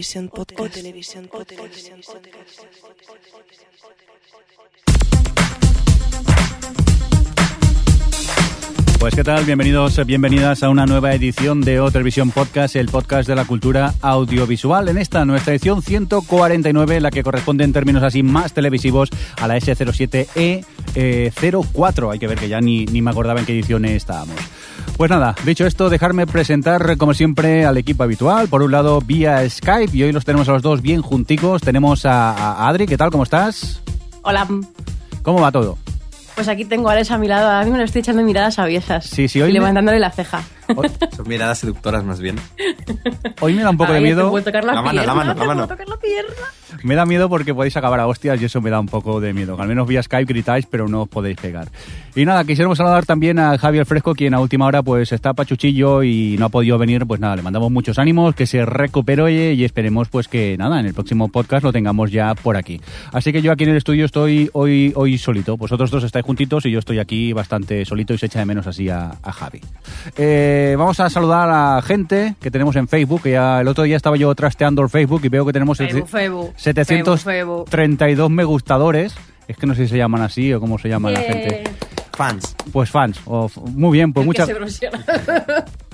O 0.00 0.02
Televisión 0.02 0.28
Podcast. 0.28 0.60
O 0.60 0.68
Televisión 0.70 1.28
Podcast. 1.28 2.64
Pues 9.00 9.14
qué 9.14 9.24
tal, 9.24 9.46
bienvenidos, 9.46 10.04
bienvenidas 10.04 10.62
a 10.62 10.68
una 10.68 10.84
nueva 10.84 11.14
edición 11.14 11.62
de 11.62 11.80
O 11.80 11.90
Televisión 11.90 12.32
Podcast, 12.32 12.76
el 12.76 12.90
podcast 12.90 13.26
de 13.26 13.34
la 13.34 13.46
cultura 13.46 13.94
audiovisual. 14.02 14.90
En 14.90 14.98
esta 14.98 15.24
nuestra 15.24 15.54
edición 15.54 15.80
149, 15.80 17.00
la 17.00 17.10
que 17.10 17.22
corresponde 17.22 17.64
en 17.64 17.72
términos 17.72 18.02
así 18.02 18.22
más 18.22 18.52
televisivos 18.52 19.08
a 19.40 19.48
la 19.48 19.56
S07E04. 19.56 22.12
Hay 22.12 22.18
que 22.18 22.26
ver 22.26 22.36
que 22.36 22.50
ya 22.50 22.60
ni, 22.60 22.84
ni 22.84 23.00
me 23.00 23.10
acordaba 23.10 23.40
en 23.40 23.46
qué 23.46 23.54
edición 23.54 23.86
estábamos. 23.86 24.36
Pues 24.98 25.10
nada, 25.10 25.34
dicho 25.46 25.64
esto, 25.64 25.88
dejarme 25.88 26.26
presentar 26.26 26.98
como 26.98 27.14
siempre 27.14 27.64
al 27.64 27.78
equipo 27.78 28.02
habitual. 28.02 28.48
Por 28.48 28.60
un 28.60 28.70
lado, 28.70 29.00
vía 29.00 29.48
Skype, 29.48 29.96
y 29.96 30.02
hoy 30.02 30.12
los 30.12 30.26
tenemos 30.26 30.46
a 30.50 30.52
los 30.52 30.60
dos 30.60 30.82
bien 30.82 31.00
junticos. 31.00 31.62
Tenemos 31.62 32.04
a, 32.04 32.32
a 32.32 32.68
Adri, 32.68 32.86
¿qué 32.86 32.98
tal? 32.98 33.10
¿Cómo 33.10 33.22
estás? 33.22 33.80
Hola. 34.20 34.46
¿Cómo 35.22 35.40
va 35.40 35.50
todo? 35.50 35.78
Pues 36.34 36.48
aquí 36.48 36.64
tengo 36.64 36.88
a 36.88 36.92
Alex 36.92 37.10
a 37.10 37.18
mi 37.18 37.28
lado. 37.28 37.50
A 37.50 37.62
mí 37.64 37.70
me 37.70 37.78
lo 37.78 37.84
estoy 37.84 38.00
echando 38.00 38.22
miradas 38.22 38.58
aviesas. 38.58 39.04
Sí, 39.06 39.28
sí, 39.28 39.40
hoy 39.42 39.50
Y 39.50 39.52
me- 39.52 39.58
levantándole 39.60 39.98
la 39.98 40.10
ceja. 40.10 40.42
Son 41.16 41.28
miradas 41.28 41.58
seductoras 41.58 42.04
más 42.04 42.20
bien. 42.20 42.36
Hoy 43.40 43.54
me 43.54 43.62
da 43.62 43.70
un 43.70 43.76
poco 43.76 43.92
de 43.92 43.98
Ay, 43.98 44.04
te 44.04 44.08
miedo. 44.14 44.30
puedo 44.30 44.44
tocar 44.44 44.64
la, 44.64 44.74
La 44.74 44.82
mano, 44.82 45.02
la 45.04 45.14
mano, 45.14 45.34
la 45.34 45.44
mano. 45.44 45.68
tocar 45.68 45.88
la 45.88 45.96
pierna. 45.96 46.30
Me 46.82 46.94
da 46.94 47.04
miedo 47.04 47.28
porque 47.28 47.54
podéis 47.54 47.76
acabar 47.76 48.00
a 48.00 48.06
hostias 48.06 48.40
y 48.40 48.44
eso 48.46 48.60
me 48.60 48.70
da 48.70 48.80
un 48.80 48.86
poco 48.86 49.20
de 49.20 49.32
miedo. 49.32 49.60
Al 49.60 49.68
menos 49.68 49.86
vía 49.86 50.02
Skype 50.02 50.24
gritáis, 50.32 50.66
pero 50.66 50.88
no 50.88 51.02
os 51.02 51.08
podéis 51.08 51.36
pegar. 51.36 51.68
Y 52.14 52.24
nada, 52.24 52.44
quisiéramos 52.44 52.78
saludar 52.78 53.04
también 53.06 53.38
a 53.38 53.56
Javier 53.58 53.86
Fresco, 53.86 54.14
quien 54.14 54.34
a 54.34 54.40
última 54.40 54.66
hora 54.66 54.82
pues 54.82 55.12
está 55.12 55.32
pachuchillo 55.34 56.02
y 56.02 56.36
no 56.38 56.46
ha 56.46 56.48
podido 56.48 56.78
venir. 56.78 57.06
Pues 57.06 57.20
nada, 57.20 57.36
le 57.36 57.42
mandamos 57.42 57.70
muchos 57.70 57.98
ánimos, 57.98 58.34
que 58.34 58.46
se 58.46 58.64
recupere 58.64 59.10
y 59.54 59.64
esperemos 59.64 60.08
pues 60.08 60.28
que 60.28 60.56
nada, 60.56 60.80
en 60.80 60.86
el 60.86 60.94
próximo 60.94 61.28
podcast 61.28 61.64
lo 61.64 61.72
tengamos 61.72 62.10
ya 62.10 62.34
por 62.34 62.56
aquí. 62.56 62.80
Así 63.12 63.32
que 63.32 63.42
yo 63.42 63.52
aquí 63.52 63.64
en 63.64 63.70
el 63.70 63.76
estudio 63.76 64.04
estoy 64.06 64.48
hoy, 64.52 64.92
hoy 64.96 65.18
solito. 65.18 65.56
Vosotros 65.56 65.90
dos 65.90 66.04
estáis 66.04 66.24
juntitos 66.24 66.64
y 66.66 66.70
yo 66.70 66.78
estoy 66.78 66.98
aquí 67.00 67.32
bastante 67.32 67.84
solito 67.84 68.14
y 68.14 68.18
se 68.18 68.26
echa 68.26 68.38
de 68.38 68.46
menos 68.46 68.66
así 68.66 68.88
a, 68.88 69.10
a 69.22 69.32
Javi. 69.32 69.60
Eh, 70.16 70.59
vamos 70.78 71.00
a 71.00 71.10
saludar 71.10 71.48
a 71.48 71.74
la 71.76 71.82
gente 71.82 72.34
que 72.40 72.50
tenemos 72.50 72.76
en 72.76 72.88
Facebook, 72.88 73.22
que 73.22 73.32
ya 73.32 73.60
el 73.60 73.68
otro 73.68 73.84
día 73.84 73.96
estaba 73.96 74.16
yo 74.16 74.34
trasteando 74.34 74.82
el 74.82 74.88
Facebook 74.88 75.20
y 75.24 75.28
veo 75.28 75.44
que 75.46 75.52
tenemos 75.52 75.78
el- 75.80 75.88
Febu, 75.90 76.06
febu. 76.06 76.52
732 76.56 78.30
me 78.30 78.44
gustadores. 78.44 79.14
Es 79.48 79.56
que 79.56 79.66
no 79.66 79.74
sé 79.74 79.84
si 79.84 79.90
se 79.90 79.96
llaman 79.98 80.22
así 80.22 80.52
o 80.52 80.60
cómo 80.60 80.78
se 80.78 80.88
llama 80.88 81.10
la 81.10 81.20
gente. 81.20 81.64
Fans. 82.16 82.54
Pues 82.72 82.90
fans. 82.90 83.20
O 83.24 83.46
f- 83.46 83.60
muy 83.74 83.92
bien, 83.92 84.12
pues 84.12 84.24
muchas. 84.26 84.48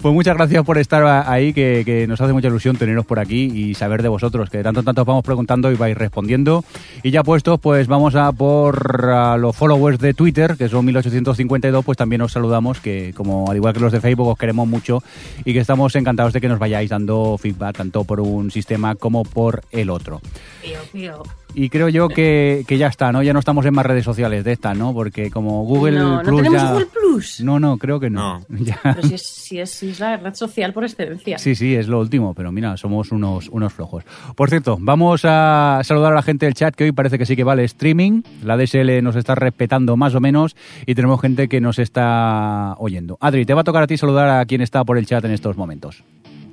pues 0.00 0.14
muchas 0.14 0.36
gracias 0.36 0.64
por 0.64 0.78
estar 0.78 1.04
ahí, 1.28 1.52
que, 1.52 2.06
nos 2.08 2.20
hace 2.20 2.32
mucha 2.32 2.48
ilusión 2.48 2.76
teneros 2.76 3.06
por 3.06 3.18
aquí 3.18 3.44
y 3.44 3.74
saber 3.74 4.02
de 4.02 4.08
vosotros, 4.08 4.50
que 4.50 4.58
de 4.58 4.64
tanto 4.64 4.80
en 4.80 4.86
tanto 4.86 5.02
os 5.02 5.06
vamos 5.06 5.24
preguntando 5.24 5.70
y 5.72 5.74
vais 5.74 5.96
respondiendo. 5.96 6.64
Y 7.02 7.10
ya 7.10 7.22
puestos, 7.22 7.60
pues 7.60 7.86
vamos 7.86 8.14
a 8.14 8.32
por 8.32 9.38
los 9.38 9.56
followers 9.56 9.98
de 9.98 10.14
Twitter, 10.14 10.56
que 10.56 10.68
son 10.68 10.84
1852, 10.84 11.84
pues 11.84 11.98
también 11.98 12.22
os 12.22 12.32
saludamos, 12.32 12.80
que 12.80 13.12
como 13.14 13.50
al 13.50 13.56
igual 13.56 13.74
que 13.74 13.80
los 13.80 13.92
de 13.92 14.00
Facebook 14.00 14.28
os 14.28 14.38
queremos 14.38 14.66
mucho 14.66 15.02
y 15.44 15.52
que 15.52 15.60
estamos 15.60 15.94
encantados 15.96 16.32
de 16.32 16.40
que 16.40 16.48
nos 16.48 16.58
vayáis 16.58 16.90
dando 16.90 17.36
feedback 17.38 17.76
tanto 17.76 18.04
por 18.04 18.20
un 18.20 18.50
sistema 18.50 18.94
como 18.94 19.24
por 19.24 19.62
el 19.70 19.90
otro. 19.90 20.20
Pío, 20.62 20.78
pío. 20.92 21.22
Y 21.54 21.70
creo 21.70 21.88
yo 21.88 22.08
que, 22.08 22.64
que 22.66 22.78
ya 22.78 22.86
está, 22.86 23.10
¿no? 23.10 23.22
Ya 23.22 23.32
no 23.32 23.38
estamos 23.38 23.64
en 23.66 23.74
más 23.74 23.86
redes 23.86 24.04
sociales 24.04 24.44
de 24.44 24.52
estas, 24.52 24.76
¿no? 24.76 24.92
Porque 24.92 25.30
como 25.30 25.64
Google 25.64 25.98
No, 25.98 26.16
¿no 26.16 26.22
Plus 26.22 26.36
tenemos 26.36 26.62
ya... 26.62 26.72
Google 26.72 26.86
Plus? 26.86 27.40
No, 27.40 27.58
no, 27.58 27.78
creo 27.78 27.98
que 27.98 28.10
no. 28.10 28.44
Ya. 28.58 28.78
Pero 28.82 29.02
si 29.02 29.14
es, 29.14 29.22
si, 29.22 29.60
es, 29.60 29.70
si 29.70 29.88
es 29.90 30.00
la 30.00 30.16
red 30.16 30.34
social 30.34 30.72
por 30.72 30.84
excelencia. 30.84 31.38
Sí, 31.38 31.54
sí, 31.54 31.74
es 31.74 31.88
lo 31.88 32.00
último, 32.00 32.34
pero 32.34 32.52
mira, 32.52 32.76
somos 32.76 33.12
unos, 33.12 33.48
unos 33.48 33.72
flojos. 33.72 34.04
Por 34.34 34.50
cierto, 34.50 34.76
vamos 34.80 35.22
a 35.24 35.80
saludar 35.84 36.12
a 36.12 36.16
la 36.16 36.22
gente 36.22 36.46
del 36.46 36.54
chat, 36.54 36.74
que 36.74 36.84
hoy 36.84 36.92
parece 36.92 37.18
que 37.18 37.26
sí 37.26 37.34
que 37.34 37.44
vale 37.44 37.64
streaming. 37.64 38.22
La 38.44 38.56
DSL 38.56 39.02
nos 39.02 39.16
está 39.16 39.34
respetando 39.34 39.96
más 39.96 40.14
o 40.14 40.20
menos 40.20 40.56
y 40.86 40.94
tenemos 40.94 41.20
gente 41.20 41.48
que 41.48 41.60
nos 41.60 41.78
está 41.78 42.74
oyendo. 42.78 43.16
Adri, 43.20 43.46
te 43.46 43.54
va 43.54 43.62
a 43.62 43.64
tocar 43.64 43.82
a 43.82 43.86
ti 43.86 43.96
saludar 43.96 44.28
a 44.28 44.44
quien 44.46 44.60
está 44.60 44.84
por 44.84 44.98
el 44.98 45.06
chat 45.06 45.24
en 45.24 45.30
estos 45.30 45.56
momentos. 45.56 46.02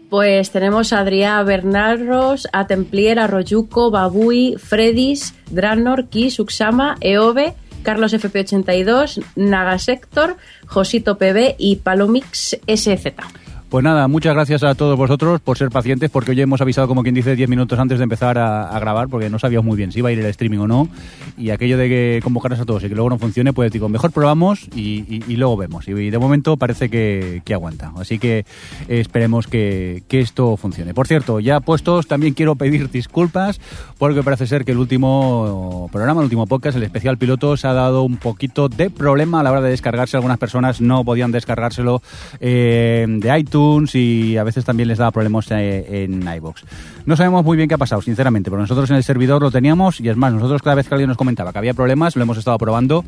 Pues 0.09 0.51
tenemos 0.51 0.93
a 0.93 0.99
Adrià 0.99 1.43
Bernarros, 1.43 2.47
a 2.53 2.67
Templier, 2.67 3.19
a 3.19 3.27
Royuco, 3.27 3.89
Babui, 3.91 4.55
Fredis, 4.57 5.33
Dranor, 5.49 6.09
Kiss, 6.09 6.39
Uxama, 6.39 6.95
Eove, 7.01 7.55
Carlos 7.83 8.13
FP82, 8.13 9.23
Nagasector, 9.35 10.38
Josito 10.67 11.17
PB 11.17 11.55
y 11.57 11.77
Palomix 11.77 12.57
SZ. 12.67 13.44
Pues 13.70 13.84
nada, 13.84 14.08
muchas 14.08 14.36
gracias 14.36 14.64
a 14.64 14.76
todos 14.76 14.96
vosotros 14.96 15.42
por 15.42 15.58
ser 15.58 15.70
pacientes, 15.70 16.12
porque 16.12 16.31
hoy 16.31 16.40
hemos 16.40 16.62
avisado, 16.62 16.88
como 16.88 17.02
quien 17.02 17.16
dice, 17.16 17.36
10 17.36 17.50
minutos 17.50 17.80
antes 17.80 17.98
de 17.98 18.03
empezar 18.03 18.38
a, 18.38 18.80
grabar, 18.80 19.08
porque 19.08 19.28
no 19.28 19.40
sabíamos 19.40 19.66
muy 19.66 19.76
bien 19.76 19.92
si 19.92 20.00
iba 20.00 20.09
a 20.09 20.12
ir 20.12 20.20
el 20.20 20.28
streaming 20.28 20.59
o 20.59 20.68
no. 20.68 20.88
Y 21.36 21.50
aquello 21.50 21.76
de 21.76 21.90
que 21.90 22.20
convocaros 22.24 22.59
a 22.59 22.66
todos 22.66 22.84
y 22.84 22.90
que 22.90 22.94
luego 22.94 23.09
no 23.09 23.18
funcione, 23.18 23.53
pues 23.53 23.72
digo, 23.72 23.90
mejor 23.90 24.12
probamos 24.12 24.70
y, 24.76 25.20
luego 25.36 25.58
vemos. 25.58 25.88
Y, 25.88 26.12
de 26.12 26.18
momento 26.20 26.58
parece 26.58 26.90
que, 26.90 27.42
aguanta. 27.53 27.92
Así 27.98 28.20
que 28.20 28.46
esperemos 28.88 29.48
que, 29.48 30.03
que 30.08 30.20
esto 30.20 30.58
funcione. 30.58 30.94
Por 30.94 31.08
cierto, 31.08 31.40
ya 31.40 31.59
puestos, 31.59 32.06
también 32.06 32.36
quiero 32.36 32.56
pedir 32.56 32.92
disculpas, 32.92 33.59
porque 33.97 34.22
parece 34.22 34.46
ser 34.46 34.64
que 34.64 34.74
el 34.74 34.78
último 34.78 35.90
programa, 35.92 36.22
el 36.22 36.26
último 36.26 36.46
podcast, 36.46 36.78
el 36.78 36.84
especial 36.84 37.18
piloto, 37.18 37.58
se 37.58 37.68
ha 37.68 37.74
dado 37.74 38.03
un 38.03 38.18
poquito 38.18 38.70
de 38.70 38.92
problema 38.92 39.40
a 39.40 39.44
la 39.44 39.52
hora 39.52 39.62
de 39.62 39.72
descargarse. 39.72 40.18
Algunas 40.18 40.38
personas 40.38 40.82
no 40.82 41.03
podían 41.03 41.32
descargárselo 41.32 42.03
eh, 42.40 43.06
de 43.08 43.40
iTunes 43.40 43.56
y 43.94 44.38
a 44.38 44.44
veces 44.44 44.66
también 44.66 44.88
les 44.88 44.98
daba 44.98 45.12
problemas 45.12 45.50
eh, 45.52 46.03
en 46.03 46.28
iBox. 46.28 46.64
No 47.06 47.16
sabemos 47.16 47.44
muy 47.44 47.58
bien 47.58 47.70
qué 47.70 47.76
ha 47.76 47.78
pasado, 47.78 48.02
sinceramente, 48.02 48.50
pero 48.50 48.62
nosotros 48.62 48.90
en 48.90 48.98
el 48.98 49.03
servidor 49.03 49.42
lo 49.42 49.52
teníamos 49.52 50.00
y 50.00 50.09
es 50.09 50.18
más, 50.18 50.34
nosotros 50.34 50.62
cada 50.62 50.76
vez 50.76 50.88
que 50.88 50.96
alguien 50.96 51.08
nos 51.08 51.18
comentaba 51.18 51.52
que 51.52 51.59
había 51.59 51.74
problemas, 51.74 52.16
lo 52.16 52.24
hemos 52.24 52.38
estado 52.38 52.58
probando 52.58 53.03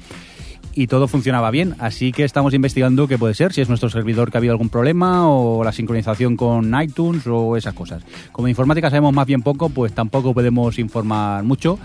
y 0.74 0.86
todo 0.88 1.08
funcionaba 1.08 1.50
bien, 1.50 1.76
así 1.80 2.12
que 2.12 2.24
estamos 2.24 2.54
investigando 2.54 3.08
qué 3.08 3.18
puede 3.18 3.34
ser, 3.34 3.52
si 3.52 3.62
es 3.62 3.70
nuestro 3.70 3.90
servidor 3.90 4.30
que 4.30 4.38
ha 4.38 4.40
habido 4.40 4.52
algún 4.52 4.70
problema 4.70 5.28
o 5.28 5.64
la 5.64 5.72
sincronización 5.72 6.38
con 6.38 6.80
iTunes 6.80 7.26
o 7.26 7.58
esas 7.58 7.74
cosas. 7.74 8.04
Como 8.32 8.46
de 8.46 8.52
informática 8.52 8.90
sabemos 8.90 9.14
más 9.14 9.26
bien 9.26 9.42
poco, 9.42 9.70
pues 9.70 9.94
tampoco 9.94 10.36
podemos 10.36 10.78
informar 10.78 11.44
mucho. 11.44 11.80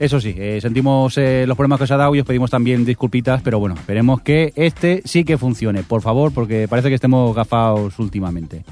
Eso 0.00 0.18
sí, 0.18 0.34
eh, 0.34 0.60
sentimos 0.62 1.18
eh, 1.18 1.44
los 1.46 1.58
problemas 1.58 1.76
que 1.76 1.84
os 1.84 1.90
ha 1.90 1.98
dado 1.98 2.14
y 2.14 2.20
os 2.20 2.26
pedimos 2.26 2.50
también 2.50 2.86
disculpitas, 2.86 3.42
pero 3.42 3.60
bueno, 3.60 3.74
esperemos 3.74 4.22
que 4.22 4.50
este 4.56 5.02
sí 5.04 5.24
que 5.24 5.36
funcione, 5.36 5.82
por 5.82 6.00
favor, 6.00 6.32
porque 6.32 6.66
parece 6.68 6.88
que 6.88 6.94
estemos 6.94 7.36
gafados 7.36 7.98
últimamente. 7.98 8.64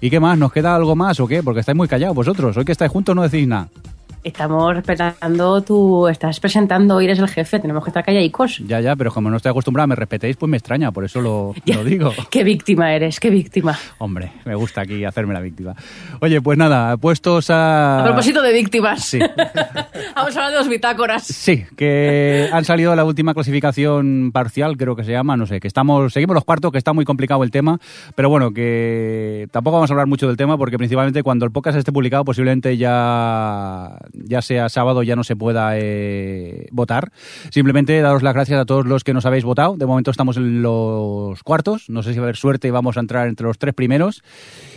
¿Y 0.00 0.10
qué 0.10 0.18
más? 0.18 0.36
¿Nos 0.36 0.52
queda 0.52 0.74
algo 0.74 0.96
más 0.96 1.20
o 1.20 1.28
qué? 1.28 1.44
Porque 1.44 1.60
estáis 1.60 1.76
muy 1.76 1.86
callados 1.86 2.16
vosotros. 2.16 2.56
Hoy 2.56 2.64
que 2.64 2.72
estáis 2.72 2.90
juntos 2.90 3.14
no 3.14 3.22
decís 3.22 3.46
nada. 3.46 3.68
Estamos 4.24 4.74
respetando 4.74 5.62
tu... 5.62 6.08
Estás 6.08 6.40
presentando, 6.40 6.96
hoy 6.96 7.04
eres 7.04 7.18
el 7.18 7.28
jefe, 7.28 7.60
tenemos 7.60 7.84
que 7.84 7.90
estar 7.90 8.04
calladicos. 8.04 8.58
Ya, 8.66 8.80
ya, 8.80 8.96
pero 8.96 9.12
como 9.12 9.30
no 9.30 9.36
estoy 9.36 9.50
acostumbrado 9.50 9.84
a 9.84 9.86
me 9.86 9.94
respetéis, 9.94 10.36
pues 10.36 10.50
me 10.50 10.56
extraña, 10.56 10.90
por 10.92 11.04
eso 11.04 11.20
lo, 11.20 11.54
lo 11.66 11.84
digo. 11.84 12.12
Qué 12.30 12.44
víctima 12.44 12.92
eres, 12.92 13.20
qué 13.20 13.30
víctima. 13.30 13.78
Hombre, 13.98 14.32
me 14.44 14.54
gusta 14.54 14.82
aquí 14.82 15.04
hacerme 15.04 15.34
la 15.34 15.40
víctima. 15.40 15.74
Oye, 16.20 16.40
pues 16.40 16.58
nada, 16.58 16.96
puestos 16.96 17.50
a... 17.50 18.00
A 18.00 18.04
propósito 18.04 18.42
de 18.42 18.52
víctimas. 18.52 19.04
Sí. 19.04 19.18
Vamos 20.16 20.36
a 20.36 20.40
hablar 20.40 20.52
de 20.52 20.58
los 20.58 20.68
bitácoras. 20.68 21.24
Sí, 21.24 21.64
que 21.76 22.48
han 22.52 22.64
salido 22.64 22.94
la 22.96 23.04
última 23.04 23.34
clasificación 23.34 24.30
parcial, 24.32 24.76
creo 24.76 24.96
que 24.96 25.04
se 25.04 25.12
llama, 25.12 25.36
no 25.36 25.46
sé, 25.46 25.60
que 25.60 25.68
estamos, 25.68 26.12
seguimos 26.12 26.34
los 26.34 26.44
cuartos, 26.44 26.72
que 26.72 26.78
está 26.78 26.92
muy 26.92 27.04
complicado 27.04 27.44
el 27.44 27.50
tema, 27.50 27.78
pero 28.14 28.28
bueno, 28.28 28.52
que 28.52 29.48
tampoco 29.52 29.76
vamos 29.76 29.90
a 29.90 29.94
hablar 29.94 30.06
mucho 30.06 30.26
del 30.26 30.36
tema 30.36 30.58
porque 30.58 30.76
principalmente 30.76 31.22
cuando 31.22 31.44
el 31.44 31.52
podcast 31.52 31.78
esté 31.78 31.92
publicado 31.92 32.24
posiblemente 32.24 32.76
ya, 32.76 33.96
ya 34.12 34.42
sea 34.42 34.68
sábado 34.68 35.02
ya 35.02 35.16
no 35.16 35.24
se 35.24 35.36
pueda 35.36 35.72
eh, 35.78 36.68
votar. 36.70 37.12
Simplemente 37.50 38.00
daros 38.00 38.22
las 38.22 38.34
gracias 38.34 38.60
a 38.60 38.64
todos 38.64 38.86
los 38.86 39.04
que 39.04 39.14
nos 39.14 39.26
habéis 39.26 39.44
votado. 39.44 39.76
De 39.76 39.86
momento 39.86 40.10
estamos 40.10 40.36
en 40.36 40.62
los 40.62 41.42
cuartos. 41.42 41.88
No 41.88 42.02
sé 42.02 42.12
si 42.12 42.18
va 42.18 42.24
a 42.24 42.26
haber 42.26 42.36
suerte 42.36 42.68
y 42.68 42.70
vamos 42.70 42.96
a 42.96 43.00
entrar 43.00 43.28
entre 43.28 43.46
los 43.46 43.58
tres 43.58 43.74
primeros. 43.74 44.22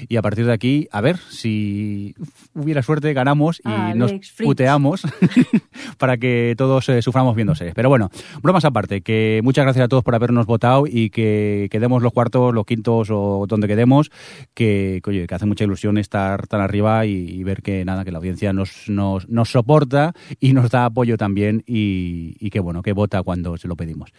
Y 0.07 0.17
a 0.17 0.21
partir 0.21 0.45
de 0.45 0.53
aquí, 0.53 0.87
a 0.91 1.01
ver 1.01 1.17
si 1.17 2.15
hubiera 2.53 2.81
suerte, 2.83 3.13
ganamos 3.13 3.61
y 3.65 3.69
Alex 3.69 3.97
nos 3.97 4.11
Fritz. 4.11 4.47
puteamos 4.47 5.01
para 5.97 6.17
que 6.17 6.55
todos 6.57 6.87
eh, 6.89 7.01
suframos 7.01 7.35
viéndose. 7.35 7.71
Pero 7.75 7.89
bueno, 7.89 8.09
bromas 8.41 8.65
aparte, 8.65 9.01
que 9.01 9.41
muchas 9.43 9.65
gracias 9.65 9.85
a 9.85 9.87
todos 9.87 10.03
por 10.03 10.15
habernos 10.15 10.45
votado 10.45 10.85
y 10.87 11.09
que 11.09 11.67
quedemos 11.71 12.01
los 12.01 12.13
cuartos, 12.13 12.53
los 12.53 12.65
quintos 12.65 13.09
o 13.11 13.45
donde 13.47 13.67
quedemos, 13.67 14.11
que, 14.53 15.01
que, 15.03 15.09
oye, 15.09 15.27
que 15.27 15.35
hace 15.35 15.45
mucha 15.45 15.63
ilusión 15.63 15.97
estar 15.97 16.47
tan 16.47 16.61
arriba 16.61 17.05
y, 17.05 17.11
y 17.29 17.43
ver 17.43 17.61
que 17.61 17.85
nada, 17.85 18.03
que 18.03 18.11
la 18.11 18.17
audiencia 18.17 18.53
nos, 18.53 18.89
nos, 18.89 19.20
nos 19.29 19.49
soporta 19.51 20.13
y 20.39 20.53
nos 20.53 20.69
da 20.69 20.85
apoyo 20.85 21.17
también 21.17 21.63
y, 21.67 22.35
y 22.39 22.49
que 22.49 22.59
bueno, 22.59 22.81
que 22.81 22.93
vota 22.93 23.21
cuando 23.23 23.57
se 23.57 23.67
lo 23.67 23.75
pedimos. 23.75 24.09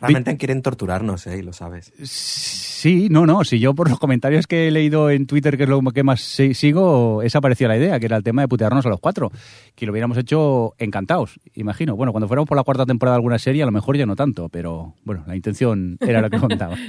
Realmente 0.00 0.36
quieren 0.36 0.62
torturarnos, 0.62 1.28
¿eh? 1.28 1.38
Y 1.38 1.42
lo 1.42 1.52
sabes. 1.52 1.92
Sí, 2.02 3.06
no, 3.08 3.24
no. 3.24 3.44
Si 3.44 3.60
yo 3.60 3.72
por 3.72 3.88
los 3.88 4.00
comentarios 4.00 4.48
que 4.48 4.66
he 4.66 4.70
leído 4.72 5.10
en 5.10 5.26
Twitter, 5.28 5.56
que 5.56 5.62
es 5.62 5.68
lo 5.68 5.80
que 5.82 6.02
más 6.02 6.20
si- 6.20 6.54
sigo, 6.54 7.22
esa 7.22 7.40
parecía 7.40 7.68
la 7.68 7.76
idea, 7.76 8.00
que 8.00 8.06
era 8.06 8.16
el 8.16 8.24
tema 8.24 8.42
de 8.42 8.48
putearnos 8.48 8.84
a 8.84 8.88
los 8.88 8.98
cuatro. 8.98 9.30
Que 9.76 9.86
lo 9.86 9.92
hubiéramos 9.92 10.18
hecho 10.18 10.74
encantados, 10.78 11.38
imagino. 11.54 11.94
Bueno, 11.94 12.10
cuando 12.10 12.26
fuéramos 12.26 12.48
por 12.48 12.56
la 12.56 12.64
cuarta 12.64 12.84
temporada 12.84 13.14
de 13.14 13.18
alguna 13.18 13.38
serie, 13.38 13.62
a 13.62 13.66
lo 13.66 13.70
mejor 13.70 13.96
ya 13.96 14.04
no 14.04 14.16
tanto, 14.16 14.48
pero 14.48 14.94
bueno, 15.04 15.22
la 15.28 15.36
intención 15.36 15.96
era 16.00 16.20
lo 16.20 16.30
que 16.30 16.38
contaba. 16.40 16.74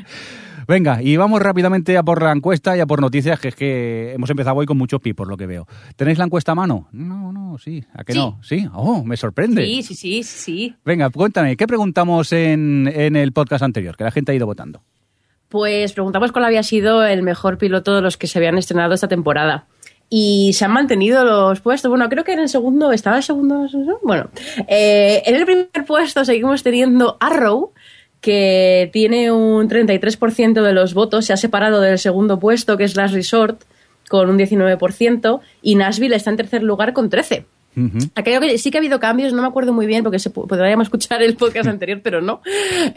Venga, 0.68 1.02
y 1.02 1.18
vamos 1.18 1.42
rápidamente 1.42 1.98
a 1.98 2.04
por 2.04 2.22
la 2.22 2.32
encuesta 2.32 2.76
y 2.78 2.80
a 2.80 2.86
por 2.86 3.02
noticias, 3.02 3.40
que 3.40 3.50
es 3.50 3.56
que 3.56 4.14
hemos 4.14 4.30
empezado 4.30 4.56
hoy 4.58 4.66
con 4.66 4.78
muchos 4.78 5.02
pi, 5.02 5.14
por 5.14 5.28
lo 5.28 5.38
que 5.38 5.46
veo. 5.46 5.68
¿Tenéis 5.96 6.18
la 6.18 6.26
encuesta 6.26 6.54
a 6.54 6.56
mano? 6.56 6.88
No, 6.92 7.32
no, 7.32 7.58
sí. 7.58 7.84
¿A 7.94 8.04
qué 8.04 8.14
Sí. 8.14 8.20
no? 8.20 8.40
Sí. 8.42 8.68
Oh, 8.74 9.04
me 9.04 9.18
sorprende. 9.18 9.66
Sí, 9.66 9.84
sí, 9.84 9.96
sí, 9.96 10.24
sí. 10.24 10.76
Venga, 10.86 11.10
cuéntame, 11.10 11.58
¿qué 11.58 11.68
preguntamos 11.68 12.32
en, 12.34 12.92
en 12.94 13.16
el 13.16 13.32
podcast 13.34 13.64
anterior? 13.64 13.96
Que 13.98 14.04
la 14.04 14.12
gente 14.12 14.32
ha 14.32 14.36
ido 14.36 14.46
votando. 14.46 14.82
Pues 15.50 15.94
preguntamos 15.94 16.32
cuál 16.32 16.46
había 16.46 16.64
sido 16.64 17.06
el 17.06 17.22
mejor 17.22 17.58
piloto 17.58 17.96
de 17.96 18.02
los 18.02 18.18
que 18.18 18.28
se 18.28 18.40
habían 18.40 18.58
estrenado 18.58 18.94
esta 18.94 19.08
temporada. 19.08 19.68
Y 20.10 20.54
se 20.54 20.66
han 20.66 20.72
mantenido 20.72 21.24
los 21.24 21.60
puestos. 21.62 21.90
Bueno, 21.90 22.08
creo 22.10 22.24
que 22.24 22.34
en 22.34 22.40
el 22.40 22.50
segundo, 22.50 22.92
¿estaba 22.92 23.18
el 23.18 23.24
segundo? 23.24 23.68
Bueno, 24.04 24.30
eh, 24.68 25.24
en 25.26 25.36
el 25.36 25.46
primer 25.46 25.70
puesto 25.88 26.24
seguimos 26.24 26.62
teniendo 26.62 27.18
Arrow, 27.20 27.72
que 28.24 28.90
tiene 28.94 29.34
un 29.34 29.68
33% 29.68 30.64
de 30.64 30.72
los 30.72 30.94
votos. 30.94 31.26
Se 31.26 31.34
ha 31.34 31.38
separado 31.38 31.82
del 31.82 32.00
segundo 32.00 32.40
puesto, 32.40 32.78
que 32.78 32.86
es 32.86 32.96
Last 32.96 33.14
Resort, 33.14 33.64
con 34.08 34.30
un 34.30 34.40
19%. 34.40 35.42
Y 35.62 35.76
Nashville 35.76 36.16
está 36.16 36.30
en 36.30 36.38
tercer 36.38 36.64
lugar 36.64 36.94
con 36.94 37.10
13%. 37.10 37.44
Ujú. 37.76 37.98
Creo 38.24 38.42
que 38.42 38.58
sí 38.58 38.72
que 38.72 38.78
ha 38.78 38.82
habido 38.82 39.00
cambios, 39.00 39.34
no 39.34 39.42
me 39.42 39.48
acuerdo 39.48 39.74
muy 39.74 39.86
bien 39.86 40.04
porque 40.04 40.20
se, 40.20 40.30
podríamos 40.30 40.88
escuchar 40.88 41.22
el 41.22 41.36
podcast 41.36 41.68
anterior, 41.70 42.02
pero 42.04 42.22
no. 42.22 42.42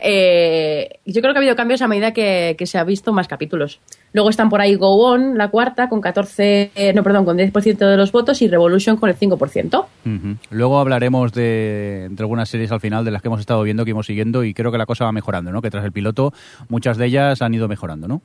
Eh, 0.01 1.01
yo 1.05 1.21
creo 1.21 1.33
que 1.33 1.39
ha 1.39 1.41
habido 1.41 1.57
cambios 1.57 1.83
a 1.83 1.89
medida 1.89 2.13
que, 2.13 2.55
que 2.59 2.67
se 2.67 2.79
ha 2.79 2.85
visto 2.85 3.13
más 3.13 3.29
capítulos. 3.29 3.81
Luego 4.13 4.31
están 4.31 4.49
por 4.49 4.61
ahí 4.61 4.75
Go 4.75 4.97
On, 4.97 5.37
la 5.37 5.49
cuarta, 5.49 5.89
con 5.89 6.01
14, 6.01 6.71
eh, 6.75 6.93
no, 6.95 7.03
perdón, 7.03 7.25
con 7.25 7.37
10% 7.37 7.79
de 7.79 7.97
los 7.97 8.13
votos 8.13 8.41
y 8.43 8.49
Revolution 8.49 8.97
con 8.97 9.11
el 9.11 9.17
5%. 9.17 9.85
Ujú. 10.05 10.37
Luego 10.51 10.79
hablaremos 10.79 11.33
de, 11.33 12.09
de 12.11 12.23
algunas 12.23 12.49
series 12.49 12.73
al 12.73 12.81
final 12.81 13.05
de 13.05 13.11
las 13.11 13.23
que 13.23 13.29
hemos 13.29 13.41
estado 13.41 13.63
viendo, 13.63 13.85
que 13.85 13.91
hemos 13.91 14.07
siguiendo 14.07 14.45
y 14.45 14.55
creo 14.55 14.73
que 14.73 14.79
la 14.79 14.87
cosa 14.87 15.05
va 15.05 15.13
mejorando, 15.13 15.53
¿no? 15.53 15.63
Que 15.63 15.71
tras 15.71 15.85
el 15.85 15.93
piloto 15.93 16.33
muchas 16.69 16.97
de 16.97 17.07
ellas 17.07 17.43
han 17.43 17.55
ido 17.55 17.69
mejorando, 17.69 18.09
¿no? 18.09 18.23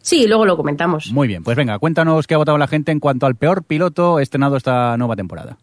Sí, 0.00 0.26
luego 0.26 0.46
lo 0.46 0.56
comentamos. 0.56 1.12
Muy 1.12 1.28
bien, 1.28 1.42
pues 1.42 1.56
venga, 1.56 1.78
cuéntanos 1.78 2.26
qué 2.26 2.34
ha 2.34 2.38
votado 2.38 2.56
la 2.56 2.66
gente 2.66 2.92
en 2.92 3.00
cuanto 3.00 3.26
al 3.26 3.34
peor 3.34 3.64
piloto 3.64 4.20
estrenado 4.20 4.56
esta 4.56 4.96
nueva 4.96 5.16
temporada. 5.16 5.58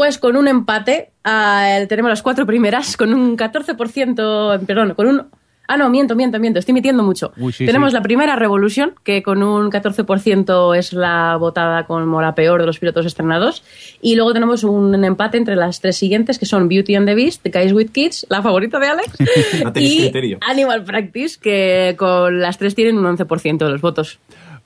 Pues 0.00 0.16
con 0.16 0.34
un 0.34 0.48
empate, 0.48 1.10
ah, 1.24 1.80
tenemos 1.86 2.08
las 2.08 2.22
cuatro 2.22 2.46
primeras, 2.46 2.96
con 2.96 3.12
un 3.12 3.36
14%, 3.36 4.64
perdón, 4.64 4.94
con 4.94 5.06
un... 5.06 5.26
Ah, 5.68 5.76
no, 5.76 5.90
miento, 5.90 6.16
miento, 6.16 6.40
miento, 6.40 6.58
estoy 6.58 6.72
mintiendo 6.72 7.02
mucho. 7.02 7.34
Uy, 7.36 7.52
sí, 7.52 7.66
tenemos 7.66 7.90
sí. 7.90 7.96
la 7.96 8.02
primera 8.02 8.34
Revolution, 8.34 8.94
que 9.04 9.22
con 9.22 9.42
un 9.42 9.70
14% 9.70 10.74
es 10.74 10.94
la 10.94 11.36
votada 11.36 11.84
como 11.84 12.22
la 12.22 12.34
peor 12.34 12.62
de 12.62 12.66
los 12.66 12.78
pilotos 12.78 13.04
estrenados. 13.04 13.62
Y 14.00 14.16
luego 14.16 14.32
tenemos 14.32 14.64
un 14.64 15.04
empate 15.04 15.36
entre 15.36 15.54
las 15.54 15.82
tres 15.82 15.98
siguientes, 15.98 16.38
que 16.38 16.46
son 16.46 16.66
Beauty 16.66 16.94
and 16.94 17.06
the 17.06 17.14
Beast, 17.14 17.42
The 17.42 17.50
Guys 17.50 17.74
with 17.74 17.90
Kids, 17.90 18.26
la 18.30 18.40
favorita 18.40 18.78
de 18.78 18.86
Alex, 18.86 19.12
No 19.62 19.72
y 19.74 19.98
criterio. 19.98 20.38
Animal 20.40 20.82
Practice, 20.82 21.38
que 21.38 21.94
con 21.98 22.40
las 22.40 22.56
tres 22.56 22.74
tienen 22.74 22.96
un 22.96 23.04
11% 23.04 23.58
de 23.58 23.70
los 23.70 23.82
votos. 23.82 24.18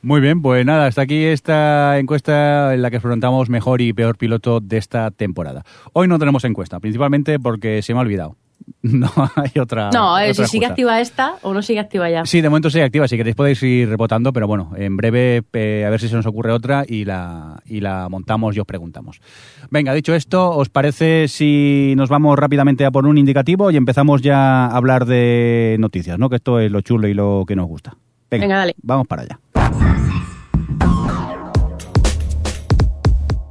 Muy 0.05 0.21
bien, 0.21 0.43
pues 0.43 0.67
nada, 0.67 0.85
hasta 0.85 1.01
aquí 1.01 1.25
esta 1.25 1.99
encuesta 1.99 2.75
en 2.75 2.83
la 2.83 2.91
que 2.91 2.99
afrontamos 2.99 3.49
mejor 3.49 3.81
y 3.81 3.95
peor 3.95 4.19
piloto 4.19 4.61
de 4.61 4.77
esta 4.77 5.11
temporada. 5.11 5.65
Hoy 5.95 6.09
no 6.09 6.19
tenemos 6.19 6.45
encuesta, 6.45 6.79
principalmente 6.79 7.39
porque 7.39 7.81
se 7.81 7.95
me 7.95 8.01
ha 8.01 8.03
olvidado. 8.03 8.37
No 8.83 9.11
hay 9.35 9.59
otra. 9.59 9.89
No, 9.95 10.13
otra 10.13 10.35
si 10.35 10.45
sigue 10.45 10.67
activa 10.67 11.01
esta 11.01 11.37
o 11.41 11.55
no 11.55 11.63
sigue 11.63 11.81
activa 11.81 12.11
ya. 12.11 12.27
Sí, 12.27 12.43
de 12.43 12.51
momento 12.51 12.69
sigue 12.69 12.85
activa. 12.85 13.09
Si 13.09 13.17
queréis 13.17 13.35
podéis 13.35 13.63
ir 13.63 13.89
rebotando, 13.89 14.31
pero 14.35 14.47
bueno, 14.47 14.73
en 14.77 14.95
breve 14.99 15.43
eh, 15.55 15.85
a 15.87 15.91
ver 15.91 15.99
si 16.01 16.09
se 16.09 16.17
nos 16.17 16.27
ocurre 16.27 16.53
otra 16.53 16.85
y 16.87 17.07
la, 17.07 17.63
y 17.65 17.81
la 17.81 18.09
montamos 18.11 18.55
y 18.57 18.61
os 18.61 18.67
preguntamos. 18.67 19.23
Venga, 19.71 19.95
dicho 19.95 20.15
esto, 20.15 20.51
¿os 20.51 20.69
parece 20.69 21.29
si 21.29 21.95
nos 21.97 22.11
vamos 22.11 22.39
rápidamente 22.39 22.85
a 22.85 22.91
por 22.91 23.07
un 23.07 23.17
indicativo 23.17 23.71
y 23.71 23.79
empezamos 23.79 24.21
ya 24.21 24.67
a 24.67 24.77
hablar 24.77 25.07
de 25.07 25.77
noticias, 25.81 26.19
¿no? 26.19 26.29
Que 26.29 26.37
esto 26.37 26.61
es 26.61 26.71
lo 26.71 26.83
chulo 26.83 27.09
y 27.09 27.15
lo 27.15 27.45
que 27.49 27.57
nos 27.57 27.67
gusta. 27.67 27.97
Venga, 28.31 28.45
Venga, 28.45 28.57
dale. 28.59 28.75
vamos 28.83 29.07
para 29.07 29.23
allá. 29.23 29.94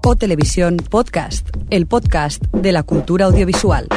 O 0.05 0.17
Televisión 0.17 0.77
Podcast, 0.77 1.47
el 1.69 1.88
podcast 1.88 2.44
de 2.47 2.73
la 2.73 2.83
cultura 2.83 3.25
audiovisual. 3.25 3.88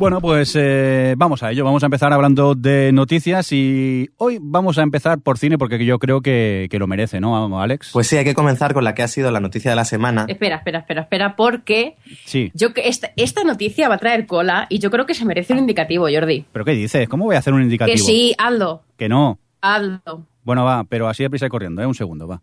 Bueno, 0.00 0.20
pues 0.20 0.56
eh, 0.58 1.14
vamos 1.18 1.42
a 1.42 1.50
ello. 1.50 1.64
Vamos 1.64 1.82
a 1.82 1.86
empezar 1.86 2.12
hablando 2.12 2.54
de 2.54 2.90
noticias 2.92 3.52
y 3.52 4.08
hoy 4.16 4.38
vamos 4.40 4.78
a 4.78 4.82
empezar 4.82 5.20
por 5.20 5.36
cine 5.36 5.58
porque 5.58 5.84
yo 5.84 5.98
creo 5.98 6.22
que, 6.22 6.68
que 6.70 6.78
lo 6.78 6.86
merece, 6.86 7.20
¿no, 7.20 7.60
Alex? 7.60 7.90
Pues 7.92 8.06
sí, 8.06 8.16
hay 8.16 8.24
que 8.24 8.34
comenzar 8.34 8.72
con 8.72 8.84
la 8.84 8.94
que 8.94 9.02
ha 9.02 9.08
sido 9.08 9.30
la 9.30 9.40
noticia 9.40 9.70
de 9.72 9.76
la 9.76 9.84
semana. 9.84 10.24
Espera, 10.28 10.56
espera, 10.56 10.78
espera, 10.78 11.02
espera, 11.02 11.36
porque 11.36 11.96
sí. 12.24 12.50
yo 12.54 12.72
que 12.72 12.88
esta, 12.88 13.10
esta 13.16 13.44
noticia 13.44 13.88
va 13.88 13.96
a 13.96 13.98
traer 13.98 14.26
cola 14.26 14.66
y 14.70 14.78
yo 14.78 14.90
creo 14.90 15.04
que 15.04 15.14
se 15.14 15.26
merece 15.26 15.52
un 15.52 15.58
indicativo, 15.58 16.06
Jordi. 16.10 16.46
¿Pero 16.50 16.64
qué 16.64 16.72
dices? 16.72 17.08
¿Cómo 17.08 17.26
voy 17.26 17.36
a 17.36 17.40
hacer 17.40 17.52
un 17.52 17.62
indicativo? 17.62 17.94
Que 17.94 18.02
sí, 18.02 18.34
hazlo, 18.38 18.84
Que 18.96 19.08
no. 19.08 19.38
hazlo. 19.60 20.26
Bueno, 20.44 20.64
va, 20.64 20.84
pero 20.84 21.08
así 21.08 21.24
de 21.24 21.28
prisa 21.28 21.46
y 21.46 21.50
corriendo, 21.50 21.82
¿eh? 21.82 21.86
Un 21.86 21.94
segundo, 21.94 22.26
va. 22.26 22.40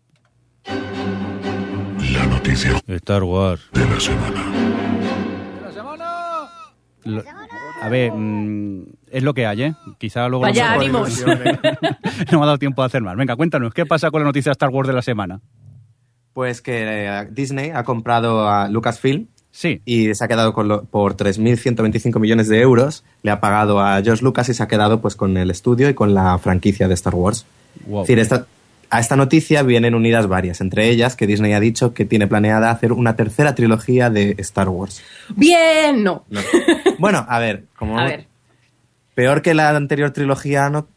La 0.68 2.26
noticia 2.26 2.80
Star 2.86 3.22
Wars. 3.22 3.60
de 3.72 3.84
la 3.84 4.00
semana. 4.00 4.52
Lo- 7.04 7.22
a 7.82 7.88
ver, 7.88 8.10
mm, 8.12 8.82
es 9.12 9.22
lo 9.22 9.32
que 9.32 9.46
hay, 9.46 9.62
¿eh? 9.62 9.74
Quizá 9.98 10.28
luego... 10.28 10.42
Vaya 10.42 10.74
no, 10.74 10.80
ánimos. 10.80 11.24
no 12.32 12.38
me 12.38 12.42
ha 12.42 12.46
dado 12.46 12.58
tiempo 12.58 12.82
a 12.82 12.86
hacer 12.86 13.00
más. 13.02 13.16
Venga, 13.16 13.36
cuéntanos, 13.36 13.72
¿qué 13.74 13.86
pasa 13.86 14.10
con 14.10 14.22
la 14.22 14.26
noticia 14.26 14.50
de 14.50 14.54
Star 14.54 14.70
Wars 14.70 14.88
de 14.88 14.94
la 14.94 15.02
semana? 15.02 15.40
Pues 16.32 16.60
que 16.62 17.06
eh, 17.06 17.28
Disney 17.30 17.70
ha 17.70 17.84
comprado 17.84 18.48
a 18.48 18.68
Lucasfilm 18.68 19.26
Sí, 19.52 19.80
y 19.86 20.14
se 20.14 20.22
ha 20.24 20.28
quedado 20.28 20.52
con 20.52 20.68
lo- 20.68 20.84
por 20.84 21.16
3.125 21.16 22.18
millones 22.18 22.48
de 22.48 22.60
euros. 22.60 23.04
Le 23.22 23.30
ha 23.30 23.40
pagado 23.40 23.80
a 23.80 24.02
George 24.02 24.22
Lucas 24.22 24.48
y 24.50 24.54
se 24.54 24.62
ha 24.62 24.68
quedado 24.68 25.00
pues 25.00 25.16
con 25.16 25.36
el 25.38 25.50
estudio 25.50 25.88
y 25.88 25.94
con 25.94 26.12
la 26.12 26.36
franquicia 26.38 26.88
de 26.88 26.94
Star 26.94 27.14
Wars. 27.14 27.46
wow. 27.86 28.02
Es 28.02 28.08
decir, 28.08 28.18
esta- 28.18 28.46
a 28.90 29.00
esta 29.00 29.16
noticia 29.16 29.62
vienen 29.62 29.94
unidas 29.94 30.26
varias, 30.26 30.60
entre 30.60 30.88
ellas 30.88 31.16
que 31.16 31.26
Disney 31.26 31.52
ha 31.52 31.60
dicho 31.60 31.94
que 31.94 32.04
tiene 32.04 32.26
planeada 32.26 32.70
hacer 32.70 32.92
una 32.92 33.16
tercera 33.16 33.54
trilogía 33.54 34.10
de 34.10 34.34
Star 34.38 34.68
Wars. 34.68 35.02
Bien, 35.34 36.02
no. 36.02 36.24
No. 36.28 36.40
Bueno, 36.98 37.26
a 37.28 37.38
ver, 37.38 37.64
como 37.76 37.98
A 37.98 38.04
ver, 38.04 38.26
peor 39.14 39.42
que 39.42 39.54
la 39.54 39.70
anterior 39.76 40.10
trilogía, 40.12 40.70
no. 40.70 40.88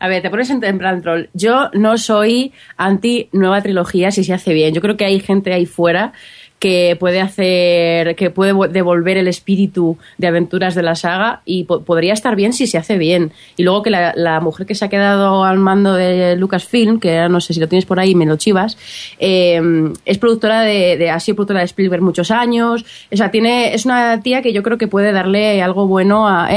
a 0.00 0.08
ver, 0.08 0.22
te 0.22 0.30
pones 0.30 0.50
en, 0.50 0.62
en 0.64 0.78
plan 0.78 1.02
troll. 1.02 1.26
Yo 1.34 1.70
no 1.74 1.98
soy 1.98 2.52
anti 2.76 3.28
nueva 3.32 3.62
trilogía 3.62 4.10
si 4.10 4.24
se 4.24 4.32
hace 4.34 4.52
bien. 4.52 4.74
Yo 4.74 4.80
creo 4.80 4.96
que 4.96 5.04
hay 5.04 5.20
gente 5.20 5.52
ahí 5.52 5.66
fuera 5.66 6.12
que 6.58 6.96
puede 6.98 7.20
hacer, 7.20 8.16
que 8.16 8.30
puede 8.30 8.52
vo- 8.52 8.68
devolver 8.68 9.16
el 9.16 9.28
espíritu 9.28 9.96
de 10.16 10.26
aventuras 10.26 10.74
de 10.74 10.82
la 10.82 10.94
saga 10.96 11.40
y 11.44 11.64
po- 11.64 11.82
podría 11.82 12.12
estar 12.12 12.34
bien 12.34 12.52
si 12.52 12.66
se 12.66 12.78
hace 12.78 12.98
bien. 12.98 13.32
Y 13.56 13.62
luego 13.62 13.82
que 13.82 13.90
la, 13.90 14.12
la 14.16 14.40
mujer 14.40 14.66
que 14.66 14.74
se 14.74 14.84
ha 14.84 14.88
quedado 14.88 15.44
al 15.44 15.58
mando 15.58 15.94
de 15.94 16.34
Lucasfilm, 16.36 16.98
que 16.98 17.28
no 17.28 17.40
sé 17.40 17.54
si 17.54 17.60
lo 17.60 17.68
tienes 17.68 17.84
por 17.86 18.00
ahí, 18.00 18.14
me 18.14 18.26
lo 18.26 18.36
chivas, 18.36 18.76
eh, 19.20 19.60
es 20.04 20.18
productora 20.18 20.62
de, 20.62 21.10
ha 21.10 21.20
sido 21.20 21.36
productora 21.36 21.60
de 21.60 21.66
Spielberg 21.66 22.02
muchos 22.02 22.30
años. 22.30 22.84
O 23.12 23.16
sea, 23.16 23.30
tiene, 23.30 23.74
es 23.74 23.84
una 23.84 24.20
tía 24.20 24.42
que 24.42 24.52
yo 24.52 24.62
creo 24.62 24.78
que 24.78 24.88
puede 24.88 25.12
darle 25.12 25.62
algo 25.62 25.86
bueno 25.86 26.26
a 26.28 26.48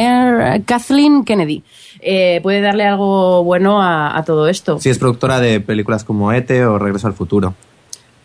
eh, 0.56 0.62
Kathleen 0.66 1.24
Kennedy. 1.26 1.64
Eh, 2.00 2.40
puede 2.42 2.62
darle 2.62 2.86
algo 2.86 3.44
bueno 3.44 3.82
a, 3.84 4.24
todo 4.26 4.48
esto, 4.48 4.80
Sí, 4.80 4.90
es 4.90 4.98
productora 4.98 5.40
de 5.40 5.60
películas 5.60 6.04
como 6.04 6.34
Ete 6.34 6.66
o 6.66 6.80
Regreso 6.80 7.06
al 7.06 7.14
Futuro. 7.14 7.54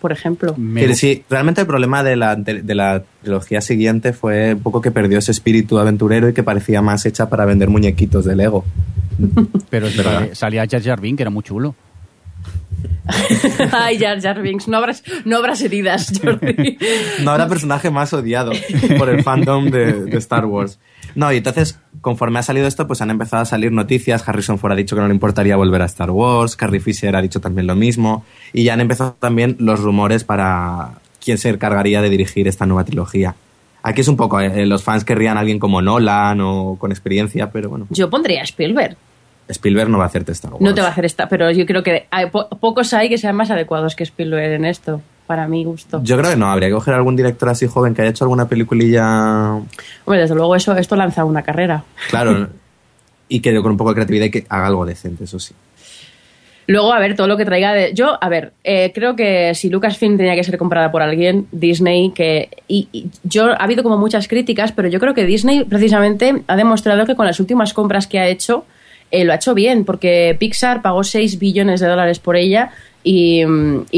Por 0.00 0.12
ejemplo. 0.12 0.54
Decir, 0.56 1.24
realmente 1.28 1.60
el 1.62 1.66
problema 1.66 2.02
de 2.02 2.16
la, 2.16 2.36
de 2.36 2.74
la 2.74 3.02
trilogía 3.22 3.60
siguiente 3.60 4.12
fue 4.12 4.54
un 4.54 4.60
poco 4.60 4.80
que 4.80 4.90
perdió 4.90 5.18
ese 5.18 5.30
espíritu 5.30 5.78
aventurero 5.78 6.28
y 6.28 6.34
que 6.34 6.42
parecía 6.42 6.82
más 6.82 7.06
hecha 7.06 7.28
para 7.28 7.44
vender 7.44 7.68
muñequitos 7.68 8.24
de 8.24 8.36
Lego. 8.36 8.64
pero 9.70 9.86
verdad. 9.86 10.28
salía, 10.32 10.34
salía 10.34 10.66
Jar 10.68 10.82
Jar 10.82 11.00
Binks, 11.00 11.16
que 11.16 11.22
era 11.22 11.30
muy 11.30 11.42
chulo. 11.42 11.74
Ay, 13.72 13.98
Jar 13.98 14.20
Jar 14.20 14.42
Binks, 14.42 14.68
no 14.68 14.76
habrás, 14.76 15.02
no 15.24 15.36
habrás 15.36 15.62
heridas, 15.62 16.12
Jordi. 16.22 16.78
No 17.22 17.30
habrá 17.30 17.48
personaje 17.48 17.90
más 17.90 18.12
odiado 18.12 18.52
por 18.98 19.08
el 19.08 19.22
fandom 19.22 19.70
de, 19.70 20.04
de 20.04 20.18
Star 20.18 20.44
Wars. 20.46 20.78
No, 21.16 21.32
y 21.32 21.38
entonces, 21.38 21.80
conforme 22.00 22.38
ha 22.38 22.42
salido 22.42 22.66
esto, 22.68 22.86
pues 22.86 23.00
han 23.02 23.10
empezado 23.10 23.42
a 23.42 23.46
salir 23.46 23.72
noticias. 23.72 24.26
Harrison 24.28 24.58
Ford 24.58 24.72
ha 24.72 24.76
dicho 24.76 24.94
que 24.94 25.02
no 25.02 25.08
le 25.08 25.14
importaría 25.14 25.56
volver 25.56 25.82
a 25.82 25.86
Star 25.86 26.10
Wars. 26.10 26.54
Carrie 26.56 26.78
Fisher 26.78 27.16
ha 27.16 27.22
dicho 27.22 27.40
también 27.40 27.66
lo 27.66 27.74
mismo. 27.74 28.24
Y 28.52 28.62
ya 28.64 28.74
han 28.74 28.80
empezado 28.80 29.16
también 29.18 29.56
los 29.58 29.80
rumores 29.80 30.22
para 30.24 30.90
quién 31.24 31.38
se 31.38 31.48
encargaría 31.48 32.00
de 32.02 32.10
dirigir 32.10 32.46
esta 32.46 32.66
nueva 32.66 32.84
trilogía. 32.84 33.34
Aquí 33.82 34.02
es 34.02 34.08
un 34.08 34.16
poco, 34.16 34.40
eh, 34.40 34.66
los 34.66 34.82
fans 34.84 35.04
querrían 35.04 35.36
a 35.36 35.40
alguien 35.40 35.58
como 35.58 35.80
Nolan 35.82 36.40
o 36.40 36.76
con 36.78 36.90
experiencia, 36.92 37.50
pero 37.50 37.70
bueno, 37.70 37.86
Yo 37.90 38.10
pondría 38.10 38.40
a 38.42 38.44
Spielberg. 38.44 38.96
Spielberg 39.48 39.88
no 39.88 39.98
va 39.98 40.04
a 40.04 40.06
hacerte 40.08 40.32
Star 40.32 40.52
Wars. 40.52 40.60
No 40.62 40.74
te 40.74 40.80
va 40.80 40.88
a 40.88 40.90
hacer 40.90 41.04
esta, 41.04 41.28
pero 41.28 41.50
yo 41.52 41.64
creo 41.66 41.82
que 41.84 42.06
hay 42.10 42.26
po- 42.30 42.48
pocos 42.48 42.92
hay 42.94 43.08
que 43.08 43.16
sean 43.16 43.36
más 43.36 43.48
adecuados 43.50 43.94
que 43.94 44.02
Spielberg 44.02 44.52
en 44.54 44.64
esto, 44.64 45.00
para 45.26 45.48
mi 45.48 45.64
gusto. 45.64 46.00
Yo 46.02 46.16
creo 46.16 46.30
que 46.30 46.36
no, 46.36 46.46
habría 46.46 46.68
que 46.68 46.74
coger 46.74 46.94
algún 46.94 47.16
director 47.16 47.48
así 47.48 47.66
joven 47.66 47.94
que 47.94 48.02
haya 48.02 48.10
hecho 48.10 48.24
alguna 48.24 48.48
peliculilla, 48.48 49.54
Hombre, 50.04 50.20
desde 50.20 50.34
luego 50.34 50.54
eso, 50.56 50.76
esto 50.76 50.96
lanza 50.96 51.24
una 51.24 51.42
carrera. 51.42 51.84
claro, 52.10 52.48
y 53.28 53.40
que 53.40 53.54
con 53.60 53.72
un 53.72 53.76
poco 53.76 53.90
de 53.90 53.94
creatividad 53.96 54.26
y 54.26 54.30
que 54.30 54.46
haga 54.48 54.66
algo 54.66 54.86
decente, 54.86 55.24
eso 55.24 55.38
sí. 55.38 55.54
Luego, 56.68 56.92
a 56.92 56.98
ver, 56.98 57.14
todo 57.14 57.28
lo 57.28 57.36
que 57.36 57.44
traiga 57.44 57.72
de... 57.72 57.94
Yo, 57.94 58.18
a 58.20 58.28
ver, 58.28 58.52
eh, 58.64 58.90
creo 58.92 59.14
que 59.14 59.54
si 59.54 59.70
Lucasfilm 59.70 60.16
tenía 60.16 60.34
que 60.34 60.42
ser 60.42 60.58
comprada 60.58 60.90
por 60.90 61.00
alguien, 61.00 61.46
Disney, 61.52 62.10
que... 62.10 62.48
Y, 62.66 62.88
y 62.90 63.06
yo, 63.22 63.52
ha 63.52 63.62
habido 63.62 63.84
como 63.84 63.98
muchas 63.98 64.26
críticas, 64.26 64.72
pero 64.72 64.88
yo 64.88 64.98
creo 64.98 65.14
que 65.14 65.24
Disney 65.24 65.62
precisamente 65.64 66.42
ha 66.48 66.56
demostrado 66.56 67.06
que 67.06 67.14
con 67.14 67.24
las 67.24 67.38
últimas 67.38 67.72
compras 67.72 68.08
que 68.08 68.18
ha 68.18 68.26
hecho, 68.26 68.64
eh, 69.12 69.24
lo 69.24 69.32
ha 69.32 69.36
hecho 69.36 69.54
bien, 69.54 69.84
porque 69.84 70.36
Pixar 70.38 70.82
pagó 70.82 71.04
6 71.04 71.38
billones 71.38 71.78
de 71.78 71.86
dólares 71.86 72.18
por 72.18 72.34
ella 72.34 72.72
y, 73.08 73.44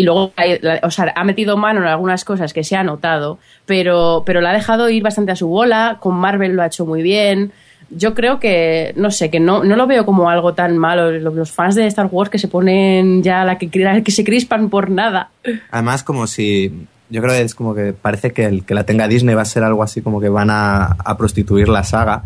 luego 0.02 0.32
la- 0.36 0.80
o 0.82 0.90
sea, 0.90 1.14
ha 1.16 1.24
metido 1.24 1.56
mano 1.56 1.80
en 1.80 1.86
algunas 1.86 2.26
cosas 2.26 2.52
que 2.52 2.62
se 2.62 2.76
ha 2.76 2.84
notado, 2.84 3.38
pero, 3.64 4.22
pero 4.26 4.42
la 4.42 4.50
ha 4.50 4.52
dejado 4.52 4.90
ir 4.90 5.02
bastante 5.02 5.32
a 5.32 5.36
su 5.36 5.48
bola, 5.48 5.96
con 5.98 6.14
Marvel 6.14 6.54
lo 6.54 6.62
ha 6.62 6.66
hecho 6.66 6.84
muy 6.84 7.00
bien. 7.00 7.52
Yo 7.88 8.14
creo 8.14 8.38
que, 8.38 8.92
no 8.96 9.10
sé, 9.10 9.30
que 9.30 9.40
no, 9.40 9.64
no 9.64 9.76
lo 9.76 9.86
veo 9.86 10.04
como 10.04 10.28
algo 10.28 10.52
tan 10.52 10.76
malo. 10.76 11.10
Los, 11.10 11.50
fans 11.50 11.74
de 11.74 11.86
Star 11.86 12.10
Wars 12.12 12.28
que 12.28 12.38
se 12.38 12.48
ponen 12.48 13.22
ya 13.22 13.46
la 13.46 13.56
que, 13.56 13.70
que 13.70 14.10
se 14.10 14.24
crispan 14.24 14.68
por 14.68 14.90
nada. 14.90 15.30
Además, 15.70 16.02
como 16.02 16.26
si. 16.26 16.86
Yo 17.08 17.22
creo 17.22 17.32
que 17.32 17.40
es 17.40 17.54
como 17.54 17.74
que 17.74 17.94
parece 17.94 18.34
que 18.34 18.44
el 18.44 18.66
que 18.66 18.74
la 18.74 18.84
tenga 18.84 19.08
Disney 19.08 19.34
va 19.34 19.40
a 19.40 19.46
ser 19.46 19.64
algo 19.64 19.82
así 19.82 20.02
como 20.02 20.20
que 20.20 20.28
van 20.28 20.50
a 20.50 21.16
prostituir 21.16 21.70
la 21.70 21.82
saga, 21.82 22.24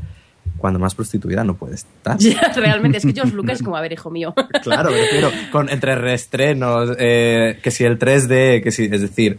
cuando 0.58 0.78
más 0.78 0.94
prostituida 0.94 1.44
no 1.44 1.54
puede 1.54 1.74
estar. 1.74 2.16
Ya, 2.18 2.52
Realmente, 2.54 2.98
es 2.98 3.06
que 3.06 3.12
George 3.12 3.32
Lucas 3.36 3.54
es 3.58 3.62
como, 3.62 3.76
a 3.76 3.80
ver, 3.80 3.92
hijo 3.92 4.10
mío. 4.10 4.34
Claro, 4.62 4.90
refiero, 4.90 5.30
con, 5.50 5.68
entre 5.68 5.94
reestrenos, 5.96 6.90
eh, 6.98 7.58
que 7.62 7.70
si 7.70 7.84
el 7.84 7.98
3D, 7.98 8.62
que 8.62 8.70
si, 8.70 8.84
es 8.84 9.00
decir, 9.00 9.38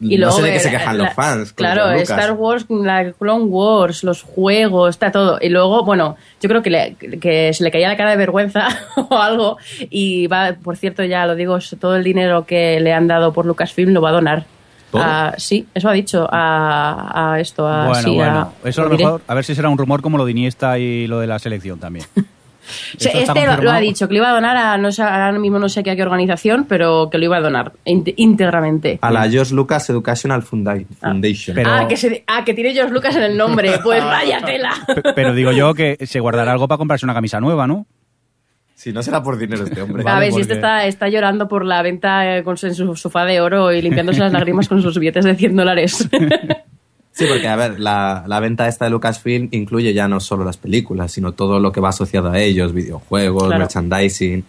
Y 0.00 0.18
no 0.18 0.30
sé 0.32 0.42
de 0.42 0.52
qué 0.54 0.60
se 0.60 0.70
quejan 0.70 0.98
la- 0.98 1.04
los 1.04 1.14
fans. 1.14 1.52
Claro, 1.52 1.92
Lucas. 1.92 2.10
Star 2.10 2.32
Wars, 2.32 2.66
la 2.68 3.12
Clone 3.12 3.44
Wars, 3.44 4.02
los 4.04 4.22
juegos, 4.22 4.90
está 4.90 5.10
todo. 5.12 5.38
Y 5.40 5.48
luego, 5.48 5.84
bueno, 5.84 6.16
yo 6.40 6.48
creo 6.48 6.60
que, 6.62 6.70
le- 6.70 6.96
que 7.20 7.52
se 7.52 7.62
le 7.64 7.70
caía 7.70 7.88
la 7.88 7.96
cara 7.96 8.10
de 8.10 8.16
vergüenza 8.16 8.66
o 8.96 9.16
algo. 9.18 9.58
Y 9.90 10.26
va, 10.26 10.56
por 10.62 10.76
cierto, 10.76 11.04
ya 11.04 11.24
lo 11.26 11.34
digo, 11.36 11.58
todo 11.80 11.94
el 11.96 12.02
dinero 12.04 12.46
que 12.46 12.80
le 12.80 12.92
han 12.92 13.06
dado 13.08 13.32
por 13.32 13.46
Lucasfilm 13.46 13.92
lo 13.92 14.00
va 14.02 14.08
a 14.10 14.12
donar. 14.12 14.46
¿Todo? 14.92 15.02
A- 15.02 15.34
sí, 15.38 15.66
eso 15.74 15.88
ha 15.88 15.92
dicho 15.92 16.28
a, 16.30 17.32
a 17.32 17.40
esto, 17.40 17.66
a, 17.66 17.86
bueno, 17.88 18.02
sí, 18.02 18.10
a- 18.20 18.24
bueno. 18.24 18.52
Eso 18.64 18.82
a 18.82 18.84
lo 18.84 18.90
diré. 18.90 19.04
mejor, 19.04 19.22
a 19.26 19.34
ver 19.34 19.44
si 19.44 19.54
será 19.56 19.68
un 19.68 19.78
rumor 19.78 20.02
como 20.02 20.18
lo 20.18 20.24
de 20.24 20.30
Iniesta 20.30 20.78
y 20.78 21.06
lo 21.08 21.18
de 21.18 21.26
la 21.26 21.38
selección 21.40 21.80
también. 21.80 22.04
Sí, 22.64 23.08
¿Eso 23.08 23.18
está 23.18 23.32
este 23.32 23.56
lo, 23.56 23.62
lo 23.64 23.72
ha 23.72 23.80
dicho, 23.80 24.06
que 24.06 24.14
lo 24.14 24.18
iba 24.20 24.30
a 24.30 24.34
donar 24.34 24.56
a, 24.56 24.78
no 24.78 24.92
sé, 24.92 25.02
ahora 25.02 25.32
mismo 25.32 25.58
no 25.58 25.68
sé 25.68 25.82
qué, 25.82 25.90
a 25.90 25.96
qué 25.96 26.02
organización, 26.04 26.64
pero 26.68 27.10
que 27.10 27.18
lo 27.18 27.24
iba 27.24 27.36
a 27.38 27.40
donar 27.40 27.72
íntegramente. 27.84 29.00
A 29.02 29.10
la 29.10 29.28
George 29.28 29.52
Lucas 29.52 29.90
Educational 29.90 30.42
Funda- 30.44 30.80
Foundation. 31.00 31.56
Pero- 31.56 31.70
Ah, 31.72 31.88
que, 31.88 31.96
se- 31.96 32.22
ah, 32.28 32.44
que 32.44 32.54
tiene 32.54 32.72
George 32.72 32.92
Lucas 32.94 33.16
en 33.16 33.24
el 33.24 33.36
nombre. 33.36 33.72
Pues 33.82 34.02
vaya 34.04 34.40
tela. 34.44 34.70
Pero 35.16 35.34
digo 35.34 35.50
yo 35.50 35.74
que 35.74 35.98
se 36.06 36.20
guardará 36.20 36.52
algo 36.52 36.68
para 36.68 36.78
comprarse 36.78 37.04
una 37.04 37.14
camisa 37.14 37.40
nueva, 37.40 37.66
¿no? 37.66 37.84
Si 38.74 38.92
no 38.92 39.02
será 39.02 39.22
por 39.22 39.38
dinero 39.38 39.64
este 39.64 39.80
hombre. 39.82 40.02
Vale, 40.04 40.16
a 40.16 40.20
ver, 40.20 40.32
si 40.32 40.40
este 40.40 40.54
está, 40.54 40.86
está 40.86 41.08
llorando 41.08 41.46
por 41.48 41.64
la 41.64 41.82
venta 41.82 42.36
eh, 42.38 42.42
con 42.42 42.56
su, 42.56 42.66
en 42.66 42.74
su 42.74 42.96
sofá 42.96 43.24
de 43.24 43.40
oro 43.40 43.72
y 43.72 43.80
limpiándose 43.82 44.18
las 44.20 44.32
lágrimas 44.32 44.68
con 44.68 44.82
sus 44.82 44.98
billetes 44.98 45.24
de 45.24 45.34
100 45.36 45.56
dólares. 45.56 46.08
Sí, 47.14 47.26
porque 47.28 47.46
a 47.46 47.56
ver, 47.56 47.78
la, 47.78 48.24
la 48.26 48.40
venta 48.40 48.66
esta 48.66 48.86
de 48.86 48.90
Lucasfilm 48.90 49.48
incluye 49.50 49.92
ya 49.92 50.08
no 50.08 50.18
solo 50.18 50.44
las 50.46 50.56
películas, 50.56 51.12
sino 51.12 51.32
todo 51.32 51.60
lo 51.60 51.70
que 51.70 51.78
va 51.78 51.90
asociado 51.90 52.30
a 52.30 52.38
ellos, 52.40 52.72
videojuegos, 52.72 53.48
Claro. 53.48 53.58
merchandising. 53.58 54.42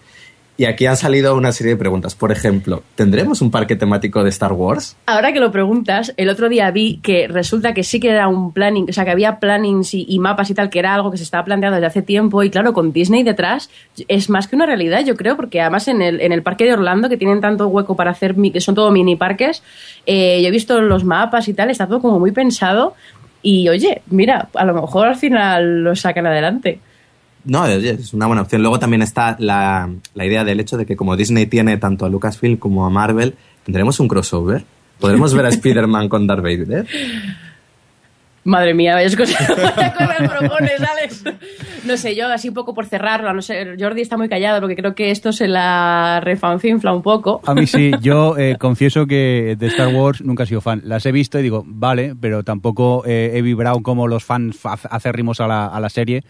Y 0.55 0.65
aquí 0.65 0.85
han 0.85 0.97
salido 0.97 1.35
una 1.35 1.51
serie 1.51 1.73
de 1.73 1.77
preguntas. 1.77 2.13
Por 2.13 2.31
ejemplo, 2.31 2.83
¿tendremos 2.95 3.41
un 3.41 3.49
parque 3.49 3.75
temático 3.75 4.23
de 4.23 4.29
Star 4.29 4.53
Wars? 4.53 4.95
Ahora 5.07 5.33
que 5.33 5.39
lo 5.39 5.51
preguntas, 5.51 6.13
el 6.15 6.29
otro 6.29 6.47
día 6.47 6.69
vi 6.69 6.99
que 7.01 7.27
resulta 7.27 7.73
que 7.73 7.83
sí 7.83 7.99
que 7.99 8.09
era 8.09 8.27
un 8.27 8.53
planning, 8.53 8.85
o 8.87 8.93
sea, 8.93 9.03
que 9.03 9.09
había 9.09 9.39
plannings 9.39 9.95
y, 9.95 10.05
y 10.07 10.19
mapas 10.19 10.51
y 10.51 10.53
tal, 10.53 10.69
que 10.69 10.77
era 10.77 10.93
algo 10.93 11.09
que 11.09 11.17
se 11.17 11.23
estaba 11.23 11.43
planteando 11.43 11.77
desde 11.77 11.87
hace 11.87 12.01
tiempo. 12.03 12.43
Y 12.43 12.51
claro, 12.51 12.71
con 12.73 12.93
Disney 12.93 13.23
detrás 13.23 13.71
es 14.07 14.29
más 14.29 14.47
que 14.47 14.55
una 14.55 14.67
realidad, 14.67 15.03
yo 15.03 15.15
creo, 15.15 15.35
porque 15.35 15.59
además 15.59 15.87
en 15.87 16.03
el, 16.03 16.21
en 16.21 16.31
el 16.31 16.43
parque 16.43 16.65
de 16.65 16.73
Orlando, 16.73 17.09
que 17.09 17.17
tienen 17.17 17.41
tanto 17.41 17.67
hueco 17.67 17.95
para 17.95 18.11
hacer, 18.11 18.35
que 18.35 18.61
son 18.61 18.75
todo 18.75 18.91
mini 18.91 19.15
parques, 19.15 19.63
eh, 20.05 20.39
yo 20.41 20.47
he 20.49 20.51
visto 20.51 20.79
los 20.81 21.03
mapas 21.03 21.47
y 21.47 21.55
tal, 21.55 21.71
está 21.71 21.87
todo 21.87 21.99
como 21.99 22.19
muy 22.19 22.31
pensado. 22.31 22.93
Y 23.41 23.67
oye, 23.69 24.03
mira, 24.07 24.49
a 24.53 24.65
lo 24.65 24.73
mejor 24.73 25.07
al 25.07 25.15
final 25.15 25.83
lo 25.83 25.95
sacan 25.95 26.27
adelante. 26.27 26.79
No, 27.45 27.65
es 27.67 28.13
una 28.13 28.27
buena 28.27 28.41
opción. 28.43 28.61
Luego 28.61 28.79
también 28.79 29.01
está 29.01 29.35
la, 29.39 29.89
la 30.15 30.25
idea 30.25 30.43
del 30.45 30.59
hecho 30.59 30.77
de 30.77 30.85
que 30.85 30.95
como 30.95 31.15
Disney 31.17 31.45
tiene 31.45 31.77
tanto 31.77 32.05
a 32.05 32.09
Lucasfilm 32.09 32.57
como 32.57 32.85
a 32.85 32.89
Marvel, 32.89 33.35
tendremos 33.65 33.99
un 33.99 34.07
crossover. 34.07 34.63
¿Podremos 34.99 35.33
ver 35.33 35.45
a 35.45 35.49
Spider-Man 35.57 36.07
con 36.07 36.25
Darth 36.27 36.41
Vader? 36.43 36.85
Madre 38.45 38.73
mía, 38.73 38.93
vayas 38.95 39.15
cosas, 39.15 39.47
vaya 39.57 39.93
cosas 39.93 40.29
propones, 40.37 40.81
Alex. 40.81 41.23
No 41.85 41.95
sé, 41.95 42.13
yo 42.13 42.27
así 42.27 42.49
un 42.49 42.53
poco 42.53 42.73
por 42.73 42.85
cerrarlo, 42.85 43.33
no 43.33 43.41
sé, 43.41 43.75
Jordi 43.79 44.01
está 44.01 44.17
muy 44.17 44.27
callado 44.27 44.59
porque 44.59 44.75
creo 44.75 44.93
que 44.95 45.11
esto 45.11 45.31
se 45.31 45.47
la 45.47 46.19
refanfinfla 46.21 46.93
un 46.93 47.01
poco. 47.01 47.39
A 47.45 47.53
mí 47.53 47.65
sí, 47.67 47.91
yo 48.01 48.37
eh, 48.37 48.57
confieso 48.59 49.07
que 49.07 49.55
de 49.57 49.67
Star 49.67 49.93
Wars 49.95 50.21
nunca 50.21 50.43
he 50.43 50.45
sido 50.45 50.59
fan. 50.59 50.81
Las 50.83 51.05
he 51.05 51.13
visto 51.13 51.39
y 51.39 51.43
digo, 51.43 51.63
vale, 51.65 52.15
pero 52.19 52.43
tampoco 52.43 53.03
eh, 53.05 53.31
he 53.35 53.41
vibrado 53.41 53.81
como 53.81 54.09
los 54.09 54.25
fans 54.25 54.57
fa- 54.57 54.73
acérrimos 54.89 55.39
a 55.39 55.47
la, 55.47 55.67
a 55.67 55.79
la 55.79 55.89
serie. 55.89 56.23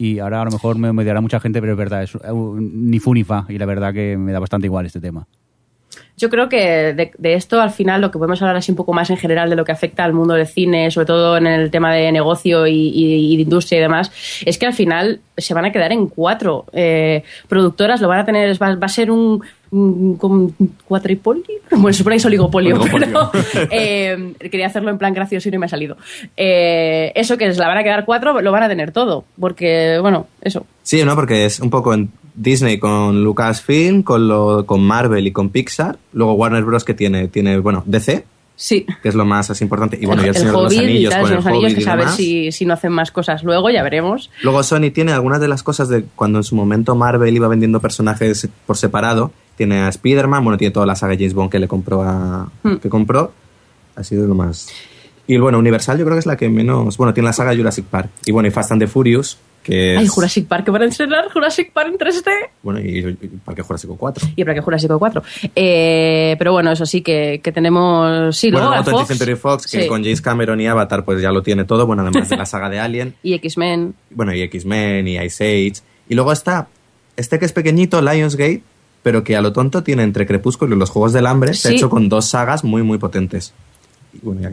Y 0.00 0.18
ahora 0.18 0.40
a 0.40 0.46
lo 0.46 0.50
mejor 0.50 0.78
me 0.78 0.88
odiará 0.88 1.20
mucha 1.20 1.38
gente, 1.40 1.60
pero 1.60 1.72
es 1.72 1.78
verdad, 1.78 2.02
es 2.02 2.14
eh, 2.14 2.32
ni 2.32 2.98
fu 3.00 3.12
ni 3.12 3.22
fa. 3.22 3.44
Y 3.50 3.58
la 3.58 3.66
verdad 3.66 3.92
que 3.92 4.16
me 4.16 4.32
da 4.32 4.38
bastante 4.38 4.66
igual 4.66 4.86
este 4.86 4.98
tema. 4.98 5.26
Yo 6.16 6.30
creo 6.30 6.48
que 6.48 6.94
de, 6.94 7.34
esto 7.34 7.60
al 7.60 7.70
final 7.70 8.00
lo 8.00 8.10
que 8.10 8.16
podemos 8.16 8.40
hablar 8.40 8.56
así 8.56 8.72
un 8.72 8.76
poco 8.76 8.94
más 8.94 9.10
en 9.10 9.18
general 9.18 9.50
de 9.50 9.56
lo 9.56 9.64
que 9.66 9.72
afecta 9.72 10.02
al 10.04 10.14
mundo 10.14 10.32
del 10.32 10.46
cine, 10.46 10.90
sobre 10.90 11.06
todo 11.06 11.36
en 11.36 11.46
el 11.46 11.70
tema 11.70 11.92
de 11.92 12.10
negocio 12.12 12.66
y, 12.66 13.36
de 13.36 13.42
industria 13.42 13.78
y 13.78 13.82
demás, 13.82 14.10
es 14.46 14.56
que 14.56 14.64
al 14.64 14.72
final 14.72 15.20
se 15.36 15.52
van 15.52 15.66
a 15.66 15.72
quedar 15.72 15.92
en 15.92 16.06
cuatro 16.06 16.64
eh, 16.72 17.22
productoras, 17.46 18.00
lo 18.00 18.08
van 18.08 18.20
a 18.20 18.24
tener, 18.24 18.62
va 18.62 18.78
a 18.80 18.88
ser 18.88 19.10
un, 19.10 19.42
un, 19.70 20.18
un 20.20 20.54
cuatripolio, 20.84 21.44
bueno, 21.70 21.92
se 21.92 21.98
supone 21.98 22.14
que 22.14 22.18
es 22.18 22.26
oligopolio, 22.26 22.76
Oligopolio. 22.76 23.30
pero 23.32 23.68
eh, 23.70 24.34
quería 24.50 24.66
hacerlo 24.66 24.90
en 24.90 24.98
plan 24.98 25.14
gracioso 25.14 25.48
y 25.48 25.52
no 25.52 25.58
me 25.58 25.66
ha 25.66 25.68
salido. 25.68 25.96
Eh, 26.36 27.12
eso 27.14 27.36
que 27.36 27.52
se 27.52 27.60
la 27.60 27.68
van 27.68 27.78
a 27.78 27.82
quedar 27.82 28.04
cuatro, 28.04 28.40
lo 28.40 28.52
van 28.52 28.62
a 28.62 28.68
tener 28.68 28.92
todo, 28.92 29.24
porque 29.38 29.98
bueno, 30.00 30.26
eso. 30.40 30.66
Sí, 30.82 31.04
¿no? 31.04 31.14
Porque 31.14 31.44
es 31.44 31.60
un 31.60 31.70
poco 31.70 31.94
en 31.94 32.10
Disney 32.34 32.78
con 32.78 33.22
Lucasfilm, 33.22 34.02
con, 34.02 34.28
lo, 34.28 34.66
con 34.66 34.82
Marvel 34.82 35.26
y 35.26 35.32
con 35.32 35.50
Pixar. 35.50 35.98
Luego 36.12 36.34
Warner 36.34 36.64
Bros. 36.64 36.84
que 36.84 36.94
tiene, 36.94 37.28
tiene, 37.28 37.58
bueno, 37.58 37.82
DC, 37.86 38.24
Sí. 38.60 38.84
que 39.02 39.08
es 39.08 39.14
lo 39.14 39.24
más 39.24 39.48
así 39.48 39.64
importante. 39.64 39.98
Y 39.98 40.04
bueno, 40.04 40.20
y 40.20 40.26
el, 40.26 40.28
el 40.28 40.34
Señor 40.36 40.54
de 40.54 40.62
los 40.62 40.78
Anillos 40.78 41.14
con 41.14 41.30
el 41.30 41.36
los 41.36 41.46
Anillos, 41.46 41.64
Hobbit 41.64 41.74
que 41.76 41.80
y 41.80 41.84
saber 41.84 42.08
si, 42.08 42.52
si 42.52 42.66
no 42.66 42.74
hacen 42.74 42.92
más 42.92 43.10
cosas 43.10 43.42
luego, 43.42 43.70
ya 43.70 43.82
veremos. 43.82 44.30
Luego 44.42 44.62
Sony 44.62 44.90
tiene 44.92 45.12
algunas 45.12 45.40
de 45.40 45.48
las 45.48 45.62
cosas 45.62 45.88
de 45.88 46.04
cuando 46.14 46.40
en 46.40 46.44
su 46.44 46.54
momento 46.54 46.94
Marvel 46.94 47.34
iba 47.34 47.48
vendiendo 47.48 47.80
personajes 47.80 48.46
por 48.66 48.76
separado. 48.76 49.32
Tiene 49.56 49.80
a 49.80 49.88
Spider-Man, 49.88 50.44
bueno, 50.44 50.58
tiene 50.58 50.72
toda 50.72 50.84
la 50.84 50.94
saga 50.94 51.14
James 51.14 51.32
Bond 51.32 51.50
que 51.50 51.58
le 51.58 51.68
compró 51.68 52.02
a... 52.02 52.50
Hmm. 52.62 52.76
que 52.76 52.90
compró. 52.90 53.32
Ha 53.96 54.04
sido 54.04 54.26
lo 54.26 54.34
más... 54.34 54.68
Y 55.26 55.38
bueno, 55.38 55.58
Universal 55.58 55.96
yo 55.98 56.04
creo 56.04 56.16
que 56.16 56.20
es 56.20 56.26
la 56.26 56.36
que 56.36 56.50
menos... 56.50 56.98
Bueno, 56.98 57.14
tiene 57.14 57.28
la 57.28 57.32
saga 57.32 57.56
Jurassic 57.56 57.86
Park. 57.86 58.10
Y 58.26 58.32
bueno, 58.32 58.46
y 58.46 58.50
Fast 58.50 58.72
and 58.72 58.82
the 58.82 58.88
Furious, 58.88 59.38
que 59.62 59.94
es... 59.94 60.00
Hay 60.00 60.06
Jurassic 60.06 60.46
Park 60.46 60.64
que 60.64 60.70
van 60.70 60.82
a 60.82 60.84
estrenar, 60.86 61.30
Jurassic 61.32 61.72
Park 61.72 61.88
en 61.92 61.98
3D. 61.98 62.24
Bueno, 62.62 62.80
y, 62.80 62.98
y 62.98 63.28
Parque 63.44 63.62
Jurásico 63.62 63.96
4. 63.96 64.28
Y 64.36 64.44
para 64.44 64.54
que 64.54 64.60
Jurassic 64.60 64.90
4. 64.90 65.22
Eh, 65.54 66.34
pero 66.38 66.52
bueno, 66.52 66.72
eso 66.72 66.86
sí 66.86 67.02
que, 67.02 67.40
que 67.42 67.52
tenemos. 67.52 68.36
Sí, 68.36 68.50
bueno, 68.50 68.70
luego 68.70 69.02
20th 69.02 69.06
Century 69.06 69.34
Fox, 69.36 69.66
que 69.70 69.82
Sí. 69.82 69.88
con 69.88 70.02
James 70.02 70.20
Cameron 70.20 70.60
y 70.60 70.66
Avatar 70.66 71.04
pues 71.04 71.20
ya 71.22 71.30
lo 71.32 71.42
tiene 71.42 71.64
todo, 71.64 71.86
bueno, 71.86 72.02
además 72.02 72.28
de 72.28 72.36
la 72.36 72.46
saga 72.46 72.68
de 72.70 72.78
Alien, 72.80 73.14
Y 73.22 73.34
X-Men. 73.34 73.94
bueno, 74.10 74.34
y 74.34 74.42
X-Men 74.42 75.06
y 75.08 75.18
Ice 75.18 75.44
Age. 75.44 75.82
Y 76.08 76.14
luego 76.14 76.32
está 76.32 76.68
este 77.16 77.38
que 77.38 77.44
es 77.44 77.52
pequeñito, 77.52 78.00
Lionsgate, 78.00 78.62
pero 79.02 79.22
que 79.24 79.36
a 79.36 79.42
lo 79.42 79.52
tonto 79.52 79.82
tiene 79.82 80.02
entre 80.02 80.26
Crepúsculo 80.26 80.74
y 80.74 80.78
los 80.78 80.90
Juegos 80.90 81.12
del 81.12 81.26
Hambre, 81.26 81.54
se 81.54 81.68
ha 81.68 81.72
hecho 81.72 81.90
con 81.90 82.08
dos 82.08 82.26
sagas 82.26 82.64
muy, 82.64 82.82
muy 82.82 82.98
potentes. 82.98 83.52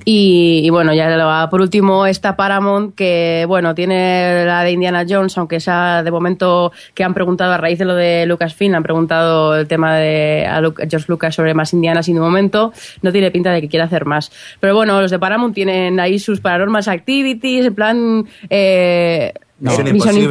Y 0.06 0.70
bueno, 0.70 0.94
ya 0.94 1.48
por 1.50 1.62
último 1.62 2.06
está 2.06 2.36
Paramount, 2.36 2.96
que 2.96 3.46
bueno, 3.48 3.74
tiene 3.76 4.46
la 4.46 4.64
de 4.64 4.72
Indiana 4.72 5.06
Jones, 5.08 5.38
aunque 5.38 5.58
esa 5.58 6.04
de 6.04 6.12
momento 6.12 6.72
que 6.94 7.04
han 7.04 7.14
preguntado 7.14 7.54
a 7.54 7.58
raíz 7.58 7.80
de 7.80 7.86
lo 7.86 7.96
de 7.96 8.26
Lucasfilm, 8.26 8.76
han 8.76 8.84
preguntado 8.84 9.58
el 9.58 9.68
tema 9.68 9.96
de 9.96 10.46
a 10.48 10.62
George 10.62 11.06
Lucas 11.08 11.36
sobre 11.36 11.54
más 11.54 11.74
Indianas 11.74 12.08
y 12.08 12.14
de 12.14 12.20
momento 12.20 12.72
no 13.02 13.12
tiene 13.12 13.32
pinta 13.32 13.52
de 13.52 13.62
que 13.62 13.70
quiera 13.70 13.86
hacer 13.86 14.06
más. 14.06 14.32
Pero 14.60 14.76
bueno, 14.76 15.02
los 15.02 15.12
de 15.12 15.20
Paramount 15.20 15.56
tienen 15.56 16.00
ahí 16.00 16.20
sus 16.20 16.40
Paranormal 16.40 16.84
Activities, 16.88 17.66
en 17.66 17.76
plan... 17.76 18.26
Eh, 18.50 19.34
No. 19.60 19.72
Misión 19.72 19.92
Misión 19.94 20.18
Imposible, 20.18 20.24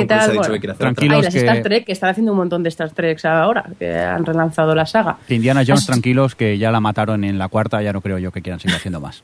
Imposible, 0.00 0.06
tal. 0.06 0.34
bueno. 0.36 0.52
que 0.54 0.60
quiere 0.60 0.72
hacer 0.72 0.76
Tranquilo. 0.84 1.12
Ah, 1.14 1.14
y 1.14 1.16
Los 1.22 1.24
las 1.24 1.34
que- 1.34 1.40
Star 1.40 1.62
Trek, 1.62 1.84
que 1.86 1.92
están 1.92 2.10
haciendo 2.10 2.32
un 2.32 2.38
montón 2.38 2.62
de 2.62 2.68
Star 2.68 2.90
Treks 2.90 3.24
ahora, 3.24 3.64
que 3.78 3.94
han 3.96 4.26
relanzado 4.26 4.74
la 4.74 4.84
saga. 4.84 5.16
Que 5.26 5.34
Indiana 5.34 5.60
Jones, 5.66 5.80
Así- 5.80 5.86
tranquilos, 5.86 6.34
que 6.34 6.58
ya 6.58 6.70
la 6.70 6.80
mataron 6.80 7.24
en 7.24 7.38
la 7.38 7.48
cuarta, 7.48 7.80
ya 7.82 7.92
no 7.94 8.02
creo 8.02 8.18
yo 8.18 8.32
que 8.32 8.42
quieran 8.42 8.60
seguir 8.60 8.76
haciendo 8.76 9.00
más. 9.00 9.22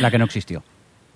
La 0.00 0.10
que 0.10 0.18
no 0.18 0.24
existió. 0.24 0.62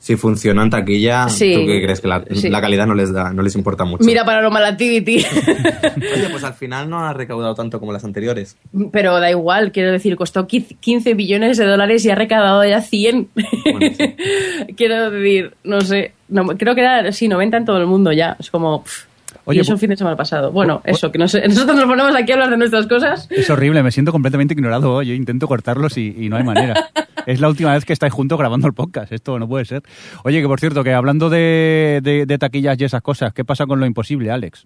Si 0.06 0.14
funcionó 0.14 0.62
en 0.62 0.70
taquilla, 0.70 1.28
Sí. 1.28 1.52
¿tú 1.52 1.66
qué 1.66 1.82
crees? 1.82 2.00
Que 2.00 2.06
la, 2.06 2.22
Sí. 2.32 2.48
la 2.48 2.60
calidad 2.60 2.86
no 2.86 2.94
les 2.94 3.12
da, 3.12 3.32
no 3.32 3.42
les 3.42 3.56
importa 3.56 3.84
mucho. 3.84 4.04
Mira 4.04 4.24
Paranormal 4.24 4.64
Activity. 4.64 5.16
Oye, 6.14 6.28
pues 6.30 6.44
al 6.44 6.54
final 6.54 6.88
no 6.88 7.00
ha 7.04 7.12
recaudado 7.12 7.56
tanto 7.56 7.80
como 7.80 7.92
las 7.92 8.04
anteriores. 8.04 8.56
Pero 8.92 9.18
da 9.18 9.28
igual, 9.32 9.72
quiero 9.72 9.90
decir, 9.90 10.14
costó 10.14 10.46
15 10.46 11.14
billones 11.14 11.56
de 11.58 11.64
dólares 11.66 12.04
y 12.04 12.10
ha 12.10 12.14
recaudado 12.14 12.64
ya 12.64 12.82
100. 12.82 13.30
Bueno, 13.34 13.94
sí. 13.98 14.14
quiero 14.76 15.10
decir, 15.10 15.54
no 15.64 15.80
sé, 15.80 16.12
no, 16.28 16.46
creo 16.56 16.76
que 16.76 16.82
era, 16.82 17.10
sí, 17.10 17.26
90 17.26 17.56
en 17.56 17.64
todo 17.64 17.78
el 17.78 17.86
mundo 17.88 18.12
ya. 18.12 18.36
Es 18.38 18.48
como... 18.48 18.84
pff. 18.84 19.06
Oye, 19.46 19.58
y 19.58 19.60
eso 19.62 19.72
el 19.72 19.78
fin 19.78 19.88
de 19.90 19.96
semana 19.96 20.16
pasado. 20.16 20.52
Bueno, 20.52 20.82
eso, 20.84 21.10
que 21.10 21.18
no 21.18 21.26
sé, 21.28 21.40
nosotros 21.48 21.76
nos 21.76 21.86
ponemos 21.86 22.14
aquí 22.14 22.32
a 22.32 22.34
hablar 22.34 22.50
de 22.50 22.56
nuestras 22.58 22.86
cosas. 22.86 23.26
Es 23.30 23.48
horrible, 23.48 23.82
me 23.82 23.90
siento 23.90 24.12
completamente 24.12 24.52
ignorado 24.54 24.92
hoy. 24.92 25.06
Yo 25.06 25.14
intento 25.14 25.48
cortarlos 25.48 25.96
y, 25.96 26.14
y 26.18 26.28
no 26.28 26.36
hay 26.36 26.44
manera. 26.44 26.90
Es 27.26 27.40
la 27.40 27.48
última 27.48 27.72
vez 27.72 27.84
que 27.84 27.92
estáis 27.92 28.12
juntos 28.12 28.38
grabando 28.38 28.68
el 28.68 28.72
podcast. 28.72 29.10
Esto 29.10 29.36
no 29.40 29.48
puede 29.48 29.64
ser. 29.64 29.82
Oye, 30.22 30.40
que 30.40 30.46
por 30.46 30.60
cierto, 30.60 30.84
que 30.84 30.92
hablando 30.94 31.28
de, 31.28 31.98
de- 32.00 32.24
de 32.24 32.38
taquillas 32.38 32.80
y 32.80 32.84
esas 32.84 33.02
cosas, 33.02 33.32
¿qué 33.32 33.44
pasa 33.44 33.66
con 33.66 33.80
lo 33.80 33.86
imposible, 33.86 34.30
Alex? 34.30 34.64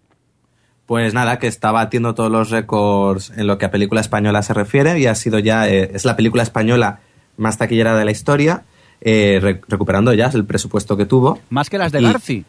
Pues 0.84 1.14
nada, 1.14 1.38
que 1.38 1.46
está 1.46 1.72
batiendo 1.72 2.14
todos 2.14 2.30
los 2.30 2.50
récords 2.50 3.32
en 3.34 3.46
lo 3.46 3.56
que 3.56 3.64
a 3.64 3.70
película 3.70 4.02
española 4.02 4.42
se 4.42 4.52
refiere 4.52 4.98
y 4.98 5.06
ha 5.06 5.14
sido 5.14 5.38
ya, 5.38 5.70
eh, 5.70 5.92
es 5.94 6.04
la 6.04 6.16
película 6.16 6.42
española 6.42 7.00
más 7.38 7.56
taquillera 7.56 7.96
de 7.96 8.04
la 8.04 8.10
historia, 8.10 8.64
eh, 9.00 9.38
re- 9.40 9.60
recuperando 9.66 10.12
ya 10.12 10.26
el 10.26 10.44
presupuesto 10.44 10.98
que 10.98 11.06
tuvo. 11.06 11.38
Más 11.48 11.70
que 11.70 11.78
las 11.78 11.92
de 11.92 12.00
Y- 12.02 12.04
Garci. 12.04 12.44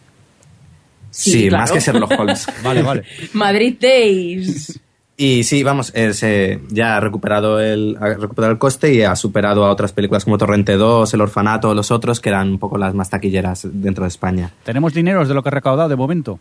Sí, 1.12 1.32
Sí, 1.32 1.50
claro. 1.50 1.62
más 1.64 1.72
que 1.72 1.80
Sherlock 1.80 2.12
Holmes. 2.20 2.48
Vale, 2.64 2.82
vale. 2.82 3.04
Madrid 3.34 3.76
Days. 3.80 4.80
Y 5.18 5.44
sí, 5.44 5.62
vamos, 5.62 5.92
eh, 5.94 6.14
se- 6.14 6.62
ya 6.70 6.98
ha 6.98 7.00
recuperado, 7.00 7.60
el, 7.60 7.96
ha 8.02 8.08
recuperado 8.16 8.52
el 8.54 8.58
coste 8.58 8.92
y 8.94 9.04
ha 9.04 9.16
superado 9.16 9.66
a 9.66 9.70
otras 9.70 9.92
películas 9.94 10.24
como 10.24 10.38
Torrente 10.40 10.78
2, 10.78 11.14
El 11.14 11.22
Orfanato 11.22 11.70
o 11.70 11.74
los 11.76 11.92
otros, 11.92 12.20
que 12.20 12.30
eran 12.30 12.50
un 12.50 12.58
poco 12.58 12.78
las 12.80 12.96
más 12.96 13.12
taquilleras 13.12 13.68
dentro 13.72 14.04
de 14.04 14.08
España. 14.08 14.52
¿Tenemos 14.64 14.94
dineros 14.96 15.28
de 15.28 15.36
lo 15.36 15.44
que 15.44 15.50
ha 15.50 15.52
recaudado 15.52 15.90
de 15.90 15.96
momento? 15.96 16.40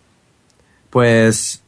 Pues 0.88 1.62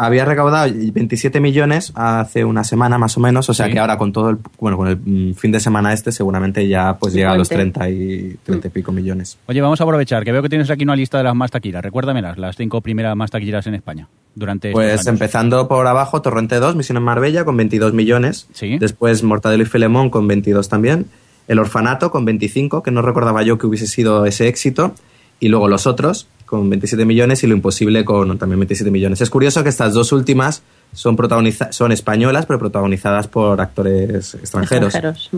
había 0.00 0.24
recaudado 0.24 0.72
27 0.72 1.40
millones 1.40 1.92
hace 1.96 2.44
una 2.44 2.62
semana 2.62 2.98
más 2.98 3.16
o 3.16 3.20
menos, 3.20 3.48
o 3.50 3.54
sea 3.54 3.66
Sí. 3.66 3.72
que 3.72 3.78
ahora 3.80 3.98
con 3.98 4.12
todo 4.12 4.30
el, 4.30 4.38
bueno, 4.60 4.76
con 4.76 4.86
el 4.88 4.96
mm, 4.96 5.34
fin 5.34 5.50
de 5.50 5.58
semana 5.60 5.92
este 5.92 6.12
seguramente 6.12 6.66
ya 6.68 6.96
pues 6.98 7.12
llega 7.12 7.32
a 7.32 7.36
los 7.36 7.48
30 7.48 7.90
y, 7.90 8.36
30 8.44 8.68
y 8.68 8.70
pico 8.70 8.92
millones. 8.92 9.36
Oye, 9.46 9.60
vamos 9.60 9.80
a 9.80 9.84
aprovechar, 9.84 10.24
que 10.24 10.30
veo 10.32 10.40
que 10.40 10.48
tienes 10.48 10.70
aquí 10.70 10.84
una 10.84 10.94
lista 10.96 11.18
de 11.18 11.24
las 11.24 11.34
más 11.34 11.50
taquilleras. 11.50 11.82
Recuérdamelas, 11.82 12.38
las 12.38 12.56
cinco 12.56 12.80
primeras 12.80 13.14
más 13.16 13.30
taquilleras 13.30 13.66
en 13.66 13.74
España. 13.74 14.08
Durante 14.34 14.68
estos 14.68 14.78
Pues 14.80 14.92
años. 14.92 15.06
empezando 15.08 15.66
por 15.66 15.84
abajo, 15.88 16.22
Torrente 16.22 16.56
2, 16.60 16.76
Misión 16.76 16.96
en 16.96 17.02
Marbella 17.02 17.44
con 17.44 17.56
22 17.56 17.92
millones. 17.92 18.46
Sí. 18.52 18.78
Después 18.78 19.24
Mortadelo 19.24 19.64
y 19.64 19.66
Filemón 19.66 20.10
con 20.10 20.28
22 20.28 20.68
también. 20.68 21.06
El 21.48 21.58
Orfanato 21.58 22.12
con 22.12 22.24
25, 22.24 22.84
que 22.84 22.90
no 22.92 23.02
recordaba 23.02 23.42
yo 23.42 23.58
que 23.58 23.66
hubiese 23.66 23.88
sido 23.88 24.26
ese 24.26 24.46
éxito. 24.46 24.94
Y 25.40 25.48
luego 25.48 25.66
los 25.66 25.86
otros 25.88 26.28
con 26.48 26.68
27 26.70 27.04
millones 27.04 27.44
y 27.44 27.46
Lo 27.46 27.54
Imposible 27.54 28.04
con 28.04 28.38
también 28.38 28.58
27 28.60 28.90
millones. 28.90 29.20
Es 29.20 29.28
curioso 29.30 29.62
que 29.62 29.68
estas 29.68 29.92
dos 29.92 30.12
últimas 30.12 30.62
son, 30.94 31.14
protagoniza 31.14 31.72
son 31.72 31.92
españolas, 31.92 32.46
pero 32.46 32.58
protagonizadas 32.58 33.28
por 33.28 33.60
actores 33.60 34.34
extranjeros. 34.34 34.94
Extranjeros. 34.94 35.30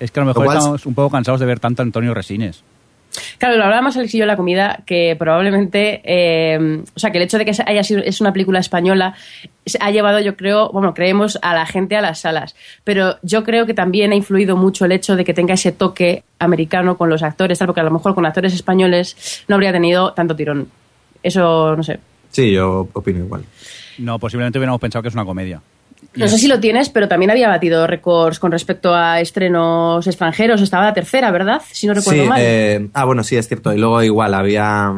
Es 0.00 0.10
que 0.10 0.20
a 0.20 0.22
lo 0.22 0.28
mejor 0.28 0.42
Lo 0.42 0.46
cual- 0.46 0.58
estamos 0.58 0.86
un 0.86 0.94
poco 0.94 1.10
cansados 1.10 1.40
de 1.40 1.46
ver 1.46 1.60
tanto 1.60 1.82
Antonio 1.82 2.14
Resines. 2.14 2.62
Claro, 3.38 3.56
lo 3.56 3.64
hablábamos 3.64 3.96
Alex 3.96 4.14
y 4.14 4.18
yo 4.18 4.24
en 4.24 4.28
la 4.28 4.36
comida, 4.36 4.80
que 4.86 5.16
probablemente, 5.18 6.00
eh, 6.04 6.82
o 6.94 6.98
sea, 6.98 7.10
que 7.10 7.18
el 7.18 7.24
hecho 7.24 7.38
de 7.38 7.44
que 7.44 7.52
haya 7.64 7.82
sido, 7.82 8.02
es 8.02 8.20
una 8.20 8.32
película 8.32 8.58
española 8.58 9.14
se 9.64 9.78
ha 9.80 9.90
llevado, 9.90 10.20
yo 10.20 10.36
creo, 10.36 10.70
bueno, 10.70 10.94
creemos 10.94 11.38
a 11.42 11.54
la 11.54 11.66
gente 11.66 11.96
a 11.96 12.00
las 12.00 12.20
salas, 12.20 12.54
pero 12.84 13.16
yo 13.22 13.42
creo 13.42 13.66
que 13.66 13.74
también 13.74 14.12
ha 14.12 14.14
influido 14.14 14.56
mucho 14.56 14.84
el 14.84 14.92
hecho 14.92 15.16
de 15.16 15.24
que 15.24 15.34
tenga 15.34 15.54
ese 15.54 15.72
toque 15.72 16.22
americano 16.38 16.96
con 16.96 17.10
los 17.10 17.22
actores, 17.22 17.58
tal, 17.58 17.66
porque 17.66 17.80
a 17.80 17.84
lo 17.84 17.90
mejor 17.90 18.14
con 18.14 18.24
actores 18.24 18.54
españoles 18.54 19.44
no 19.48 19.56
habría 19.56 19.72
tenido 19.72 20.12
tanto 20.12 20.36
tirón. 20.36 20.70
Eso, 21.22 21.74
no 21.76 21.82
sé. 21.82 21.98
Sí, 22.30 22.52
yo 22.52 22.88
opino 22.92 23.18
igual. 23.18 23.44
No, 23.98 24.18
posiblemente 24.18 24.58
hubiéramos 24.58 24.80
pensado 24.80 25.02
que 25.02 25.08
es 25.08 25.14
una 25.14 25.24
comedia. 25.24 25.60
No 26.14 26.28
sé 26.28 26.36
es- 26.36 26.40
si 26.40 26.48
lo 26.48 26.60
tienes, 26.60 26.88
pero 26.88 27.08
también 27.08 27.30
había 27.30 27.48
batido 27.48 27.86
récords 27.86 28.38
con 28.38 28.52
respecto 28.52 28.94
a 28.94 29.20
estrenos 29.20 30.06
extranjeros. 30.06 30.60
Estaba 30.62 30.84
la 30.84 30.94
tercera, 30.94 31.30
¿verdad? 31.30 31.60
Si 31.72 31.86
no 31.86 31.94
recuerdo 31.94 32.22
Sí, 32.22 32.28
mal. 32.28 32.38
eh, 32.42 32.88
ah, 32.94 33.04
bueno, 33.04 33.22
sí, 33.22 33.36
es 33.36 33.46
cierto. 33.48 33.72
Y 33.72 33.78
luego 33.78 34.02
igual 34.02 34.32
había, 34.34 34.92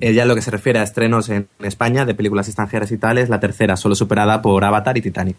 eh, 0.00 0.12
ya 0.12 0.22
en 0.22 0.28
lo 0.28 0.34
que 0.34 0.42
se 0.42 0.50
refiere 0.50 0.78
a 0.78 0.82
estrenos 0.82 1.28
en 1.30 1.48
España 1.62 2.04
de 2.04 2.14
películas 2.14 2.46
extranjeras 2.48 2.90
y 2.92 2.98
tales, 2.98 3.28
la 3.28 3.40
tercera, 3.40 3.76
solo 3.76 3.94
superada 3.94 4.42
por 4.42 4.62
Avatar 4.64 4.96
y 4.98 5.02
Titanic. 5.02 5.36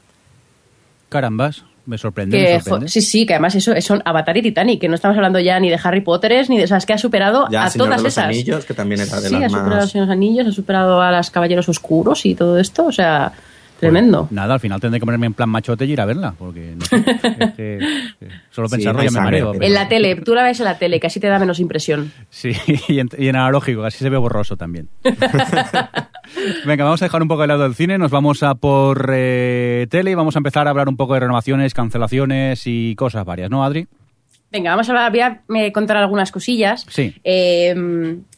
Carambas, 1.10 1.64
me 1.86 1.98
sorprende. 1.98 2.38
me 2.38 2.44
Que, 2.46 2.60
sorprende. 2.62 2.86
jo- 2.86 2.90
sí, 2.90 3.02
sí, 3.02 3.26
que 3.26 3.34
además 3.34 3.56
eso 3.56 3.74
son 3.82 4.02
Avatar 4.06 4.38
y 4.38 4.42
Titanic, 4.42 4.80
que 4.80 4.88
no 4.88 4.96
estamos 4.96 5.18
hablando 5.18 5.40
ya 5.40 5.60
ni 5.60 5.70
de 5.70 5.80
Harry 5.84 6.02
Potter, 6.02 6.50
ni 6.50 6.58
de. 6.58 6.64
O 6.64 6.68
sea, 6.68 6.78
es 6.78 6.86
que 6.86 6.94
ha 6.94 6.98
superado 6.98 7.48
Ya 7.52 7.64
a 7.64 7.70
Señor 7.70 7.88
todas 7.88 8.00
de 8.00 8.04
los 8.06 8.14
esas. 8.14 8.26
Anillos, 8.26 8.66
que 8.66 8.74
también 8.74 9.02
era 9.02 9.20
de 9.20 9.28
sí, 9.28 9.34
las 9.36 9.44
ha 9.44 9.50
superado 9.50 9.82
a 9.82 9.86
los 10.00 10.10
Anillos, 10.10 10.48
ha 10.48 10.52
superado 10.52 11.02
a 11.02 11.12
las 11.12 11.30
Caballeros 11.32 11.68
Oscuros 11.68 12.26
y 12.26 12.36
todo 12.36 12.58
esto, 12.60 12.86
o 12.86 12.92
sea, 12.92 13.34
tremendo. 13.82 14.28
Nada, 14.32 14.54
al 14.54 14.60
final 14.62 14.80
tendré 14.80 15.00
que 15.00 15.06
ponerme 15.06 15.26
en 15.28 15.34
plan 15.34 15.50
machote 15.50 15.86
y 15.86 15.92
ir 15.92 16.00
a 16.00 16.06
verla, 16.06 16.34
porque 16.40 16.74
no 16.78 16.86
sé, 16.86 16.98
es 17.40 17.52
que, 17.54 17.80
solo 18.52 18.70
Sí, 18.70 18.76
pensarlo 18.76 18.94
no 18.98 19.00
hay 19.02 19.08
ya 19.10 19.12
me 19.20 19.24
mareo. 19.26 19.52
pero- 19.52 19.66
En 19.66 19.74
la 19.74 19.88
tele, 19.90 20.16
tú 20.16 20.34
la 20.34 20.44
ves 20.44 20.60
en 20.60 20.66
la 20.66 20.78
tele, 20.78 21.00
que 21.00 21.08
así 21.08 21.20
te 21.20 21.28
da 21.28 21.38
menos 21.40 21.60
impresión. 21.60 22.12
Sí, 22.30 22.54
y 22.88 23.00
en, 23.00 23.10
y 23.18 23.28
en 23.28 23.36
analógico, 23.36 23.84
así 23.84 23.98
se 24.00 24.10
ve 24.10 24.18
borroso 24.18 24.56
también. 24.56 24.88
Venga, 26.66 26.86
vamos 26.86 27.02
a 27.02 27.06
dejar 27.06 27.22
un 27.22 27.28
poco 27.28 27.42
de 27.42 27.48
lado 27.48 27.66
el 27.66 27.76
cine, 27.76 27.98
nos 27.98 28.12
vamos 28.12 28.42
a 28.44 28.56
por 28.56 29.12
eh, 29.14 29.88
tele 29.90 30.12
y 30.12 30.16
vamos 30.16 30.36
a 30.36 30.40
empezar 30.40 30.68
a 30.68 30.70
hablar 30.70 30.88
un 30.88 30.96
poco 30.98 31.14
de 31.16 31.20
renovaciones, 31.22 31.74
cancelaciones 31.74 32.64
y 32.66 32.96
cosas 32.96 33.26
varias, 33.26 33.50
¿no, 33.50 33.64
Adri? 33.64 33.88
Venga, 34.52 34.72
vamos 34.72 34.90
a 34.90 35.08
hablar, 35.08 35.42
voy 35.48 35.62
a 35.66 35.72
contar 35.72 35.98
algunas 35.98 36.32
cosillas. 36.32 36.86
Sí. 36.90 37.16
Eh, 37.24 37.74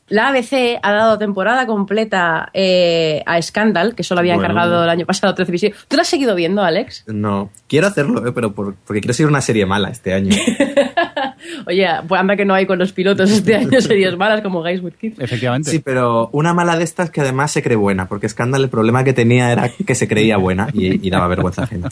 la 0.09 0.27
ABC 0.29 0.79
ha 0.81 0.91
dado 0.91 1.17
temporada 1.17 1.65
completa 1.65 2.49
eh, 2.53 3.23
a 3.25 3.41
Scandal, 3.41 3.95
que 3.95 4.03
solo 4.03 4.19
había 4.19 4.35
Bueno. 4.35 4.49
encargado 4.49 4.83
el 4.83 4.89
año 4.89 5.05
pasado 5.05 5.33
13 5.33 5.51
episodios. 5.51 5.77
¿Tú 5.87 5.95
la 5.95 6.01
has 6.03 6.07
seguido 6.07 6.35
viendo, 6.35 6.61
Alex? 6.63 7.05
No, 7.07 7.49
quiero 7.67 7.87
hacerlo, 7.87 8.27
eh, 8.27 8.31
pero 8.33 8.53
por- 8.53 8.75
porque 8.85 9.01
quiero 9.01 9.13
seguir 9.13 9.29
una 9.29 9.41
serie 9.41 9.65
mala 9.65 9.89
este 9.89 10.13
año. 10.13 10.35
Oye, 11.67 11.87
pues 12.07 12.19
anda 12.21 12.35
que 12.35 12.45
no 12.45 12.53
hay 12.53 12.65
con 12.65 12.79
los 12.79 12.93
pilotos 12.93 13.29
este 13.31 13.55
año 13.57 13.81
series 13.81 14.15
malas 14.17 14.41
como 14.41 14.61
Guys 14.61 14.81
with 14.81 14.93
Kids. 14.93 15.19
Efectivamente. 15.19 15.69
Sí, 15.71 15.79
pero 15.79 16.29
una 16.31 16.53
mala 16.53 16.77
de 16.77 16.83
estas 16.83 17.09
que 17.09 17.21
además 17.21 17.51
se 17.51 17.61
cree 17.63 17.75
buena, 17.75 18.07
porque 18.07 18.29
Scandal 18.29 18.63
el 18.63 18.69
problema 18.69 19.03
que 19.03 19.13
tenía 19.13 19.51
era 19.51 19.69
que 19.69 19.95
se 19.95 20.07
creía 20.07 20.37
buena 20.37 20.67
y, 20.73 21.05
y 21.05 21.09
daba 21.09 21.27
vergüenza 21.27 21.63
ajena. 21.63 21.89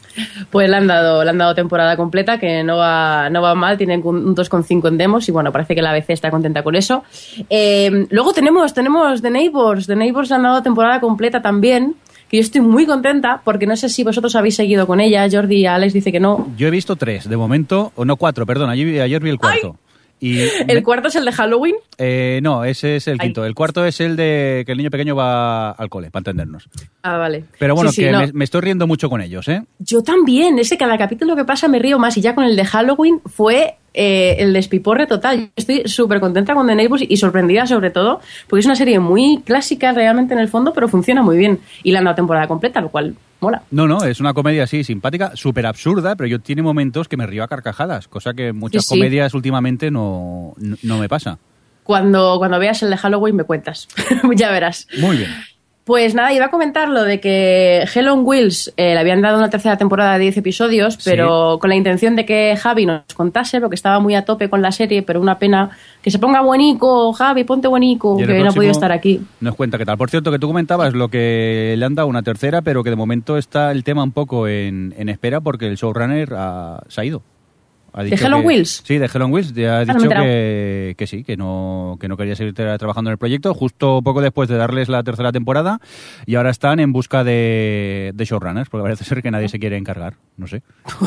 Pues 0.50 0.69
le 0.69 0.76
han 0.76 0.88
dado, 0.88 1.24
le 1.24 1.30
han 1.30 1.38
dado 1.38 1.56
temporada 1.56 1.95
completa, 1.97 2.39
que 2.39 2.63
no 2.63 2.78
va, 2.78 3.30
no 3.30 3.41
va 3.41 3.56
mal, 3.56 3.78
tienen 3.78 4.02
un 4.04 4.21
un 4.21 4.36
2,5 4.36 4.88
en 4.89 4.97
demos 4.97 5.28
y 5.30 5.32
bueno, 5.32 5.52
parece 5.52 5.74
que 5.74 5.82
la 5.82 5.91
ABC 5.91 6.12
está 6.12 6.30
contenta 6.30 6.63
con 6.63 6.76
eso. 6.76 7.04
Eh, 7.50 8.00
luego 8.09 8.33
tenemos, 8.33 8.73
tenemos 8.73 9.21
The 9.21 9.29
Neighbors, 9.29 9.87
The 9.87 9.95
Neighbors 9.95 10.31
han 10.31 10.43
dado 10.43 10.61
temporada 10.61 10.99
completa 10.99 11.41
también, 11.41 11.95
que 12.29 12.37
yo 12.37 12.41
estoy 12.41 12.61
muy 12.61 12.85
contenta 12.85 13.41
porque 13.43 13.65
no 13.65 13.75
sé 13.75 13.89
si 13.89 14.03
vosotros 14.03 14.35
habéis 14.35 14.55
seguido 14.55 14.87
con 14.87 14.99
ella, 14.99 15.27
Jordi 15.29 15.57
y 15.57 15.65
Alex 15.65 15.93
dice 15.93 16.11
que 16.11 16.19
no. 16.19 16.47
Yo 16.57 16.67
he 16.67 16.71
visto 16.71 16.95
tres, 16.95 17.27
de 17.29 17.37
momento, 17.37 17.91
o 17.95 18.05
no 18.05 18.15
cuatro, 18.15 18.45
perdón, 18.45 18.69
ayer, 18.69 19.01
ayer 19.01 19.21
vi 19.21 19.29
el 19.29 19.37
cuarto. 19.37 19.75
Y 20.23 20.39
El 20.67 20.84
cuarto 20.84 21.07
es 21.07 21.15
el 21.15 21.25
de 21.25 21.31
Halloween. 21.31 21.75
eh, 21.97 22.39
no, 22.43 22.63
ese 22.63 22.95
es 22.97 23.07
el 23.07 23.17
Ay. 23.19 23.27
quinto. 23.27 23.43
El 23.43 23.55
cuarto 23.55 23.84
es 23.86 23.99
el 23.99 24.15
de 24.15 24.63
que 24.65 24.71
el 24.71 24.77
niño 24.77 24.91
pequeño 24.91 25.15
va 25.15 25.71
al 25.71 25.89
cole, 25.89 26.12
para 26.12 26.21
entendernos. 26.21 26.69
Ah, 27.01 27.17
vale. 27.17 27.43
Pero 27.57 27.73
bueno, 27.73 27.89
Sí, 27.89 27.97
sí, 27.97 28.01
que 28.03 28.12
no. 28.12 28.19
me, 28.19 28.31
me 28.31 28.43
estoy 28.43 28.62
riendo 28.62 28.86
mucho 28.86 29.10
con 29.10 29.19
ellos, 29.21 29.47
¿eh? 29.47 29.63
Yo 29.79 30.03
también, 30.03 30.60
ese 30.60 30.77
cada 30.77 30.95
capítulo 30.97 31.36
que 31.36 31.43
pasa 31.43 31.67
me 31.67 31.79
río 31.79 31.97
más 31.97 32.15
y 32.17 32.21
ya 32.21 32.36
con 32.36 32.43
el 32.45 32.55
de 32.55 32.65
Halloween 32.65 33.19
fue 33.25 33.77
eh, 33.95 34.36
el 34.39 34.53
despiporre 34.53 35.07
total. 35.07 35.49
Estoy 35.55 35.81
súper 35.88 36.19
contenta 36.19 36.53
con 36.53 36.67
The 36.67 36.75
Neighbors 36.75 37.03
y 37.07 37.17
sorprendida 37.17 37.65
sobre 37.65 37.89
todo 37.89 38.21
porque 38.47 38.60
es 38.62 38.65
una 38.67 38.75
serie 38.75 38.99
muy 38.99 39.41
clásica 39.43 39.91
realmente 39.91 40.36
en 40.36 40.39
el 40.39 40.49
fondo, 40.49 40.71
pero 40.71 40.88
funciona 40.88 41.23
muy 41.23 41.36
bien 41.38 41.60
y 41.84 41.91
la 41.91 41.97
han 41.99 42.05
dado 42.05 42.15
temporada 42.15 42.47
completa, 42.47 42.79
lo 42.79 42.89
cual 42.89 43.15
mola. 43.41 43.63
No, 43.71 43.88
no, 43.88 44.04
es 44.06 44.19
una 44.19 44.34
comedia 44.34 44.63
así, 44.63 44.84
simpática, 44.84 45.32
súper 45.36 45.65
absurda, 45.65 46.15
pero 46.15 46.27
yo 46.27 46.39
tiene 46.39 46.62
momentos 46.62 47.08
que 47.08 47.17
me 47.17 47.25
río 47.27 47.43
a 47.43 47.47
carcajadas, 47.47 48.08
cosa 48.08 48.34
que 48.34 48.54
muchas 48.54 48.84
Sí, 48.84 48.89
sí. 48.93 48.99
comedias 48.99 49.34
últimamente 49.34 49.91
no, 49.91 50.54
no, 50.58 50.77
no 50.84 50.97
me 50.99 51.10
pasa. 51.10 51.38
Cuando, 51.84 52.38
cuando 52.38 52.60
veas 52.60 52.82
el 52.84 52.91
de 52.91 52.97
Halloween 52.97 53.36
me 53.36 53.43
cuentas, 53.43 53.88
ya 54.36 54.51
verás. 54.51 54.88
Muy 54.99 55.17
bien. 55.17 55.32
Pues 55.83 56.13
nada, 56.13 56.31
iba 56.31 56.45
a 56.45 56.51
comentar 56.51 56.87
lo 56.89 57.03
de 57.03 57.19
que 57.19 57.83
Hell 57.93 58.07
on 58.07 58.21
Wheels 58.23 58.71
eh, 58.77 58.93
le 58.93 58.99
habían 58.99 59.19
dado 59.21 59.39
una 59.39 59.49
tercera 59.49 59.77
temporada 59.77 60.13
de 60.13 60.19
10 60.19 60.37
episodios, 60.37 60.97
pero 61.03 61.57
con 61.59 61.69
la 61.71 61.75
intención 61.75 62.15
de 62.15 62.23
que 62.25 62.55
Javi 62.55 62.85
nos 62.85 63.01
contase, 63.15 63.59
porque 63.59 63.75
estaba 63.75 63.99
muy 63.99 64.13
a 64.13 64.23
tope 64.23 64.47
con 64.47 64.61
la 64.61 64.71
serie, 64.71 65.01
pero 65.01 65.19
una 65.19 65.39
pena 65.39 65.71
que 66.03 66.11
se 66.11 66.19
ponga 66.19 66.41
buenico, 66.41 67.11
Javi, 67.13 67.43
ponte 67.45 67.67
buenico, 67.67 68.15
que 68.27 68.33
no 68.43 68.49
ha 68.49 68.53
podido 68.53 68.71
estar 68.71 68.91
aquí. 68.91 69.21
Nos 69.39 69.55
cuenta 69.55 69.79
qué 69.79 69.85
tal. 69.85 69.97
Por 69.97 70.11
cierto, 70.11 70.31
que 70.31 70.37
tú 70.39 70.47
comentabas 70.47 70.93
lo 70.93 71.09
que 71.09 71.73
le 71.75 71.83
han 71.85 71.95
dado 71.95 72.07
una 72.07 72.21
tercera, 72.21 72.61
pero 72.61 72.83
que 72.83 72.91
de 72.91 72.95
momento 72.95 73.37
está 73.37 73.71
el 73.71 73.83
tema 73.83 74.03
un 74.03 74.11
poco 74.11 74.47
en, 74.47 74.93
en 74.97 75.09
espera 75.09 75.41
porque 75.41 75.65
el 75.67 75.77
showrunner 75.77 76.33
ha- 76.37 76.83
se 76.89 77.01
ha 77.01 77.05
ido. 77.05 77.23
Ha 77.93 78.04
¿De 78.04 78.15
Hell 78.15 78.34
on 78.34 78.41
que- 78.41 78.47
Wheels? 78.47 78.84
Sí, 78.86 78.97
de 78.97 79.06
Hell 79.13 79.21
on 79.21 79.34
Wheels. 79.34 79.54
Ya 79.54 79.77
ha 79.77 79.82
Ah, 79.82 79.86
no 79.86 79.93
dicho 79.95 80.10
que, 80.10 80.95
que 80.97 81.08
sí, 81.08 81.23
que 81.25 81.36
no, 81.36 81.97
que 81.99 82.08
no 82.08 82.15
quería 82.15 82.36
seguir 82.38 82.54
tra- 82.54 82.77
trabajando 82.77 83.10
en 83.10 83.13
el 83.13 83.17
proyecto, 83.17 83.54
justo 83.54 84.01
poco 84.01 84.21
después 84.21 84.47
de 84.47 84.56
darles 84.56 84.88
la 84.88 85.04
tercera 85.04 85.32
temporada. 85.34 85.80
Y 86.25 86.36
ahora 86.36 86.51
están 86.51 86.80
en 86.80 86.93
busca 86.93 87.23
de, 87.25 88.12
de 88.13 88.25
showrunners, 88.25 88.69
porque 88.69 88.84
parece 88.84 89.04
ser 89.04 89.21
que 89.21 89.30
nadie 89.32 89.49
se 89.49 89.60
quiere 89.60 89.75
encargar. 89.77 90.13
No 90.38 90.47
sé. 90.47 90.62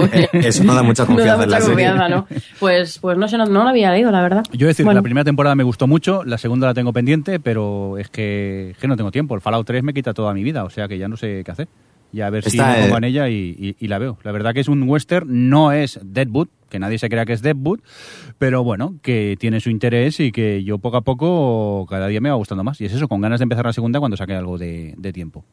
Eso 0.32 0.64
no 0.64 0.74
da 0.74 0.82
mucha 0.82 1.04
No 1.08 1.16
da 1.16 1.36
confianza 1.36 1.42
en 1.44 1.48
mucha 1.48 1.58
la 1.58 1.60
serie. 1.60 1.74
confianza, 1.90 2.08
¿no? 2.08 2.26
Pues, 2.58 2.98
pues 2.98 3.18
no 3.18 3.28
sé, 3.28 3.36
no, 3.36 3.44
no 3.46 3.62
lo 3.64 3.68
había 3.68 3.90
leído, 3.92 4.10
la 4.10 4.22
verdad. 4.22 4.42
Yo 4.52 4.66
decir, 4.66 4.84
Bueno. 4.84 4.98
la 4.98 5.02
primera 5.02 5.24
temporada 5.24 5.54
me 5.54 5.64
gustó 5.64 5.86
mucho, 5.86 6.24
la 6.24 6.38
segunda 6.38 6.66
la 6.66 6.74
tengo 6.74 6.92
pendiente, 6.92 7.38
pero 7.40 7.98
es 7.98 8.08
que, 8.08 8.70
es 8.70 8.78
que 8.78 8.88
no 8.88 8.96
tengo 8.96 9.10
tiempo. 9.10 9.34
El 9.34 9.40
Fallout 9.42 9.66
3 9.66 9.82
me 9.82 9.92
quita 9.92 10.14
toda 10.14 10.32
mi 10.32 10.42
vida, 10.42 10.64
o 10.64 10.70
sea 10.70 10.88
que 10.88 10.96
ya 10.98 11.08
no 11.08 11.16
sé 11.16 11.42
qué 11.44 11.50
hacer. 11.50 11.68
Ya 12.12 12.26
a 12.26 12.30
ver 12.30 12.42
si 12.48 12.58
me 12.58 12.64
pongo 12.64 12.94
eh, 12.94 12.98
en 12.98 13.04
ella 13.04 13.28
y, 13.28 13.54
y- 13.58 13.76
y 13.84 13.88
la 13.88 13.98
veo. 13.98 14.18
La 14.24 14.32
verdad 14.32 14.52
que 14.52 14.60
es 14.60 14.68
un 14.68 14.82
western, 14.88 15.48
no 15.48 15.70
es 15.72 16.00
Deadwood, 16.02 16.48
que 16.68 16.78
nadie 16.80 16.98
se 16.98 17.08
crea 17.08 17.24
que 17.24 17.32
es 17.34 17.42
Deadwood, 17.42 17.80
pero 18.38 18.64
bueno, 18.64 18.96
que 19.02 19.36
tiene 19.38 19.60
su 19.60 19.70
interés 19.70 20.18
y 20.20 20.32
que 20.32 20.64
yo 20.64 20.78
poco 20.78 20.96
a 20.96 21.02
poco 21.02 21.86
cada 21.88 22.08
día 22.08 22.20
me 22.20 22.28
va 22.30 22.34
gustando 22.36 22.64
más. 22.64 22.80
Y 22.80 22.86
es 22.86 22.92
eso, 22.92 23.06
con 23.06 23.20
ganas 23.20 23.38
de 23.38 23.44
empezar 23.44 23.64
la 23.64 23.72
segunda 23.72 24.00
cuando 24.00 24.16
saque 24.16 24.34
algo 24.34 24.58
de, 24.58 24.94
de 24.96 25.12
tiempo. 25.12 25.44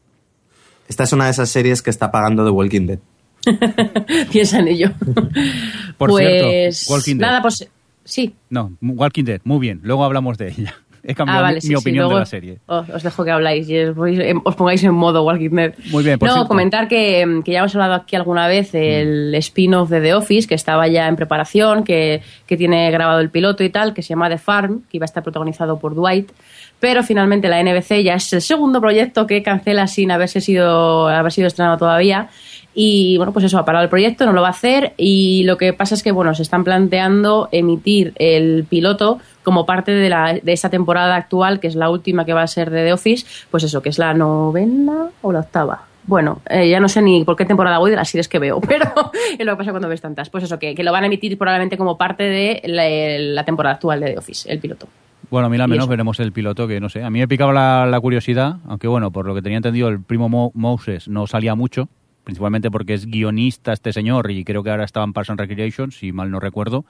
Esta 0.88 1.04
es 1.04 1.14
una 1.14 1.26
de 1.26 1.32
esas 1.32 1.50
series 1.50 1.82
que 1.82 1.90
está 1.90 2.12
pagando 2.12 2.44
The 2.46 2.52
Walking 2.52 2.88
Dead. 2.88 3.00
Piensa 4.32 4.60
en 4.60 4.68
ello. 4.70 4.92
Por 5.98 6.10
pues 6.10 6.26
cierto, 6.26 6.94
Walking 6.94 7.16
Dead. 7.18 7.28
nada, 7.28 7.42
pues 7.42 7.68
sí. 8.04 8.34
No, 8.50 8.74
Walking 8.82 9.24
Dead, 9.26 9.42
muy 9.44 9.60
bien, 9.60 9.80
luego 9.84 10.04
hablamos 10.06 10.38
de 10.38 10.50
ella. 10.50 10.76
He 11.10 11.16
cambiado 11.16 11.40
Ah, 11.40 11.44
vale, 11.44 11.56
mi, 11.56 11.62
sí, 11.62 11.68
mi 11.70 11.76
sí, 11.76 11.80
opinión 11.82 12.04
luego 12.04 12.16
de 12.16 12.20
la 12.20 12.26
serie. 12.26 12.58
Os, 12.66 12.90
os 12.90 13.02
dejo 13.02 13.24
que 13.24 13.32
habláis 13.32 13.70
y 13.70 13.80
os, 13.80 13.96
en- 14.20 14.42
os 14.44 14.56
pongáis 14.56 14.84
en 14.84 14.94
modo 14.94 15.24
Walking 15.24 15.52
Dead. 15.52 15.74
Muy 15.90 16.04
bien, 16.04 16.20
por 16.20 16.28
No, 16.28 16.34
cierto. 16.36 16.48
comentar 16.50 16.88
que, 16.90 17.42
que 17.46 17.52
ya 17.54 17.60
hemos 17.60 17.74
hablado 17.76 17.94
aquí 17.94 18.16
alguna 18.18 18.48
vez 18.48 18.76
el 18.76 19.34
spin-off 19.36 19.90
de 19.90 20.02
The 20.02 20.14
Office, 20.16 20.48
que 20.48 20.56
estaba 20.56 20.88
ya 20.90 21.08
en 21.08 21.16
preparación, 21.16 21.84
que, 21.86 22.22
que 22.46 22.58
tiene 22.58 22.92
grabado 22.92 23.22
el 23.22 23.30
piloto 23.30 23.64
y 23.64 23.70
tal, 23.70 23.94
que 23.94 24.02
se 24.02 24.10
llama 24.10 24.30
The 24.30 24.38
Farm, 24.38 24.82
que 24.90 24.98
iba 24.98 25.06
a 25.06 25.08
estar 25.08 25.24
protagonizado 25.24 25.80
por 25.80 25.96
Dwight. 25.96 26.30
Pero 26.80 27.02
finalmente 27.02 27.48
la 27.48 27.64
NBC 27.64 28.04
ya 28.04 28.16
es 28.16 28.32
el 28.34 28.42
segundo 28.42 28.80
proyecto 28.80 29.26
que 29.26 29.42
cancela 29.42 29.88
sin 29.88 30.12
haberse 30.12 30.42
sido, 30.42 31.08
haber 31.08 31.32
sido 31.32 31.48
estrenado 31.48 31.78
todavía. 31.78 32.28
Y 32.76 33.18
bueno, 33.18 33.34
pues 33.34 33.46
eso, 33.46 33.58
ha 33.58 33.66
parado 33.66 33.84
el 33.86 33.90
proyecto, 33.90 34.28
no 34.28 34.34
lo 34.34 34.42
va 34.44 34.50
a 34.50 34.52
hacer. 34.52 34.94
Y 34.98 35.42
lo 35.46 35.58
que 35.58 35.74
pasa 35.74 35.96
es 35.96 36.04
que, 36.04 36.12
bueno, 36.12 36.36
se 36.36 36.44
están 36.44 36.64
planteando 36.64 37.50
emitir 37.52 38.14
el 38.18 38.66
piloto 38.70 39.20
como 39.48 39.66
parte 39.66 39.94
de, 39.94 40.10
la, 40.10 40.34
de 40.34 40.52
esta 40.52 40.70
temporada 40.70 41.16
actual, 41.16 41.62
que 41.62 41.68
es 41.68 41.76
la 41.76 41.90
última 41.90 42.26
que 42.26 42.34
va 42.34 42.42
a 42.42 42.48
ser 42.48 42.70
de 42.70 42.84
The 42.84 42.92
Office, 42.92 43.26
pues 43.50 43.64
eso, 43.64 43.82
que 43.82 43.88
es 43.88 43.98
la 43.98 44.14
novena 44.14 45.08
o 45.22 45.32
la 45.32 45.40
octava. 45.40 45.86
Bueno, 46.06 46.42
eh, 46.50 46.70
ya 46.70 46.82
no 46.82 46.90
sé 46.90 47.02
ni 47.02 47.24
por 47.24 47.38
qué 47.38 47.46
temporada 47.46 47.78
voy 47.78 47.90
de 47.92 47.96
las 47.96 48.10
series 48.10 48.28
que 48.28 48.40
veo, 48.40 48.60
pero 48.68 48.92
es 49.40 49.46
lo 49.46 49.54
que 49.54 49.58
pasa 49.60 49.72
cuando 49.72 49.88
ves 49.88 50.02
tantas. 50.02 50.30
Pues 50.30 50.44
eso, 50.44 50.60
que, 50.60 50.76
que 50.76 50.84
lo 50.84 50.92
van 50.92 51.04
a 51.06 51.08
emitir 51.08 51.38
probablemente 51.38 51.78
como 51.78 51.98
parte 51.98 52.24
de 52.24 52.62
la, 52.66 52.84
la 53.34 53.46
temporada 53.46 53.76
actual 53.76 54.02
de 54.02 54.08
The 54.08 54.18
Office, 54.18 54.52
el 54.52 54.60
piloto. 54.60 54.90
Bueno, 55.30 55.48
a 55.48 55.50
mí 55.50 55.58
la 55.58 55.68
menos 55.68 55.88
veremos 55.88 56.20
el 56.20 56.34
piloto, 56.34 56.68
que 56.68 56.82
no 56.82 56.90
sé. 56.90 57.04
A 57.04 57.10
mí 57.10 57.20
me 57.20 57.28
picaba 57.30 57.54
la, 57.54 57.86
la 57.86 58.00
curiosidad, 58.02 58.58
aunque 58.68 58.88
bueno, 58.90 59.12
por 59.12 59.26
lo 59.26 59.34
que 59.34 59.42
tenía 59.42 59.58
entendido, 59.58 59.88
el 59.88 60.02
primo 60.02 60.28
Mo- 60.28 60.52
Moses 60.56 61.08
no 61.08 61.26
salía 61.26 61.56
mucho, 61.56 61.88
principalmente 62.26 62.70
porque 62.70 62.94
es 62.94 63.06
guionista 63.06 63.72
este 63.72 63.94
señor 63.94 64.30
y 64.32 64.44
creo 64.44 64.62
que 64.64 64.72
ahora 64.72 64.84
estaba 64.84 65.06
en 65.06 65.14
Parks 65.14 65.30
and 65.30 65.40
Recreation, 65.40 65.92
si 65.94 66.12
mal 66.12 66.30
no 66.32 66.40
recuerdo. 66.42 66.84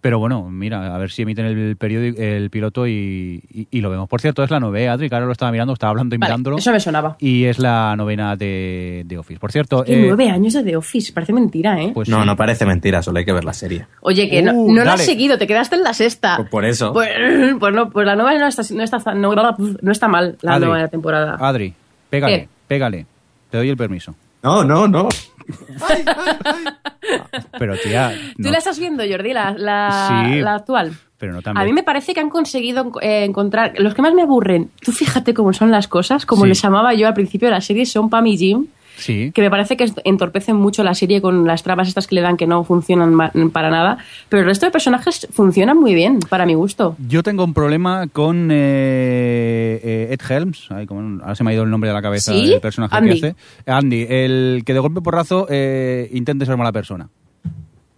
Pero 0.00 0.18
bueno, 0.18 0.48
mira, 0.50 0.94
a 0.94 0.98
ver 0.98 1.10
si 1.10 1.22
emiten 1.22 1.46
el, 1.46 1.76
periódico, 1.76 2.20
el 2.20 2.50
piloto 2.50 2.86
y, 2.86 3.42
y- 3.52 3.66
y 3.70 3.80
lo 3.80 3.90
vemos. 3.90 4.08
Por 4.08 4.20
cierto, 4.20 4.44
es 4.44 4.50
la 4.50 4.60
novena, 4.60 4.92
Adri, 4.92 5.08
que 5.08 5.14
ahora 5.14 5.26
lo 5.26 5.32
estaba 5.32 5.50
mirando, 5.50 5.72
estaba 5.72 5.90
hablando 5.90 6.14
y 6.14 6.18
Vale, 6.18 6.30
mirándolo. 6.30 6.58
eso 6.58 6.70
me 6.70 6.78
sonaba. 6.80 7.16
Y 7.18 7.44
es 7.44 7.58
la 7.58 7.94
novena 7.96 8.36
de, 8.36 9.02
de 9.06 9.18
Office. 9.18 9.40
Por 9.40 9.50
cierto, 9.52 9.82
Que 9.84 9.94
eh, 9.94 10.04
nueve 10.06 10.28
años 10.30 10.52
de 10.54 10.62
The 10.62 10.76
Office, 10.76 11.12
parece 11.12 11.32
mentira, 11.32 11.82
¿eh? 11.82 11.90
pues 11.94 12.08
no, 12.08 12.20
sí. 12.20 12.26
no 12.26 12.36
parece 12.36 12.66
mentira, 12.66 13.02
solo 13.02 13.18
hay 13.18 13.24
que 13.24 13.32
ver 13.32 13.44
la 13.44 13.52
serie. 13.54 13.86
Oye, 14.00 14.28
que 14.30 14.42
no, 14.42 14.52
Uh, 14.52 14.72
no 14.72 14.84
la 14.84 14.92
has 14.94 15.04
seguido, 15.04 15.38
te 15.38 15.46
quedaste 15.46 15.76
en 15.76 15.82
la 15.82 15.92
sexta. 15.94 16.36
Pues 16.36 16.48
por 16.50 16.64
eso. 16.64 16.92
Pues, 16.92 17.08
pues 17.58 17.74
no, 17.74 17.90
pues 17.90 18.06
la 18.06 18.14
nueva 18.16 18.34
no 18.38 18.46
está, 18.46 18.62
no 18.74 18.82
está, 18.82 19.14
no, 19.14 19.34
no 19.82 19.92
está 19.92 20.08
mal, 20.08 20.36
la 20.42 20.54
Adri, 20.54 20.66
nueva 20.68 20.88
temporada. 20.88 21.36
Adri, 21.40 21.72
pégale, 22.10 22.40
¿Qué? 22.42 22.48
pégale. 22.68 23.06
Te 23.50 23.56
doy 23.58 23.70
el 23.70 23.76
permiso. 23.76 24.14
No, 24.46 24.62
no, 24.62 24.86
no. 24.86 25.08
Pero 27.58 27.74
tía, 27.82 28.12
¿Tú 28.36 28.48
la 28.50 28.58
estás 28.58 28.78
viendo, 28.78 29.02
Jordi, 29.08 29.32
la, 29.32 29.54
la, 29.58 30.24
Sí. 30.30 30.40
la 30.40 30.54
actual? 30.54 30.92
pero 31.18 31.32
no 31.32 31.38
A 31.38 31.42
también. 31.42 31.66
mí 31.66 31.72
me 31.72 31.82
parece 31.82 32.12
que 32.14 32.20
han 32.20 32.28
conseguido 32.30 32.92
eh, 33.00 33.24
encontrar. 33.24 33.72
Los 33.78 33.94
que 33.94 34.02
más 34.02 34.12
me 34.14 34.22
aburren, 34.22 34.70
tú 34.84 34.92
fíjate 34.92 35.32
cómo 35.34 35.52
son 35.52 35.70
las 35.72 35.88
cosas, 35.88 36.26
como 36.26 36.42
Sí. 36.42 36.48
les 36.50 36.62
llamaba 36.62 36.92
yo 36.94 37.08
al 37.08 37.14
principio 37.14 37.48
de 37.48 37.54
la 37.54 37.60
serie, 37.60 37.86
son 37.86 38.08
Pam 38.10 38.26
y 38.28 38.36
Jim, 38.36 38.66
Sí. 38.96 39.30
que 39.34 39.42
me 39.42 39.50
parece 39.50 39.76
que 39.76 39.86
entorpecen 40.04 40.56
mucho 40.56 40.82
la 40.82 40.94
serie 40.94 41.20
con 41.20 41.46
las 41.46 41.62
trabas 41.62 41.86
estas 41.88 42.06
que 42.06 42.14
le 42.14 42.20
dan 42.22 42.36
que 42.36 42.46
no 42.46 42.64
funcionan 42.64 43.50
para 43.52 43.70
nada. 43.70 43.98
Pero 44.28 44.40
el 44.40 44.46
resto 44.48 44.66
de 44.66 44.72
personajes 44.72 45.28
funcionan 45.32 45.78
muy 45.78 45.94
bien, 45.94 46.18
para 46.28 46.46
mi 46.46 46.54
gusto. 46.54 46.96
Yo 47.06 47.22
tengo 47.22 47.44
un 47.44 47.54
problema 47.54 48.06
con 48.08 48.50
eh, 48.50 49.80
eh, 49.82 50.08
Ed 50.12 50.20
Helms, 50.30 50.66
ay, 50.70 50.86
como- 50.86 51.22
ahora 51.22 51.34
se 51.34 51.44
me 51.44 51.50
ha 51.50 51.54
ido 51.54 51.62
el 51.64 51.70
nombre 51.70 51.88
de 51.88 51.94
la 51.94 52.02
cabeza 52.02 52.32
¿Sí? 52.32 52.48
del 52.50 52.60
personaje 52.60 52.96
Andy. 52.96 53.20
que 53.20 53.26
hace. 53.28 53.36
Andy, 53.70 54.06
el 54.08 54.62
que 54.64 54.72
de 54.72 54.78
golpe 54.80 55.00
porrazo 55.00 55.46
eh, 55.50 56.08
intente 56.12 56.46
ser 56.46 56.56
mala 56.56 56.72
persona. 56.72 57.08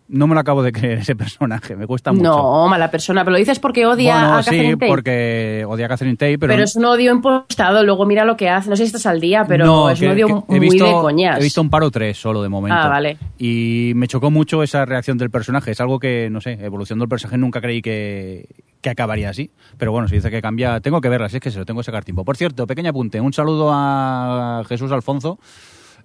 No 0.08 0.26
me 0.26 0.32
lo 0.34 0.40
acabo 0.40 0.62
de 0.62 0.72
creer 0.72 0.98
ese 1.00 1.14
personaje, 1.14 1.76
me 1.76 1.86
cuesta 1.86 2.12
mucho. 2.12 2.24
No, 2.24 2.66
mala 2.66 2.90
persona, 2.90 3.24
pero 3.24 3.32
lo 3.32 3.38
dices 3.38 3.58
porque 3.58 3.84
odia 3.84 4.14
bueno, 4.14 4.34
a 4.34 4.38
Catherine 4.38 4.70
sí, 4.72 4.76
Tate. 4.76 4.88
porque 4.88 5.64
odia 5.68 5.84
a 5.84 5.88
Catherine 5.90 6.16
Tate, 6.16 6.38
pero, 6.38 6.52
Pero, 6.52 6.64
es 6.64 6.76
un 6.76 6.84
odio 6.86 7.12
impostado, 7.12 7.84
luego 7.84 8.06
mira 8.06 8.24
lo 8.24 8.36
que 8.36 8.48
hace. 8.48 8.70
No 8.70 8.76
sé 8.76 8.84
si 8.84 8.86
estás 8.86 9.04
al 9.04 9.20
día, 9.20 9.44
pero 9.46 9.66
No, 9.66 9.90
es 9.90 10.00
que- 10.00 10.06
un 10.06 10.12
odio 10.12 10.44
muy 10.48 10.60
visto, 10.60 10.86
de 10.86 10.92
coñas. 10.92 11.38
He 11.38 11.42
visto 11.42 11.60
un 11.60 11.68
paro 11.68 11.90
tres 11.90 12.16
solo 12.18 12.42
de 12.42 12.48
momento. 12.48 12.78
Ah, 12.80 12.88
vale. 12.88 13.18
Y 13.38 13.92
me 13.96 14.08
chocó 14.08 14.30
mucho 14.30 14.62
esa 14.62 14.86
reacción 14.86 15.18
del 15.18 15.28
personaje. 15.30 15.72
Es 15.72 15.80
algo 15.80 15.98
que, 15.98 16.28
no 16.30 16.40
sé, 16.40 16.52
evolución 16.52 16.98
del 16.98 17.08
personaje 17.08 17.36
nunca 17.36 17.60
creí 17.60 17.82
que, 17.82 18.46
que 18.80 18.88
acabaría 18.88 19.28
así. 19.28 19.50
Pero 19.76 19.92
bueno, 19.92 20.08
si 20.08 20.14
dice 20.14 20.30
que 20.30 20.40
cambia, 20.40 20.80
tengo 20.80 21.02
que 21.02 21.10
verla, 21.10 21.28
si 21.28 21.36
es 21.36 21.42
que 21.42 21.50
se 21.50 21.58
lo 21.58 21.66
tengo 21.66 21.80
que 21.80 21.84
sacar 21.84 22.04
tiempo. 22.04 22.24
Por 22.24 22.36
cierto, 22.38 22.66
pequeño 22.66 22.90
apunte, 22.90 23.20
un 23.20 23.34
saludo 23.34 23.70
a 23.72 24.62
Jesús 24.68 24.90
Alfonso. 24.90 25.38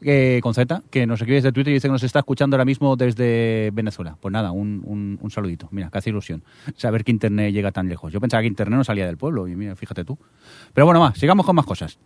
Eh, 0.05 0.39
con 0.41 0.53
Z, 0.53 0.83
que 0.89 1.05
nos 1.05 1.19
escribe 1.19 1.35
desde 1.35 1.51
Twitter 1.51 1.71
y 1.71 1.75
dice 1.75 1.87
que 1.87 1.91
nos 1.91 2.03
está 2.03 2.19
escuchando 2.19 2.55
ahora 2.55 2.65
mismo 2.65 2.95
desde 2.95 3.71
Venezuela. 3.73 4.17
Pues 4.19 4.31
nada, 4.31 4.51
un, 4.51 4.81
un, 4.85 5.17
un 5.21 5.31
saludito. 5.31 5.67
Mira, 5.71 5.89
hace 5.91 6.09
ilusión 6.09 6.43
saber 6.75 7.03
que 7.03 7.11
Internet 7.11 7.53
llega 7.53 7.71
tan 7.71 7.87
lejos. 7.89 8.11
Yo 8.11 8.19
pensaba 8.21 8.41
que 8.41 8.47
Internet 8.47 8.77
no 8.77 8.83
salía 8.83 9.05
del 9.05 9.17
pueblo 9.17 9.47
y 9.47 9.55
mira, 9.55 9.75
fíjate 9.75 10.05
tú. 10.05 10.17
Pero 10.73 10.85
bueno, 10.85 10.99
más, 10.99 11.17
sigamos 11.17 11.45
con 11.45 11.55
más 11.55 11.65
cosas. 11.65 11.97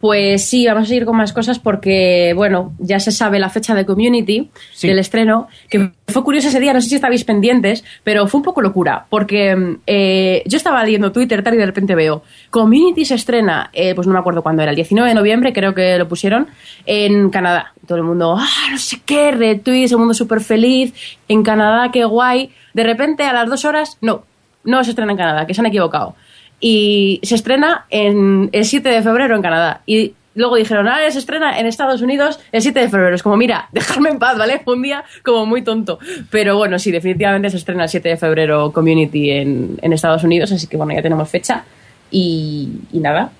Pues 0.00 0.44
sí, 0.44 0.64
vamos 0.64 0.84
a 0.84 0.86
seguir 0.86 1.04
con 1.04 1.16
más 1.16 1.32
cosas 1.32 1.58
porque, 1.58 2.32
bueno, 2.36 2.72
ya 2.78 3.00
se 3.00 3.10
sabe 3.10 3.40
la 3.40 3.50
fecha 3.50 3.74
de 3.74 3.84
Community, 3.84 4.48
Sí. 4.72 4.86
del 4.86 5.00
estreno, 5.00 5.48
que 5.68 5.90
fue 6.06 6.22
curioso 6.22 6.48
ese 6.48 6.60
día, 6.60 6.72
no 6.72 6.80
sé 6.80 6.88
si 6.88 6.94
estabais 6.94 7.24
pendientes, 7.24 7.82
pero 8.04 8.28
fue 8.28 8.38
un 8.38 8.44
poco 8.44 8.62
locura, 8.62 9.06
porque 9.10 9.76
eh, 9.88 10.42
yo 10.46 10.56
estaba 10.56 10.84
leyendo 10.84 11.10
Twitter 11.10 11.42
tal 11.42 11.54
y 11.54 11.56
de 11.56 11.66
repente 11.66 11.96
veo, 11.96 12.22
Community 12.50 13.04
se 13.04 13.16
estrena, 13.16 13.70
eh, 13.72 13.92
pues 13.96 14.06
no 14.06 14.12
me 14.12 14.20
acuerdo 14.20 14.42
cuándo 14.42 14.62
era, 14.62 14.70
el 14.70 14.76
19 14.76 15.08
de 15.08 15.14
noviembre 15.16 15.52
creo 15.52 15.74
que 15.74 15.98
lo 15.98 16.06
pusieron, 16.06 16.46
en 16.86 17.30
Canadá. 17.30 17.72
Todo 17.86 17.98
el 17.98 18.04
mundo, 18.04 18.36
ah, 18.38 18.70
no 18.70 18.78
sé 18.78 19.00
qué, 19.04 19.32
retweets, 19.32 19.90
el 19.90 19.98
mundo 19.98 20.14
súper 20.14 20.40
feliz, 20.40 20.94
en 21.26 21.42
Canadá, 21.42 21.90
qué 21.90 22.04
guay. 22.04 22.50
De 22.72 22.84
repente, 22.84 23.24
a 23.24 23.32
las 23.32 23.48
dos 23.48 23.64
horas, 23.64 23.98
no, 24.00 24.22
no 24.62 24.84
se 24.84 24.90
estrena 24.90 25.10
en 25.10 25.18
Canadá, 25.18 25.44
que 25.46 25.54
se 25.54 25.60
han 25.60 25.66
equivocado 25.66 26.14
y 26.60 27.20
se 27.22 27.34
estrena 27.34 27.86
en 27.90 28.50
el 28.52 28.64
7 28.64 28.88
de 28.88 29.02
febrero 29.02 29.36
en 29.36 29.42
Canadá. 29.42 29.82
Y 29.86 30.14
luego 30.34 30.56
dijeron, 30.56 30.88
ah, 30.88 30.98
se 31.10 31.18
estrena 31.18 31.58
en 31.58 31.66
Estados 31.66 32.00
Unidos 32.02 32.40
el 32.52 32.62
7 32.62 32.80
de 32.80 32.88
febrero. 32.88 33.14
Es 33.14 33.22
como, 33.22 33.36
mira, 33.36 33.68
dejarme 33.72 34.10
en 34.10 34.18
paz, 34.18 34.38
¿vale? 34.38 34.60
Fue 34.64 34.74
un 34.74 34.82
día 34.82 35.04
como 35.24 35.46
muy 35.46 35.62
tonto. 35.62 35.98
Pero 36.30 36.56
bueno, 36.56 36.78
sí, 36.78 36.90
definitivamente 36.90 37.50
se 37.50 37.56
estrena 37.58 37.84
el 37.84 37.88
7 37.88 38.08
de 38.08 38.16
febrero 38.16 38.72
Community 38.72 39.30
en, 39.30 39.78
en 39.82 39.92
Estados 39.92 40.24
Unidos, 40.24 40.52
así 40.52 40.66
que 40.66 40.76
bueno, 40.76 40.94
ya 40.94 41.02
tenemos 41.02 41.28
fecha. 41.28 41.64
Y, 42.10 42.70
y 42.92 43.00
nada. 43.00 43.30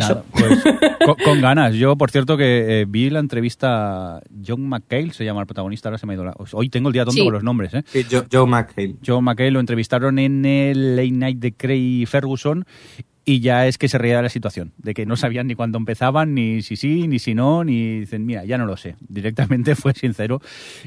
Nada, 0.00 0.24
pues, 0.32 0.62
con, 1.06 1.14
con 1.24 1.40
ganas. 1.40 1.74
Yo, 1.74 1.96
por 1.96 2.10
cierto, 2.10 2.36
que 2.36 2.80
eh, 2.82 2.84
vi 2.88 3.10
la 3.10 3.18
entrevista. 3.20 4.20
John 4.46 4.68
McHale 4.68 5.12
se 5.12 5.24
llama 5.24 5.40
el 5.40 5.46
protagonista. 5.46 5.88
Ahora 5.88 5.98
se 5.98 6.06
me 6.06 6.12
ha 6.12 6.16
ido 6.16 6.24
la- 6.24 6.34
Hoy 6.52 6.68
tengo 6.68 6.88
el 6.88 6.92
día 6.92 7.04
tonto 7.04 7.18
Sí. 7.20 7.24
con 7.24 7.32
los 7.34 7.42
nombres, 7.44 7.74
¿eh? 7.74 7.82
Sí, 7.86 8.04
Joe, 8.10 8.24
Joe 8.30 8.46
McHale. 8.46 8.96
John 9.06 9.24
McHale 9.24 9.50
lo 9.50 9.60
entrevistaron 9.60 10.18
en 10.18 10.44
el 10.44 10.96
Late 10.96 11.10
Night 11.10 11.38
de 11.38 11.52
Craig 11.54 12.06
Ferguson 12.06 12.64
y 13.24 13.40
ya 13.40 13.66
es 13.66 13.78
que 13.78 13.88
se 13.88 13.96
reía 13.96 14.16
de 14.16 14.22
la 14.22 14.28
situación, 14.28 14.72
de 14.76 14.92
que 14.92 15.06
no 15.06 15.16
sabían 15.16 15.46
ni 15.46 15.54
cuándo 15.54 15.78
empezaban, 15.78 16.34
ni 16.34 16.60
si 16.62 16.76
sí, 16.76 17.08
ni 17.08 17.18
si 17.18 17.34
no, 17.34 17.64
ni 17.64 18.00
dicen, 18.00 18.26
mira, 18.26 18.44
ya 18.44 18.58
no 18.58 18.66
lo 18.66 18.76
sé. 18.76 18.96
Directamente 19.00 19.74
fue 19.74 19.94
sincero 19.94 20.40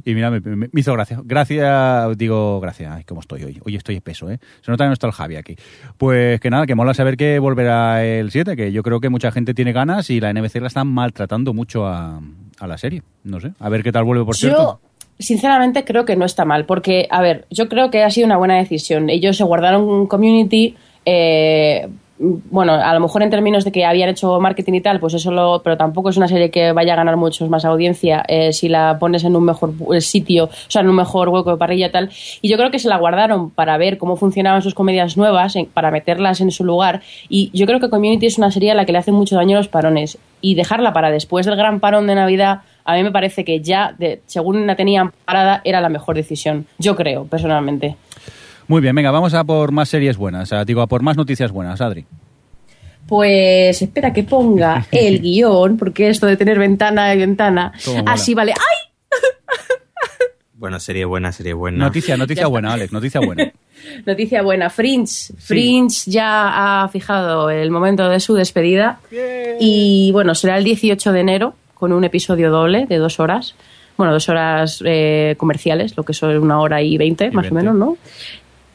y 0.05 0.13
mira, 0.13 0.29
me, 0.29 0.69
hizo 0.73 0.93
gracia. 0.93 1.19
Gracias, 1.23 2.17
digo, 2.17 2.59
gracias, 2.59 2.93
ay, 2.93 3.03
cómo 3.05 3.21
estoy 3.21 3.43
hoy. 3.43 3.59
Hoy 3.65 3.75
estoy 3.75 3.95
espeso, 3.95 4.29
¿eh? 4.29 4.39
Se 4.61 4.69
nota 4.71 4.83
que 4.83 4.87
no 4.89 4.93
está 4.93 5.07
el 5.07 5.13
Javi 5.13 5.35
aquí. 5.35 5.55
Pues 5.97 6.39
que 6.39 6.49
nada, 6.49 6.67
que 6.67 6.75
mola 6.75 6.93
saber 6.93 7.17
que 7.17 7.39
volverá 7.39 8.05
el 8.05 8.29
7, 8.29 8.55
que 8.55 8.71
yo 8.71 8.83
creo 8.83 8.99
que 8.99 9.09
mucha 9.09 9.31
gente 9.31 9.53
tiene 9.53 9.73
ganas 9.73 10.09
y 10.09 10.19
la 10.19 10.31
NBC 10.31 10.61
la 10.61 10.67
están 10.67 10.87
maltratando 10.87 11.53
mucho 11.53 11.87
a, 11.87 12.21
a 12.59 12.67
la 12.67 12.77
serie. 12.77 13.01
No 13.23 13.39
sé, 13.39 13.51
a 13.59 13.69
ver 13.69 13.81
qué 13.81 13.91
tal 13.91 14.03
vuelve, 14.03 14.23
por 14.23 14.35
cierto. 14.35 14.79
Yo, 14.79 14.89
sinceramente, 15.17 15.83
creo 15.83 16.05
que 16.05 16.15
no 16.15 16.25
está 16.25 16.45
mal, 16.45 16.65
porque, 16.65 17.07
a 17.09 17.19
ver, 17.21 17.47
yo 17.49 17.67
creo 17.67 17.89
que 17.89 18.03
ha 18.03 18.11
sido 18.11 18.27
una 18.27 18.37
buena 18.37 18.57
decisión. 18.57 19.09
Ellos 19.09 19.37
se 19.37 19.43
guardaron 19.43 19.81
un 19.83 20.05
community. 20.05 20.75
eh, 21.03 21.87
bueno, 22.19 22.73
a 22.73 22.93
lo 22.93 22.99
mejor 22.99 23.21
en 23.21 23.29
términos 23.29 23.63
de 23.63 23.71
que 23.71 23.85
habían 23.85 24.09
hecho 24.09 24.39
marketing 24.39 24.73
y 24.73 24.81
tal, 24.81 24.99
pues 24.99 25.13
eso 25.13 25.31
lo. 25.31 25.61
Pero 25.63 25.77
tampoco 25.77 26.09
es 26.09 26.17
una 26.17 26.27
serie 26.27 26.49
que 26.49 26.71
vaya 26.71 26.93
a 26.93 26.95
ganar 26.95 27.15
muchos 27.15 27.47
más 27.49 27.63
audiencia 27.65 28.23
eh, 28.27 28.53
si 28.53 28.69
la 28.69 28.97
pones 28.99 29.23
en 29.23 29.35
un 29.35 29.43
mejor 29.45 29.73
pu- 29.73 29.99
sitio, 30.01 30.45
o 30.45 30.49
sea, 30.67 30.81
en 30.81 30.89
un 30.89 30.95
mejor 30.95 31.29
hueco 31.29 31.51
de 31.51 31.57
parrilla 31.57 31.87
y 31.87 31.91
tal. 31.91 32.09
Y 32.41 32.49
yo 32.49 32.57
creo 32.57 32.71
que 32.71 32.79
se 32.79 32.89
la 32.89 32.97
guardaron 32.97 33.51
para 33.51 33.77
ver 33.77 33.97
cómo 33.97 34.15
funcionaban 34.15 34.61
sus 34.63 34.73
comedias 34.73 35.15
nuevas, 35.17 35.55
para 35.73 35.91
meterlas 35.91 36.41
en 36.41 36.49
su 36.51 36.63
lugar. 36.63 37.01
Y 37.29 37.51
yo 37.53 37.65
creo 37.67 37.79
que 37.79 37.89
Community 37.89 38.25
es 38.25 38.37
una 38.37 38.49
serie 38.51 38.71
a 38.71 38.75
la 38.75 38.85
que 38.85 38.91
le 38.93 38.97
hace 38.97 39.11
mucho 39.11 39.35
daño 39.35 39.55
a 39.55 39.59
los 39.59 39.67
parones. 39.67 40.17
Y 40.41 40.55
dejarla 40.55 40.93
para 40.93 41.11
después 41.11 41.45
del 41.45 41.55
gran 41.55 41.79
parón 41.79 42.07
de 42.07 42.15
Navidad 42.15 42.61
a 42.89 42.95
mí 42.95 43.03
me 43.03 43.11
parece 43.11 43.43
que 43.43 43.59
ya, 43.61 43.93
de- 43.97 44.21
según 44.27 44.65
la 44.65 44.75
tenían 44.75 45.11
parada, 45.25 45.61
era 45.65 45.81
la 45.81 45.89
mejor 45.89 46.15
decisión. 46.15 46.65
Yo 46.79 46.95
creo, 46.95 47.25
personalmente. 47.25 47.97
Muy 48.67 48.81
bien, 48.81 48.95
venga, 48.95 49.11
vamos 49.11 49.33
a 49.33 49.43
por 49.43 49.71
más 49.71 49.89
series 49.89 50.17
buenas, 50.17 50.51
a- 50.53 50.65
digo, 50.65 50.81
a 50.81 50.87
por 50.87 51.01
más 51.01 51.15
noticias 51.17 51.51
buenas, 51.51 51.79
Adri. 51.81 52.05
Pues 53.07 53.81
espera 53.81 54.11
que 54.11 54.23
ponga 54.23 54.85
el 54.91 55.21
guion, 55.21 55.77
porque 55.77 56.09
esto 56.09 56.25
de 56.27 56.35
tener 56.37 56.59
ventana 56.59 57.13
y 57.13 57.17
ventana. 57.19 57.71
Así 58.05 58.33
vale. 58.33 58.53
¡Ay! 58.53 58.87
Bueno, 60.59 60.79
serie 60.79 61.05
buena, 61.05 61.31
serie 61.31 61.53
buena. 61.53 61.85
Noticia, 61.85 62.17
noticia 62.17 62.47
buena, 62.47 62.73
Alex, 62.73 62.91
noticia 62.91 63.21
buena. 63.21 63.51
Noticia 64.07 64.41
buena. 64.41 64.71
Fringe. 64.71 65.31
Fringe 65.37 66.09
ya 66.09 66.83
ha 66.83 66.87
fijado 66.89 67.51
el 67.51 67.69
momento 67.69 68.09
de 68.09 68.19
su 68.19 68.33
despedida. 68.33 68.99
Y 69.59 70.09
bueno, 70.13 70.33
será 70.33 70.57
el 70.57 70.63
18 70.63 71.11
de 71.13 71.19
enero 71.19 71.53
con 71.75 71.93
un 71.93 72.03
episodio 72.05 72.49
doble 72.49 72.87
de 72.87 72.97
dos 72.97 73.19
horas. 73.19 73.53
Bueno, 73.97 74.11
dos 74.13 74.29
horas 74.29 74.81
eh, 74.83 75.35
comerciales, 75.37 75.95
lo 75.95 76.01
que 76.01 76.13
son 76.13 76.35
una 76.39 76.59
hora 76.59 76.81
y 76.81 76.97
veinte, 76.97 77.29
más 77.29 77.43
20. 77.51 77.53
o 77.53 77.55
menos, 77.55 77.75
¿no? 77.75 77.97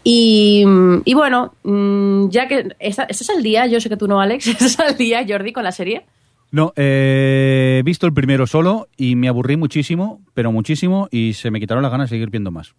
Y, 0.04 0.64
y 1.04 1.14
bueno, 1.14 1.54
mm, 1.62 2.28
ya 2.28 2.48
que 2.48 2.68
está- 2.80 3.04
estás 3.04 3.30
al 3.30 3.42
día, 3.42 3.66
yo 3.66 3.80
sé 3.80 3.88
que 3.88 3.96
tú 3.96 4.08
no, 4.08 4.20
Alex, 4.20 4.46
estás 4.48 4.78
al 4.80 4.96
día, 4.96 5.24
Jordi, 5.28 5.52
con 5.52 5.64
la 5.64 5.72
serie. 5.72 6.04
No, 6.50 6.72
eh, 6.76 7.78
he 7.80 7.82
visto 7.82 8.06
el 8.06 8.12
primero 8.12 8.46
solo 8.46 8.88
y 8.96 9.16
me 9.16 9.28
aburrí 9.28 9.56
muchísimo, 9.56 10.20
pero 10.34 10.52
muchísimo, 10.52 11.08
y 11.10 11.32
se 11.34 11.50
me 11.50 11.60
quitaron 11.60 11.82
las 11.82 11.92
ganas 11.92 12.10
de 12.10 12.16
seguir 12.16 12.30
viendo 12.30 12.50
más. 12.50 12.74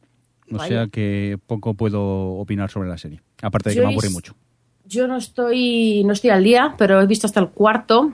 O 0.51 0.57
Vaya. 0.57 0.67
sea 0.67 0.87
que 0.87 1.37
poco 1.47 1.73
puedo 1.73 2.33
opinar 2.35 2.69
sobre 2.69 2.89
la 2.89 2.97
serie. 2.97 3.21
Aparte 3.41 3.69
de 3.69 3.75
que 3.75 3.81
me 3.81 3.87
aburrí 3.91 4.07
es- 4.07 4.13
mucho. 4.13 4.35
Yo 4.85 5.07
no 5.07 5.15
estoy, 5.17 6.03
no 6.05 6.11
estoy 6.13 6.29
al 6.31 6.43
día, 6.43 6.75
pero 6.77 7.01
he 7.01 7.07
visto 7.07 7.25
hasta 7.25 7.39
el 7.39 7.47
cuarto 7.49 8.11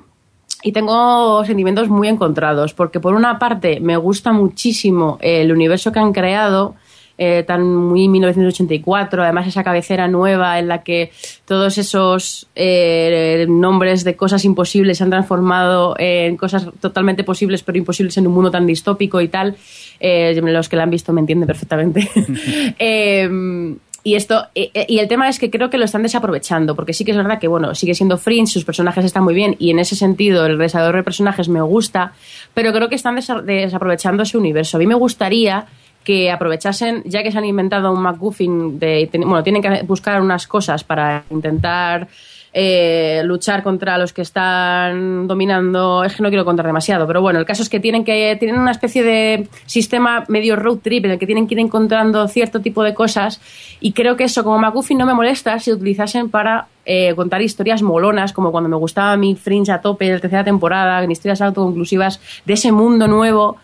y 0.64 0.72
tengo 0.72 1.44
sentimientos 1.44 1.90
muy 1.90 2.08
encontrados, 2.08 2.74
porque 2.76 3.00
por 3.00 3.16
una 3.16 3.40
parte 3.40 3.80
me 3.80 3.98
gusta 3.98 4.32
muchísimo 4.32 5.18
el 5.20 5.52
universo 5.52 5.92
que 5.92 6.00
han 6.00 6.14
creado, 6.14 6.76
eh, 7.22 7.44
tan 7.46 7.76
muy 7.76 8.08
1984, 8.08 9.22
además 9.22 9.46
esa 9.46 9.64
cabecera 9.64 10.08
nueva 10.08 10.58
en 10.58 10.70
la 10.70 10.84
que 10.84 11.12
todos 11.46 11.78
esos 11.78 12.48
eh, 12.56 13.46
nombres 13.50 14.06
de 14.06 14.16
cosas 14.16 14.46
imposibles 14.46 14.98
se 14.98 15.04
han 15.04 15.10
transformado 15.10 15.96
en 16.00 16.38
cosas 16.38 16.68
totalmente 16.80 17.24
posibles 17.26 17.62
pero 17.62 17.78
imposibles 17.78 18.18
en 18.18 18.26
un 18.26 18.34
mundo 18.34 18.50
tan 18.50 18.66
distópico 18.66 19.20
y 19.22 19.28
tal. 19.28 19.58
Eh, 20.00 20.34
los 20.42 20.70
que 20.70 20.78
la 20.78 20.84
han 20.84 20.90
visto 20.90 21.12
me 21.12 21.20
entienden 21.20 21.46
perfectamente. 21.48 22.10
Eh, 22.80 23.76
y 24.02 24.16
esto 24.16 24.46
y 24.56 24.98
el 25.00 25.08
tema 25.10 25.28
es 25.28 25.40
que 25.40 25.52
creo 25.52 25.70
que 25.70 25.78
lo 25.78 25.84
están 25.84 26.04
desaprovechando 26.04 26.74
porque 26.74 26.94
sí 26.94 27.04
que 27.04 27.12
es 27.12 27.18
verdad 27.18 27.38
que 27.38 27.50
bueno 27.50 27.76
sigue 27.76 27.94
siendo 27.94 28.18
Fringe 28.18 28.48
sus 28.54 28.64
personajes 28.64 29.04
están 29.04 29.26
muy 29.26 29.34
bien 29.34 29.58
y 29.60 29.72
en 29.72 29.80
ese 29.80 29.98
sentido 29.98 30.46
el 30.46 30.58
desarrollo 30.58 30.96
de 30.98 31.04
personajes 31.04 31.50
me 31.50 31.62
gusta 31.62 32.14
pero 32.54 32.72
creo 32.72 32.88
que 32.88 32.96
están 32.96 33.18
desa- 33.18 33.42
desaprovechando 33.42 34.24
ese 34.24 34.38
universo 34.38 34.78
a 34.78 34.80
mí 34.80 34.88
me 34.88 34.96
gustaría 34.96 35.66
que 36.10 36.32
aprovechasen 36.32 37.04
ya 37.06 37.22
que 37.22 37.32
se 37.32 37.38
han 37.38 37.46
inventado 37.46 37.92
un 37.92 38.02
MacGuffin 38.02 38.80
de 38.80 39.08
bueno 39.14 39.44
tienen 39.44 39.62
que 39.62 39.84
buscar 39.84 40.20
unas 40.20 40.48
cosas 40.48 40.84
para 40.84 41.24
intentar 41.30 42.08
eh, 42.52 43.22
luchar 43.26 43.62
contra 43.62 43.96
los 44.00 44.12
que 44.12 44.24
están 44.24 45.28
dominando. 45.28 46.04
Es 46.04 46.16
que 46.16 46.24
no 46.24 46.30
quiero 46.30 46.46
contar 46.46 46.66
demasiado, 46.66 47.06
pero 47.06 47.22
bueno, 47.22 47.38
el 47.38 47.46
caso 47.46 47.62
es 47.62 47.70
que 47.70 47.80
tienen 47.80 48.04
que 48.04 48.36
tienen 48.40 48.60
una 48.60 48.72
especie 48.72 49.04
de 49.04 49.48
sistema 49.68 50.24
medio 50.30 50.56
road 50.56 50.80
trip 50.80 51.06
en 51.06 51.12
el 51.12 51.20
que 51.20 51.28
tienen 51.28 51.48
que 51.48 51.54
ir 51.54 51.60
encontrando 51.60 52.28
cierto 52.28 52.60
tipo 52.60 52.82
de 52.82 52.96
cosas 52.96 53.40
y 53.80 53.92
creo 53.92 54.18
que 54.18 54.24
eso 54.24 54.44
como 54.44 54.58
McGuffin 54.58 54.98
no 54.98 55.06
me 55.06 55.14
molesta 55.14 55.60
si 55.60 55.72
utilizasen 55.72 56.32
para 56.32 56.70
eh, 56.86 57.14
contar 57.14 57.44
historias 57.44 57.84
molonas, 57.84 58.34
como 58.34 58.52
cuando 58.52 58.68
me 58.68 58.78
gustaba 58.78 59.16
mi 59.16 59.36
Fringe 59.36 59.72
a 59.72 59.80
tope 59.80 60.12
de 60.12 60.20
tercera 60.20 60.44
temporada, 60.44 61.04
en 61.04 61.12
historias 61.12 61.40
autoconclusivas 61.42 62.20
de 62.46 62.54
ese 62.54 62.72
mundo 62.72 63.08
nuevo 63.08 63.58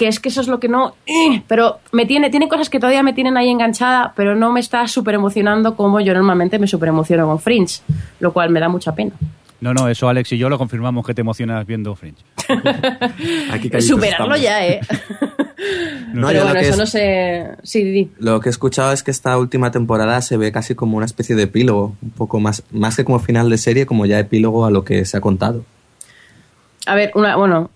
que 0.00 0.08
es 0.08 0.18
que 0.18 0.30
eso 0.30 0.40
es 0.40 0.48
lo 0.48 0.58
que 0.60 0.68
no. 0.68 0.94
Pero 1.46 1.78
me 1.92 2.06
tiene, 2.06 2.30
tiene 2.30 2.48
cosas 2.48 2.70
que 2.70 2.80
todavía 2.80 3.02
me 3.02 3.12
tienen 3.12 3.36
ahí 3.36 3.50
enganchada, 3.50 4.14
pero 4.16 4.34
no 4.34 4.50
me 4.50 4.58
está 4.60 4.88
súper 4.88 5.14
emocionando 5.14 5.76
como 5.76 6.00
yo 6.00 6.14
normalmente 6.14 6.58
me 6.58 6.66
súper 6.66 6.88
emociono 6.88 7.26
con 7.26 7.38
Fringe, 7.38 7.82
lo 8.18 8.32
cual 8.32 8.48
me 8.48 8.60
da 8.60 8.70
mucha 8.70 8.94
pena. 8.94 9.12
No, 9.60 9.74
no, 9.74 9.88
eso 9.88 10.08
Alex 10.08 10.32
y 10.32 10.38
yo 10.38 10.48
lo 10.48 10.56
confirmamos 10.56 11.04
que 11.06 11.12
te 11.12 11.20
emocionas 11.20 11.66
viendo 11.66 11.94
Fringe. 11.94 12.22
Aquí 13.52 13.68
Superarlo 13.82 14.34
estamos. 14.36 14.40
ya, 14.40 14.66
¿eh? 14.66 14.80
No, 16.14 16.28
pero 16.28 16.38
yo 16.40 16.44
bueno, 16.44 16.54
lo 16.54 16.54
que 16.54 16.60
eso 16.60 16.72
es- 16.72 16.78
no 16.78 16.86
sé. 16.86 17.46
Sí, 17.62 17.84
Didi. 17.84 18.10
Lo 18.18 18.40
que 18.40 18.48
he 18.48 18.50
escuchado 18.52 18.92
es 18.92 19.02
que 19.02 19.10
esta 19.10 19.36
última 19.36 19.70
temporada 19.70 20.22
se 20.22 20.38
ve 20.38 20.50
casi 20.50 20.74
como 20.74 20.96
una 20.96 21.04
especie 21.04 21.36
de 21.36 21.42
epílogo, 21.42 21.94
un 22.00 22.10
poco 22.10 22.40
más, 22.40 22.62
más 22.72 22.96
que 22.96 23.04
como 23.04 23.18
final 23.18 23.50
de 23.50 23.58
serie, 23.58 23.84
como 23.84 24.06
ya 24.06 24.18
epílogo 24.18 24.64
a 24.64 24.70
lo 24.70 24.82
que 24.82 25.04
se 25.04 25.18
ha 25.18 25.20
contado. 25.20 25.62
A 26.86 26.94
ver, 26.94 27.12
una, 27.14 27.36
bueno. 27.36 27.70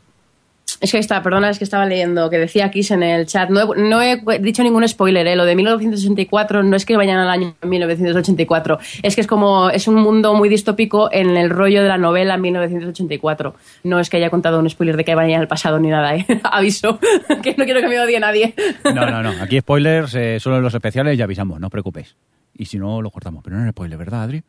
Es 0.84 0.92
que 0.92 0.98
está, 0.98 1.22
perdona, 1.22 1.48
es 1.48 1.56
que 1.56 1.64
estaba 1.64 1.86
leyendo 1.86 2.28
que 2.28 2.36
decía 2.36 2.70
Kiss 2.70 2.90
en 2.90 3.02
el 3.02 3.24
chat. 3.24 3.48
No 3.48 4.02
he, 4.02 4.20
dicho 4.38 4.62
ningún 4.62 4.86
spoiler, 4.86 5.26
¿eh? 5.26 5.34
Lo 5.34 5.46
de 5.46 5.56
1984 5.56 6.62
no 6.62 6.76
es 6.76 6.84
que 6.84 6.94
vayan 6.98 7.16
al 7.16 7.30
año 7.30 7.54
1984. 7.62 8.78
Es 9.02 9.14
que 9.14 9.22
es 9.22 9.26
como. 9.26 9.70
Es 9.70 9.88
un 9.88 9.94
mundo 9.94 10.34
muy 10.34 10.50
distópico 10.50 11.08
en 11.10 11.38
el 11.38 11.48
rollo 11.48 11.82
de 11.82 11.88
la 11.88 11.96
novela 11.96 12.36
1984. 12.36 13.54
No 13.84 13.98
es 13.98 14.10
que 14.10 14.18
haya 14.18 14.28
contado 14.28 14.58
un 14.58 14.68
spoiler 14.68 14.98
de 14.98 15.06
que 15.06 15.14
vayan 15.14 15.40
al 15.40 15.48
pasado 15.48 15.78
ni 15.78 15.88
nada, 15.88 16.16
¿eh? 16.16 16.26
Aviso. 16.44 16.98
que 17.42 17.54
no 17.56 17.64
quiero 17.64 17.80
que 17.80 17.88
me 17.88 17.98
odie 17.98 18.20
nadie. 18.20 18.52
No, 18.84 19.10
no, 19.10 19.22
no. 19.22 19.30
Aquí 19.42 19.60
spoilers, 19.60 20.14
eh, 20.16 20.38
solo 20.38 20.58
en 20.58 20.64
los 20.64 20.74
especiales 20.74 21.16
ya 21.16 21.24
avisamos, 21.24 21.58
no 21.60 21.68
os 21.68 21.70
preocupéis. 21.70 22.14
Y 22.54 22.66
si 22.66 22.76
no, 22.76 23.00
lo 23.00 23.10
cortamos. 23.10 23.42
Pero 23.42 23.56
no 23.56 23.64
es 23.64 23.70
spoiler, 23.70 23.96
¿verdad, 23.96 24.24
Adri? 24.24 24.42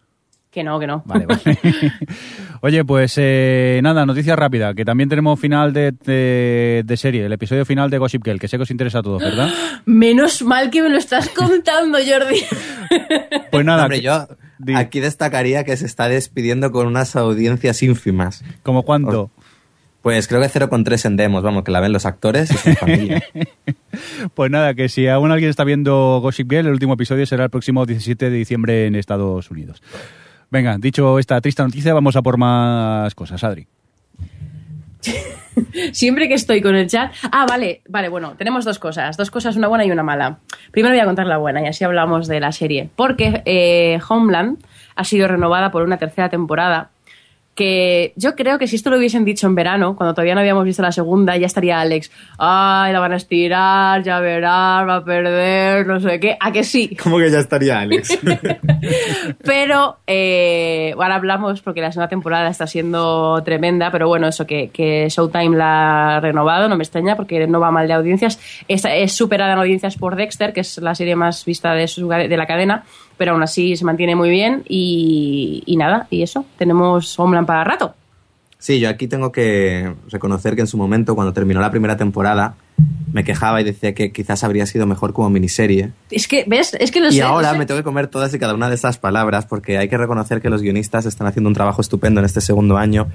Que 0.56 0.64
no, 0.64 0.80
que 0.80 0.88
no. 0.88 1.04
Vale, 1.06 1.26
vale. 1.28 1.42
Oye, 2.62 2.84
pues 2.84 3.14
eh, 3.18 3.80
nada, 3.84 4.06
noticia 4.06 4.36
rápida, 4.36 4.74
que 4.74 4.86
también 4.86 5.10
tenemos 5.10 5.40
final 5.40 5.74
de, 5.74 5.92
de- 5.92 6.82
de 6.86 6.98
serie, 6.98 7.26
el 7.26 7.34
episodio 7.34 7.66
final 7.66 7.90
de 7.92 7.98
Gossip 8.00 8.24
Girl, 8.26 8.40
que 8.40 8.48
sé 8.48 8.58
que 8.58 8.64
os 8.64 8.72
interesa 8.72 9.00
a 9.00 9.04
todos, 9.04 9.22
¿verdad? 9.22 9.50
Menos 9.86 10.42
mal 10.42 10.72
que 10.72 10.82
me 10.82 10.90
lo 10.90 10.98
estás 10.98 11.30
contando, 11.36 11.98
Jordi. 12.00 12.40
Pues 13.52 13.66
nada, 13.66 13.84
Hombre, 13.84 14.02
yo 14.02 14.28
aquí 14.76 15.00
destacaría 15.02 15.64
que 15.64 15.76
se 15.78 15.86
está 15.86 16.08
despidiendo 16.10 16.72
con 16.72 16.88
unas 16.88 17.16
audiencias 17.16 17.84
ínfimas. 17.84 18.44
¿como 18.64 18.84
cuánto? 18.84 19.30
Pues 20.02 20.28
creo 20.28 20.40
que 20.40 20.48
0,3 20.48 21.06
en 21.06 21.18
demos, 21.18 21.42
vamos, 21.42 21.64
que 21.64 21.72
la 21.72 21.80
ven 21.80 21.92
los 21.92 22.06
actores 22.06 22.52
y 22.52 22.58
su 22.58 22.74
familia. 22.76 23.24
Pues 24.36 24.52
nada, 24.52 24.74
que 24.76 24.88
si 24.88 25.08
aún 25.08 25.32
alguien 25.32 25.50
está 25.50 25.64
viendo 25.64 26.20
Gossip 26.22 26.50
Girl, 26.50 26.68
el 26.68 26.74
último 26.74 26.94
episodio 26.94 27.26
será 27.26 27.46
el 27.46 27.50
próximo 27.50 27.86
17 27.88 28.30
de 28.30 28.38
diciembre 28.38 28.86
en 28.88 28.96
Estados 28.96 29.50
Unidos. 29.50 29.82
Venga, 30.52 30.78
dicho 30.80 31.20
esta 31.20 31.42
triste 31.42 31.64
noticia, 31.64 31.94
vamos 31.94 32.16
a 32.16 32.22
por 32.22 32.38
más 32.38 33.14
cosas, 33.16 33.44
Adri. 33.44 33.68
Siempre 35.92 36.28
que 36.28 36.34
estoy 36.34 36.62
con 36.62 36.76
el 36.76 36.88
chat. 36.88 37.14
Ah, 37.32 37.46
vale, 37.48 37.82
vale, 37.88 38.10
bueno, 38.10 38.36
tenemos 38.38 38.66
dos 38.66 38.80
cosas. 38.80 39.18
Dos 39.18 39.32
cosas, 39.32 39.56
una 39.56 39.68
buena 39.68 39.86
y 39.86 39.92
una 39.92 40.04
mala. 40.04 40.40
Primero 40.72 40.94
voy 40.94 41.02
a 41.02 41.06
contar 41.06 41.28
la 41.28 41.38
buena 41.38 41.62
y 41.62 41.68
así 41.68 41.84
hablamos 41.84 42.28
de 42.28 42.40
la 42.40 42.52
serie. 42.52 42.90
Porque 42.96 43.42
eh, 43.46 44.00
Homeland 44.08 44.64
ha 44.96 45.04
sido 45.04 45.28
renovada 45.28 45.72
por 45.72 45.84
una 45.84 45.98
tercera 45.98 46.30
temporada. 46.30 46.90
Que 47.56 48.12
yo 48.18 48.36
creo 48.36 48.60
que 48.60 48.68
si 48.68 48.76
esto 48.76 48.90
lo 48.90 48.98
hubiesen 48.98 49.24
dicho 49.24 49.48
en 49.48 49.56
verano, 49.56 49.96
cuando 49.96 50.14
todavía 50.14 50.36
no 50.36 50.42
habíamos 50.42 50.66
visto 50.66 50.82
la 50.82 50.92
segunda, 50.92 51.38
ya 51.38 51.46
estaría 51.46 51.80
Alex. 51.80 52.12
Ay, 52.38 52.92
la 52.92 53.00
van 53.00 53.14
a 53.14 53.16
estirar, 53.16 54.04
ya 54.04 54.20
verás, 54.20 54.86
va 54.86 54.96
a 54.98 55.06
perder, 55.06 55.88
no 55.88 56.02
sé 56.02 56.20
qué. 56.20 56.36
¿A 56.38 56.52
que 56.52 56.66
sí? 56.66 56.98
¿Cómo 57.02 57.18
que 57.18 57.32
ya 57.32 57.40
estaría 57.40 57.80
Alex? 57.80 58.20
Pero 59.44 59.98
eh, 60.08 60.94
ahora 60.98 61.16
hablamos 61.16 61.62
porque 61.62 61.82
la 61.82 61.92
segunda 61.92 62.10
temporada 62.10 62.50
está 62.50 62.68
siendo 62.68 63.42
tremenda, 63.44 63.92
pero 63.92 64.08
bueno, 64.08 64.28
eso 64.28 64.46
que, 64.46 64.70
que 64.70 65.08
Showtime 65.10 65.56
la 65.58 66.18
ha 66.18 66.20
renovado, 66.20 66.68
no 66.70 66.76
me 66.78 66.84
extraña 66.84 67.16
porque 67.16 67.48
no 67.48 67.60
va 67.60 67.72
mal 67.72 67.88
de 67.88 67.94
audiencias. 67.94 68.40
Es, 68.68 68.84
es 68.86 69.14
superada 69.14 69.54
en 69.54 69.60
audiencias 69.60 69.96
por 69.98 70.16
Dexter, 70.16 70.54
que 70.54 70.62
es 70.62 70.78
la 70.80 70.96
serie 70.96 71.16
más 71.16 71.46
vista 71.46 71.74
de, 71.74 71.88
su- 71.88 72.08
de 72.10 72.38
la 72.38 72.46
cadena. 72.46 72.84
Pero 73.18 73.34
aún 73.34 73.44
así 73.44 73.76
se 73.78 73.86
mantiene 73.86 74.16
muy 74.16 74.30
bien 74.30 74.64
y, 74.68 75.64
y 75.66 75.78
nada, 75.78 76.08
y 76.10 76.22
eso, 76.24 76.46
tenemos 76.58 77.18
Homeland 77.20 77.48
para 77.48 77.64
rato. 77.64 77.94
Sí, 78.58 78.80
yo 78.80 78.90
aquí 78.90 79.08
tengo 79.08 79.32
que 79.32 79.94
reconocer 80.10 80.56
que 80.56 80.62
en 80.62 80.68
su 80.68 80.78
momento, 80.78 81.14
cuando 81.14 81.34
terminó 81.34 81.60
la 81.62 81.70
primera 81.70 81.98
temporada, 81.98 82.56
me 83.14 83.24
quejaba 83.24 83.62
y 83.62 83.64
decía 83.64 83.94
que 83.94 84.12
quizás 84.12 84.44
habría 84.44 84.66
sido 84.66 84.88
mejor 84.88 85.14
como 85.14 85.30
miniserie. 85.30 85.92
Es 86.10 86.28
que, 86.28 86.46
¿ves? 86.48 86.76
Es 86.80 86.90
que 86.90 87.00
lo 87.00 87.10
Y 87.10 87.12
sé, 87.12 87.20
lo 87.20 87.28
ahora 87.28 87.52
sé. 87.52 87.60
me 87.60 87.66
tengo 87.68 87.80
que 87.80 87.84
comer 87.84 88.08
todas 88.08 88.34
y 88.34 88.40
cada 88.40 88.56
una 88.56 88.68
de 88.68 88.76
esas 88.76 88.98
palabras 88.98 89.46
porque 89.46 89.78
hay 89.78 89.88
que 89.88 89.98
reconocer 89.98 90.42
que 90.42 90.50
los 90.50 90.64
guionistas 90.64 91.06
están 91.06 91.28
haciendo 91.28 91.48
un 91.48 91.54
trabajo 91.54 91.80
estupendo 91.80 92.22
en 92.22 92.26
este 92.26 92.42
segundo 92.42 92.78
año. 92.78 93.08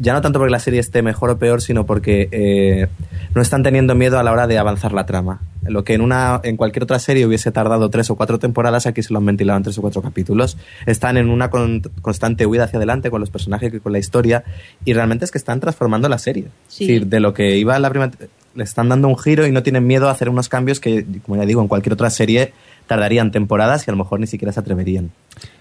Ya 0.00 0.14
no 0.14 0.22
tanto 0.22 0.38
porque 0.38 0.52
la 0.52 0.60
serie 0.60 0.80
esté 0.80 1.02
mejor 1.02 1.28
o 1.30 1.38
peor, 1.38 1.60
sino 1.60 1.84
porque 1.84 2.28
eh, 2.32 2.86
no 3.34 3.42
están 3.42 3.62
teniendo 3.62 3.94
miedo 3.94 4.18
a 4.18 4.22
la 4.22 4.32
hora 4.32 4.46
de 4.46 4.56
avanzar 4.56 4.92
la 4.92 5.04
trama. 5.04 5.40
Lo 5.68 5.84
que 5.84 5.94
en, 5.94 6.00
una, 6.00 6.40
en 6.42 6.56
cualquier 6.56 6.82
otra 6.84 6.98
serie 6.98 7.26
hubiese 7.26 7.50
tardado 7.52 7.88
tres 7.90 8.10
o 8.10 8.16
cuatro 8.16 8.38
temporadas, 8.38 8.86
aquí 8.86 9.02
se 9.02 9.12
lo 9.12 9.18
han 9.18 9.26
ventilado 9.26 9.56
en 9.56 9.62
tres 9.64 9.78
o 9.78 9.80
cuatro 9.82 10.02
capítulos. 10.02 10.56
Están 10.86 11.16
en 11.16 11.28
una 11.28 11.50
con- 11.50 11.82
constante 12.02 12.46
huida 12.46 12.64
hacia 12.64 12.78
adelante 12.78 13.10
con 13.10 13.20
los 13.20 13.30
personajes 13.30 13.72
y 13.74 13.80
con 13.80 13.92
la 13.92 13.98
historia 13.98 14.44
y 14.84 14.92
realmente 14.92 15.24
es 15.24 15.30
que 15.30 15.38
están 15.38 15.60
transformando 15.60 16.08
la 16.08 16.18
serie. 16.18 16.44
Sí. 16.68 16.84
Es 16.84 16.88
decir, 16.88 17.06
de 17.06 17.20
lo 17.20 17.34
que 17.34 17.56
iba 17.58 17.76
en 17.76 17.82
la 17.82 17.90
primera 17.90 18.12
le 18.54 18.64
están 18.64 18.88
dando 18.88 19.08
un 19.08 19.18
giro 19.18 19.46
y 19.46 19.52
no 19.52 19.62
tienen 19.62 19.86
miedo 19.86 20.08
a 20.08 20.12
hacer 20.12 20.28
unos 20.30 20.48
cambios 20.48 20.80
que, 20.80 21.04
como 21.26 21.36
ya 21.36 21.44
digo, 21.44 21.60
en 21.60 21.68
cualquier 21.68 21.92
otra 21.92 22.08
serie 22.08 22.52
tardarían 22.86 23.30
temporadas 23.30 23.86
y 23.86 23.90
a 23.90 23.92
lo 23.92 23.98
mejor 23.98 24.18
ni 24.20 24.26
siquiera 24.26 24.50
se 24.52 24.60
atreverían. 24.60 25.10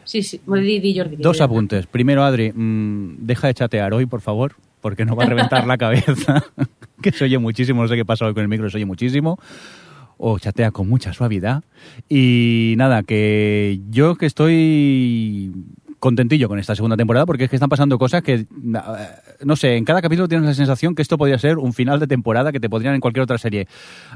Sí, 0.06 0.24
sí, 0.24 0.40
di, 0.48 0.80
di, 0.80 0.98
Jordi. 0.98 1.16
di, 1.18 1.24
Dos 1.24 1.42
apuntes. 1.42 1.88
Primero, 1.88 2.24
Adri, 2.24 2.54
mm, 2.54 3.16
deja 3.26 3.48
de 3.48 3.54
chatear 3.56 3.94
hoy, 3.94 4.06
por 4.06 4.22
favor, 4.22 4.54
porque 4.80 5.04
nos 5.04 5.18
va 5.20 5.24
a 5.24 5.28
reventar 5.28 5.68
la 5.68 5.78
cabeza. 5.80 6.46
que 7.02 7.12
se 7.12 7.26
oye 7.26 7.38
muchísimo, 7.38 7.82
no 7.82 7.88
sé 7.90 7.96
qué 7.96 8.06
pasa 8.06 8.26
hoy 8.28 8.34
con 8.34 8.44
el 8.44 8.48
micro, 8.48 8.70
se 8.70 8.78
oye 8.78 8.86
muchísimo. 8.86 9.40
O 10.18 10.40
chatea 10.40 10.72
con 10.72 10.88
mucha 10.88 11.14
suavidad. 11.14 11.64
Y 12.10 12.76
nada, 12.78 13.04
que 13.04 13.82
yo 13.90 14.16
que 14.16 14.26
estoy 14.26 15.52
contentillo 16.00 16.48
con 16.48 16.60
esta 16.60 16.76
segunda 16.76 16.98
temporada 16.98 17.26
porque 17.26 17.46
es 17.46 17.50
que 17.50 17.56
están 17.56 17.70
pasando 17.70 17.98
cosas 17.98 18.22
que, 18.22 18.34
eh, 18.34 18.48
no 19.44 19.56
sé, 19.56 19.76
en 19.76 19.86
cada 19.86 20.02
capítulo 20.02 20.28
tienes 20.28 20.48
la 20.48 20.54
sensación 20.54 20.96
que 20.96 21.02
esto 21.02 21.18
podría 21.18 21.38
ser 21.38 21.58
un 21.58 21.74
final 21.74 22.00
de 22.00 22.08
temporada 22.08 22.52
que 22.52 22.60
te 22.60 22.70
podrían 22.70 22.96
en 22.96 23.02
cualquier 23.02 23.24
otra 23.24 23.38
serie 23.38 23.68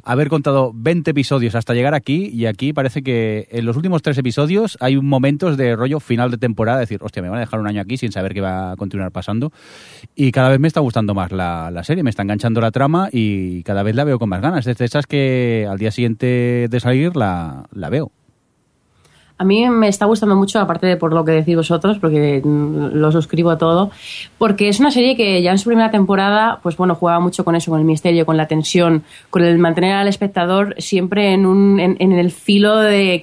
haber 0.04 0.30
contado 0.30 0.72
20 0.74 1.12
episodios 1.12 1.56
hasta 1.56 1.74
llegar 1.74 1.94
aquí 1.94 2.30
y 2.34 2.46
aquí 2.46 2.74
parece 2.74 3.02
que 3.02 3.48
en 3.52 3.66
los 3.66 3.76
últimos 3.76 4.02
tres 4.02 4.18
episodios 4.18 4.78
hay 4.80 4.98
momentos 4.98 5.58
de 5.58 5.76
rollo 5.76 6.00
final 6.00 6.32
de 6.32 6.38
temporada, 6.38 6.80
decir, 6.80 7.00
hostia, 7.02 7.22
me 7.22 7.30
van 7.30 7.38
a 7.38 7.42
dejar 7.42 7.60
un 7.60 7.68
año 7.68 7.82
aquí 7.82 7.98
sin 7.98 8.12
saber 8.12 8.34
qué 8.34 8.42
va 8.42 8.72
a 8.72 8.76
continuar 8.76 9.12
pasando 9.12 9.52
y 10.16 10.32
cada 10.32 10.50
vez 10.50 10.60
me 10.60 10.68
está 10.68 10.80
gustando 10.80 11.14
más 11.14 11.32
la, 11.32 11.72
la 11.72 11.84
serie, 11.84 12.04
me 12.04 12.10
está 12.10 12.24
enganchando 12.24 12.62
la 12.62 12.72
trama 12.72 13.10
y 13.12 13.64
cada 13.64 13.84
vez 13.84 13.96
la 13.96 14.04
veo 14.04 14.20
con 14.20 14.30
más 14.30 14.42
ganas, 14.42 14.68
es 14.68 14.78
de 14.78 14.86
esas 14.86 15.08
que 15.08 15.68
al 15.70 15.78
día 15.78 15.92
siguiente 15.92 16.68
de 16.70 16.80
salir 16.80 17.16
la, 17.16 17.68
la 17.74 17.90
veo. 17.90 18.12
A 19.40 19.46
mí 19.46 19.68
me 19.70 19.88
está 19.88 20.06
gustando 20.06 20.36
mucho, 20.36 20.60
aparte 20.60 20.86
de 20.86 20.98
por 20.98 21.14
lo 21.14 21.24
que 21.24 21.32
decís 21.32 21.56
vosotros, 21.56 21.98
porque 21.98 22.42
mm, 22.44 22.90
lo 22.94 23.10
suscribo 23.12 23.50
a 23.50 23.58
todo, 23.58 23.90
porque 24.38 24.68
es 24.68 24.82
una 24.82 24.92
serie 24.92 25.16
que 25.16 25.42
ya 25.42 25.52
en 25.52 25.58
su 25.58 25.70
primera 25.70 25.90
temporada, 25.90 26.60
pues 26.62 26.76
bueno, 26.76 26.94
jugaba 26.94 27.22
mucho 27.22 27.46
con 27.46 27.56
eso, 27.56 27.72
con 27.72 27.80
el 27.80 27.86
misterio, 27.86 28.26
con 28.26 28.36
la 28.36 28.48
tensión, 28.48 29.04
con 29.30 29.44
el 29.44 29.58
mantener 29.58 29.94
al 29.94 30.10
espectador 30.10 30.76
siempre 30.78 31.34
en, 31.34 31.46
un, 31.46 31.80
en, 31.80 31.96
en 32.00 32.12
el 32.12 32.32
filo 32.32 32.78
de, 32.78 33.22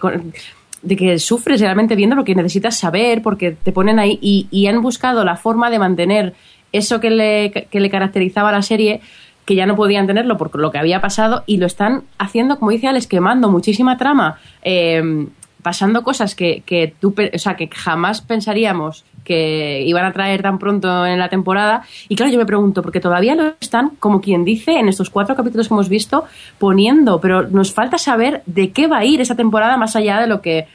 de 0.83 0.97
que 0.97 1.19
sufres 1.19 1.61
realmente 1.61 1.95
viendo 1.97 2.17
porque 2.17 2.35
necesitas 2.35 2.79
saber, 2.79 3.21
porque 3.21 3.53
te 3.53 3.73
ponen 3.73 3.99
ahí 3.99 4.19
y, 4.23 4.49
y 4.51 4.69
han 4.69 4.81
buscado 4.81 5.23
la 5.23 5.37
forma 5.37 5.69
de 5.69 5.79
mantener 5.79 6.35
eso 6.73 6.99
que 6.99 7.11
le, 7.11 7.51
que 7.51 7.79
le 7.79 7.91
caracterizaba 7.91 8.49
a 8.49 8.53
la 8.53 8.63
serie 8.63 9.03
que 9.45 9.55
ya 9.55 9.65
no 9.65 9.77
podían 9.77 10.07
tenerlo 10.07 10.37
por 10.37 10.55
lo 10.59 10.73
que 10.73 10.79
había 10.79 11.01
pasado 11.01 11.45
y 11.47 11.59
lo 11.59 11.67
están 11.67 12.03
haciendo, 12.19 12.59
como 12.59 12.73
dice 12.73 12.89
Alex, 12.89 13.07
quemando 13.07 13.49
muchísima 13.49 13.97
trama, 13.97 14.39
eh, 14.63 15.29
pasando 15.67 16.05
cosas 16.05 16.37
que, 16.37 16.63
que 16.65 16.95
tú, 17.01 17.13
o 17.35 17.39
sea, 17.41 17.57
que 17.57 17.67
jamás 17.67 18.21
pensaríamos 18.21 19.05
que 19.25 19.83
iban 19.85 20.05
a 20.05 20.13
traer 20.13 20.41
tan 20.41 20.61
pronto 20.61 21.05
en 21.05 21.19
la 21.19 21.29
temporada. 21.29 21.83
Y 22.09 22.15
claro, 22.15 22.31
yo 22.31 22.39
me 22.39 22.47
pregunto, 22.47 22.83
porque 22.83 23.01
todavía 23.01 23.35
lo 23.35 23.55
están, 23.61 23.97
como 23.99 24.21
quien 24.21 24.45
dice, 24.45 24.79
en 24.79 24.87
estos 24.87 25.11
cuatro 25.11 25.35
capítulos 25.35 25.67
que 25.67 25.75
hemos 25.75 25.89
visto, 25.89 26.23
poniendo, 26.61 27.21
pero 27.21 27.49
nos 27.49 27.73
falta 27.73 27.99
saber 27.99 28.45
de 28.47 28.71
qué 28.71 28.87
va 28.87 28.99
a 28.99 29.05
ir 29.05 29.21
esa 29.21 29.35
temporada 29.35 29.77
más 29.77 29.97
allá 29.97 30.21
de 30.21 30.29
lo 30.29 30.41
que 30.41 30.69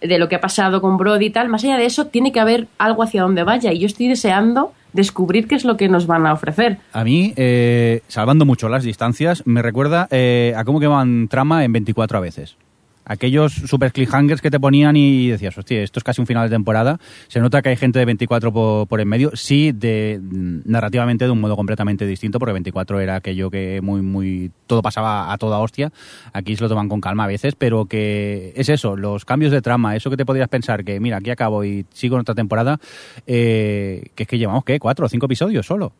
de 0.00 0.16
lo 0.18 0.28
que 0.28 0.36
ha 0.36 0.40
pasado 0.40 0.80
con 0.80 0.96
Brody 0.96 1.26
y 1.26 1.30
tal, 1.30 1.48
más 1.48 1.64
allá 1.64 1.78
de 1.78 1.86
eso, 1.86 2.06
tiene 2.06 2.30
que 2.30 2.38
haber 2.38 2.68
algo 2.78 3.02
hacia 3.02 3.22
donde 3.22 3.42
vaya. 3.42 3.72
Y 3.72 3.80
yo 3.80 3.86
estoy 3.86 4.06
deseando 4.06 4.74
descubrir 4.92 5.48
qué 5.48 5.56
es 5.56 5.64
lo 5.64 5.76
que 5.76 5.88
nos 5.88 6.06
van 6.06 6.24
a 6.24 6.34
ofrecer. 6.34 6.78
A 6.92 7.02
mí, 7.02 7.32
eh, 7.34 8.02
salvando 8.06 8.44
mucho 8.44 8.68
las 8.68 8.84
distancias, 8.84 9.42
me 9.44 9.60
recuerda 9.60 10.06
eh, 10.12 10.54
a 10.56 10.62
cómo 10.64 10.78
queman 10.78 11.26
trama 11.26 11.64
en 11.64 11.72
24 11.72 12.18
a 12.18 12.20
veces. 12.20 12.56
Aquellos 13.08 13.52
super 13.52 13.92
cliffhangers 13.92 14.42
que 14.42 14.50
te 14.50 14.58
ponían 14.58 14.96
y 14.96 15.28
decías, 15.28 15.56
hostia, 15.56 15.80
esto 15.80 16.00
es 16.00 16.04
casi 16.04 16.20
un 16.20 16.26
final 16.26 16.48
de 16.50 16.54
temporada. 16.56 16.98
Se 17.28 17.38
nota 17.38 17.62
que 17.62 17.68
hay 17.68 17.76
gente 17.76 18.00
de 18.00 18.04
24 18.04 18.52
por, 18.52 18.88
por 18.88 19.00
en 19.00 19.06
medio. 19.06 19.30
Sí, 19.34 19.70
de, 19.70 20.20
mm, 20.20 20.62
narrativamente 20.64 21.24
de 21.24 21.30
un 21.30 21.40
modo 21.40 21.54
completamente 21.54 22.04
distinto, 22.04 22.40
porque 22.40 22.52
24 22.54 22.98
era 22.98 23.14
aquello 23.14 23.48
que 23.48 23.80
muy, 23.80 24.02
muy. 24.02 24.50
todo 24.66 24.82
pasaba 24.82 25.32
a 25.32 25.38
toda 25.38 25.58
hostia. 25.60 25.92
Aquí 26.32 26.56
se 26.56 26.62
lo 26.64 26.68
toman 26.68 26.88
con 26.88 27.00
calma 27.00 27.24
a 27.24 27.28
veces, 27.28 27.54
pero 27.54 27.86
que 27.86 28.52
es 28.56 28.68
eso, 28.68 28.96
los 28.96 29.24
cambios 29.24 29.52
de 29.52 29.62
trama, 29.62 29.94
eso 29.94 30.10
que 30.10 30.16
te 30.16 30.26
podrías 30.26 30.48
pensar 30.48 30.84
que, 30.84 30.98
mira, 30.98 31.18
aquí 31.18 31.30
acabo 31.30 31.64
y 31.64 31.86
sigo 31.92 32.16
en 32.16 32.22
otra 32.22 32.34
temporada, 32.34 32.80
eh, 33.24 34.10
que 34.16 34.24
es 34.24 34.28
que 34.28 34.36
llevamos, 34.36 34.64
¿qué? 34.64 34.80
¿Cuatro 34.80 35.06
o 35.06 35.08
cinco 35.08 35.26
episodios 35.26 35.64
solo? 35.64 35.92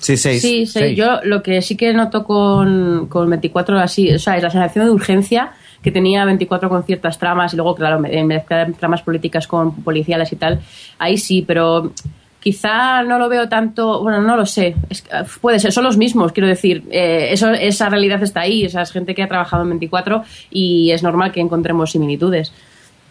Sí, 0.00 0.16
seis. 0.16 0.40
Sí, 0.40 0.66
sí, 0.66 0.72
Seis. 0.72 0.96
yo 0.96 1.20
lo 1.24 1.42
que 1.42 1.60
sí 1.60 1.76
que 1.76 1.92
noto 1.92 2.24
con, 2.24 3.06
con 3.08 3.28
24 3.28 3.78
así, 3.78 4.12
o 4.12 4.18
sea, 4.18 4.36
es 4.36 4.42
la 4.42 4.50
sensación 4.50 4.84
de 4.84 4.90
urgencia 4.92 5.52
que 5.82 5.90
tenía 5.92 6.24
24 6.24 6.68
con 6.68 6.82
ciertas 6.84 7.18
tramas 7.18 7.52
y 7.52 7.56
luego, 7.56 7.74
claro, 7.74 7.98
me- 8.00 8.24
mezclar 8.24 8.72
tramas 8.74 9.02
políticas 9.02 9.46
con 9.46 9.74
policiales 9.82 10.32
y 10.32 10.36
tal, 10.36 10.60
ahí 10.98 11.16
sí, 11.18 11.44
pero 11.46 11.92
quizá 12.40 13.02
no 13.02 13.18
lo 13.18 13.28
veo 13.28 13.48
tanto, 13.48 14.00
bueno, 14.02 14.20
no 14.22 14.36
lo 14.36 14.46
sé, 14.46 14.76
uf, 15.22 15.38
puede 15.38 15.58
ser, 15.58 15.72
son 15.72 15.84
los 15.84 15.96
mismos, 15.96 16.32
quiero 16.32 16.46
decir, 16.48 16.84
eh, 16.90 17.28
eso, 17.32 17.50
esa 17.52 17.88
realidad 17.88 18.22
está 18.22 18.40
ahí, 18.40 18.64
esa 18.64 18.82
es 18.82 18.92
gente 18.92 19.14
que 19.14 19.22
ha 19.22 19.28
trabajado 19.28 19.62
en 19.64 19.70
24 19.70 20.22
y 20.50 20.90
es 20.92 21.02
normal 21.02 21.32
que 21.32 21.40
encontremos 21.40 21.90
similitudes. 21.92 22.52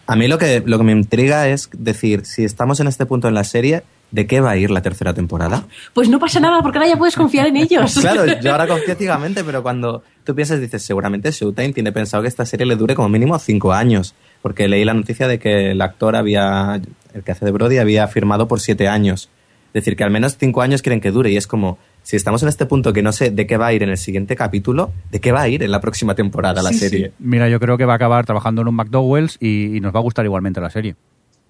A 0.07 0.15
mí 0.15 0.27
lo 0.29 0.37
que, 0.37 0.63
lo 0.65 0.77
que 0.77 0.83
me 0.85 0.93
intriga 0.93 1.49
es 1.49 1.69
decir, 1.77 2.25
si 2.25 2.45
estamos 2.45 2.79
en 2.79 2.87
este 2.87 3.05
punto 3.05 3.27
en 3.27 3.33
la 3.33 3.43
serie, 3.43 3.83
¿de 4.11 4.27
qué 4.27 4.39
va 4.39 4.51
a 4.51 4.57
ir 4.57 4.71
la 4.71 4.81
tercera 4.81 5.13
temporada? 5.13 5.65
Pues 5.93 6.09
no 6.09 6.19
pasa 6.19 6.39
nada, 6.39 6.61
porque 6.61 6.77
ahora 6.77 6.89
ya 6.89 6.97
puedes 6.97 7.15
confiar 7.15 7.47
en 7.47 7.57
ellos. 7.57 7.99
Claro, 8.07 8.25
yo 8.25 8.51
ahora 8.51 8.67
confío 8.67 8.95
ciegamente, 8.97 9.43
pero 9.43 9.61
cuando 9.61 10.03
tú 10.23 10.33
piensas, 10.33 10.61
dices, 10.61 10.81
seguramente 10.81 11.31
Showtime 11.31 11.73
tiene 11.73 11.91
pensado 11.91 12.23
que 12.23 12.29
esta 12.29 12.45
serie 12.45 12.65
le 12.65 12.75
dure 12.75 12.95
como 12.95 13.09
mínimo 13.09 13.37
cinco 13.39 13.73
años, 13.73 14.15
porque 14.41 14.67
leí 14.67 14.85
la 14.85 14.93
noticia 14.93 15.27
de 15.27 15.39
que 15.39 15.71
el 15.71 15.81
actor 15.81 16.15
había, 16.15 16.79
el 17.13 17.23
que 17.23 17.31
hace 17.31 17.45
de 17.45 17.51
Brody, 17.51 17.79
había 17.79 18.07
firmado 18.07 18.47
por 18.47 18.59
siete 18.59 18.87
años. 18.87 19.29
Es 19.67 19.83
decir, 19.83 19.95
que 19.95 20.03
al 20.03 20.11
menos 20.11 20.37
cinco 20.37 20.61
años 20.61 20.81
quieren 20.81 21.01
que 21.01 21.11
dure, 21.11 21.29
y 21.29 21.37
es 21.37 21.45
como, 21.45 21.77
si 22.03 22.15
estamos 22.15 22.41
en 22.43 22.49
este 22.49 22.65
punto 22.65 22.93
que 22.93 23.03
no 23.03 23.11
sé 23.11 23.31
de 23.31 23.45
qué 23.45 23.57
va 23.57 23.67
a 23.67 23.73
ir 23.73 23.83
en 23.83 23.89
el 23.89 23.97
siguiente 23.97 24.35
capítulo, 24.35 24.91
¿de 25.11 25.19
qué 25.19 25.31
va 25.31 25.41
a 25.41 25.49
ir 25.49 25.63
en 25.63 25.71
la 25.71 25.81
próxima 25.81 26.15
temporada 26.15 26.61
la 26.61 26.71
serie? 26.71 27.11
Mira, 27.19 27.49
yo 27.49 27.59
creo 27.59 27.77
que 27.77 27.85
va 27.85 27.93
a 27.93 27.97
acabar 27.97 28.25
trabajando 28.25 28.61
en 28.61 28.69
un 28.69 28.75
McDowell's 28.75 29.37
y, 29.41 29.75
y 29.75 29.81
nos 29.81 29.93
va 29.93 29.99
a 29.99 30.03
gustar 30.03 30.23
igualmente 30.25 30.61
la 30.61 30.69
serie. 30.69 30.95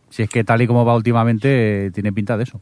Si 0.10 0.24
es 0.24 0.30
que 0.30 0.44
tal 0.44 0.62
y 0.62 0.68
como 0.68 0.86
va 0.86 0.96
últimamente, 0.96 1.88
eh, 1.88 1.92
tiene 1.92 2.12
pinta 2.12 2.38
de 2.38 2.44
eso. 2.44 2.62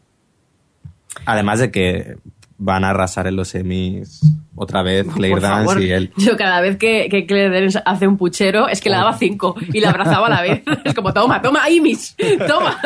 Además 1.26 1.60
de 1.60 1.72
que 1.72 2.18
van 2.58 2.84
a 2.86 2.92
arrasar 2.92 3.28
en 3.28 3.36
los 3.36 3.50
semis 3.50 4.22
otra 4.56 4.82
vez 4.82 5.06
Claire 5.14 5.36
Por 5.36 5.42
Dance 5.42 5.66
favor. 5.66 5.82
y 5.82 5.92
él. 5.92 6.12
Yo 6.18 6.38
cada 6.38 6.62
vez 6.62 6.78
que, 6.78 7.10
que 7.10 7.26
Claire 7.26 7.54
Danes 7.54 7.78
hace 7.86 8.08
un 8.08 8.18
puchero 8.18 8.70
es 8.70 8.80
que 8.80 8.90
le 8.90 8.96
daba 8.96 9.18
cinco 9.18 9.56
y 9.74 9.82
la 9.82 9.90
abrazaba 9.90 10.28
a 10.28 10.30
la 10.30 10.42
vez. 10.42 10.64
Es 10.86 10.94
como, 10.94 11.14
toma, 11.14 11.42
toma, 11.42 11.70
Imis, 11.70 12.16
toma. 12.48 12.78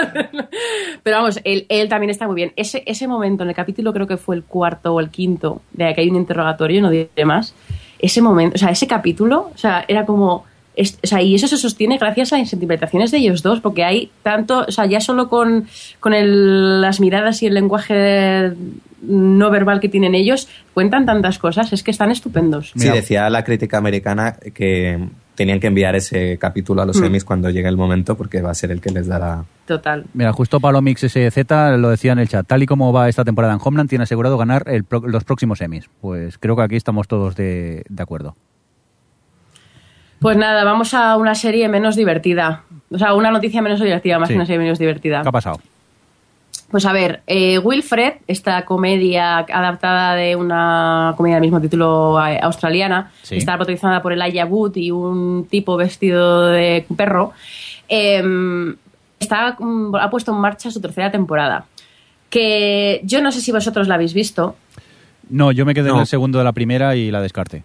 Pero 1.03 1.17
vamos, 1.17 1.39
él, 1.43 1.65
él 1.69 1.89
también 1.89 2.09
está 2.09 2.25
muy 2.25 2.35
bien. 2.35 2.53
Ese, 2.55 2.81
ese 2.85 3.07
momento 3.07 3.43
en 3.43 3.49
el 3.49 3.55
capítulo 3.55 3.93
creo 3.93 4.07
que 4.07 4.17
fue 4.17 4.35
el 4.35 4.43
cuarto 4.43 4.93
o 4.93 4.99
el 4.99 5.09
quinto, 5.09 5.61
de 5.73 5.93
que 5.93 6.01
hay 6.01 6.09
un 6.09 6.15
interrogatorio, 6.15 6.81
no 6.81 6.89
diré 6.89 7.25
más. 7.25 7.53
Ese 7.99 8.21
momento, 8.21 8.55
o 8.55 8.57
sea, 8.57 8.69
ese 8.69 8.87
capítulo, 8.87 9.51
o 9.53 9.57
sea, 9.57 9.85
era 9.87 10.05
como... 10.05 10.45
es- 10.81 10.97
o 11.03 11.07
sea, 11.07 11.21
y 11.21 11.35
eso 11.35 11.47
se 11.47 11.57
sostiene 11.57 11.97
gracias 11.97 12.33
a 12.33 12.37
las 12.37 12.51
interpretaciones 12.53 13.11
de 13.11 13.17
ellos 13.17 13.43
dos, 13.43 13.59
porque 13.61 13.83
hay 13.83 14.11
tanto, 14.23 14.65
o 14.67 14.71
sea, 14.71 14.85
ya 14.85 14.99
solo 15.01 15.29
con, 15.29 15.67
con 15.99 16.13
el- 16.13 16.81
las 16.81 16.99
miradas 16.99 17.41
y 17.43 17.47
el 17.47 17.53
lenguaje 17.53 18.53
no 19.01 19.49
verbal 19.49 19.79
que 19.79 19.87
tienen 19.89 20.13
ellos, 20.15 20.47
cuentan 20.73 21.05
tantas 21.05 21.39
cosas, 21.39 21.71
es 21.71 21.83
que 21.83 21.91
están 21.91 22.11
estupendos. 22.11 22.73
Sí, 22.75 22.89
decía 22.89 23.29
la 23.29 23.43
crítica 23.43 23.77
americana 23.77 24.35
que 24.53 25.07
tenían 25.35 25.61
que 25.61 25.67
enviar 25.67 25.95
ese 25.95 26.37
capítulo 26.37 26.81
a 26.81 26.85
los 26.85 26.97
Mm. 26.97 27.03
semis 27.03 27.23
cuando 27.23 27.49
llegue 27.49 27.69
el 27.69 27.77
momento 27.77 28.17
porque 28.17 28.41
va 28.41 28.51
a 28.51 28.53
ser 28.53 28.71
el 28.71 28.81
que 28.81 28.89
les 28.91 29.07
dará... 29.07 29.45
Total. 29.65 30.03
Mira, 30.13 30.33
justo 30.33 30.59
Palomix 30.59 31.01
SZ 31.05 31.77
lo 31.77 31.89
decía 31.89 32.11
en 32.11 32.19
el 32.19 32.27
chat. 32.27 32.45
Tal 32.45 32.61
y 32.63 32.65
como 32.65 32.91
va 32.91 33.07
esta 33.07 33.23
temporada 33.23 33.53
en 33.53 33.59
Homeland, 33.63 33.87
tiene 33.89 34.03
asegurado 34.03 34.37
ganar 34.37 34.63
el 34.67 34.83
pro- 34.83 35.07
los 35.07 35.23
próximos 35.23 35.61
Emmys. 35.61 35.89
Pues 36.01 36.37
creo 36.37 36.57
que 36.57 36.63
aquí 36.63 36.75
estamos 36.75 37.07
todos 37.07 37.37
de, 37.37 37.83
de 37.87 38.03
acuerdo. 38.03 38.35
Pues 40.19 40.35
nada, 40.37 40.63
vamos 40.63 40.93
a 40.93 41.15
una 41.17 41.33
serie 41.35 41.67
menos 41.69 41.95
divertida. 41.95 42.63
O 42.91 42.97
sea, 42.97 43.13
una 43.13 43.31
noticia 43.31 43.61
menos 43.61 43.79
divertida, 43.79 44.19
más 44.19 44.27
Sí. 44.27 44.33
que 44.33 44.37
una 44.37 44.45
serie 44.45 44.59
menos 44.59 44.79
divertida. 44.79 45.21
¿Qué 45.21 45.29
ha 45.29 45.31
pasado? 45.31 45.59
Pues 46.71 46.85
a 46.85 46.93
ver, 46.93 47.21
eh, 47.25 47.57
Wilfred, 47.57 48.15
esta 48.27 48.63
comedia 48.65 49.37
adaptada 49.39 50.13
de 50.15 50.35
una 50.35 51.13
comedia 51.17 51.35
del 51.37 51.41
mismo 51.41 51.59
título 51.61 52.19
eh, 52.23 52.37
australiana, 52.41 53.11
Sí. 53.23 53.37
está 53.37 53.55
protagonizada 53.55 54.01
por 54.03 54.13
Elijah 54.13 54.45
Wood 54.45 54.75
y 54.75 54.91
un 54.91 55.47
tipo 55.49 55.77
vestido 55.77 56.47
de 56.47 56.85
perro, 56.95 57.31
em, 57.87 58.75
está, 59.19 59.55
mm, 59.57 59.95
ha 59.95 60.09
puesto 60.11 60.31
en 60.31 60.37
marcha 60.39 60.69
su 60.69 60.79
tercera 60.79 61.09
temporada. 61.09 61.65
Que 62.29 63.01
yo 63.03 63.21
no 63.23 63.31
sé 63.31 63.41
si 63.41 63.51
vosotros 63.51 63.87
la 63.87 63.95
habéis 63.95 64.13
visto. 64.13 64.55
No, 65.29 65.51
yo 65.51 65.65
me 65.65 65.73
quedé 65.73 65.89
en 65.89 65.95
el 65.97 66.05
segundo 66.07 66.37
de 66.37 66.43
la 66.43 66.51
primera 66.53 66.95
y 66.95 67.09
la 67.09 67.21
descarté. 67.21 67.63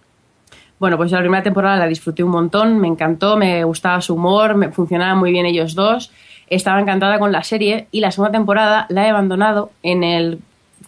Bueno, 0.78 0.96
pues 0.96 1.12
la 1.12 1.20
primera 1.20 1.42
temporada 1.42 1.76
la 1.76 1.87
disfruté 1.87 2.22
un 2.24 2.30
montón, 2.30 2.78
me 2.78 2.88
encantó, 2.88 3.37
me 3.37 3.64
gustaba 3.64 4.01
su 4.01 4.14
humor, 4.14 4.55
me 4.57 4.70
funcionaban 4.70 5.18
muy 5.18 5.30
bien 5.30 5.46
ellos 5.46 5.74
dos. 5.74 6.11
Estaba 6.49 6.80
encantada 6.80 7.18
con 7.18 7.32
la 7.32 7.42
serie 7.42 7.86
y 7.90 8.01
la 8.01 8.11
segunda 8.11 8.32
temporada 8.32 8.86
la 8.90 9.07
he 9.07 9.11
abandonado 9.11 9.70
en 9.82 10.05
el 10.05 10.40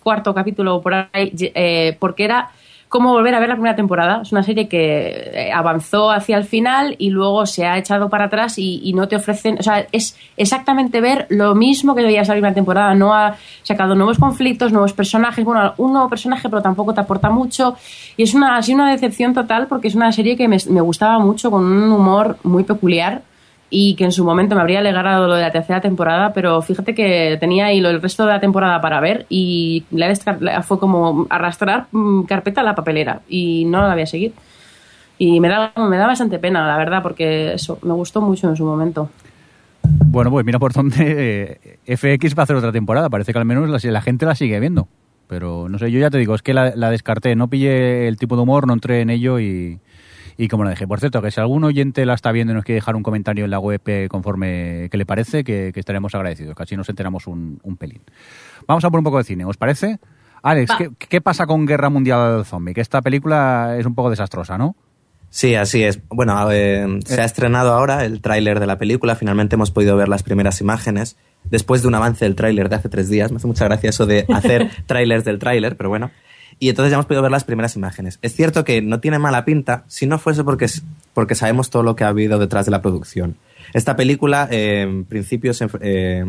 cuarto 0.02 0.34
capítulo 0.34 0.82
por 0.82 0.94
ahí 0.94 1.32
eh, 1.54 1.96
porque 1.98 2.24
era 2.24 2.50
como 2.88 3.12
volver 3.12 3.34
a 3.34 3.40
ver 3.40 3.48
la 3.48 3.54
primera 3.56 3.76
temporada. 3.76 4.22
Es 4.22 4.32
una 4.32 4.42
serie 4.42 4.68
que 4.68 5.30
eh, 5.32 5.52
avanzó 5.52 6.10
hacia 6.10 6.36
el 6.36 6.44
final 6.44 6.94
y 6.98 7.10
luego 7.10 7.46
se 7.46 7.66
ha 7.66 7.78
echado 7.78 8.08
para 8.08 8.26
atrás 8.26 8.58
y, 8.58 8.80
y 8.84 8.92
no 8.92 9.08
te 9.08 9.16
ofrecen, 9.16 9.58
o 9.58 9.62
sea, 9.62 9.86
es 9.92 10.16
exactamente 10.36 11.00
ver 11.00 11.26
lo 11.28 11.54
mismo 11.54 11.94
que 11.94 12.02
veías 12.02 12.28
la 12.28 12.34
primera 12.34 12.54
temporada. 12.54 12.94
No 12.94 13.14
ha 13.14 13.36
sacado 13.62 13.94
nuevos 13.94 14.18
conflictos, 14.18 14.72
nuevos 14.72 14.92
personajes, 14.92 15.44
bueno, 15.44 15.74
un 15.78 15.92
nuevo 15.92 16.08
personaje 16.08 16.48
pero 16.48 16.62
tampoco 16.62 16.94
te 16.94 17.00
aporta 17.00 17.30
mucho 17.30 17.76
y 18.16 18.22
es 18.22 18.34
una, 18.34 18.62
sido 18.62 18.82
una 18.82 18.92
decepción 18.92 19.34
total 19.34 19.66
porque 19.66 19.88
es 19.88 19.94
una 19.94 20.12
serie 20.12 20.36
que 20.36 20.48
me 20.48 20.80
gustaba 20.80 21.18
mucho 21.18 21.50
con 21.50 21.64
un 21.64 21.92
humor 21.92 22.38
muy 22.42 22.64
peculiar 22.64 23.22
y 23.68 23.96
que 23.96 24.04
en 24.04 24.12
su 24.12 24.24
momento 24.24 24.54
me 24.54 24.60
habría 24.60 24.78
alegrado 24.78 25.26
lo 25.26 25.34
de 25.34 25.42
la 25.42 25.50
tercera 25.50 25.80
temporada, 25.80 26.32
pero 26.32 26.62
fíjate 26.62 26.94
que 26.94 27.36
tenía 27.40 27.66
ahí 27.66 27.80
lo, 27.80 27.90
el 27.90 28.00
resto 28.00 28.24
de 28.24 28.32
la 28.32 28.40
temporada 28.40 28.80
para 28.80 29.00
ver 29.00 29.26
y 29.28 29.84
la 29.90 30.14
fue 30.62 30.78
como 30.78 31.26
arrastrar 31.30 31.86
mm, 31.90 32.22
carpeta 32.22 32.60
a 32.60 32.64
la 32.64 32.74
papelera 32.74 33.22
y 33.28 33.64
no 33.64 33.82
la 33.82 33.94
voy 33.94 34.02
a 34.02 34.06
seguir. 34.06 34.32
Y 35.18 35.40
me 35.40 35.48
da, 35.48 35.72
me 35.76 35.96
da 35.96 36.06
bastante 36.06 36.38
pena, 36.38 36.66
la 36.66 36.76
verdad, 36.76 37.02
porque 37.02 37.54
eso, 37.54 37.78
me 37.82 37.94
gustó 37.94 38.20
mucho 38.20 38.48
en 38.48 38.56
su 38.56 38.64
momento. 38.64 39.08
Bueno, 39.82 40.30
pues 40.30 40.44
mira 40.44 40.58
por 40.58 40.72
dónde 40.72 41.58
eh, 41.86 41.96
FX 41.96 42.36
va 42.36 42.42
a 42.42 42.44
hacer 42.44 42.56
otra 42.56 42.72
temporada. 42.72 43.08
Parece 43.08 43.32
que 43.32 43.38
al 43.38 43.44
menos 43.46 43.68
la, 43.68 43.90
la 43.90 44.02
gente 44.02 44.26
la 44.26 44.34
sigue 44.34 44.60
viendo. 44.60 44.88
Pero 45.26 45.68
no 45.68 45.78
sé, 45.78 45.90
yo 45.90 45.98
ya 45.98 46.10
te 46.10 46.18
digo, 46.18 46.34
es 46.34 46.42
que 46.42 46.54
la, 46.54 46.76
la 46.76 46.90
descarté. 46.90 47.34
No 47.34 47.48
pillé 47.48 48.08
el 48.08 48.18
tipo 48.18 48.36
de 48.36 48.42
humor, 48.42 48.66
no 48.66 48.74
entré 48.74 49.00
en 49.00 49.10
ello 49.10 49.40
y, 49.40 49.80
y 50.36 50.48
como 50.48 50.64
la 50.64 50.70
dejé. 50.70 50.86
Por 50.86 51.00
cierto, 51.00 51.22
que 51.22 51.30
si 51.30 51.40
algún 51.40 51.64
oyente 51.64 52.04
la 52.06 52.14
está 52.14 52.32
viendo 52.32 52.52
y 52.52 52.56
nos 52.56 52.64
quiere 52.64 52.76
dejar 52.76 52.96
un 52.96 53.02
comentario 53.02 53.44
en 53.44 53.50
la 53.50 53.58
web 53.58 53.80
eh, 53.86 54.08
conforme 54.10 54.88
que 54.90 54.96
le 54.96 55.06
parece, 55.06 55.44
que, 55.44 55.70
que 55.72 55.80
estaremos 55.80 56.14
agradecidos. 56.14 56.54
Que 56.54 56.62
así 56.62 56.76
nos 56.76 56.88
enteramos 56.88 57.26
un, 57.26 57.60
un 57.62 57.76
pelín. 57.76 58.02
Vamos 58.66 58.84
a 58.84 58.90
por 58.90 58.98
un 58.98 59.04
poco 59.04 59.18
de 59.18 59.24
cine, 59.24 59.44
¿os 59.44 59.56
parece? 59.56 59.98
Alex. 60.42 60.72
¿qué, 60.78 60.90
qué 60.98 61.20
pasa 61.20 61.46
con 61.46 61.66
Guerra 61.66 61.88
Mundial 61.88 62.44
Zombie? 62.44 62.74
Que 62.74 62.80
esta 62.80 63.02
película 63.02 63.76
es 63.78 63.86
un 63.86 63.94
poco 63.94 64.10
desastrosa, 64.10 64.58
¿no? 64.58 64.76
Sí, 65.30 65.54
así 65.54 65.82
es. 65.82 66.00
Bueno, 66.08 66.50
eh, 66.50 67.00
se 67.04 67.20
ha 67.20 67.24
estrenado 67.24 67.72
ahora 67.72 68.04
el 68.04 68.20
tráiler 68.20 68.60
de 68.60 68.66
la 68.66 68.78
película. 68.78 69.16
Finalmente 69.16 69.56
hemos 69.56 69.70
podido 69.70 69.96
ver 69.96 70.08
las 70.08 70.22
primeras 70.22 70.60
imágenes. 70.60 71.16
Después 71.44 71.82
de 71.82 71.88
un 71.88 71.94
avance 71.94 72.24
del 72.24 72.34
tráiler 72.34 72.68
de 72.68 72.76
hace 72.76 72.88
tres 72.88 73.08
días. 73.08 73.30
Me 73.30 73.36
hace 73.36 73.46
mucha 73.46 73.64
gracia 73.64 73.90
eso 73.90 74.06
de 74.06 74.24
hacer 74.32 74.70
trailers 74.86 75.24
del 75.24 75.38
tráiler, 75.38 75.76
pero 75.76 75.90
bueno. 75.90 76.10
Y 76.58 76.70
entonces 76.70 76.90
ya 76.90 76.94
hemos 76.94 77.06
podido 77.06 77.22
ver 77.22 77.30
las 77.30 77.44
primeras 77.44 77.76
imágenes. 77.76 78.18
Es 78.22 78.34
cierto 78.34 78.64
que 78.64 78.80
no 78.80 79.00
tiene 79.00 79.18
mala 79.18 79.44
pinta 79.44 79.84
si 79.88 80.06
no 80.06 80.18
fuese 80.18 80.42
porque, 80.42 80.66
porque 81.12 81.34
sabemos 81.34 81.70
todo 81.70 81.82
lo 81.82 81.96
que 81.96 82.04
ha 82.04 82.08
habido 82.08 82.38
detrás 82.38 82.64
de 82.64 82.70
la 82.70 82.80
producción. 82.80 83.36
Esta 83.74 83.96
película, 83.96 84.48
eh, 84.50 84.82
en 84.82 85.04
principio, 85.04 85.52
se 85.52 85.68
eh, 85.80 86.24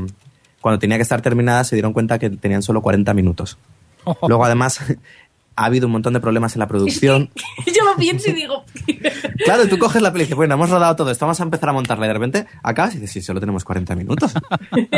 cuando 0.60 0.80
tenía 0.80 0.98
que 0.98 1.04
estar 1.04 1.22
terminada, 1.22 1.64
se 1.64 1.76
dieron 1.76 1.94
cuenta 1.94 2.20
que 2.20 2.30
tenían 2.30 2.62
solo 2.62 2.82
40 2.82 3.14
minutos. 3.14 3.58
Luego, 4.28 4.44
además, 4.44 4.82
ha 5.60 5.66
habido 5.66 5.88
un 5.88 5.92
montón 5.94 6.14
de 6.14 6.20
problemas 6.20 6.56
en 6.56 6.60
la 6.60 6.68
producción. 6.68 7.30
Yo 7.66 7.84
lo 7.84 7.96
pienso 7.98 8.30
y 8.30 8.34
digo, 8.34 8.64
Claro, 9.44 9.68
tú 9.68 9.78
coges 9.80 10.02
la 10.02 10.12
peli 10.12 10.22
y 10.22 10.26
dices, 10.26 10.36
bueno, 10.38 10.54
hemos 10.54 10.70
rodado 10.70 10.96
todo 10.96 11.12
esto, 11.12 11.26
vamos 11.26 11.40
a 11.40 11.44
empezar 11.44 11.70
a 11.70 11.74
montarla 11.74 12.06
y 12.06 12.10
de 12.10 12.14
repente 12.14 12.46
acabas 12.64 12.94
y 12.96 13.00
dices, 13.00 13.12
sí, 13.12 13.22
solo 13.22 13.40
tenemos 13.40 13.64
40 13.64 13.96
minutos. 13.96 14.34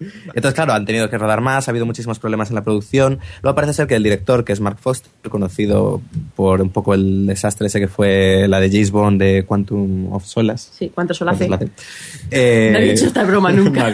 Entonces, 0.00 0.54
claro, 0.54 0.72
han 0.72 0.84
tenido 0.84 1.08
que 1.10 1.18
rodar 1.18 1.40
más, 1.40 1.68
ha 1.68 1.70
habido 1.70 1.86
muchísimos 1.86 2.18
problemas 2.18 2.50
en 2.50 2.56
la 2.56 2.64
producción. 2.64 3.20
Luego 3.42 3.54
parece 3.54 3.72
ser 3.74 3.86
que 3.86 3.94
el 3.96 4.02
director, 4.02 4.44
que 4.44 4.52
es 4.52 4.60
Mark 4.60 4.78
Foster, 4.80 5.10
conocido 5.30 6.00
por 6.36 6.60
un 6.60 6.70
poco 6.70 6.94
el 6.94 7.26
desastre 7.26 7.66
ese 7.68 7.80
que 7.80 7.88
fue 7.88 8.46
la 8.48 8.60
de 8.60 8.70
James 8.70 8.90
Bond 8.90 9.20
de 9.20 9.44
Quantum 9.44 10.12
of 10.12 10.24
Solace. 10.24 10.70
sí, 10.72 10.90
¿cuánto 10.94 11.14
sol 11.14 11.28
hace? 11.28 11.46
¿Cuántos 11.46 11.68
la 11.68 11.74
hace? 11.74 12.28
Eh, 12.30 12.70
No 12.72 12.78
he 12.78 12.90
dicho 12.92 13.06
esta 13.06 13.24
broma 13.24 13.52
nunca. 13.52 13.92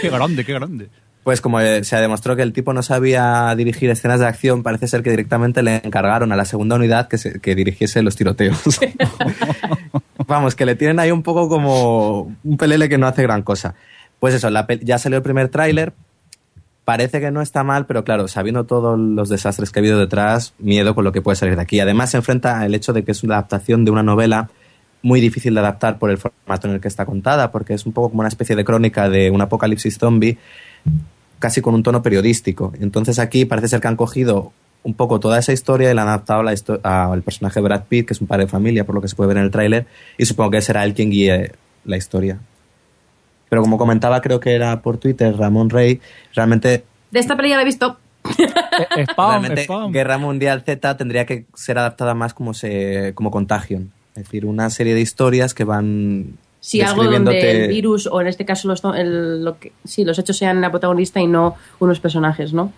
Qué 0.00 0.10
grande, 0.10 0.44
qué 0.44 0.52
grande. 0.52 0.88
Pues 1.24 1.40
como 1.42 1.60
eh, 1.60 1.84
se 1.84 1.96
demostró 1.96 2.36
que 2.36 2.42
el 2.42 2.52
tipo 2.54 2.72
no 2.72 2.82
sabía 2.82 3.54
dirigir 3.54 3.90
escenas 3.90 4.20
de 4.20 4.26
acción, 4.26 4.62
parece 4.62 4.88
ser 4.88 5.02
que 5.02 5.10
directamente 5.10 5.62
le 5.62 5.76
encargaron 5.84 6.32
a 6.32 6.36
la 6.36 6.44
segunda 6.46 6.76
unidad 6.76 7.08
que, 7.08 7.18
se- 7.18 7.38
que 7.40 7.54
dirigiese 7.54 8.02
los 8.02 8.16
tiroteos. 8.16 8.58
Vamos, 10.26 10.54
que 10.54 10.66
le 10.66 10.74
tienen 10.74 10.98
ahí 11.00 11.10
un 11.10 11.22
poco 11.22 11.48
como 11.48 12.34
un 12.44 12.56
pelele 12.56 12.88
que 12.88 12.98
no 12.98 13.06
hace 13.06 13.22
gran 13.22 13.42
cosa. 13.42 13.74
Pues 14.20 14.34
eso, 14.34 14.50
la 14.50 14.66
ya 14.82 14.98
salió 14.98 15.16
el 15.18 15.22
primer 15.22 15.48
tráiler, 15.48 15.92
parece 16.84 17.20
que 17.20 17.30
no 17.30 17.40
está 17.42 17.62
mal, 17.62 17.86
pero 17.86 18.04
claro, 18.04 18.26
sabiendo 18.28 18.64
todos 18.64 18.98
los 18.98 19.28
desastres 19.28 19.70
que 19.70 19.78
ha 19.78 19.82
habido 19.82 19.98
detrás, 19.98 20.54
miedo 20.58 20.94
con 20.94 21.04
lo 21.04 21.12
que 21.12 21.22
puede 21.22 21.36
salir 21.36 21.56
de 21.56 21.62
aquí. 21.62 21.80
Además 21.80 22.10
se 22.10 22.16
enfrenta 22.16 22.60
al 22.60 22.74
hecho 22.74 22.92
de 22.92 23.04
que 23.04 23.12
es 23.12 23.22
una 23.22 23.34
adaptación 23.34 23.84
de 23.84 23.90
una 23.90 24.02
novela 24.02 24.50
muy 25.02 25.20
difícil 25.20 25.54
de 25.54 25.60
adaptar 25.60 25.98
por 25.98 26.10
el 26.10 26.18
formato 26.18 26.66
en 26.68 26.74
el 26.74 26.80
que 26.80 26.88
está 26.88 27.06
contada, 27.06 27.52
porque 27.52 27.74
es 27.74 27.86
un 27.86 27.92
poco 27.92 28.08
como 28.10 28.20
una 28.20 28.28
especie 28.28 28.56
de 28.56 28.64
crónica 28.64 29.08
de 29.08 29.30
un 29.30 29.40
apocalipsis 29.40 29.96
zombie, 29.98 30.38
casi 31.38 31.60
con 31.60 31.74
un 31.74 31.82
tono 31.82 32.02
periodístico. 32.02 32.72
Entonces 32.80 33.18
aquí 33.18 33.44
parece 33.44 33.68
ser 33.68 33.80
que 33.80 33.88
han 33.88 33.96
cogido 33.96 34.52
un 34.82 34.94
poco 34.94 35.20
toda 35.20 35.38
esa 35.38 35.52
historia 35.52 35.90
y 35.90 35.94
la 35.94 36.02
han 36.02 36.08
adaptado 36.08 36.42
al 36.82 37.22
personaje 37.22 37.60
de 37.60 37.64
Brad 37.64 37.84
Pitt, 37.88 38.06
que 38.06 38.14
es 38.14 38.20
un 38.20 38.26
padre 38.26 38.44
de 38.44 38.50
familia, 38.50 38.84
por 38.84 38.94
lo 38.94 39.00
que 39.00 39.08
se 39.08 39.16
puede 39.16 39.28
ver 39.28 39.38
en 39.38 39.44
el 39.44 39.50
tráiler, 39.50 39.86
y 40.16 40.24
supongo 40.24 40.52
que 40.52 40.60
será 40.62 40.84
él 40.84 40.94
quien 40.94 41.10
guíe 41.10 41.52
la 41.84 41.96
historia. 41.96 42.38
Pero 43.48 43.62
como 43.62 43.78
comentaba, 43.78 44.20
creo 44.20 44.40
que 44.40 44.54
era 44.54 44.80
por 44.82 44.98
Twitter, 44.98 45.36
Ramón 45.36 45.70
Rey, 45.70 46.00
realmente, 46.34 46.84
De 47.10 47.18
esta 47.20 47.36
peli 47.36 47.50
ya 47.50 47.56
la 47.56 47.62
he 47.62 47.64
visto. 47.64 47.98
Eh, 48.96 49.06
Spam, 49.10 49.30
realmente 49.30 49.62
spam. 49.62 49.90
Guerra 49.90 50.18
Mundial 50.18 50.62
Z 50.62 50.96
tendría 50.96 51.24
que 51.24 51.46
ser 51.54 51.78
adaptada 51.78 52.14
más 52.14 52.34
como, 52.34 52.52
se, 52.52 53.12
como 53.14 53.30
Contagion. 53.30 53.90
Es 54.14 54.24
decir, 54.24 54.44
una 54.44 54.68
serie 54.70 54.94
de 54.94 55.00
historias 55.00 55.54
que 55.54 55.64
van 55.64 56.34
Sí, 56.68 56.82
algo 56.82 57.02
donde 57.04 57.64
el 57.64 57.68
virus, 57.70 58.06
o 58.06 58.20
en 58.20 58.26
este 58.26 58.44
caso 58.44 58.68
los, 58.68 58.82
el- 58.94 59.42
lo 59.42 59.58
que, 59.58 59.72
sí, 59.84 60.04
los 60.04 60.18
hechos 60.18 60.36
sean 60.36 60.60
la 60.60 60.70
protagonista 60.70 61.18
y 61.18 61.26
no 61.26 61.54
unos 61.78 61.98
personajes, 61.98 62.52
¿no? 62.52 62.70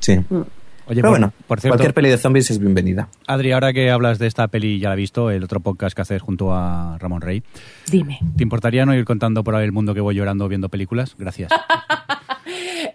Sí. 0.00 0.12
Oye, 0.86 0.96
Pero 0.96 1.00
por, 1.04 1.10
bueno, 1.12 1.32
por 1.46 1.58
cierto, 1.58 1.78
cualquier 1.78 1.94
peli 1.94 2.10
de 2.10 2.18
zombies 2.18 2.50
es 2.50 2.58
bienvenida. 2.58 3.08
Adri, 3.26 3.52
ahora 3.52 3.72
que 3.72 3.90
hablas 3.90 4.18
de 4.18 4.26
esta 4.26 4.46
peli, 4.48 4.78
ya 4.78 4.90
la 4.90 4.94
he 4.94 4.98
visto, 4.98 5.30
el 5.30 5.42
otro 5.42 5.60
podcast 5.60 5.96
que 5.96 6.02
haces 6.02 6.20
junto 6.20 6.52
a 6.52 6.98
Ramón 6.98 7.22
Rey. 7.22 7.42
Dime. 7.90 8.18
¿Te 8.36 8.42
importaría 8.42 8.84
no 8.84 8.94
ir 8.94 9.06
contando 9.06 9.42
por 9.42 9.54
ahí 9.54 9.64
el 9.64 9.72
mundo 9.72 9.94
que 9.94 10.02
voy 10.02 10.14
llorando 10.14 10.46
viendo 10.46 10.68
películas? 10.68 11.14
Gracias. 11.16 11.50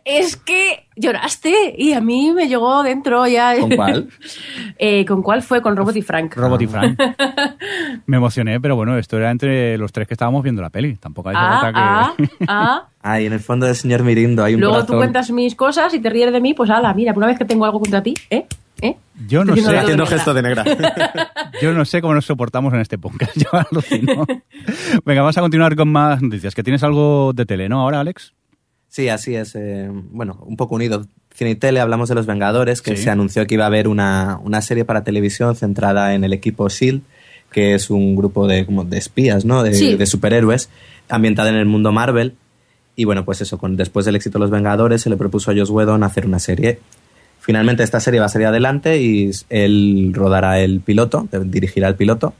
Es 0.05 0.35
que 0.37 0.87
lloraste 0.95 1.75
y 1.77 1.93
a 1.93 2.01
mí 2.01 2.31
me 2.33 2.47
llegó 2.47 2.83
dentro 2.83 3.25
ya. 3.27 3.57
¿Con 3.59 3.69
cuál? 3.75 4.09
Eh, 4.77 5.05
¿Con 5.05 5.21
cuál 5.21 5.41
fue? 5.41 5.61
Con 5.61 5.75
Robot 5.75 5.95
y 5.95 6.01
Frank. 6.01 6.35
Robot 6.35 6.61
y 6.61 6.67
Frank. 6.67 6.99
Me 8.05 8.17
emocioné, 8.17 8.59
pero 8.59 8.75
bueno, 8.75 8.97
esto 8.97 9.17
era 9.17 9.31
entre 9.31 9.77
los 9.77 9.91
tres 9.91 10.07
que 10.07 10.13
estábamos 10.13 10.43
viendo 10.43 10.61
la 10.61 10.69
peli. 10.69 10.95
Tampoco 10.95 11.29
hay 11.29 11.35
Ah, 11.37 11.59
falta 11.61 11.79
ah, 11.81 12.13
que... 12.17 12.29
ah. 12.47 12.87
Ay, 13.01 13.25
en 13.27 13.33
el 13.33 13.39
fondo 13.39 13.65
del 13.65 13.75
señor 13.75 14.03
Mirindo 14.03 14.43
hay 14.43 14.55
un 14.55 14.59
Luego 14.61 14.75
corazón. 14.75 14.95
tú 14.95 14.99
cuentas 14.99 15.31
mis 15.31 15.55
cosas 15.55 15.93
y 15.93 15.99
te 15.99 16.09
ríes 16.09 16.31
de 16.33 16.41
mí, 16.41 16.53
pues 16.53 16.69
ala, 16.69 16.93
mira, 16.93 17.13
una 17.15 17.27
vez 17.27 17.37
que 17.37 17.45
tengo 17.45 17.65
algo 17.65 17.79
contra 17.79 18.01
ti, 18.03 18.13
¿eh? 18.29 18.45
¿Eh? 18.81 18.95
Yo 19.27 19.43
no 19.43 19.53
Estoy 19.53 19.71
sé, 19.73 19.77
haciendo 19.77 20.03
Haciendo 20.03 20.03
negra. 20.05 20.17
gesto 20.17 20.33
de 20.33 20.41
negra. 20.41 21.31
yo 21.61 21.73
no 21.73 21.83
sé 21.83 22.01
cómo 22.01 22.13
nos 22.13 22.25
soportamos 22.25 22.73
en 22.73 22.79
este 22.79 22.97
podcast. 22.97 23.35
Yo 23.35 23.47
alucino. 23.51 24.25
Venga, 25.03 25.21
vamos 25.21 25.37
a 25.37 25.41
continuar 25.41 25.75
con 25.75 25.89
más 25.91 26.21
noticias. 26.21 26.55
Que 26.55 26.63
tienes 26.63 26.81
algo 26.83 27.33
de 27.33 27.45
tele, 27.45 27.67
¿no? 27.67 27.81
Ahora, 27.81 27.99
Alex. 27.99 28.33
Sí, 28.89 29.07
así 29.09 29.35
es. 29.35 29.55
eh, 29.55 29.89
bueno, 30.11 30.37
un 30.45 30.57
poco 30.57 30.75
unido. 30.75 31.05
Cine 31.33 31.51
y 31.51 31.55
tele, 31.55 31.79
hablamos 31.79 32.09
de 32.09 32.15
Los 32.15 32.25
Vengadores, 32.25 32.81
que 32.81 32.97
Sí. 32.97 33.03
se 33.03 33.09
anunció 33.11 33.45
que 33.47 33.53
iba 33.53 33.63
a 33.63 33.67
haber 33.67 33.87
una, 33.87 34.39
una 34.43 34.61
serie 34.61 34.83
para 34.83 35.03
televisión 35.03 35.55
centrada 35.55 36.13
en 36.15 36.23
el 36.23 36.33
equipo 36.33 36.67
S.H.I.E.L.D., 36.67 37.03
que 37.51 37.75
es 37.75 37.89
un 37.89 38.15
grupo 38.15 38.47
de, 38.47 38.65
como 38.65 38.83
de 38.83 38.97
espías, 38.97 39.45
¿no? 39.45 39.63
De, 39.63 39.73
Sí. 39.73 39.95
de 39.95 40.05
superhéroes, 40.05 40.69
ambientada 41.07 41.49
en 41.49 41.55
el 41.55 41.65
mundo 41.65 41.91
Marvel. 41.91 42.35
Y 42.95 43.05
bueno, 43.05 43.23
pues 43.25 43.41
eso, 43.41 43.57
con, 43.57 43.77
después 43.77 44.05
del 44.05 44.15
éxito 44.15 44.37
de 44.37 44.41
Los 44.43 44.51
Vengadores, 44.51 45.01
se 45.03 45.09
le 45.09 45.17
propuso 45.17 45.51
a 45.51 45.55
Joss 45.55 45.69
Whedon 45.69 46.03
hacer 46.03 46.25
una 46.25 46.39
serie. 46.39 46.79
Finalmente 47.39 47.83
esta 47.83 47.99
serie 48.01 48.19
va 48.19 48.25
a 48.25 48.29
salir 48.29 48.47
adelante 48.47 48.99
y 49.01 49.31
él 49.49 50.11
rodará 50.13 50.59
el 50.59 50.81
piloto, 50.81 51.27
dirigirá 51.45 51.87
el 51.87 51.95
piloto 51.95 52.33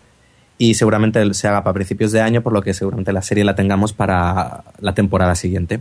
y 0.58 0.74
seguramente 0.74 1.34
se 1.34 1.48
haga 1.48 1.64
para 1.64 1.74
principios 1.74 2.12
de 2.12 2.20
año, 2.22 2.42
por 2.42 2.52
lo 2.52 2.62
que 2.62 2.74
seguramente 2.74 3.14
la 3.14 3.22
serie 3.22 3.46
la 3.46 3.56
tengamos 3.56 3.94
para 3.94 4.66
la 4.82 4.94
temporada 4.94 5.34
siguiente, 5.36 5.80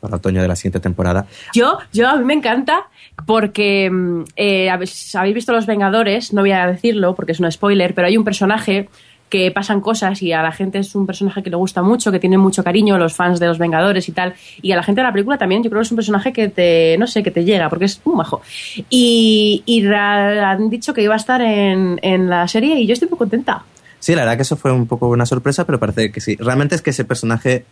para 0.00 0.16
otoño 0.16 0.42
de 0.42 0.48
la 0.48 0.56
siguiente 0.56 0.80
temporada. 0.80 1.26
Yo, 1.54 1.78
yo 1.92 2.08
a 2.08 2.16
mí 2.16 2.24
me 2.24 2.34
encanta 2.34 2.88
porque 3.26 3.90
mm, 3.90 4.24
eh, 4.36 4.70
habéis 4.70 5.34
visto 5.34 5.52
Los 5.52 5.66
Vengadores, 5.66 6.32
no 6.32 6.42
voy 6.42 6.52
a 6.52 6.66
decirlo 6.66 7.14
porque 7.14 7.32
es 7.32 7.40
un 7.40 7.50
spoiler, 7.50 7.94
pero 7.94 8.06
hay 8.06 8.16
un 8.16 8.24
personaje 8.24 8.88
que 9.28 9.50
pasan 9.50 9.80
cosas 9.80 10.22
y 10.22 10.32
a 10.32 10.42
la 10.42 10.52
gente 10.52 10.78
es 10.78 10.94
un 10.94 11.06
personaje 11.06 11.42
que 11.42 11.50
le 11.50 11.56
gusta 11.56 11.82
mucho, 11.82 12.10
que 12.10 12.18
tiene 12.18 12.38
mucho 12.38 12.64
cariño, 12.64 12.98
los 12.98 13.14
fans 13.14 13.38
de 13.38 13.46
los 13.46 13.58
Vengadores 13.58 14.08
y 14.08 14.12
tal, 14.12 14.34
y 14.62 14.72
a 14.72 14.76
la 14.76 14.82
gente 14.82 15.00
de 15.00 15.06
la 15.06 15.12
película 15.12 15.38
también, 15.38 15.62
yo 15.62 15.70
creo 15.70 15.80
que 15.80 15.86
es 15.86 15.92
un 15.92 15.96
personaje 15.96 16.32
que 16.32 16.48
te, 16.48 16.96
no 16.98 17.06
sé, 17.06 17.22
que 17.22 17.30
te 17.30 17.44
llega, 17.44 17.68
porque 17.68 17.84
es 17.84 18.00
un 18.04 18.16
majo. 18.16 18.40
Y, 18.88 19.62
y 19.66 19.86
han 19.86 20.70
dicho 20.70 20.94
que 20.94 21.02
iba 21.02 21.14
a 21.14 21.18
estar 21.18 21.42
en, 21.42 21.98
en 22.02 22.28
la 22.30 22.48
serie 22.48 22.80
y 22.80 22.86
yo 22.86 22.94
estoy 22.94 23.08
muy 23.08 23.18
contenta. 23.18 23.64
Sí, 24.00 24.14
la 24.14 24.22
verdad 24.22 24.36
que 24.36 24.42
eso 24.42 24.56
fue 24.56 24.72
un 24.72 24.86
poco 24.86 25.08
una 25.08 25.26
sorpresa, 25.26 25.66
pero 25.66 25.78
parece 25.78 26.12
que 26.12 26.20
sí. 26.20 26.36
Realmente 26.36 26.74
es 26.74 26.82
que 26.82 26.90
ese 26.90 27.04
personaje 27.04 27.64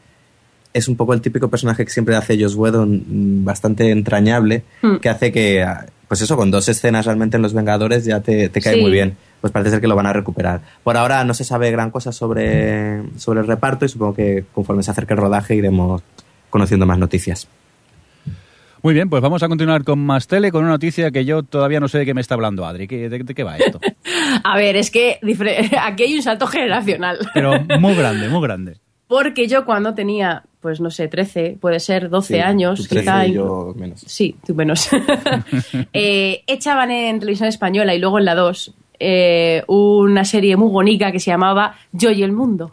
es 0.76 0.88
un 0.88 0.96
poco 0.96 1.14
el 1.14 1.20
típico 1.20 1.48
personaje 1.48 1.84
que 1.84 1.90
siempre 1.90 2.16
hace 2.16 2.40
Joss 2.40 2.54
Whedon, 2.54 3.02
mm, 3.40 3.44
bastante 3.44 3.90
entrañable, 3.90 4.62
Hmm. 4.82 4.96
que 4.96 5.08
hace 5.08 5.32
que, 5.32 5.62
ah, 5.62 5.86
pues 6.08 6.20
eso, 6.22 6.36
con 6.36 6.50
dos 6.50 6.68
escenas 6.68 7.04
realmente 7.06 7.36
en 7.36 7.42
Los 7.42 7.54
Vengadores 7.54 8.04
ya 8.04 8.20
te, 8.20 8.48
te 8.48 8.60
cae 8.60 8.74
Sí. 8.74 8.80
muy 8.80 8.90
bien. 8.90 9.16
Pues 9.40 9.52
parece 9.52 9.70
ser 9.70 9.80
que 9.80 9.86
lo 9.88 9.96
van 9.96 10.06
a 10.06 10.12
recuperar. 10.12 10.60
Por 10.82 10.96
ahora 10.96 11.22
no 11.24 11.34
se 11.34 11.44
sabe 11.44 11.70
gran 11.70 11.90
cosa 11.90 12.10
sobre, 12.12 13.02
sobre 13.18 13.40
el 13.40 13.46
reparto 13.46 13.84
y 13.84 13.88
supongo 13.88 14.14
que 14.14 14.44
conforme 14.52 14.82
se 14.82 14.90
acerque 14.90 15.14
el 15.14 15.20
rodaje 15.20 15.54
iremos 15.54 16.02
conociendo 16.50 16.86
más 16.86 16.98
noticias. 16.98 17.46
Muy 18.82 18.94
bien, 18.94 19.10
pues 19.10 19.20
vamos 19.20 19.42
a 19.42 19.48
continuar 19.48 19.82
con 19.84 19.98
más 19.98 20.26
tele, 20.28 20.52
con 20.52 20.62
una 20.62 20.72
noticia 20.74 21.10
que 21.10 21.24
yo 21.24 21.42
todavía 21.42 21.80
no 21.80 21.88
sé 21.88 21.98
de 21.98 22.04
qué 22.06 22.14
me 22.14 22.20
está 22.20 22.34
hablando 22.34 22.64
Adri. 22.66 22.86
¿Qué- 22.86 23.08
¿De, 23.08 23.18
de 23.18 23.34
qué 23.34 23.42
va 23.42 23.56
esto? 23.56 23.80
A 24.44 24.56
ver, 24.56 24.76
es 24.76 24.90
que 24.90 25.18
aquí 25.82 26.04
hay 26.04 26.14
un 26.16 26.22
salto 26.22 26.46
generacional. 26.46 27.18
Pero 27.34 27.60
muy 27.80 27.94
grande, 27.96 28.28
muy 28.28 28.42
grande. 28.42 28.76
Porque 29.08 29.48
yo 29.48 29.64
cuando 29.64 29.94
tenía, 29.94 30.44
pues 30.66 30.80
no 30.80 30.90
sé, 30.90 31.06
13, 31.06 31.58
puede 31.60 31.78
ser 31.78 32.08
12 32.10 32.34
Sí, 32.34 32.40
años, 32.40 32.88
quizá. 32.88 33.24
y 33.24 33.34
yo 33.34 33.72
menos. 33.76 34.00
Sí, 34.04 34.34
tú 34.44 34.52
menos. 34.52 34.88
Eh, 35.92 36.42
echaban 36.48 36.90
en 36.90 37.20
televisión 37.20 37.48
española 37.48 37.94
y 37.94 38.00
luego 38.00 38.18
en 38.18 38.24
la 38.24 38.34
2 38.34 38.74
eh, 38.98 39.62
una 39.68 40.24
serie 40.24 40.56
muy 40.56 40.68
bonita 40.70 41.12
que 41.12 41.20
se 41.20 41.30
llamaba 41.30 41.76
Yo 41.92 42.10
y 42.10 42.24
el 42.24 42.32
Mundo, 42.32 42.72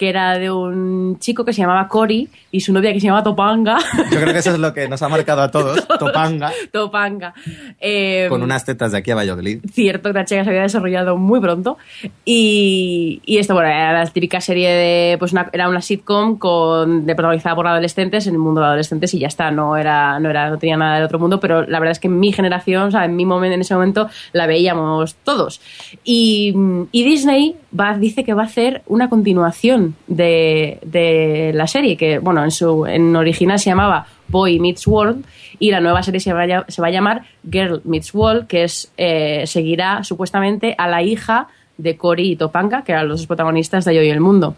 que 0.00 0.08
era 0.08 0.38
de 0.38 0.50
un 0.50 1.18
chico 1.18 1.44
que 1.44 1.52
se 1.52 1.60
llamaba 1.60 1.86
Cory 1.86 2.26
y 2.50 2.60
su 2.60 2.72
novia 2.72 2.90
que 2.94 3.00
se 3.00 3.06
llamaba 3.08 3.22
Topanga. 3.22 3.76
Yo 4.10 4.18
creo 4.18 4.32
que 4.32 4.38
eso 4.38 4.52
es 4.52 4.58
lo 4.58 4.72
que 4.72 4.88
nos 4.88 5.02
ha 5.02 5.10
marcado 5.10 5.42
a 5.42 5.50
todos. 5.50 5.86
Topanga. 5.98 6.50
Topanga. 6.72 7.34
Eh, 7.78 8.24
Con 8.30 8.42
unas 8.42 8.64
tetas 8.64 8.92
de 8.92 8.98
aquí 8.98 9.10
a 9.10 9.14
Valladolid. 9.16 9.60
cierto, 9.70 10.08
una 10.08 10.24
chica 10.24 10.42
se 10.42 10.48
había 10.48 10.62
desarrollado 10.62 11.18
muy 11.18 11.38
pronto. 11.38 11.76
Y, 12.24 13.20
y 13.26 13.36
esto, 13.36 13.52
bueno, 13.52 13.68
era 13.68 13.92
la 13.92 14.06
típica 14.06 14.40
serie 14.40 14.70
de. 14.70 15.16
Pues 15.18 15.32
una- 15.32 15.50
era 15.52 15.68
una 15.68 15.82
sitcom 15.82 16.38
con, 16.38 17.04
de 17.04 17.14
protagonizada 17.14 17.54
por 17.54 17.66
adolescentes 17.66 18.26
en 18.26 18.32
el 18.34 18.38
mundo 18.40 18.62
de 18.62 18.68
adolescentes 18.68 19.12
y 19.12 19.18
ya 19.18 19.26
está, 19.26 19.50
no 19.50 19.76
era, 19.76 20.18
no 20.18 20.30
era, 20.30 20.48
no 20.48 20.56
tenía 20.56 20.78
nada 20.78 20.94
del 20.94 21.04
otro 21.04 21.18
mundo, 21.18 21.40
pero 21.40 21.66
la 21.66 21.78
verdad 21.78 21.92
es 21.92 21.98
que 21.98 22.08
en 22.08 22.18
mi 22.18 22.32
generación, 22.32 22.84
o 22.84 22.90
sea, 22.90 23.04
en 23.04 23.16
mi 23.16 23.26
momento, 23.26 23.54
en 23.54 23.60
ese 23.60 23.74
momento, 23.74 24.08
la 24.32 24.46
veíamos 24.46 25.16
todos. 25.24 25.60
Y, 26.04 26.54
y 26.90 27.04
Disney 27.04 27.56
va, 27.78 27.98
dice 27.98 28.24
que 28.24 28.32
va 28.32 28.44
a 28.44 28.46
hacer 28.46 28.80
una 28.86 29.10
continuación 29.10 29.89
de, 30.06 30.78
de 30.82 31.52
la 31.54 31.66
serie, 31.66 31.96
que, 31.96 32.18
bueno, 32.18 32.42
en 32.44 32.50
su 32.50 32.86
en 32.86 33.14
original 33.16 33.58
se 33.58 33.70
llamaba 33.70 34.06
Boy 34.28 34.58
Meets 34.58 34.86
World 34.86 35.24
y 35.58 35.70
la 35.70 35.80
nueva 35.80 36.02
serie 36.02 36.20
se 36.20 36.32
va 36.32 36.44
a, 36.44 36.64
se 36.68 36.80
va 36.80 36.88
a 36.88 36.90
llamar 36.90 37.22
Girl 37.50 37.80
Meets 37.84 38.14
World, 38.14 38.46
que 38.46 38.64
es 38.64 38.92
eh, 38.96 39.44
seguirá 39.46 40.04
supuestamente 40.04 40.74
a 40.78 40.88
la 40.88 41.02
hija 41.02 41.48
de 41.76 41.96
Cory 41.96 42.32
y 42.32 42.36
Topanga, 42.36 42.82
que 42.84 42.92
eran 42.92 43.08
los 43.08 43.26
protagonistas 43.26 43.84
de 43.84 43.94
Yo 43.94 44.02
y 44.02 44.10
el 44.10 44.20
Mundo. 44.20 44.56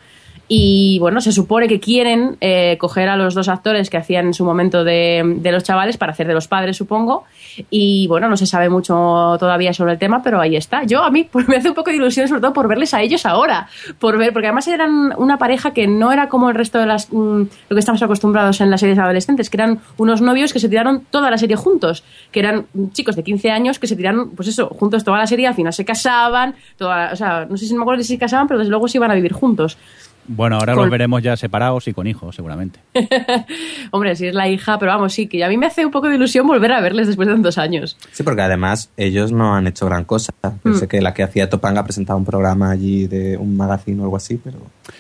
Y 0.55 0.99
bueno, 0.99 1.23
se 1.23 1.33
supone 1.33 1.67
que 1.67 1.81
quieren 1.81 2.37
eh, 2.43 2.77
coger 2.79 3.09
a 3.09 3.17
los 3.17 3.33
dos 3.33 3.49
actores 3.49 3.89
que 3.89 3.97
hacían 3.97 4.27
en 4.27 4.35
su 4.35 4.45
momento 4.45 4.85
de, 4.85 5.41
los 5.43 5.65
chavales 5.65 5.97
para 5.97 6.13
hacer 6.13 6.27
de 6.27 6.35
los 6.35 6.47
padres, 6.47 6.77
supongo. 6.77 7.25
Y 7.71 8.07
bueno, 8.07 8.29
no 8.29 8.37
se 8.37 8.45
sabe 8.45 8.69
mucho 8.69 9.39
todavía 9.41 9.73
sobre 9.73 9.93
el 9.93 9.99
tema, 9.99 10.23
pero 10.23 10.43
ahí 10.43 10.55
está. 10.55 10.85
Yo 10.85 11.05
a 11.05 11.11
mí 11.11 11.25
pues, 11.25 11.49
me 11.49 11.57
hace 11.57 11.71
un 11.71 11.75
poco 11.75 11.89
de 11.89 11.97
ilusión, 11.97 12.29
sobre 12.29 12.43
todo 12.43 12.53
por 12.53 12.69
verles 12.69 12.93
a 12.93 13.01
ellos 13.01 13.25
ahora. 13.25 13.67
Por 13.99 14.19
ver, 14.19 14.35
porque 14.35 14.49
además 14.49 14.69
eran 14.69 15.15
una 15.17 15.39
pareja 15.39 15.73
que 15.73 15.87
no 15.87 16.13
era 16.13 16.29
como 16.29 16.51
el 16.51 16.55
resto 16.55 16.79
de 16.79 16.85
las 16.85 17.11
mm, 17.11 17.43
lo 17.71 17.75
que 17.75 17.79
estamos 17.79 18.03
acostumbrados 18.03 18.61
en 18.61 18.71
las 18.71 18.81
series 18.81 18.99
adolescentes, 18.99 19.49
que 19.49 19.57
eran 19.57 19.81
unos 19.97 20.21
novios 20.21 20.53
que 20.53 20.59
se 20.59 20.69
tiraron 20.69 21.07
toda 21.11 21.31
la 21.31 21.39
serie 21.39 21.57
juntos, 21.57 22.05
que 22.31 22.41
eran 22.41 22.67
chicos 22.93 23.17
de 23.17 23.23
15 23.23 23.51
años 23.51 23.79
que 23.79 23.87
se 23.87 23.97
tiraron, 23.97 24.33
pues 24.33 24.49
eso, 24.49 24.69
juntos 24.69 25.03
toda 25.03 25.17
la 25.17 25.27
serie, 25.27 25.47
al 25.47 25.55
final 25.55 25.73
se 25.73 25.87
casaban, 25.87 26.57
o 26.79 27.17
sea, 27.17 27.47
no 27.49 27.57
sé 27.57 27.65
si 27.65 27.75
me 27.75 27.81
acuerdo 27.81 28.03
si 28.03 28.09
se 28.11 28.19
casaban, 28.19 28.47
pero 28.49 28.59
desde 28.59 28.69
luego 28.69 28.87
se 28.87 28.99
iban 28.99 29.11
a 29.11 29.15
vivir 29.15 29.33
juntos. 29.33 29.79
Bueno, 30.27 30.57
ahora 30.57 30.75
Con- 30.75 30.85
los 30.85 30.91
veremos 30.91 31.23
ya 31.23 31.37
separados 31.37 31.89
y 31.89 31.93
con 31.93 32.07
hijos, 32.07 32.37
seguramente. 32.37 32.81
Hombre, 33.91 34.15
si 34.17 34.27
es 34.27 34.35
la 34.35 34.49
hija, 34.49 34.79
pero 34.79 34.93
vamos, 34.93 35.13
sí, 35.13 35.27
que 35.27 35.45
a 35.45 35.49
mí 35.49 35.57
me 35.57 35.67
hace 35.67 35.85
un 35.85 35.91
poco 35.91 36.09
de 36.09 36.15
ilusión 36.17 36.47
volver 36.47 36.73
a 36.73 36.81
verles 36.81 37.07
después 37.07 37.27
de 37.29 37.35
tantos 37.35 37.59
años. 37.59 37.97
Sí, 38.13 38.23
porque 38.23 38.43
además 38.43 38.91
ellos 38.97 39.33
no 39.33 39.55
han 39.55 39.67
hecho 39.67 39.87
gran 39.87 40.05
cosa. 40.05 40.33
Mm. 40.43 40.49
Pensé 40.63 40.89
que 40.89 41.01
la 41.01 41.13
que 41.15 41.23
hacía 41.23 41.51
Topanga 41.51 41.85
presentaba 41.85 42.17
un 42.19 42.25
programa 42.25 42.71
allí 42.71 43.07
de 43.07 43.37
un 43.37 43.57
magazine 43.57 44.01
o 44.01 44.05
algo 44.05 44.17
así, 44.17 44.41
pero... 44.43 44.59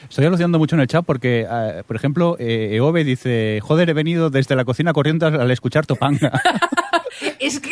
Estoy 0.08 0.24
alucinando 0.26 0.58
mucho 0.58 0.76
en 0.76 0.80
el 0.82 0.86
chat 0.86 1.04
porque, 1.04 1.46
eh, 1.50 1.82
por 1.86 1.96
ejemplo, 1.96 2.36
eh, 2.38 2.70
Eove 2.76 3.04
dice, 3.04 3.60
joder, 3.62 3.90
he 3.90 3.92
venido 3.92 4.30
desde 4.30 4.54
la 4.56 4.64
cocina 4.64 4.92
corriendo 4.92 5.26
al 5.26 5.50
escuchar 5.50 5.86
Topanga. 5.86 6.32
Es 7.38 7.60
que. 7.60 7.70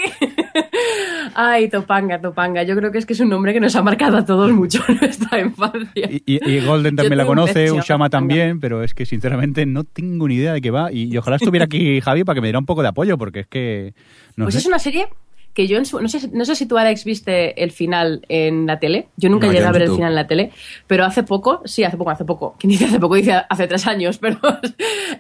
Ay, 1.34 1.68
Topanga, 1.68 2.20
Topanga. 2.20 2.62
Yo 2.62 2.76
creo 2.76 2.92
que 2.92 2.98
es 2.98 3.06
que 3.06 3.12
es 3.14 3.20
un 3.20 3.28
nombre 3.30 3.52
que 3.52 3.60
nos 3.60 3.74
ha 3.76 3.82
marcado 3.82 4.16
a 4.18 4.24
todos 4.24 4.50
mucho 4.52 4.82
en 4.88 4.96
nuestra 4.98 5.40
infancia. 5.40 6.08
y, 6.10 6.22
y- 6.26 6.50
y 6.50 6.60
Golden 6.60 6.96
también 6.96 7.16
la 7.16 7.24
conoce, 7.26 7.70
Ushama 7.72 8.10
también, 8.10 8.60
pero 8.60 8.82
es 8.82 8.94
que 8.94 9.06
sinceramente 9.06 9.66
no 9.66 9.84
tengo 9.84 10.28
ni 10.28 10.34
idea 10.36 10.52
de 10.52 10.60
qué 10.60 10.70
va. 10.70 10.92
Y, 10.92 11.12
y 11.12 11.16
ojalá 11.16 11.36
estuviera 11.36 11.64
aquí 11.64 12.00
Javi 12.04 12.24
para 12.24 12.34
que 12.34 12.40
me 12.40 12.48
diera 12.48 12.58
un 12.58 12.66
poco 12.66 12.82
de 12.82 12.88
apoyo, 12.88 13.16
porque 13.18 13.40
es 13.40 13.46
que... 13.46 13.94
No 14.36 14.44
pues 14.46 14.54
sé. 14.54 14.60
es 14.60 14.66
una 14.66 14.78
serie 14.78 15.08
que 15.52 15.66
yo 15.66 15.78
en 15.78 15.84
su- 15.84 16.00
no, 16.00 16.08
sé, 16.08 16.28
no 16.32 16.44
sé 16.44 16.54
si 16.54 16.66
tú, 16.66 16.78
Alex, 16.78 17.04
viste 17.04 17.60
el 17.62 17.72
final 17.72 18.24
en 18.28 18.66
la 18.66 18.78
tele. 18.78 19.08
Yo 19.16 19.28
nunca 19.28 19.46
No, 19.46 19.52
llegué 19.52 19.64
a 19.64 19.72
ver 19.72 19.82
el 19.82 19.90
final 19.90 20.10
en 20.10 20.14
la 20.14 20.26
tele, 20.26 20.52
pero 20.86 21.04
hace 21.04 21.22
poco, 21.24 21.60
sí, 21.64 21.82
hace 21.82 21.96
poco, 21.96 22.10
hace 22.10 22.24
poco. 22.24 22.54
¿Quién 22.58 22.70
dice 22.70 22.84
hace 22.84 23.00
poco? 23.00 23.16
Dice 23.16 23.32
hace 23.48 23.66
tres 23.66 23.86
años, 23.86 24.18
pero 24.20 24.38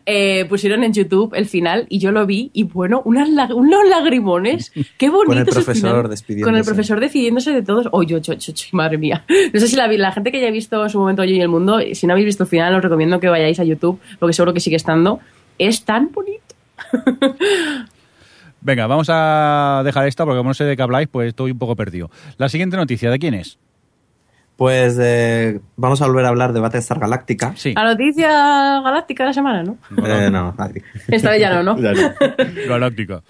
eh, 0.06 0.44
pusieron 0.48 0.84
en 0.84 0.92
YouTube 0.92 1.34
el 1.34 1.46
final 1.46 1.86
y 1.88 1.98
yo 1.98 2.12
lo 2.12 2.26
vi 2.26 2.50
y 2.52 2.62
bueno, 2.62 3.02
unas 3.04 3.28
unos 3.50 3.88
lagrimones. 3.88 4.72
Qué 4.98 5.10
bonito 5.10 5.26
Con 5.30 5.38
el 5.38 5.48
es 5.48 5.54
profesor 5.54 5.90
final. 5.90 6.10
despidiéndose. 6.10 6.50
Con 6.50 6.56
el 6.58 6.64
profesor 6.64 7.00
decidiéndose 7.00 7.52
de 7.52 7.62
todos. 7.62 7.88
Oh, 7.92 8.02
yo, 8.02 8.18
yo, 8.18 8.34
yo, 8.34 8.52
yo, 8.52 8.66
madre 8.72 8.98
mía. 8.98 9.24
No 9.52 9.58
sé 9.60 9.66
si 9.66 9.76
la, 9.76 9.88
la 9.88 10.12
gente 10.12 10.30
que 10.30 10.38
haya 10.38 10.50
visto 10.50 10.82
en 10.82 10.90
su 10.90 10.98
momento 10.98 11.24
Yo 11.24 11.34
y 11.34 11.40
el 11.40 11.48
Mundo, 11.48 11.80
si 11.92 12.06
no 12.06 12.12
habéis 12.12 12.26
visto 12.26 12.44
el 12.44 12.48
final, 12.48 12.74
os 12.74 12.82
recomiendo 12.82 13.18
que 13.20 13.28
vayáis 13.28 13.58
a 13.60 13.64
YouTube, 13.64 13.98
porque 14.18 14.32
seguro 14.32 14.54
que 14.54 14.60
sigue 14.60 14.76
estando. 14.76 15.18
Es 15.58 15.84
tan 15.84 16.10
bonito. 16.12 16.54
Venga, 18.62 18.86
vamos 18.86 19.08
a 19.10 19.82
dejar 19.84 20.06
esta 20.06 20.24
porque 20.24 20.38
como 20.38 20.50
no 20.50 20.54
sé 20.54 20.64
de 20.64 20.76
qué 20.76 20.82
habláis, 20.82 21.08
pues 21.08 21.28
estoy 21.28 21.50
un 21.50 21.58
poco 21.58 21.76
perdido. 21.76 22.10
La 22.36 22.48
siguiente 22.48 22.76
noticia, 22.76 23.10
¿de 23.10 23.18
quién 23.18 23.34
es? 23.34 23.58
Pues 24.56 24.98
eh, 25.00 25.58
vamos 25.76 26.02
a 26.02 26.06
volver 26.06 26.26
a 26.26 26.28
hablar 26.28 26.52
de 26.52 26.60
Battlestar 26.60 26.98
Galactica. 26.98 27.54
Sí. 27.56 27.72
La 27.74 27.84
noticia 27.84 28.28
galáctica 28.82 29.22
de 29.22 29.28
la 29.28 29.32
semana, 29.32 29.62
¿no? 29.62 29.78
Eh, 30.06 30.30
no. 30.30 30.54
Esta 31.08 31.30
vez 31.30 31.40
ya 31.40 31.54
no, 31.54 31.62
¿no? 31.62 31.78
Ya 31.80 31.92
no. 31.92 32.68
Galáctica. 32.68 33.22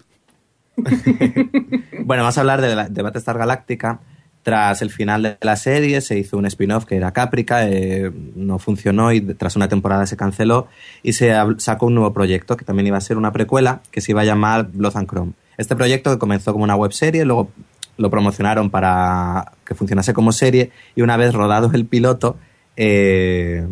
Bueno, 2.03 2.25
vamos 2.25 2.39
a 2.39 2.41
hablar 2.41 2.61
de, 2.61 2.89
de 2.91 3.03
Battlestar 3.03 3.39
Galactica. 3.39 4.01
Tras 4.43 4.81
el 4.81 4.91
final 4.91 5.23
de 5.23 5.37
la 5.43 5.57
serie 5.57 6.01
se 6.01 6.19
hizo 6.19 6.39
un 6.39 6.47
spin-off 6.47 6.87
que 6.87 6.97
era 6.97 7.13
Caprica, 7.13 7.69
eh, 7.69 8.11
no 8.35 8.59
funcionó 8.59 9.13
y 9.13 9.21
tras 9.21 9.57
una 9.57 9.69
temporada 9.69 10.07
se 10.07 10.17
canceló 10.17 10.67
y 11.03 11.13
se 11.13 11.35
sacó 11.59 11.87
un 11.87 11.95
nuevo 11.95 12.13
proyecto 12.15 12.57
que 12.57 12.65
también 12.65 12.87
iba 12.87 12.97
a 12.97 13.03
ser 13.03 13.19
una 13.19 13.33
precuela 13.33 13.83
que 13.91 14.01
se 14.01 14.13
iba 14.13 14.23
a 14.23 14.25
llamar 14.25 14.69
Blood 14.73 14.97
and 14.97 15.09
Chrome. 15.09 15.33
Este 15.59 15.77
proyecto 15.77 16.11
que 16.11 16.19
comenzó 16.19 16.53
como 16.53 16.65
una 16.65 16.75
webserie, 16.75 17.27
luego 17.27 17.51
lo 17.99 18.09
promocionaron 18.09 18.71
para 18.71 19.53
que 19.67 19.75
funcionase 19.75 20.15
como 20.15 20.33
serie 20.33 20.71
y 20.97 21.03
una 21.03 21.19
vez 21.19 21.35
rodado 21.35 21.71
el 21.75 21.85
piloto, 21.85 22.39
eh, 22.77 23.69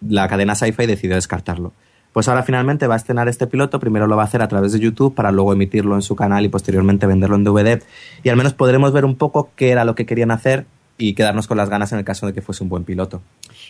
la 0.00 0.26
cadena 0.26 0.54
Sci-Fi 0.54 0.86
decidió 0.86 1.16
descartarlo. 1.16 1.74
Pues 2.12 2.28
ahora 2.28 2.42
finalmente 2.42 2.86
va 2.86 2.94
a 2.94 2.96
estrenar 2.96 3.28
este 3.28 3.46
piloto, 3.46 3.78
primero 3.78 4.06
lo 4.06 4.16
va 4.16 4.22
a 4.22 4.26
hacer 4.26 4.42
a 4.42 4.48
través 4.48 4.72
de 4.72 4.80
YouTube 4.80 5.14
para 5.14 5.30
luego 5.30 5.52
emitirlo 5.52 5.94
en 5.94 6.02
su 6.02 6.16
canal 6.16 6.44
y 6.44 6.48
posteriormente 6.48 7.06
venderlo 7.06 7.36
en 7.36 7.44
DVD 7.44 7.82
y 8.22 8.28
al 8.28 8.36
menos 8.36 8.54
podremos 8.54 8.92
ver 8.92 9.04
un 9.04 9.16
poco 9.16 9.50
qué 9.56 9.70
era 9.70 9.84
lo 9.84 9.94
que 9.94 10.06
querían 10.06 10.30
hacer 10.30 10.66
y 10.98 11.14
quedarnos 11.14 11.46
con 11.46 11.56
las 11.56 11.70
ganas 11.70 11.92
en 11.92 11.98
el 11.98 12.04
caso 12.04 12.26
de 12.26 12.34
que 12.34 12.42
fuese 12.42 12.64
un 12.64 12.68
buen 12.68 12.84
piloto. 12.84 13.22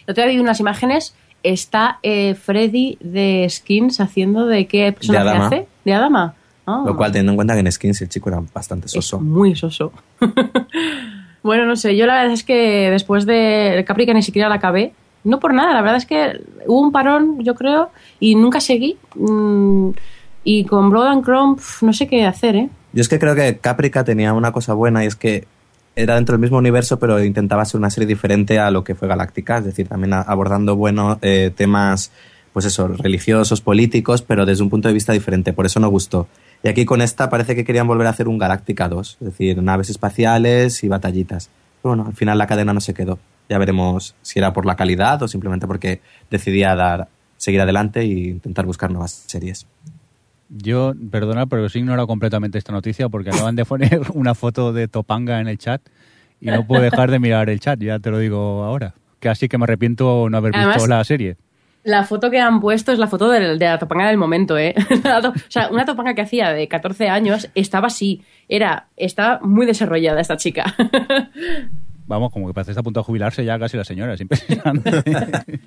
El 0.06 0.12
otro 0.12 0.24
día 0.24 0.32
vi 0.32 0.38
unas 0.38 0.60
imágenes. 0.60 1.14
Está 1.42 2.00
eh, 2.02 2.34
Freddy 2.34 2.98
de 3.00 3.46
Skins 3.48 4.00
haciendo 4.00 4.46
de 4.46 4.66
qué 4.66 4.92
personaje 4.92 5.28
Adama. 5.28 5.46
hace? 5.46 5.68
De 5.84 5.94
Adama. 5.94 6.34
Ah. 6.66 6.82
Lo 6.84 6.96
cual, 6.96 7.12
teniendo 7.12 7.32
en 7.32 7.36
cuenta 7.36 7.54
que 7.54 7.60
en 7.60 7.70
Skins 7.70 8.02
el 8.02 8.08
chico 8.08 8.28
era 8.28 8.42
bastante 8.52 8.86
es 8.86 8.92
soso. 8.92 9.20
muy 9.20 9.54
soso. 9.54 9.92
bueno, 11.42 11.64
no 11.64 11.76
sé, 11.76 11.96
yo 11.96 12.06
la 12.06 12.14
verdad 12.14 12.32
es 12.32 12.42
que 12.42 12.90
después 12.90 13.24
de 13.24 13.84
Caprica 13.86 14.12
ni 14.12 14.22
siquiera 14.22 14.48
la 14.48 14.56
acabé. 14.56 14.92
No 15.28 15.40
por 15.40 15.52
nada, 15.52 15.74
la 15.74 15.82
verdad 15.82 15.98
es 15.98 16.06
que 16.06 16.40
hubo 16.66 16.80
un 16.80 16.90
parón, 16.90 17.44
yo 17.44 17.54
creo, 17.54 17.90
y 18.18 18.34
nunca 18.34 18.60
seguí. 18.60 18.96
Mm, 19.14 19.90
y 20.42 20.64
con 20.64 20.88
Blood 20.88 21.06
and 21.08 21.24
Chrome, 21.24 21.56
no 21.82 21.92
sé 21.92 22.06
qué 22.06 22.24
hacer, 22.24 22.56
¿eh? 22.56 22.70
Yo 22.94 23.02
es 23.02 23.08
que 23.10 23.18
creo 23.18 23.34
que 23.34 23.58
Caprica 23.58 24.04
tenía 24.04 24.32
una 24.32 24.52
cosa 24.52 24.72
buena 24.72 25.04
y 25.04 25.06
es 25.06 25.16
que 25.16 25.46
era 25.94 26.14
dentro 26.14 26.32
del 26.32 26.40
mismo 26.40 26.56
universo, 26.56 26.98
pero 26.98 27.22
intentaba 27.22 27.66
ser 27.66 27.78
una 27.78 27.90
serie 27.90 28.06
diferente 28.06 28.58
a 28.58 28.70
lo 28.70 28.84
que 28.84 28.94
fue 28.94 29.06
Galáctica, 29.06 29.58
es 29.58 29.66
decir, 29.66 29.86
también 29.86 30.14
abordando 30.14 30.76
buenos 30.76 31.18
eh, 31.20 31.52
temas, 31.54 32.10
pues 32.54 32.64
eso, 32.64 32.88
religiosos, 32.88 33.60
políticos, 33.60 34.22
pero 34.22 34.46
desde 34.46 34.62
un 34.62 34.70
punto 34.70 34.88
de 34.88 34.94
vista 34.94 35.12
diferente. 35.12 35.52
Por 35.52 35.66
eso 35.66 35.78
no 35.78 35.90
gustó. 35.90 36.26
Y 36.62 36.68
aquí 36.68 36.86
con 36.86 37.02
esta 37.02 37.28
parece 37.28 37.54
que 37.54 37.66
querían 37.66 37.86
volver 37.86 38.06
a 38.06 38.10
hacer 38.10 38.28
un 38.28 38.38
Galáctica 38.38 38.88
2, 38.88 39.18
es 39.20 39.26
decir, 39.26 39.62
naves 39.62 39.90
espaciales 39.90 40.82
y 40.82 40.88
batallitas. 40.88 41.50
Pero 41.82 41.96
bueno, 41.96 42.08
al 42.08 42.14
final 42.14 42.38
la 42.38 42.46
cadena 42.46 42.72
no 42.72 42.80
se 42.80 42.94
quedó. 42.94 43.18
Ya 43.48 43.58
veremos 43.58 44.14
si 44.22 44.38
era 44.38 44.52
por 44.52 44.66
la 44.66 44.76
calidad 44.76 45.22
o 45.22 45.28
simplemente 45.28 45.66
porque 45.66 46.00
decidía 46.30 46.74
dar, 46.74 47.08
seguir 47.36 47.60
adelante 47.60 48.00
e 48.00 48.06
intentar 48.06 48.66
buscar 48.66 48.90
nuevas 48.90 49.12
series. 49.26 49.66
Yo, 50.50 50.94
perdona, 51.10 51.46
pero 51.46 51.64
os 51.64 51.74
he 51.74 51.78
ignorado 51.78 52.06
completamente 52.06 52.56
esta 52.58 52.72
noticia 52.72 53.08
porque 53.08 53.30
acaban 53.30 53.56
de 53.56 53.64
poner 53.64 54.00
una 54.14 54.34
foto 54.34 54.72
de 54.72 54.88
Topanga 54.88 55.40
en 55.40 55.48
el 55.48 55.58
chat 55.58 55.82
y 56.40 56.46
no 56.46 56.66
puedo 56.66 56.82
dejar 56.82 57.10
de 57.10 57.18
mirar 57.18 57.50
el 57.50 57.60
chat, 57.60 57.78
ya 57.80 57.98
te 57.98 58.10
lo 58.10 58.18
digo 58.18 58.64
ahora. 58.64 58.94
casi 59.18 59.48
que 59.48 59.58
me 59.58 59.64
arrepiento 59.64 60.28
no 60.30 60.36
haber 60.38 60.52
visto 60.52 60.86
la 60.86 61.02
serie. 61.04 61.36
La 61.84 62.04
foto 62.04 62.30
que 62.30 62.38
han 62.40 62.60
puesto 62.60 62.92
es 62.92 62.98
la 62.98 63.06
foto 63.08 63.30
del- 63.30 63.58
de, 63.58 63.64
la 63.64 63.78
topanga 63.78 64.08
del 64.08 64.18
momento, 64.18 64.58
¿eh? 64.58 64.74
O 65.24 65.32
sea, 65.48 65.68
una 65.70 65.84
topanga 65.84 66.14
que 66.14 66.22
hacía 66.22 66.50
de 66.52 66.68
14 66.68 67.08
años 67.08 67.48
estaba 67.54 67.86
así. 67.86 68.22
Era, 68.48 68.88
estaba 68.96 69.40
muy 69.42 69.64
desarrollada 69.66 70.20
esta 70.20 70.36
chica. 70.36 70.74
Vamos, 72.08 72.32
como 72.32 72.46
que 72.46 72.54
parece 72.54 72.68
que 72.68 72.72
está 72.72 72.80
a 72.80 72.82
punto 72.82 73.00
de 73.00 73.04
jubilarse 73.04 73.44
ya 73.44 73.58
casi 73.58 73.76
la 73.76 73.84
señora, 73.84 74.14
es 74.14 74.20
impresionante. 74.20 74.90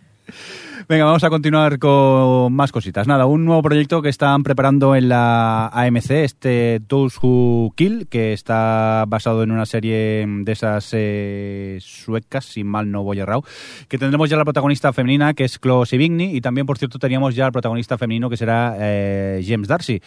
Venga, 0.90 1.06
vamos 1.06 1.24
a 1.24 1.30
continuar 1.30 1.78
con 1.78 2.52
más 2.54 2.72
cositas. 2.72 3.08
Nada, 3.08 3.28
un 3.28 3.46
nuevo 3.46 3.62
proyecto 3.62 4.02
que 4.02 4.10
están 4.10 4.42
preparando 4.42 4.96
en 4.96 5.10
la 5.10 5.68
AMC, 5.68 6.12
este 6.12 6.82
Those 6.88 7.20
Who 7.22 7.74
Kill, 7.76 8.08
que 8.08 8.34
está 8.34 9.06
basado 9.08 9.44
en 9.44 9.52
una 9.52 9.68
serie 9.68 10.26
de 10.28 10.52
esas 10.52 10.90
eh, 10.94 11.78
suecas, 11.82 12.46
si 12.46 12.64
mal 12.64 12.90
no 12.90 13.04
voy 13.04 13.20
errado, 13.20 13.44
que 13.88 14.00
tendremos 14.00 14.30
ya 14.30 14.38
la 14.38 14.44
protagonista 14.44 14.92
femenina, 14.94 15.34
que 15.36 15.44
es 15.44 15.60
Chloe 15.60 15.86
Sevigny, 15.86 16.36
y 16.36 16.42
también, 16.42 16.66
por 16.66 16.80
cierto, 16.80 16.98
teníamos 16.98 17.36
ya 17.36 17.46
el 17.46 17.52
protagonista 17.52 17.98
femenino, 18.00 18.30
que 18.30 18.38
será 18.38 18.76
eh, 18.80 19.46
James 19.48 19.68
Darcy. 19.68 20.02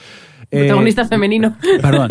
Eh, 0.51 0.59
Protagonista 0.59 1.05
femenino. 1.07 1.57
Perdón, 1.80 2.09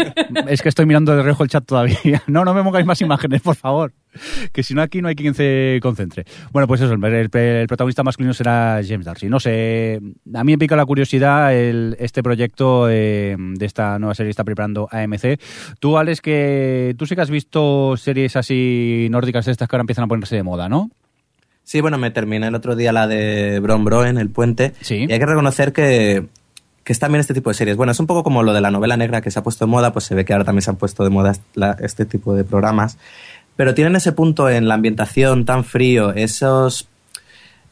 es 0.47 0.61
que 0.61 0.69
estoy 0.69 0.85
mirando 0.85 1.15
de 1.15 1.23
reojo 1.23 1.43
el 1.43 1.49
chat 1.49 1.65
todavía. 1.65 2.23
No, 2.27 2.45
no 2.45 2.53
me 2.53 2.63
pongáis 2.63 2.85
más 2.85 2.99
imágenes, 3.01 3.41
por 3.41 3.55
favor. 3.55 3.93
Que 4.51 4.63
si 4.63 4.73
no 4.73 4.81
aquí 4.81 5.01
no 5.01 5.07
hay 5.07 5.15
quien 5.15 5.33
se 5.33 5.79
concentre. 5.81 6.25
Bueno, 6.51 6.67
pues 6.67 6.81
eso, 6.81 6.93
el, 6.93 7.03
el- 7.03 7.29
el 7.35 7.67
protagonista 7.67 8.03
masculino 8.03 8.33
será 8.33 8.79
James 8.87 9.05
Darcy. 9.05 9.27
No 9.29 9.39
sé, 9.39 9.99
a 10.33 10.43
mí 10.43 10.51
me 10.53 10.57
pica 10.57 10.75
la 10.75 10.85
curiosidad 10.85 11.53
el, 11.55 11.95
este 11.99 12.21
proyecto 12.23 12.87
eh, 12.89 13.35
de 13.37 13.65
esta 13.65 13.97
nueva 13.99 14.15
serie 14.15 14.27
que 14.27 14.31
está 14.31 14.43
preparando 14.43 14.87
AMC. 14.91 15.39
Tú, 15.79 15.97
Alex, 15.97 16.21
que 16.21 16.95
tú 16.97 17.05
sí 17.05 17.15
que 17.15 17.21
has 17.21 17.29
visto 17.29 17.95
series 17.97 18.35
así 18.35 19.07
nórdicas 19.09 19.47
estas 19.47 19.67
que 19.67 19.75
ahora 19.75 19.81
empiezan 19.83 20.05
a 20.05 20.07
ponerse 20.07 20.35
de 20.35 20.43
moda, 20.43 20.69
¿no? 20.69 20.89
Sí, 21.63 21.79
bueno, 21.81 21.97
me 21.97 22.11
terminé 22.11 22.47
el 22.47 22.55
otro 22.55 22.75
día 22.75 22.91
la 22.91 23.07
de 23.07 23.59
Bron 23.61 23.85
Broen, 23.85 24.17
El 24.17 24.29
Puente. 24.29 24.73
Sí. 24.81 25.05
Y 25.07 25.11
hay 25.13 25.19
que 25.19 25.25
reconocer 25.25 25.71
que, 25.71 26.25
que 26.83 26.91
están 26.91 27.11
bien 27.11 27.21
este 27.21 27.33
tipo 27.33 27.49
de 27.49 27.53
series. 27.53 27.77
Bueno, 27.77 27.93
es 27.93 27.99
un 28.01 28.05
poco 28.07 28.21
como 28.23 28.43
lo 28.43 28.51
de 28.53 28.59
la 28.59 28.69
novela 28.69 28.97
negra 28.97 29.21
que 29.21 29.31
se 29.31 29.39
ha 29.39 29.43
puesto 29.43 29.65
de 29.65 29.71
moda, 29.71 29.93
pues 29.93 30.03
se 30.05 30.13
ve 30.13 30.25
que 30.25 30.33
ahora 30.33 30.43
también 30.43 30.61
se 30.63 30.71
han 30.71 30.75
puesto 30.75 31.05
de 31.05 31.09
moda 31.09 31.31
la- 31.55 31.77
este 31.81 32.05
tipo 32.05 32.35
de 32.35 32.43
programas. 32.43 32.97
Pero 33.55 33.73
tienen 33.73 33.95
ese 33.95 34.11
punto 34.11 34.49
en 34.49 34.67
la 34.67 34.75
ambientación 34.75 35.45
tan 35.45 35.63
frío, 35.63 36.13
esos, 36.13 36.87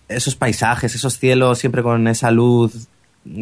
esos 0.08 0.36
paisajes, 0.36 0.96
esos 0.96 1.18
cielos 1.18 1.60
siempre 1.60 1.84
con 1.84 2.08
esa 2.08 2.32
luz 2.32 2.88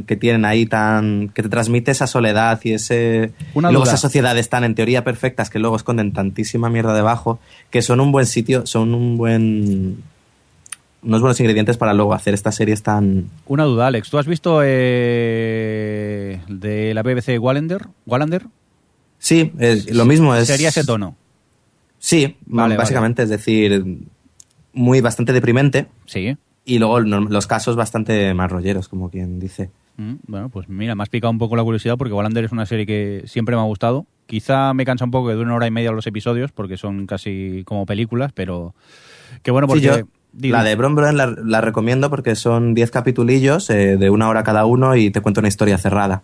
que 0.06 0.18
tienen 0.18 0.44
ahí 0.44 0.66
tan 0.66 1.30
que 1.30 1.42
te 1.42 1.48
transmite 1.48 1.92
esa 1.92 2.06
soledad 2.06 2.60
y 2.64 2.74
ese 2.74 3.32
Una 3.54 3.70
y 3.70 3.72
luego 3.72 3.86
esas 3.86 4.02
sociedades 4.02 4.50
tan 4.50 4.66
en 4.66 4.76
teoría 4.76 5.06
perfectas 5.06 5.50
que 5.50 5.58
luego 5.58 5.78
esconden 5.78 6.12
tantísima 6.12 6.70
mierda 6.70 6.94
debajo 6.94 7.40
que 7.70 7.82
son 7.82 8.02
un 8.02 8.12
buen 8.12 8.26
sitio 8.26 8.66
son 8.66 8.94
un 8.94 9.16
buen 9.16 10.04
unos 11.02 11.22
buenos 11.22 11.40
ingredientes 11.40 11.78
para 11.78 11.94
luego 11.94 12.14
hacer 12.14 12.34
estas 12.34 12.56
series 12.56 12.84
tan 12.84 13.30
Una 13.48 13.64
duda, 13.64 13.88
Alex. 13.88 14.10
¿Tú 14.10 14.18
has 14.18 14.28
visto 14.28 14.62
eh, 14.64 16.42
de 16.48 16.94
la 16.94 17.02
BBC 17.02 17.40
Wallander? 17.40 17.88
¿Wallander? 18.06 18.48
sí 19.18 19.52
es, 19.60 19.94
lo 19.94 20.06
mismo 20.06 20.36
es 20.36 20.48
Sería 20.48 20.70
ese 20.70 20.84
tono. 20.84 21.16
Sí 22.00 22.36
Vale, 22.48 22.76
básicamente 22.78 23.24
es 23.24 23.30
decir 23.30 23.84
muy 24.74 25.02
bastante 25.02 25.34
deprimente 25.34 25.88
Sí. 26.06 26.36
y 26.66 26.80
luego 26.80 27.00
los 27.00 27.48
casos 27.48 27.76
bastante 27.76 28.34
más 28.34 28.50
rolleros 28.52 28.88
como 28.88 29.10
quien 29.10 29.40
dice 29.40 29.70
Mm, 29.98 30.14
Bueno, 30.28 30.48
pues 30.48 30.70
mira, 30.70 30.96
me 30.96 31.04
has 31.04 31.10
picado 31.10 31.30
un 31.30 31.40
poco 31.40 31.58
la 31.58 31.64
curiosidad 31.64 31.98
porque 31.98 32.14
Wallander 32.14 32.46
es 32.46 32.54
una 32.54 32.66
serie 32.66 32.86
que 32.86 33.24
siempre 33.26 33.58
me 33.58 33.62
ha 33.62 33.66
gustado. 33.66 34.06
Quizá 34.28 34.74
me 34.74 34.86
cansa 34.86 35.04
un 35.04 35.12
poco 35.12 35.28
que 35.28 35.34
dure 35.34 35.46
una 35.48 35.56
hora 35.56 35.68
y 35.68 35.72
media 35.72 35.92
los 35.92 36.08
episodios 36.08 36.54
porque 36.54 36.78
son 36.78 37.06
casi 37.06 37.64
como 37.66 37.86
películas, 37.86 38.32
pero 38.32 38.74
que 39.44 39.52
bueno 39.52 39.68
porque... 39.68 39.82
Sí, 39.92 40.00
yo 40.42 40.52
la 40.54 40.64
de 40.64 40.76
Bron 40.76 40.96
la, 40.96 41.26
la 41.44 41.60
recomiendo 41.60 42.10
porque 42.10 42.36
son 42.36 42.76
10 42.76 42.92
capitulillos 42.92 43.70
eh, 43.72 43.98
de 43.98 44.10
una 44.10 44.30
hora 44.30 44.44
cada 44.44 44.66
uno 44.66 44.96
y 44.96 45.12
te 45.12 45.20
cuento 45.20 45.42
una 45.42 45.50
historia 45.50 45.78
cerrada. 45.78 46.24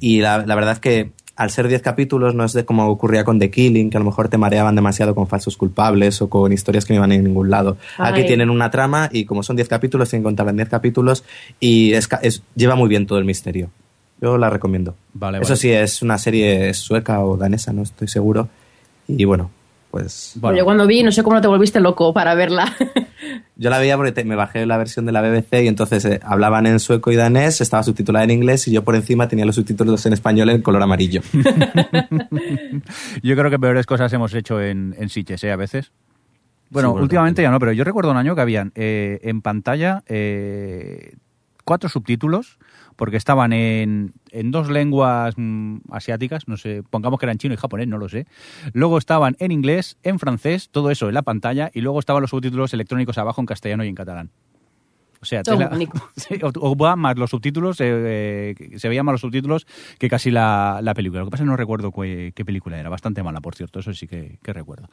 Y 0.00 0.22
la, 0.22 0.46
la 0.46 0.54
verdad 0.54 0.72
es 0.72 0.80
que 0.80 1.12
al 1.38 1.50
ser 1.50 1.68
10 1.68 1.82
capítulos 1.82 2.34
no 2.34 2.44
es 2.44 2.52
de 2.52 2.64
como 2.64 2.88
ocurría 2.88 3.22
con 3.22 3.38
The 3.38 3.48
Killing, 3.48 3.90
que 3.90 3.96
a 3.96 4.00
lo 4.00 4.06
mejor 4.06 4.28
te 4.28 4.36
mareaban 4.36 4.74
demasiado 4.74 5.14
con 5.14 5.28
falsos 5.28 5.56
culpables 5.56 6.20
o 6.20 6.28
con 6.28 6.52
historias 6.52 6.84
que 6.84 6.92
no 6.92 6.96
iban 6.96 7.12
a 7.12 7.16
ningún 7.16 7.48
lado. 7.48 7.76
Aquí 7.96 8.24
tienen 8.24 8.50
una 8.50 8.72
trama 8.72 9.08
y 9.12 9.24
como 9.24 9.44
son 9.44 9.54
10 9.54 9.68
capítulos, 9.68 10.10
tienen 10.10 10.24
que 10.24 10.26
contarla 10.26 10.50
en 10.50 10.56
10 10.56 10.68
capítulos 10.68 11.22
y 11.60 11.92
es, 11.92 12.08
lleva 12.56 12.74
muy 12.74 12.88
bien 12.88 13.06
todo 13.06 13.20
el 13.20 13.24
misterio. 13.24 13.70
Yo 14.20 14.36
la 14.36 14.50
recomiendo. 14.50 14.96
Vale, 15.14 15.38
Eso 15.38 15.50
vale. 15.50 15.56
sí, 15.60 15.70
es 15.70 16.02
una 16.02 16.18
serie 16.18 16.74
sueca 16.74 17.24
o 17.24 17.36
danesa, 17.36 17.72
no 17.72 17.82
estoy 17.82 18.08
seguro. 18.08 18.48
Y 19.06 19.24
bueno, 19.24 19.52
pues... 19.92 20.32
Bueno, 20.40 20.58
Yo 20.58 20.64
cuando 20.64 20.88
vi, 20.88 21.04
no 21.04 21.12
sé 21.12 21.22
cómo 21.22 21.40
te 21.40 21.46
volviste 21.46 21.78
loco 21.78 22.12
para 22.12 22.34
verla. 22.34 22.74
Yo 23.56 23.70
la 23.70 23.78
veía 23.78 23.96
porque 23.96 24.12
te- 24.12 24.24
me 24.24 24.36
bajé 24.36 24.64
la 24.66 24.76
versión 24.78 25.04
de 25.06 25.12
la 25.12 25.20
BBC 25.22 25.62
y 25.64 25.68
entonces 25.68 26.04
eh, 26.04 26.20
hablaban 26.22 26.66
en 26.66 26.78
sueco 26.80 27.10
y 27.12 27.16
danés, 27.16 27.60
estaba 27.60 27.82
subtitulada 27.82 28.24
en 28.24 28.30
inglés 28.30 28.66
y 28.68 28.72
yo 28.72 28.84
por 28.84 28.94
encima 28.96 29.26
tenía 29.28 29.44
los 29.44 29.54
subtítulos 29.56 30.04
en 30.06 30.12
español 30.12 30.50
en 30.50 30.62
color 30.62 30.82
amarillo. 30.82 31.20
Yo 33.22 33.36
creo 33.36 33.50
que 33.50 33.58
peores 33.58 33.86
cosas 33.86 34.12
hemos 34.12 34.34
hecho 34.34 34.60
en, 34.60 34.94
en 34.98 35.08
Sitges, 35.08 35.42
¿eh? 35.44 35.52
A 35.52 35.56
veces. 35.56 35.92
Bueno, 36.70 36.88
Sí, 36.88 36.92
bueno, 36.92 37.02
últimamente 37.02 37.42
ya 37.42 37.50
no, 37.50 37.58
pero 37.58 37.72
yo 37.72 37.82
recuerdo 37.84 38.10
un 38.10 38.16
año 38.18 38.34
que 38.34 38.40
habían 38.42 38.72
eh, 38.74 39.20
en 39.22 39.40
pantalla 39.40 40.02
eh, 40.06 41.14
cuatro 41.64 41.88
subtítulos, 41.88 42.58
porque 42.98 43.16
estaban 43.16 43.52
en, 43.52 44.12
en 44.32 44.50
dos 44.50 44.68
lenguas 44.68 45.34
mm, 45.36 45.76
asiáticas, 45.92 46.48
no 46.48 46.56
sé, 46.56 46.82
pongamos 46.82 47.20
que 47.20 47.26
eran 47.26 47.38
chino 47.38 47.54
y 47.54 47.56
japonés, 47.56 47.86
no 47.86 47.96
lo 47.96 48.08
sé. 48.08 48.26
Luego 48.72 48.98
estaban 48.98 49.36
en 49.38 49.52
inglés, 49.52 49.96
en 50.02 50.18
francés, 50.18 50.68
todo 50.68 50.90
eso 50.90 51.06
en 51.06 51.14
la 51.14 51.22
pantalla, 51.22 51.70
y 51.72 51.80
luego 51.80 52.00
estaban 52.00 52.22
los 52.22 52.30
subtítulos 52.30 52.74
electrónicos 52.74 53.16
abajo 53.16 53.40
en 53.40 53.46
castellano 53.46 53.84
y 53.84 53.88
en 53.88 53.94
catalán. 53.94 54.30
O 55.20 55.24
sea, 55.24 55.42
bonito. 55.44 55.92
Sí, 56.16 56.36
o, 56.42 56.50
o 56.60 56.76
va 56.76 56.96
más 56.96 57.16
los 57.16 57.30
subtítulos, 57.30 57.80
eh, 57.80 58.54
eh, 58.58 58.78
se 58.78 58.88
veían 58.88 59.04
más 59.04 59.14
los 59.14 59.20
subtítulos 59.20 59.66
que 59.98 60.08
casi 60.08 60.30
la, 60.30 60.80
la 60.82 60.94
película. 60.94 61.20
Lo 61.20 61.26
que 61.26 61.30
pasa 61.30 61.42
es 61.42 61.46
que 61.46 61.50
no 61.50 61.56
recuerdo 61.56 61.92
qué, 61.92 62.32
qué 62.34 62.44
película 62.44 62.78
era, 62.78 62.88
bastante 62.88 63.22
mala, 63.22 63.40
por 63.40 63.54
cierto, 63.54 63.80
eso 63.80 63.92
sí 63.92 64.06
que, 64.06 64.38
que 64.42 64.52
recuerdo. 64.52 64.88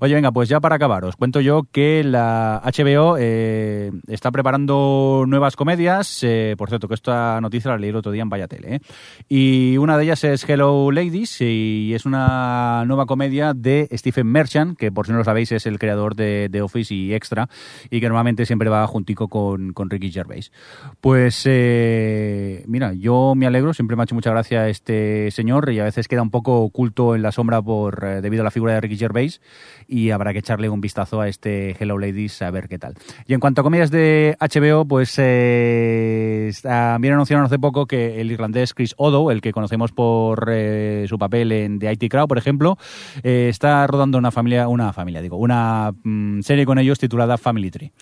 Oye, 0.00 0.14
venga, 0.14 0.32
pues 0.32 0.48
ya 0.48 0.60
para 0.60 0.76
acabar, 0.76 1.04
os 1.04 1.16
cuento 1.16 1.40
yo 1.40 1.66
que 1.70 2.02
la 2.04 2.62
HBO 2.64 3.16
eh, 3.18 3.92
está 4.08 4.30
preparando 4.30 5.24
nuevas 5.26 5.56
comedias, 5.56 6.20
eh, 6.22 6.54
por 6.58 6.68
cierto, 6.68 6.88
que 6.88 6.94
esta 6.94 7.40
noticia 7.40 7.70
la 7.70 7.78
leí 7.78 7.90
el 7.90 7.96
otro 7.96 8.12
día 8.12 8.22
en 8.22 8.28
Vaya 8.28 8.48
Tele, 8.48 8.76
¿eh? 8.76 8.80
y 9.28 9.76
una 9.78 9.96
de 9.96 10.04
ellas 10.04 10.24
es 10.24 10.48
Hello 10.48 10.90
Ladies, 10.90 11.40
y 11.40 11.92
es 11.94 12.06
una 12.06 12.84
nueva 12.86 13.06
comedia 13.06 13.54
de 13.54 13.88
Stephen 13.92 14.26
Merchant, 14.26 14.78
que 14.78 14.90
por 14.90 15.06
si 15.06 15.12
no 15.12 15.18
lo 15.18 15.24
sabéis 15.24 15.52
es 15.52 15.66
el 15.66 15.78
creador 15.78 16.14
de, 16.14 16.48
de 16.50 16.62
Office 16.62 16.94
y 16.94 17.14
Extra, 17.14 17.48
y 17.90 18.00
que 18.00 18.08
normalmente 18.08 18.46
siempre 18.46 18.68
va 18.68 18.86
juntico 18.86 19.28
con, 19.28 19.61
con 19.70 19.90
Ricky 19.90 20.10
Gervais. 20.10 20.52
Pues 21.00 21.42
eh, 21.46 22.64
mira, 22.66 22.92
yo 22.92 23.34
me 23.36 23.46
alegro, 23.46 23.74
siempre 23.74 23.96
me 23.96 24.02
ha 24.02 24.04
hecho 24.04 24.14
mucha 24.14 24.30
gracia 24.30 24.68
este 24.68 25.30
señor 25.30 25.70
y 25.70 25.78
a 25.80 25.84
veces 25.84 26.08
queda 26.08 26.22
un 26.22 26.30
poco 26.30 26.60
oculto 26.60 27.14
en 27.14 27.22
la 27.22 27.32
sombra 27.32 27.62
por 27.62 28.04
eh, 28.04 28.20
debido 28.20 28.42
a 28.42 28.44
la 28.44 28.50
figura 28.50 28.74
de 28.74 28.80
Ricky 28.80 28.96
Gervais 28.96 29.40
y 29.86 30.10
habrá 30.10 30.32
que 30.32 30.40
echarle 30.40 30.68
un 30.68 30.80
vistazo 30.80 31.20
a 31.20 31.28
este 31.28 31.76
Hello 31.78 31.98
Ladies 31.98 32.42
a 32.42 32.50
ver 32.50 32.68
qué 32.68 32.78
tal. 32.78 32.94
Y 33.26 33.34
en 33.34 33.40
cuanto 33.40 33.60
a 33.60 33.64
comedias 33.64 33.90
de 33.90 34.36
HBO, 34.40 34.84
pues 34.86 35.14
eh, 35.18 36.52
también 36.62 37.14
anunciaron 37.14 37.44
hace 37.44 37.58
poco 37.58 37.86
que 37.86 38.20
el 38.20 38.30
irlandés 38.30 38.74
Chris 38.74 38.94
Odo, 38.96 39.30
el 39.30 39.40
que 39.40 39.52
conocemos 39.52 39.92
por 39.92 40.48
eh, 40.50 41.06
su 41.08 41.18
papel 41.18 41.52
en 41.52 41.78
The 41.78 41.92
IT 41.92 42.10
Crowd, 42.10 42.28
por 42.28 42.38
ejemplo, 42.38 42.78
está 43.22 43.86
rodando 43.86 44.18
una 44.18 44.30
familia, 44.30 44.68
una 44.68 44.92
familia, 44.92 45.22
digo, 45.22 45.36
una 45.36 45.92
mm, 46.02 46.40
serie 46.40 46.66
con 46.66 46.78
ellos 46.78 46.98
titulada 46.98 47.38
Family 47.38 47.70
Tree 47.70 47.92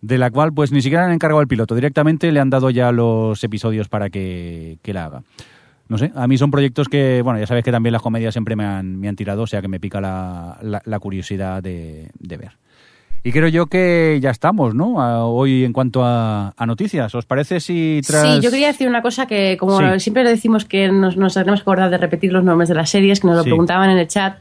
de 0.00 0.18
la 0.18 0.30
cual 0.30 0.52
pues 0.52 0.72
ni 0.72 0.82
siquiera 0.82 1.04
han 1.06 1.12
encargado 1.12 1.40
el 1.40 1.48
piloto, 1.48 1.74
directamente 1.74 2.30
le 2.32 2.40
han 2.40 2.50
dado 2.50 2.70
ya 2.70 2.92
los 2.92 3.42
episodios 3.42 3.88
para 3.88 4.10
que, 4.10 4.78
que 4.82 4.92
la 4.92 5.04
haga. 5.06 5.22
No 5.88 5.98
sé, 5.98 6.10
a 6.16 6.26
mí 6.26 6.36
son 6.36 6.50
proyectos 6.50 6.88
que, 6.88 7.22
bueno, 7.22 7.38
ya 7.38 7.46
sabes 7.46 7.62
que 7.64 7.70
también 7.70 7.92
las 7.92 8.02
comedias 8.02 8.34
siempre 8.34 8.56
me 8.56 8.64
han, 8.64 8.98
me 8.98 9.08
han 9.08 9.14
tirado, 9.16 9.42
o 9.42 9.46
sea 9.46 9.62
que 9.62 9.68
me 9.68 9.78
pica 9.80 10.00
la, 10.00 10.58
la- 10.62 10.82
la 10.84 10.98
curiosidad 10.98 11.62
de, 11.62 12.10
de 12.18 12.36
ver. 12.36 12.52
Y 13.22 13.32
creo 13.32 13.48
yo 13.48 13.66
que 13.66 14.18
ya 14.20 14.30
estamos, 14.30 14.74
¿no? 14.74 15.00
A- 15.00 15.24
hoy 15.26 15.64
en 15.64 15.72
cuanto 15.72 16.04
a, 16.04 16.54
a 16.56 16.66
noticias, 16.66 17.14
¿os 17.14 17.24
parece 17.24 17.60
si 17.60 18.00
tras... 18.06 18.22
Sí, 18.36 18.40
yo 18.40 18.50
quería 18.50 18.66
decir 18.68 18.88
una 18.88 19.00
cosa 19.02 19.26
que, 19.26 19.56
como 19.58 19.78
Sí. 19.78 20.00
siempre 20.00 20.24
decimos 20.24 20.64
que 20.64 20.88
nos, 20.90 21.16
nos 21.16 21.34
tenemos 21.34 21.60
que 21.60 21.62
acordar 21.62 21.90
de 21.90 21.98
repetir 21.98 22.32
los 22.32 22.42
nombres 22.44 22.68
de 22.68 22.74
las 22.74 22.90
series, 22.90 23.20
que 23.20 23.28
nos 23.28 23.36
lo 23.36 23.42
Sí. 23.44 23.48
preguntaban 23.50 23.90
en 23.90 23.98
el 23.98 24.08
chat, 24.08 24.38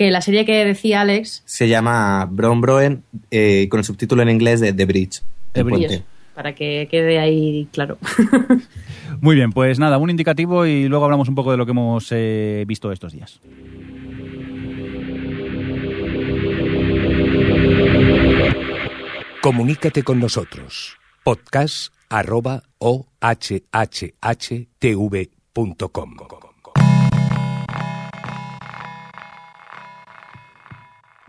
que 0.00 0.10
la 0.10 0.22
serie 0.22 0.46
que 0.46 0.64
decía 0.64 1.02
Alex, 1.02 1.42
Se 1.44 1.68
llama 1.68 2.26
Bron 2.30 2.62
Broen 2.62 3.02
eh, 3.30 3.68
con 3.68 3.80
el 3.80 3.84
subtítulo 3.84 4.22
en 4.22 4.30
inglés 4.30 4.58
de 4.58 4.72
The 4.72 4.86
Bridge. 4.86 5.20
The 5.52 6.02
para 6.34 6.54
que 6.54 6.88
quede 6.90 7.18
ahí 7.18 7.68
claro. 7.70 7.98
Muy 9.20 9.36
bien, 9.36 9.52
pues 9.52 9.78
nada, 9.78 9.98
un 9.98 10.08
indicativo 10.08 10.64
y 10.64 10.88
luego 10.88 11.04
hablamos 11.04 11.28
un 11.28 11.34
poco 11.34 11.50
de 11.50 11.58
lo 11.58 11.66
que 11.66 11.72
hemos 11.72 12.08
eh, 12.12 12.64
visto 12.66 12.90
estos 12.90 13.12
días. 13.12 13.42
Comunícate 19.42 20.02
con 20.02 20.18
nosotros. 20.18 20.96
Podcast 21.22 21.92
arroba 22.08 22.62
ohhtv.com. 22.78 24.10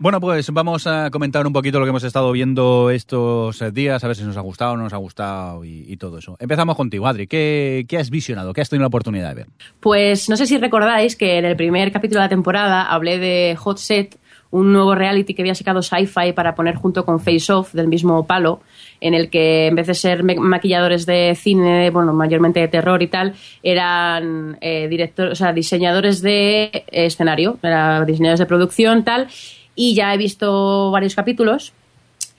Bueno, 0.02 0.20
pues 0.20 0.50
vamos 0.50 0.88
a 0.88 1.10
comentar 1.12 1.46
un 1.46 1.52
poquito 1.52 1.78
lo 1.78 1.84
que 1.84 1.90
hemos 1.90 2.02
estado 2.02 2.32
viendo 2.32 2.90
estos 2.90 3.62
eh, 3.62 3.70
días, 3.70 4.02
a 4.02 4.08
ver 4.08 4.16
si 4.16 4.24
nos 4.24 4.36
ha 4.36 4.40
gustado 4.40 4.72
o 4.72 4.76
no 4.76 4.82
nos 4.82 4.92
ha 4.92 4.96
gustado 4.96 5.64
y, 5.64 5.96
todo 5.96 6.18
eso. 6.18 6.36
Empezamos 6.40 6.74
contigo, 6.74 7.06
Adri. 7.06 7.28
¿Qué, 7.28 7.84
¿Qué 7.86 7.98
has 7.98 8.10
visionado? 8.10 8.52
¿Qué 8.52 8.60
has 8.62 8.68
tenido 8.68 8.82
la 8.82 8.88
oportunidad 8.88 9.28
de 9.28 9.34
ver? 9.36 9.46
Pues 9.78 10.28
no 10.28 10.36
sé 10.36 10.46
si 10.46 10.58
recordáis 10.58 11.14
que 11.14 11.38
en 11.38 11.44
el 11.44 11.54
primer 11.54 11.92
capítulo 11.92 12.18
de 12.18 12.24
la 12.24 12.28
temporada 12.30 12.82
hablé 12.82 13.18
de 13.18 13.54
Hot 13.54 13.78
Set, 13.78 14.18
un 14.50 14.72
nuevo 14.72 14.96
reality 14.96 15.34
que 15.34 15.42
había 15.42 15.54
sacado 15.54 15.82
Sci-Fi 15.82 16.32
para 16.32 16.56
poner 16.56 16.74
junto 16.74 17.04
con 17.04 17.20
Face 17.20 17.52
Off 17.52 17.72
del 17.72 17.86
mismo 17.86 18.26
palo, 18.26 18.60
en 19.00 19.14
el 19.14 19.30
que 19.30 19.68
en 19.68 19.76
vez 19.76 19.86
de 19.86 19.94
ser 19.94 20.24
maquilladores 20.24 21.06
de 21.06 21.36
cine, 21.40 21.90
bueno, 21.90 22.12
mayormente 22.12 22.58
de 22.58 22.66
terror 22.66 23.00
y 23.04 23.06
tal, 23.06 23.34
eran 23.62 24.58
eh, 24.60 24.88
director- 24.90 25.30
o 25.30 25.34
sea, 25.36 25.52
diseñadores 25.52 26.22
de 26.22 26.84
escenario, 26.90 27.56
eran 27.62 28.04
diseñadores 28.04 28.40
de 28.40 28.46
producción, 28.46 29.04
tal. 29.04 29.28
Y 29.74 29.94
ya 29.94 30.12
he 30.12 30.18
visto 30.18 30.90
varios 30.90 31.14
capítulos 31.14 31.72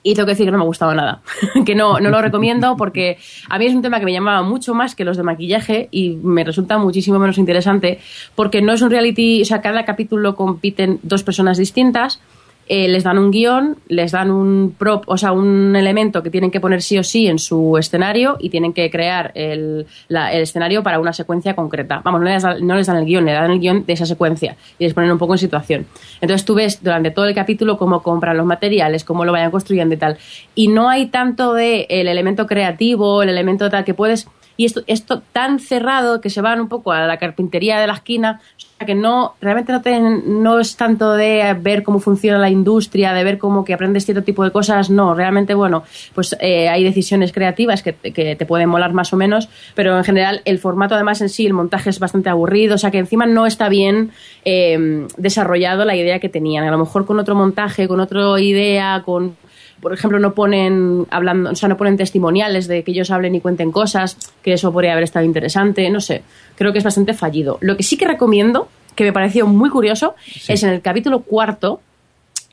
y 0.06 0.14
tengo 0.14 0.26
que 0.26 0.32
decir 0.32 0.46
que 0.46 0.52
no 0.52 0.58
me 0.58 0.64
ha 0.64 0.66
gustado 0.66 0.94
nada. 0.94 1.22
que 1.66 1.74
no, 1.74 1.98
no 1.98 2.10
lo 2.10 2.20
recomiendo 2.20 2.76
porque 2.76 3.18
a 3.48 3.58
mí 3.58 3.66
es 3.66 3.74
un 3.74 3.82
tema 3.82 3.98
que 3.98 4.04
me 4.04 4.12
llamaba 4.12 4.42
mucho 4.42 4.74
más 4.74 4.94
que 4.94 5.04
los 5.04 5.16
de 5.16 5.22
maquillaje 5.22 5.88
y 5.90 6.10
me 6.10 6.44
resulta 6.44 6.78
muchísimo 6.78 7.18
menos 7.18 7.38
interesante 7.38 7.98
porque 8.34 8.60
no 8.60 8.74
es 8.74 8.82
un 8.82 8.90
reality, 8.90 9.42
o 9.42 9.44
sea, 9.46 9.62
cada 9.62 9.84
capítulo 9.84 10.36
compiten 10.36 11.00
dos 11.02 11.24
personas 11.24 11.56
distintas. 11.56 12.20
Eh, 12.68 12.88
les 12.88 13.04
dan 13.04 13.18
un 13.18 13.30
guion, 13.30 13.76
les 13.88 14.12
dan 14.12 14.30
un 14.30 14.74
prop, 14.78 15.04
o 15.06 15.16
sea, 15.16 15.32
un 15.32 15.76
elemento 15.76 16.22
que 16.22 16.30
tienen 16.30 16.50
que 16.50 16.60
poner 16.60 16.82
sí 16.82 16.98
o 16.98 17.04
sí 17.04 17.26
en 17.26 17.38
su 17.38 17.76
escenario 17.78 18.36
y 18.40 18.50
tienen 18.50 18.72
que 18.72 18.90
crear 18.90 19.32
el, 19.34 19.86
el 20.08 20.42
escenario 20.42 20.82
para 20.82 20.98
una 20.98 21.12
secuencia 21.12 21.54
concreta. 21.54 22.00
Vamos, 22.04 22.20
no 22.20 22.28
les, 22.28 22.42
dan, 22.42 22.66
no 22.66 22.74
les 22.74 22.86
dan 22.86 22.96
el 22.96 23.04
guion, 23.04 23.24
le 23.24 23.32
dan 23.32 23.50
el 23.50 23.60
guion 23.60 23.84
de 23.86 23.92
esa 23.92 24.06
secuencia 24.06 24.56
y 24.78 24.84
les 24.84 24.94
ponen 24.94 25.10
un 25.12 25.18
poco 25.18 25.34
en 25.34 25.38
situación. 25.38 25.86
Entonces 26.20 26.44
tú 26.44 26.54
ves 26.54 26.82
durante 26.82 27.10
todo 27.10 27.26
el 27.26 27.34
capítulo 27.34 27.76
cómo 27.76 28.02
compran 28.02 28.36
los 28.36 28.46
materiales, 28.46 29.04
cómo 29.04 29.24
lo 29.24 29.32
vayan 29.32 29.50
construyendo 29.50 29.94
y 29.94 29.98
tal. 29.98 30.16
Y 30.54 30.68
no 30.68 30.88
hay 30.88 31.06
tanto 31.06 31.54
de 31.54 31.86
el 31.90 32.08
elemento 32.08 32.46
creativo, 32.46 33.22
el 33.22 33.28
elemento 33.28 33.70
tal 33.70 33.84
que 33.84 33.94
puedes... 33.94 34.28
Y 34.56 34.66
esto, 34.66 34.82
esto 34.86 35.20
tan 35.32 35.58
cerrado 35.58 36.20
que 36.20 36.30
se 36.30 36.40
van 36.40 36.60
un 36.60 36.68
poco 36.68 36.92
a 36.92 37.08
la 37.08 37.16
carpintería 37.16 37.80
de 37.80 37.88
la 37.88 37.94
esquina, 37.94 38.40
que 38.84 38.94
no, 38.94 39.34
realmente 39.40 39.72
no, 39.72 39.80
te- 39.80 39.98
no 40.00 40.58
es 40.58 40.76
tanto 40.76 41.12
de 41.12 41.56
ver 41.58 41.82
cómo 41.82 42.00
funciona 42.00 42.38
la 42.38 42.50
industria, 42.50 43.14
de 43.14 43.24
ver 43.24 43.38
cómo 43.38 43.64
que 43.64 43.72
aprendes 43.72 44.04
cierto 44.04 44.22
tipo 44.24 44.44
de 44.44 44.50
cosas, 44.50 44.90
no, 44.90 45.14
realmente, 45.14 45.54
bueno, 45.54 45.84
pues 46.14 46.36
eh, 46.40 46.68
hay 46.68 46.84
decisiones 46.84 47.32
creativas 47.32 47.82
que, 47.82 47.94
que 47.94 48.36
te 48.36 48.46
pueden 48.46 48.68
molar 48.68 48.92
más 48.92 49.12
o 49.12 49.16
menos, 49.16 49.48
pero 49.74 49.96
en 49.96 50.04
general 50.04 50.42
el 50.44 50.58
formato 50.58 50.94
además 50.94 51.20
en 51.22 51.28
sí, 51.30 51.46
el 51.46 51.54
montaje 51.54 51.88
es 51.88 51.98
bastante 51.98 52.28
aburrido, 52.28 52.74
o 52.74 52.78
sea 52.78 52.90
que 52.90 52.98
encima 52.98 53.24
no 53.26 53.46
está 53.46 53.68
bien 53.68 54.10
eh, 54.44 55.06
desarrollado 55.16 55.84
la 55.84 55.96
idea 55.96 56.18
que 56.18 56.28
tenían. 56.28 56.64
A 56.66 56.70
lo 56.70 56.78
mejor 56.78 57.06
con 57.06 57.18
otro 57.18 57.34
montaje, 57.34 57.88
con 57.88 58.00
otra 58.00 58.38
idea, 58.40 59.02
con 59.04 59.36
por 59.84 59.92
ejemplo, 59.92 60.18
no 60.18 60.34
ponen 60.34 61.06
hablando, 61.10 61.50
o 61.50 61.54
sea, 61.54 61.68
no 61.68 61.76
ponen 61.76 61.96
testimoniales 61.96 62.66
de 62.66 62.82
que 62.82 62.90
ellos 62.90 63.12
hablen 63.12 63.34
y 63.36 63.40
cuenten 63.40 63.70
cosas, 63.70 64.16
que 64.42 64.54
eso 64.54 64.72
podría 64.72 64.92
haber 64.92 65.04
estado 65.04 65.24
interesante, 65.24 65.88
no 65.90 66.00
sé. 66.00 66.22
Creo 66.56 66.72
que 66.72 66.78
es 66.78 66.84
bastante 66.84 67.14
fallido. 67.14 67.58
Lo 67.60 67.76
que 67.76 67.82
sí 67.82 67.96
que 67.96 68.08
recomiendo, 68.08 68.68
que 68.96 69.04
me 69.04 69.12
pareció 69.12 69.46
muy 69.46 69.68
curioso, 69.68 70.14
es 70.48 70.62
en 70.62 70.70
el 70.70 70.80
capítulo 70.80 71.20
cuarto, 71.20 71.82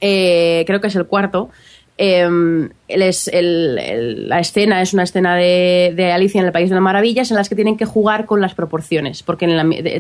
eh, 0.02 0.66
creo 0.68 0.82
que 0.82 0.88
es 0.88 0.96
el 0.96 1.06
cuarto. 1.06 1.50
eh, 1.98 2.30
la 2.98 4.40
escena 4.40 4.82
es 4.82 4.94
una 4.94 5.04
escena 5.04 5.36
de, 5.36 6.12
Alicia 6.14 6.40
en 6.40 6.48
el 6.48 6.52
País 6.52 6.70
de 6.70 6.76
las 6.76 6.84
Maravillas 6.84 7.32
en 7.32 7.38
las 7.38 7.50
que 7.50 7.56
tienen 7.56 7.78
que 7.78 7.86
jugar 7.86 8.26
con 8.26 8.42
las 8.42 8.56
proporciones, 8.56 9.24
porque 9.24 9.48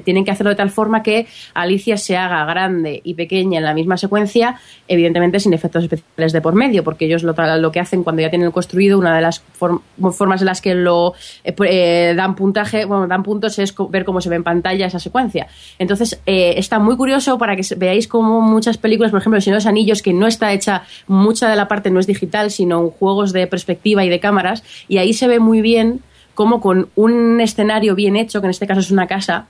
tienen 0.04 0.26
que 0.26 0.32
hacerlo 0.32 0.50
de 0.50 0.56
tal 0.56 0.70
forma 0.70 1.04
que 1.04 1.28
Alicia 1.54 1.98
se 1.98 2.18
haga 2.18 2.46
grande 2.46 3.02
y 3.04 3.14
pequeña 3.14 3.60
en 3.60 3.66
la 3.66 3.74
misma 3.74 3.98
secuencia, 3.98 4.60
evidentemente 4.88 5.40
sin 5.40 5.54
efectos 5.54 5.84
especiales 5.84 6.34
de 6.34 6.42
por 6.42 6.54
medio, 6.54 6.84
porque 6.84 7.06
ellos 7.06 7.24
lo, 7.24 7.72
que 7.72 7.80
hacen 7.80 8.04
cuando 8.04 8.22
ya 8.22 8.30
tienen 8.30 8.52
construido, 8.52 8.98
una 8.98 9.16
de 9.16 9.22
las 9.22 9.44
form- 9.60 9.82
formas 10.12 10.42
en 10.42 10.48
las 10.48 10.62
que 10.62 10.76
lo 10.76 11.14
eh, 11.44 11.56
eh, 11.66 12.14
dan 12.16 12.36
puntaje, 12.36 12.86
bueno, 12.86 13.08
dan 13.08 13.24
puntos 13.24 13.58
es 13.60 13.74
ver 13.90 14.06
cómo 14.06 14.22
se 14.22 14.30
ve 14.30 14.36
en 14.36 14.44
pantalla 14.44 14.86
esa 14.86 15.00
secuencia. 15.00 15.48
Entonces, 15.80 16.20
eh, 16.26 16.56
está 16.58 16.80
muy 16.80 16.98
curioso 16.98 17.38
para 17.38 17.56
que 17.56 17.64
veáis 17.76 18.08
cómo 18.08 18.42
muchas 18.42 18.78
películas, 18.78 19.12
por 19.12 19.20
ejemplo, 19.22 19.38
El 19.38 19.44
Señor 19.44 19.56
de 19.56 19.64
los 19.64 19.68
Anillos, 19.68 20.02
que 20.02 20.14
no 20.14 20.28
está 20.28 20.54
hecha, 20.54 20.84
mucha 21.08 21.50
de 21.50 21.56
la 21.56 21.68
parte 21.68 21.90
no 21.90 22.00
es 22.00 22.08
digital, 22.08 22.52
sino 22.52 22.81
juegos 22.90 23.32
de 23.34 23.48
perspectiva 23.48 24.04
y 24.04 24.10
de 24.10 24.20
cámaras, 24.20 24.64
y 24.88 24.98
ahí 24.98 25.14
se 25.14 25.28
ve 25.28 25.40
muy 25.40 25.62
bien 25.62 26.00
cómo 26.34 26.60
con 26.62 26.90
un 26.96 27.40
escenario 27.42 27.94
bien 27.96 28.16
hecho, 28.16 28.42
que 28.42 28.48
en 28.48 28.52
este 28.52 28.66
caso 28.68 28.80
es 28.80 28.90
una 28.92 29.08
casa, 29.08 29.48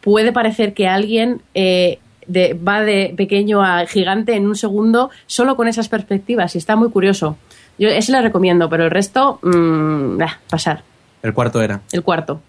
puede 0.00 0.32
parecer 0.32 0.74
que 0.74 0.86
alguien 0.88 1.40
eh, 1.54 1.98
de- 2.26 2.54
va 2.54 2.82
de 2.82 3.14
pequeño 3.16 3.62
a 3.62 3.86
gigante 3.86 4.34
en 4.34 4.46
un 4.46 4.56
segundo 4.56 5.10
solo 5.26 5.56
con 5.56 5.68
esas 5.68 5.88
perspectivas, 5.88 6.54
y 6.54 6.58
está 6.58 6.76
muy 6.76 6.90
curioso. 6.90 7.36
Yo 7.78 7.88
ese 7.88 8.12
le 8.12 8.20
recomiendo, 8.20 8.68
pero 8.68 8.84
el 8.84 8.90
resto, 8.90 9.38
mm, 9.42 10.18
bah, 10.18 10.38
pasar. 10.48 10.82
El 11.22 11.32
cuarto 11.32 11.62
era. 11.62 11.80
El 11.92 12.02
cuarto. 12.02 12.40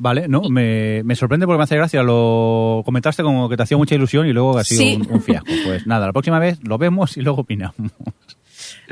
Vale, 0.00 0.28
no, 0.28 0.42
me, 0.48 1.02
me 1.04 1.16
sorprende 1.16 1.44
porque 1.44 1.58
me 1.58 1.64
hace 1.64 1.76
gracia. 1.76 2.02
Lo 2.04 2.82
comentaste 2.84 3.22
como 3.24 3.48
que 3.48 3.56
te 3.56 3.64
hacía 3.64 3.76
mucha 3.76 3.96
ilusión 3.96 4.26
y 4.28 4.32
luego 4.32 4.56
ha 4.56 4.62
sido 4.64 4.80
Sí. 4.82 4.94
un, 5.08 5.14
un 5.14 5.20
fiasco. 5.22 5.50
Pues 5.66 5.86
nada, 5.88 6.06
la 6.06 6.12
próxima 6.12 6.38
vez 6.38 6.58
lo 6.62 6.78
vemos 6.78 7.16
y 7.16 7.20
luego 7.20 7.40
opinamos. 7.40 7.74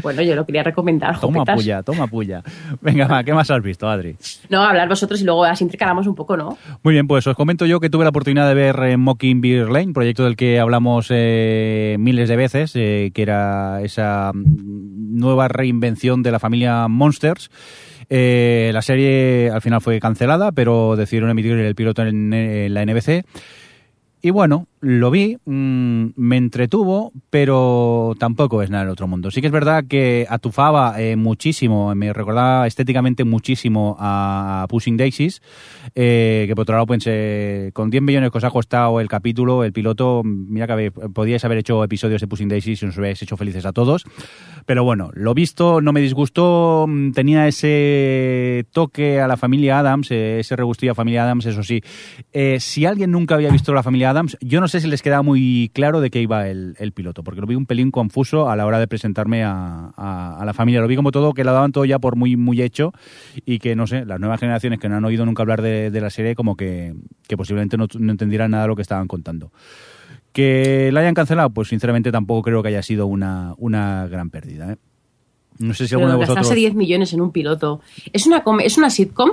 Bueno, 0.02 0.22
yo 0.22 0.34
lo 0.34 0.44
quería 0.44 0.62
recomendar. 0.62 1.18
Toma 1.20 1.40
jopetas. 1.40 1.56
puya, 1.56 1.82
toma 1.82 2.06
puya. 2.06 2.42
Venga, 2.80 3.06
va, 3.06 3.24
¿qué 3.24 3.32
más 3.32 3.50
has 3.50 3.62
visto, 3.62 3.88
Adri? 3.88 4.16
No, 4.48 4.62
hablar 4.62 4.88
vosotros 4.88 5.20
y 5.20 5.24
luego 5.24 5.44
así 5.44 5.64
intercalamos 5.64 6.06
un 6.06 6.14
poco, 6.14 6.36
¿no? 6.36 6.58
Muy 6.82 6.94
bien, 6.94 7.06
pues 7.06 7.26
os 7.26 7.36
comento 7.36 7.66
yo 7.66 7.80
que 7.80 7.90
tuve 7.90 8.04
la 8.04 8.10
oportunidad 8.10 8.48
de 8.48 8.54
ver 8.54 8.78
eh, 8.82 8.96
Mockingbird 8.96 9.70
Lane, 9.70 9.92
proyecto 9.92 10.24
del 10.24 10.36
que 10.36 10.60
hablamos 10.60 11.08
eh, 11.10 11.96
miles 11.98 12.28
de 12.28 12.36
veces, 12.36 12.72
eh, 12.74 13.10
que 13.14 13.22
era 13.22 13.80
esa 13.82 14.32
mm, 14.34 15.18
nueva 15.18 15.48
reinvención 15.48 16.22
de 16.22 16.30
la 16.30 16.38
familia 16.38 16.88
Monsters. 16.88 17.50
La 18.08 18.82
serie 18.82 19.50
al 19.50 19.62
final 19.62 19.80
fue 19.80 19.98
cancelada, 19.98 20.52
pero 20.52 20.94
decidieron 20.94 21.30
emitir 21.30 21.52
el 21.52 21.74
piloto 21.74 22.02
en, 22.02 22.32
en 22.32 22.72
la 22.72 22.84
NBC. 22.84 23.24
Y 24.22 24.30
bueno, 24.30 24.66
lo 24.80 25.10
vi, 25.10 25.36
mm, 25.44 26.06
me 26.16 26.36
entretuvo, 26.36 27.12
pero 27.30 28.14
tampoco 28.18 28.62
es 28.62 28.70
nada 28.70 28.84
del 28.84 28.92
otro 28.92 29.06
mundo. 29.08 29.30
Sí 29.30 29.40
que 29.40 29.46
es 29.48 29.52
verdad 29.52 29.84
que 29.88 30.26
atufaba 30.28 31.00
eh, 31.00 31.16
muchísimo, 31.16 31.94
me 31.94 32.12
recordaba 32.12 32.66
estéticamente 32.66 33.24
muchísimo 33.24 33.96
a 33.98 34.66
Pushing 34.68 34.96
Daisies, 34.96 35.40
eh, 35.94 36.44
que 36.46 36.54
por 36.54 36.62
otro 36.62 36.74
lado 36.76 36.86
pensé, 36.86 37.70
con 37.72 37.90
10 37.90 38.02
millones 38.02 38.30
que 38.30 38.38
os 38.38 38.44
ha 38.44 38.50
costado 38.50 39.00
el 39.00 39.08
capítulo, 39.08 39.64
el 39.64 39.72
piloto, 39.72 40.22
mira 40.24 40.66
que 40.66 40.72
habéis- 40.72 40.92
podíais 41.14 41.44
haber 41.44 41.58
hecho 41.58 41.82
episodios 41.82 42.20
de 42.20 42.28
Pushing 42.28 42.48
Daisies 42.48 42.82
y 42.82 42.86
os 42.86 42.96
hubierais 42.96 43.20
hecho 43.22 43.36
felices 43.36 43.64
a 43.66 43.72
todos. 43.72 44.04
Pero 44.66 44.84
bueno, 44.84 45.10
lo 45.14 45.32
visto 45.34 45.80
no 45.80 45.92
me 45.92 46.00
disgustó, 46.00 46.86
mm, 46.88 47.12
tenía 47.12 47.46
ese 47.48 48.66
toque 48.72 49.20
a 49.20 49.28
la 49.28 49.36
familia 49.36 49.78
Adams, 49.78 50.10
eh, 50.10 50.40
ese 50.40 50.56
regustillo 50.56 50.92
a 50.92 50.94
familia 50.94 51.24
Adams, 51.24 51.46
eso 51.46 51.62
sí. 51.62 51.80
Eh, 52.32 52.58
si 52.60 52.84
alguien 52.84 53.10
nunca 53.10 53.34
había 53.36 53.50
visto 53.50 53.72
la 53.72 53.82
familia 53.82 54.10
Adams, 54.10 54.36
yo 54.40 54.60
no 54.60 54.65
sé 54.68 54.80
si 54.80 54.88
les 54.88 55.02
quedaba 55.02 55.22
muy 55.22 55.70
claro 55.74 56.00
de 56.00 56.10
qué 56.10 56.20
iba 56.20 56.48
el, 56.48 56.74
el 56.78 56.92
piloto, 56.92 57.22
porque 57.24 57.40
lo 57.40 57.46
vi 57.46 57.54
un 57.54 57.66
pelín 57.66 57.90
confuso 57.90 58.48
a 58.48 58.56
la 58.56 58.66
hora 58.66 58.78
de 58.78 58.86
presentarme 58.88 59.44
a, 59.44 59.90
a- 59.96 60.38
a 60.40 60.44
la 60.44 60.54
familia. 60.54 60.80
Lo 60.80 60.86
vi 60.88 60.96
como 60.96 61.10
todo, 61.12 61.32
que 61.34 61.44
lo 61.44 61.52
daban 61.52 61.72
todo 61.72 61.84
ya 61.84 61.98
por 61.98 62.16
muy, 62.16 62.36
muy 62.36 62.62
hecho 62.62 62.92
y 63.44 63.58
que, 63.58 63.76
no 63.76 63.86
sé, 63.86 64.04
las 64.04 64.20
nuevas 64.20 64.40
generaciones 64.40 64.78
que 64.78 64.88
no 64.88 64.96
han 64.96 65.04
oído 65.04 65.24
nunca 65.26 65.42
hablar 65.42 65.62
de, 65.62 65.90
de 65.90 66.00
la 66.00 66.10
serie, 66.10 66.34
como 66.34 66.56
que, 66.56 66.94
que 67.28 67.36
posiblemente 67.36 67.76
no, 67.76 67.86
no 67.98 68.12
entendieran 68.12 68.50
nada 68.50 68.64
de 68.64 68.68
lo 68.68 68.76
que 68.76 68.82
estaban 68.82 69.08
contando. 69.08 69.50
Que 70.32 70.90
la 70.92 71.00
hayan 71.00 71.14
cancelado, 71.14 71.50
pues 71.50 71.68
sinceramente 71.68 72.12
tampoco 72.12 72.42
creo 72.42 72.62
que 72.62 72.68
haya 72.68 72.82
sido 72.82 73.06
una, 73.06 73.54
una 73.56 74.06
gran 74.06 74.28
pérdida. 74.30 74.72
¿eh? 74.72 74.76
No 75.58 75.72
sé 75.72 75.88
si 75.88 75.94
alguno 75.94 76.12
de 76.12 76.18
gastarse 76.18 76.40
vosotros... 76.40 76.56
10 76.56 76.74
millones 76.74 77.12
en 77.14 77.22
un 77.22 77.32
piloto. 77.32 77.80
¿Es 78.12 78.26
una, 78.26 78.42
¿Es 78.62 78.76
una 78.76 78.90
sitcom? 78.90 79.30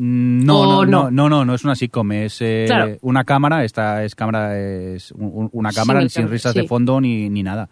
No, 0.00 0.60
¿O 0.60 0.86
no, 0.86 0.86
no, 0.86 1.10
no? 1.10 1.28
no, 1.28 1.44
no, 1.44 1.54
es 1.54 1.64
una 1.64 1.74
sitcom, 1.74 2.12
es 2.12 2.38
eh, 2.40 2.64
Claro. 2.68 2.96
una 3.02 3.24
cámara, 3.24 3.64
esta 3.64 4.04
es 4.04 4.14
cámara, 4.14 4.56
es 4.58 5.10
un- 5.10 5.30
un- 5.34 5.50
una 5.52 5.72
cámara 5.72 6.08
sin 6.08 6.28
risas 6.28 6.52
sí. 6.52 6.60
de 6.60 6.68
fondo 6.68 7.00
ni, 7.00 7.28
ni 7.28 7.42
nada. 7.42 7.68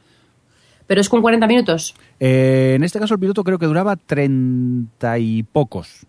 Pero 0.88 1.00
es 1.00 1.08
con 1.08 1.22
40 1.22 1.46
minutos. 1.46 1.94
Eh, 2.18 2.72
en 2.76 2.82
este 2.82 2.98
caso 2.98 3.14
el 3.14 3.20
piloto 3.20 3.44
creo 3.44 3.58
que 3.58 3.66
duraba 3.66 3.94
treinta 3.96 5.18
y 5.18 5.44
pocos. 5.44 6.04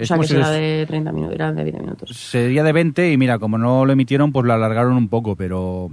O 0.00 0.06
sea, 0.06 0.16
que 0.18 0.26
si 0.26 0.34
será 0.34 0.54
es- 0.54 0.60
de 0.80 0.86
30 0.86 1.10
minutos, 1.12 1.34
era 1.34 1.52
de 1.52 1.62
20 1.64 1.80
minutos. 1.80 2.10
Sería 2.16 2.62
de 2.62 2.72
20 2.72 3.12
y 3.12 3.16
mira, 3.16 3.38
como 3.38 3.58
no 3.58 3.84
lo 3.84 3.92
emitieron, 3.92 4.30
pues 4.32 4.46
lo 4.46 4.52
alargaron 4.52 4.96
un 4.96 5.08
poco, 5.08 5.34
pero 5.34 5.88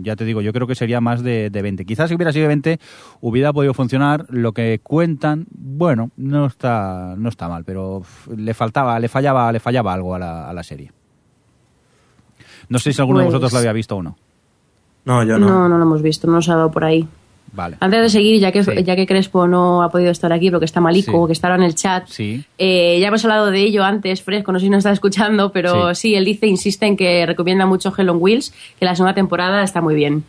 ya 0.00 0.14
te 0.14 0.24
digo, 0.24 0.40
yo 0.42 0.52
creo 0.52 0.66
que 0.66 0.74
sería 0.76 1.00
más 1.00 1.22
de, 1.22 1.50
de 1.50 1.62
20. 1.62 1.84
Quizás 1.84 2.08
si 2.08 2.14
hubiera 2.14 2.32
sido 2.32 2.42
de 2.44 2.48
20 2.48 2.80
hubiera 3.20 3.52
podido 3.52 3.74
funcionar. 3.74 4.26
Lo 4.28 4.52
que 4.52 4.80
cuentan, 4.82 5.46
bueno, 5.50 6.10
no 6.16 6.46
está, 6.46 7.14
no 7.18 7.28
está 7.28 7.48
mal, 7.48 7.64
pero 7.64 8.02
le 8.36 8.54
faltaba, 8.54 8.98
le 9.00 9.08
fallaba, 9.08 9.50
le 9.50 9.58
fallaba 9.60 9.92
algo 9.92 10.14
a 10.14 10.18
la, 10.20 10.48
a 10.48 10.52
la 10.52 10.62
serie. 10.62 10.92
No 12.68 12.78
sé 12.78 12.92
si 12.92 13.00
alguno 13.00 13.18
de 13.18 13.24
Pues- 13.24 13.32
vosotros 13.34 13.52
lo 13.52 13.58
había 13.58 13.72
visto 13.72 13.96
o 13.96 14.02
no. 14.02 14.16
No, 15.04 15.24
yo 15.24 15.36
no. 15.38 15.48
No, 15.48 15.68
no 15.68 15.78
lo 15.78 15.82
hemos 15.84 16.00
visto, 16.00 16.28
no 16.28 16.34
nos 16.34 16.48
ha 16.48 16.54
dado 16.54 16.70
por 16.70 16.84
ahí. 16.84 17.08
Vale. 17.52 17.76
Antes 17.80 18.00
de 18.00 18.08
seguir, 18.08 18.40
ya 18.40 18.50
que, 18.50 18.64
Sí. 18.64 18.70
ya 18.82 18.96
que 18.96 19.06
Crespo 19.06 19.46
no 19.46 19.82
ha 19.82 19.90
podido 19.90 20.10
estar 20.10 20.32
aquí 20.32 20.50
porque 20.50 20.64
está 20.64 20.80
malico, 20.80 21.24
Sí. 21.24 21.26
que 21.28 21.32
estaba 21.34 21.54
en 21.56 21.62
el 21.62 21.74
chat, 21.74 22.06
Sí. 22.08 22.42
eh, 22.58 22.98
ya 23.00 23.08
hemos 23.08 23.22
hablado 23.24 23.50
de 23.50 23.60
ello 23.60 23.84
antes, 23.84 24.22
Fresco, 24.22 24.52
no 24.52 24.58
sé 24.58 24.66
si 24.66 24.70
nos 24.70 24.78
está 24.78 24.90
escuchando, 24.92 25.52
pero 25.52 25.94
Sí. 25.94 26.00
sí. 26.10 26.14
él 26.14 26.24
dice, 26.24 26.46
insiste 26.46 26.86
en 26.86 26.96
que 26.96 27.26
recomienda 27.26 27.66
mucho 27.66 27.92
Hell 27.96 28.08
on 28.08 28.16
Wheels, 28.20 28.54
que 28.78 28.84
la 28.86 28.96
segunda 28.96 29.14
temporada 29.14 29.62
está 29.62 29.80
muy 29.82 29.94
bien. 29.94 30.24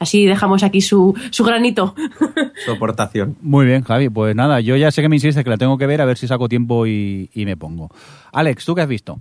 Así 0.00 0.24
dejamos 0.26 0.62
aquí 0.62 0.80
su, 0.80 1.12
su 1.30 1.42
granito. 1.42 1.96
Su 2.64 2.70
aportación. 2.70 3.36
Muy 3.42 3.66
bien, 3.66 3.82
Javi. 3.82 4.08
Pues 4.08 4.36
nada, 4.36 4.60
yo 4.60 4.76
ya 4.76 4.92
sé 4.92 5.02
que 5.02 5.08
me 5.08 5.16
insistes 5.16 5.42
que 5.42 5.50
la 5.50 5.56
tengo 5.56 5.76
que 5.76 5.86
ver, 5.88 6.00
a 6.00 6.04
ver 6.04 6.16
si 6.16 6.28
saco 6.28 6.48
tiempo 6.48 6.86
y, 6.86 7.28
y 7.34 7.44
me 7.46 7.56
pongo. 7.56 7.90
Alex, 8.32 8.64
¿tú 8.64 8.76
qué 8.76 8.82
has 8.82 8.88
visto? 8.88 9.18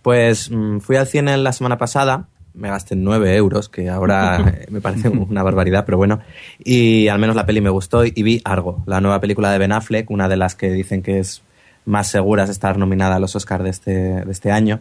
Pues 0.00 0.50
mm, 0.50 0.78
fui 0.78 0.96
al 0.96 1.06
cine 1.06 1.36
la 1.36 1.52
semana 1.52 1.76
pasada, 1.76 2.28
me 2.54 2.68
gasté 2.68 2.96
9 2.96 3.36
euros, 3.36 3.68
que 3.68 3.88
ahora 3.88 4.40
eh, 4.48 4.66
me 4.70 4.80
parece 4.80 5.08
una 5.08 5.42
barbaridad, 5.42 5.84
pero 5.84 5.98
bueno. 5.98 6.20
Y 6.58 7.08
al 7.08 7.18
menos 7.18 7.36
la 7.36 7.46
peli 7.46 7.60
me 7.60 7.70
gustó 7.70 8.04
y 8.04 8.10
vi 8.10 8.40
Argo, 8.44 8.82
la 8.86 9.00
nueva 9.00 9.20
película 9.20 9.50
de 9.50 9.58
Ben 9.58 9.72
Affleck, 9.72 10.10
una 10.10 10.28
de 10.28 10.36
las 10.36 10.54
que 10.54 10.70
dicen 10.70 11.02
que 11.02 11.18
es 11.18 11.42
más 11.84 12.08
seguras 12.08 12.48
de 12.48 12.52
estar 12.52 12.78
nominada 12.78 13.16
a 13.16 13.18
los 13.18 13.34
Oscars 13.36 13.64
de 13.64 13.70
este, 13.70 13.90
de 14.24 14.32
este 14.32 14.50
año. 14.50 14.80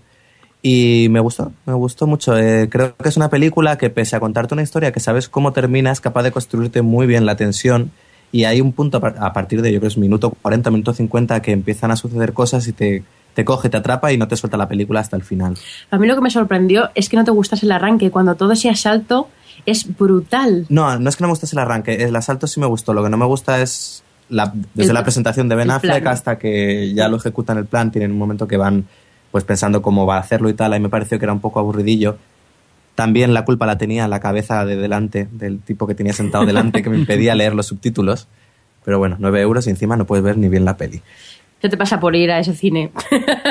Y 0.61 1.07
me 1.09 1.21
gustó, 1.21 1.53
me 1.65 1.73
gustó 1.73 2.05
mucho. 2.05 2.37
Eh, 2.37 2.67
creo 2.69 2.95
que 2.97 3.07
es 3.07 3.17
una 3.17 3.29
película 3.29 3.77
que 3.77 3.89
pese 3.89 4.15
a 4.15 4.19
contarte 4.19 4.53
una 4.53 4.63
historia 4.63 4.91
que 4.91 4.99
sabes 4.99 5.29
cómo 5.29 5.53
termina, 5.53 5.91
es 5.91 6.01
capaz 6.01 6.23
de 6.23 6.31
construirte 6.31 6.81
muy 6.81 7.07
bien 7.07 7.25
la 7.25 7.35
tensión. 7.35 7.91
Y 8.31 8.43
hay 8.43 8.61
un 8.61 8.73
punto 8.73 8.97
a 8.97 9.33
partir 9.33 9.61
de, 9.61 9.71
yo 9.71 9.79
creo 9.79 9.89
que 9.89 9.93
es 9.93 9.97
minuto 9.97 10.31
40, 10.41 10.69
minuto 10.69 10.93
50, 10.93 11.41
que 11.41 11.51
empiezan 11.51 11.91
a 11.91 11.95
suceder 11.95 12.33
cosas 12.33 12.67
y 12.67 12.73
te, 12.73 13.03
te 13.39 13.45
coge, 13.45 13.69
te 13.69 13.77
atrapa 13.77 14.11
y 14.11 14.17
no 14.17 14.27
te 14.27 14.35
suelta 14.35 14.57
la 14.57 14.67
película 14.67 14.99
hasta 14.99 15.15
el 15.15 15.23
final. 15.23 15.55
A 15.91 15.97
mí 15.97 16.07
lo 16.07 16.15
que 16.15 16.21
me 16.21 16.29
sorprendió 16.29 16.89
es 16.93 17.07
que 17.07 17.15
no 17.15 17.23
te 17.23 17.31
gustase 17.31 17.65
el 17.65 17.71
arranque. 17.71 18.11
Cuando 18.11 18.35
todo 18.35 18.51
ese 18.51 18.69
asalto 18.69 19.29
es 19.65 19.95
brutal. 19.97 20.65
No, 20.69 20.99
no 20.99 21.09
es 21.09 21.15
que 21.15 21.23
no 21.23 21.27
me 21.27 21.31
gustase 21.31 21.55
el 21.55 21.59
arranque, 21.59 22.03
el 22.03 22.15
asalto 22.15 22.47
sí 22.47 22.59
me 22.59 22.65
gustó. 22.65 22.93
Lo 22.93 23.01
que 23.03 23.09
no 23.09 23.17
me 23.17 23.25
gusta 23.25 23.61
es 23.61 24.03
la, 24.29 24.51
desde 24.73 24.89
El- 24.91 24.93
la 24.95 25.03
presentación 25.03 25.47
de 25.47 25.55
Ben 25.55 25.71
Affleck 25.71 26.01
plan. 26.01 26.13
hasta 26.13 26.37
que 26.37 26.93
ya 26.93 27.07
lo 27.07 27.15
ejecutan 27.17 27.57
el 27.57 27.65
plan, 27.65 27.91
tienen 27.91 28.11
un 28.11 28.17
momento 28.17 28.45
que 28.47 28.57
van 28.57 28.85
pues 29.31 29.43
pensando 29.45 29.81
cómo 29.81 30.05
va 30.05 30.17
a 30.17 30.19
hacerlo 30.19 30.49
y 30.49 30.53
tal, 30.53 30.73
ahí 30.73 30.79
me 30.79 30.89
pareció 30.89 31.17
que 31.19 31.25
era 31.25 31.33
un 31.33 31.39
poco 31.39 31.59
aburridillo. 31.59 32.17
También 32.95 33.33
la 33.33 33.45
culpa 33.45 33.65
la 33.65 33.77
tenía 33.77 34.07
la 34.07 34.19
cabeza 34.19 34.65
de 34.65 34.75
delante 34.75 35.27
del 35.31 35.59
tipo 35.61 35.87
que 35.87 35.95
tenía 35.95 36.11
sentado 36.13 36.45
delante 36.45 36.83
que 36.83 36.89
me 36.89 36.97
impedía 37.03 37.35
leer 37.35 37.53
los 37.55 37.67
subtítulos. 37.67 38.27
Pero 38.83 38.97
bueno, 38.97 39.17
9 39.19 39.41
euros 39.41 39.67
y 39.67 39.69
encima 39.69 39.95
no 39.97 40.05
puedes 40.05 40.23
ver 40.23 40.37
ni 40.37 40.47
bien 40.49 40.65
la 40.65 40.77
peli. 40.77 41.01
¿Qué 41.59 41.67
te 41.67 41.75
pasa 41.75 41.99
por 41.99 42.15
ir 42.15 42.31
a 42.31 42.39
ese 42.39 42.53
cine? 42.53 42.91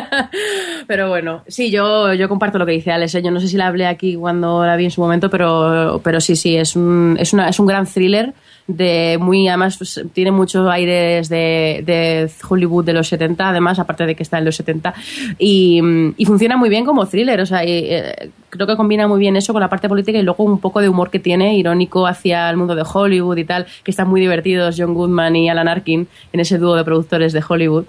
pero 0.87 1.11
bueno, 1.11 1.43
sí, 1.47 1.71
yo, 1.71 2.15
yo 2.15 2.27
comparto 2.29 2.59
lo 2.59 2.65
que 2.65 2.73
dice 2.73 2.91
Alex. 2.91 3.17
¿eh? 3.17 3.23
Yo 3.23 3.31
no 3.31 3.39
sé 3.39 3.49
si 3.49 3.59
la 3.59 3.67
hablé 3.67 3.87
aquí 3.87 4.17
cuando 4.17 4.65
la 4.65 4.77
vi 4.77 4.85
en 4.85 4.91
su 4.91 5.03
momento, 5.03 5.29
pero, 5.29 6.01
pero 6.03 6.19
sí, 6.21 6.35
sí, 6.35 6.57
es 6.57 6.75
un, 6.75 7.17
es, 7.21 7.35
una, 7.35 7.49
es 7.51 7.61
un 7.61 7.67
gran 7.67 7.87
thriller. 7.87 8.33
De 8.67 9.17
muy, 9.19 9.49
además, 9.49 9.79
pues, 9.79 10.03
tiene 10.13 10.31
muchos 10.31 10.69
aires 10.71 11.29
de, 11.29 11.83
de 11.85 12.31
Hollywood 12.49 12.85
de 12.85 12.93
los 12.93 13.09
70, 13.09 13.49
además, 13.49 13.79
aparte 13.79 14.05
de 14.05 14.15
que 14.15 14.23
está 14.23 14.39
en 14.39 14.45
los 14.47 14.57
70. 14.57 14.95
Y, 15.39 15.81
mm, 15.81 16.15
y 16.17 16.25
funciona 16.25 16.57
muy 16.57 16.69
bien 16.71 16.87
como 16.87 17.07
thriller. 17.07 17.41
O 17.41 17.47
sea, 17.47 17.65
y, 17.65 17.71
eh, 17.71 18.31
creo 18.51 18.67
que 18.67 18.77
combina 18.77 19.07
muy 19.07 19.21
bien 19.21 19.37
eso 19.37 19.53
con 19.53 19.61
la 19.61 19.69
parte 19.69 19.89
política 19.89 20.19
y 20.19 20.23
luego 20.23 20.45
un 20.45 20.59
poco 20.61 20.81
de 20.81 20.89
humor 20.89 21.11
que 21.11 21.19
tiene, 21.19 21.57
irónico 21.57 22.07
hacia 22.07 22.49
el 22.51 22.57
mundo 22.57 22.75
de 22.75 22.85
Hollywood 22.91 23.37
y 23.37 23.45
tal, 23.45 23.67
que 23.85 23.91
están 23.91 24.09
muy 24.09 24.21
divertidos 24.21 24.77
John 24.79 24.95
Goodman 24.95 25.37
y 25.37 25.49
Alan 25.49 25.69
Arkin 25.69 26.09
en 26.33 26.41
ese 26.41 26.59
dúo 26.59 26.75
de 26.75 26.85
productores 26.85 27.33
de 27.33 27.43
Hollywood. 27.47 27.85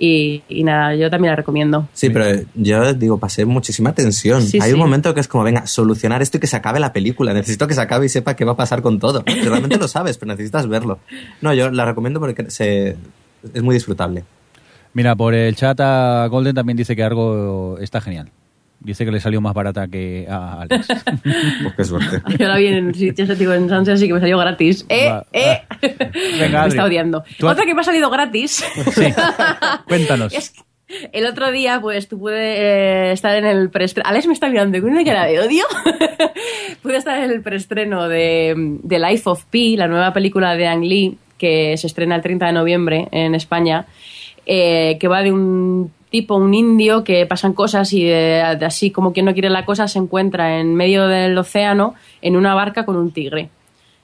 Y, 0.00 0.44
y 0.48 0.62
nada, 0.62 0.94
yo 0.94 1.10
también 1.10 1.32
la 1.32 1.36
recomiendo. 1.36 1.88
Sí, 1.92 2.08
pero 2.08 2.40
yo 2.54 2.94
digo, 2.94 3.18
pasé 3.18 3.44
muchísima 3.44 3.92
tensión. 3.92 4.42
Sí, 4.42 4.60
Hay 4.62 4.72
un 4.72 4.78
momento 4.78 5.12
que 5.12 5.18
es 5.18 5.26
como, 5.26 5.42
venga, 5.42 5.66
solucionar 5.66 6.22
esto 6.22 6.36
y 6.36 6.40
que 6.40 6.46
se 6.46 6.54
acabe 6.54 6.78
la 6.78 6.92
película. 6.92 7.34
Necesito 7.34 7.66
que 7.66 7.74
se 7.74 7.80
acabe 7.80 8.06
y 8.06 8.08
sepa 8.08 8.36
qué 8.36 8.44
va 8.44 8.52
a 8.52 8.56
pasar 8.56 8.80
con 8.80 9.00
todo. 9.00 9.24
Que 9.24 9.34
realmente 9.42 9.76
lo 9.76 9.88
sabes, 9.88 10.16
pero 10.16 10.30
necesitas 10.30 10.68
verlo. 10.68 11.00
No, 11.40 11.52
yo 11.52 11.72
la 11.72 11.84
recomiendo 11.84 12.20
porque 12.20 12.48
se, 12.48 12.96
es 13.52 13.62
muy 13.62 13.74
disfrutable. 13.74 14.22
Mira, 14.94 15.16
por 15.16 15.34
el 15.34 15.56
chat 15.56 15.80
a 15.80 16.28
Golden 16.28 16.54
también 16.54 16.76
dice 16.76 16.94
que 16.94 17.02
algo 17.02 17.76
está 17.80 18.00
genial. 18.00 18.30
Dice 18.80 19.04
que 19.04 19.10
le 19.10 19.18
salió 19.20 19.40
más 19.40 19.54
barata 19.54 19.88
que 19.88 20.26
a 20.30 20.60
Alex. 20.62 20.86
Pues 21.62 21.74
qué 21.76 21.84
suerte. 21.84 22.22
Yo 22.38 22.46
la 22.48 22.56
vi 22.56 22.66
en 22.68 22.94
sitios 22.94 23.36
digo, 23.38 23.52
en 23.52 23.68
Sunset, 23.68 23.94
así 23.94 24.06
que 24.06 24.14
me 24.14 24.20
salió 24.20 24.38
gratis. 24.38 24.86
¡Eh! 24.88 25.08
Va- 25.08 25.26
¡Eh! 25.32 25.62
Venga, 26.40 26.62
me 26.62 26.68
está 26.68 26.84
odiando. 26.84 27.24
Has- 27.26 27.42
Otra 27.44 27.64
que 27.66 27.74
me 27.74 27.80
ha 27.80 27.84
salido 27.84 28.08
gratis. 28.08 28.64
Sí. 28.92 29.06
Cuéntanos. 29.86 30.32
Es 30.32 30.50
que 30.50 30.60
el 31.12 31.26
otro 31.26 31.50
día, 31.50 31.80
pues, 31.82 32.08
tú 32.08 32.18
pude 32.18 32.38
eh, 33.08 33.12
estar 33.12 33.34
en 33.34 33.44
el 33.46 33.68
preestreno. 33.68 34.08
Alex 34.08 34.26
me 34.26 34.32
está 34.32 34.48
mirando 34.48 34.80
con 34.80 34.90
una 34.90 35.04
cara 35.04 35.26
de 35.26 35.40
odio. 35.40 35.64
pude 36.82 36.96
estar 36.96 37.22
en 37.22 37.30
el 37.30 37.42
preestreno 37.42 38.08
de, 38.08 38.54
de 38.82 38.98
Life 38.98 39.22
of 39.28 39.44
Pi, 39.46 39.76
la 39.76 39.88
nueva 39.88 40.12
película 40.12 40.54
de 40.56 40.66
Ang 40.66 40.84
Lee, 40.84 41.18
que 41.36 41.76
se 41.76 41.86
estrena 41.88 42.14
el 42.16 42.22
30 42.22 42.46
de 42.46 42.52
noviembre 42.52 43.08
en 43.12 43.34
España, 43.34 43.86
eh, 44.46 44.96
que 44.98 45.08
va 45.08 45.22
de 45.22 45.32
un 45.32 45.92
tipo, 46.10 46.36
un 46.36 46.54
indio, 46.54 47.04
que 47.04 47.26
pasan 47.26 47.52
cosas 47.52 47.92
y 47.92 48.04
de 48.04 48.42
así 48.64 48.90
como 48.90 49.12
quien 49.12 49.26
no 49.26 49.32
quiere 49.32 49.50
la 49.50 49.64
cosa, 49.64 49.88
se 49.88 49.98
encuentra 49.98 50.58
en 50.60 50.74
medio 50.74 51.06
del 51.06 51.36
océano 51.38 51.94
en 52.22 52.36
una 52.36 52.54
barca 52.54 52.84
con 52.84 52.96
un 52.96 53.10
tigre. 53.12 53.50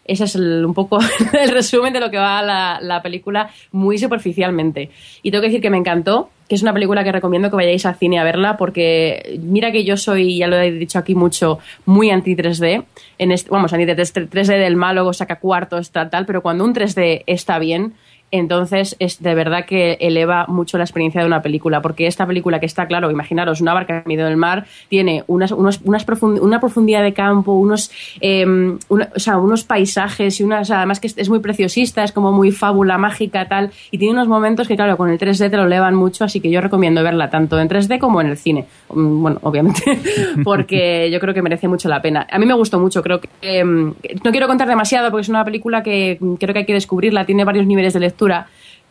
Ese 0.06 0.24
es 0.24 0.34
el- 0.34 0.64
un 0.66 0.74
poco 0.74 0.98
el 1.32 1.50
resumen 1.50 1.92
de 1.94 2.00
lo 2.00 2.10
que 2.10 2.18
va 2.18 2.42
la, 2.42 2.78
la 2.82 3.00
película 3.00 3.48
muy 3.72 3.96
superficialmente. 3.96 4.90
Y 5.22 5.30
tengo 5.30 5.40
que 5.40 5.48
decir 5.48 5.62
que 5.62 5.70
me 5.70 5.78
encantó, 5.78 6.28
que 6.46 6.56
es 6.56 6.62
una 6.62 6.74
película 6.74 7.02
que 7.02 7.10
recomiendo 7.10 7.48
que 7.48 7.56
vayáis 7.56 7.86
al 7.86 7.94
cine 7.94 8.18
a 8.18 8.24
verla, 8.24 8.58
porque 8.58 9.38
mira 9.42 9.72
que 9.72 9.82
yo 9.82 9.96
soy, 9.96 10.36
ya 10.36 10.46
lo 10.46 10.56
he 10.58 10.70
dicho 10.72 10.98
aquí 10.98 11.14
mucho, 11.14 11.58
muy 11.86 12.10
anti 12.10 12.36
3D. 12.36 12.84
En 13.16 13.32
este, 13.32 13.48
vamos, 13.48 13.72
anti 13.72 13.86
3D 13.86 14.44
del 14.58 14.76
malo, 14.76 15.10
saca 15.14 15.36
cuartos, 15.40 15.90
tal, 15.90 16.10
tal, 16.10 16.26
pero 16.26 16.42
cuando 16.42 16.64
un 16.64 16.74
3D 16.74 17.22
está 17.26 17.58
bien, 17.58 17.94
entonces 18.38 18.96
es 18.98 19.22
de 19.22 19.34
verdad 19.34 19.64
que 19.66 19.96
eleva 20.00 20.46
mucho 20.48 20.78
la 20.78 20.84
experiencia 20.84 21.20
de 21.20 21.26
una 21.26 21.42
película, 21.42 21.80
porque 21.82 22.06
esta 22.06 22.26
película 22.26 22.60
que 22.60 22.66
está, 22.66 22.86
claro, 22.86 23.10
imaginaros, 23.10 23.60
una 23.60 23.74
barca 23.74 23.98
en 23.98 24.02
medio 24.06 24.26
del 24.26 24.36
mar, 24.36 24.66
tiene 24.88 25.24
unas, 25.26 25.52
unos, 25.52 25.80
unas 25.84 26.06
profund- 26.06 26.40
una 26.40 26.60
profundidad 26.60 27.02
de 27.02 27.12
campo, 27.12 27.52
unos, 27.52 27.90
eh, 28.20 28.44
o 28.88 28.98
sea, 29.18 29.38
unos 29.38 29.64
paisajes 29.64 30.40
y 30.40 30.42
unas, 30.44 30.70
además 30.70 31.00
que 31.00 31.06
es, 31.08 31.28
muy 31.28 31.38
preciosista, 31.40 32.02
es 32.04 32.12
como 32.12 32.32
muy 32.32 32.50
fábula 32.52 32.98
mágica 32.98 33.46
tal, 33.48 33.70
y 33.90 33.98
tiene 33.98 34.12
unos 34.14 34.28
momentos 34.28 34.68
que, 34.68 34.76
claro, 34.76 34.96
con 34.96 35.10
el 35.10 35.18
3D 35.18 35.50
te 35.50 35.56
lo 35.56 35.64
elevan 35.64 35.94
mucho, 35.94 36.24
así 36.24 36.40
que 36.40 36.50
yo 36.50 36.60
recomiendo 36.60 37.02
verla 37.02 37.30
tanto 37.30 37.58
en 37.58 37.68
3D 37.68 37.98
como 37.98 38.20
en 38.20 38.28
el 38.28 38.36
cine. 38.36 38.66
Mm, 38.92 39.22
Bueno, 39.22 39.38
obviamente, 39.42 39.82
porque 40.44 41.10
yo 41.10 41.20
creo 41.20 41.34
que 41.34 41.42
merece 41.42 41.68
mucho 41.68 41.88
la 41.88 42.00
pena. 42.02 42.26
A 42.30 42.38
mí 42.38 42.46
me 42.46 42.54
gustó 42.54 42.78
mucho, 42.80 43.02
creo 43.02 43.20
que... 43.20 43.28
eh, 43.42 43.64
no 43.64 44.30
quiero 44.30 44.46
contar 44.46 44.68
demasiado 44.68 45.10
porque 45.10 45.22
es 45.22 45.28
una 45.28 45.44
película 45.44 45.82
que 45.82 46.18
creo 46.38 46.52
que 46.52 46.60
hay 46.60 46.66
que 46.66 46.72
descubrirla, 46.72 47.24
tiene 47.26 47.44
varios 47.44 47.66
niveles 47.66 47.92
de 47.92 48.00
lectura, 48.00 48.23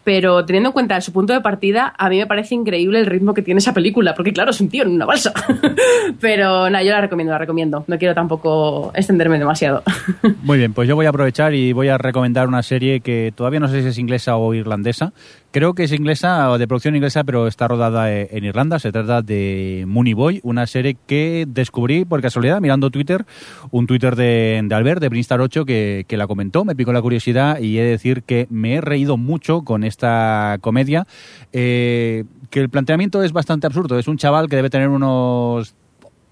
pero 0.04 0.44
teniendo 0.46 0.70
en 0.70 0.74
cuenta 0.74 1.00
su 1.00 1.14
punto 1.14 1.34
de 1.34 1.42
partida, 1.42 1.94
a 1.98 2.10
mí 2.10 2.18
me 2.18 2.28
parece 2.28 2.56
increíble 2.56 3.00
el 3.00 3.06
ritmo 3.06 3.34
que 3.34 3.42
tiene 3.42 3.60
esa 3.60 3.74
película, 3.74 4.14
porque 4.14 4.34
claro, 4.34 4.52
es 4.52 4.60
un 4.60 4.70
tío 4.70 4.84
en 4.84 4.92
una 4.92 5.06
balsa. 5.06 5.32
pero 6.20 6.70
nada, 6.70 6.84
yo 6.84 6.92
la 6.92 7.02
recomiendo, 7.02 7.32
la 7.32 7.40
recomiendo. 7.40 7.86
No 7.88 7.98
quiero 7.98 8.14
tampoco 8.14 8.92
extenderme 8.96 9.40
demasiado. 9.40 9.84
Muy 10.44 10.58
bien, 10.58 10.74
pues 10.74 10.90
yo 10.90 10.96
voy 10.96 11.06
a 11.06 11.10
aprovechar 11.10 11.54
y 11.54 11.72
voy 11.72 11.88
a 11.88 11.98
recomendar 11.98 12.48
una 12.48 12.64
serie 12.64 13.00
que 13.00 13.32
todavía 13.34 13.60
no 13.60 13.68
sé 13.70 13.82
si 13.82 13.88
es 13.88 13.98
inglesa 13.98 14.36
o 14.36 14.54
irlandesa. 14.54 15.14
Creo 15.54 15.76
que 15.76 15.84
es 15.84 15.92
inglesa 15.92 16.58
de 16.58 16.68
producción 16.68 16.96
inglesa, 16.96 17.24
pero 17.24 17.46
está 17.46 17.68
rodada 17.68 18.12
eh, 18.12 18.28
en 18.32 18.44
Irlanda. 18.44 18.80
Se 18.80 18.92
trata 18.92 19.22
de 19.22 19.84
Mooney 19.88 20.14
Boy, 20.14 20.40
una 20.42 20.66
serie 20.66 20.98
que 21.06 21.46
descubrí 21.48 22.06
por 22.06 22.24
casualidad 22.24 22.60
mirando 22.60 22.90
Twitter, 22.90 23.24
un 23.70 23.86
Twitter 23.86 24.16
de, 24.16 24.60
de 24.64 24.74
Albert, 24.74 25.00
de 25.00 25.10
Brinstar 25.10 25.42
8, 25.42 25.64
que, 25.64 26.06
que 26.08 26.18
la 26.18 26.26
comentó, 26.26 26.66
me 26.66 26.76
picó 26.76 26.92
la 26.92 27.04
curiosidad 27.04 27.60
y 27.60 27.78
he 27.78 27.84
de 27.84 27.92
decir 27.92 28.24
que 28.24 28.48
me 28.50 28.74
he 28.74 28.82
reído 28.82 29.16
mucho 29.16 29.62
con 29.62 29.84
esta 29.84 30.58
comedia, 30.60 31.06
eh, 31.52 32.24
que 32.50 32.60
el 32.60 32.70
planteamiento 32.70 33.22
es 33.22 33.32
bastante 33.32 33.68
absurdo. 33.68 34.00
Es 34.00 34.08
un 34.08 34.18
chaval 34.18 34.50
que 34.50 34.56
debe 34.56 34.72
tener 34.72 34.90
unos 34.90 35.76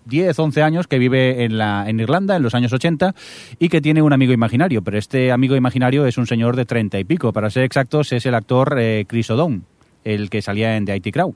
10, 0.05 0.37
11 0.37 0.61
años 0.61 0.87
que 0.87 0.99
vive 0.99 1.43
en, 1.43 1.57
la, 1.57 1.85
en 1.87 1.99
Irlanda 1.99 2.35
en 2.35 2.43
los 2.43 2.55
años 2.55 2.73
80 2.73 3.13
y 3.59 3.69
que 3.69 3.81
tiene 3.81 4.01
un 4.01 4.13
amigo 4.13 4.33
imaginario, 4.33 4.81
pero 4.81 4.97
este 4.97 5.31
amigo 5.31 5.55
imaginario 5.55 6.05
es 6.05 6.17
un 6.17 6.27
señor 6.27 6.55
de 6.55 6.65
30 6.65 6.99
y 6.99 7.03
pico. 7.03 7.33
Para 7.33 7.49
ser 7.49 7.63
exactos, 7.63 8.11
es 8.11 8.25
el 8.25 8.35
actor 8.35 8.77
eh, 8.79 9.05
Chris 9.07 9.29
O'Donnell, 9.29 9.61
el 10.03 10.29
que 10.29 10.41
salía 10.41 10.75
en 10.77 10.85
The 10.85 10.95
IT 10.97 11.13
Crowd. 11.13 11.33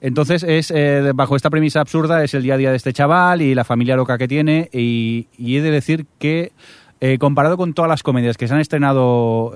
Entonces, 0.00 0.42
es 0.42 0.70
eh, 0.70 1.12
bajo 1.14 1.34
esta 1.34 1.48
premisa 1.48 1.80
absurda, 1.80 2.22
es 2.24 2.34
el 2.34 2.42
día 2.42 2.54
a 2.54 2.56
día 2.58 2.70
de 2.70 2.76
este 2.76 2.92
chaval 2.92 3.40
y 3.40 3.54
la 3.54 3.64
familia 3.64 3.96
loca 3.96 4.18
que 4.18 4.28
tiene, 4.28 4.68
y, 4.70 5.28
he 5.38 5.62
de 5.62 5.70
decir 5.70 6.04
que 6.18 6.52
eh, 7.00 7.16
comparado 7.18 7.56
con 7.56 7.72
todas 7.72 7.88
las 7.88 8.02
comedias 8.02 8.36
que 8.36 8.46
se 8.46 8.54
han 8.54 8.60
estrenado 8.60 9.54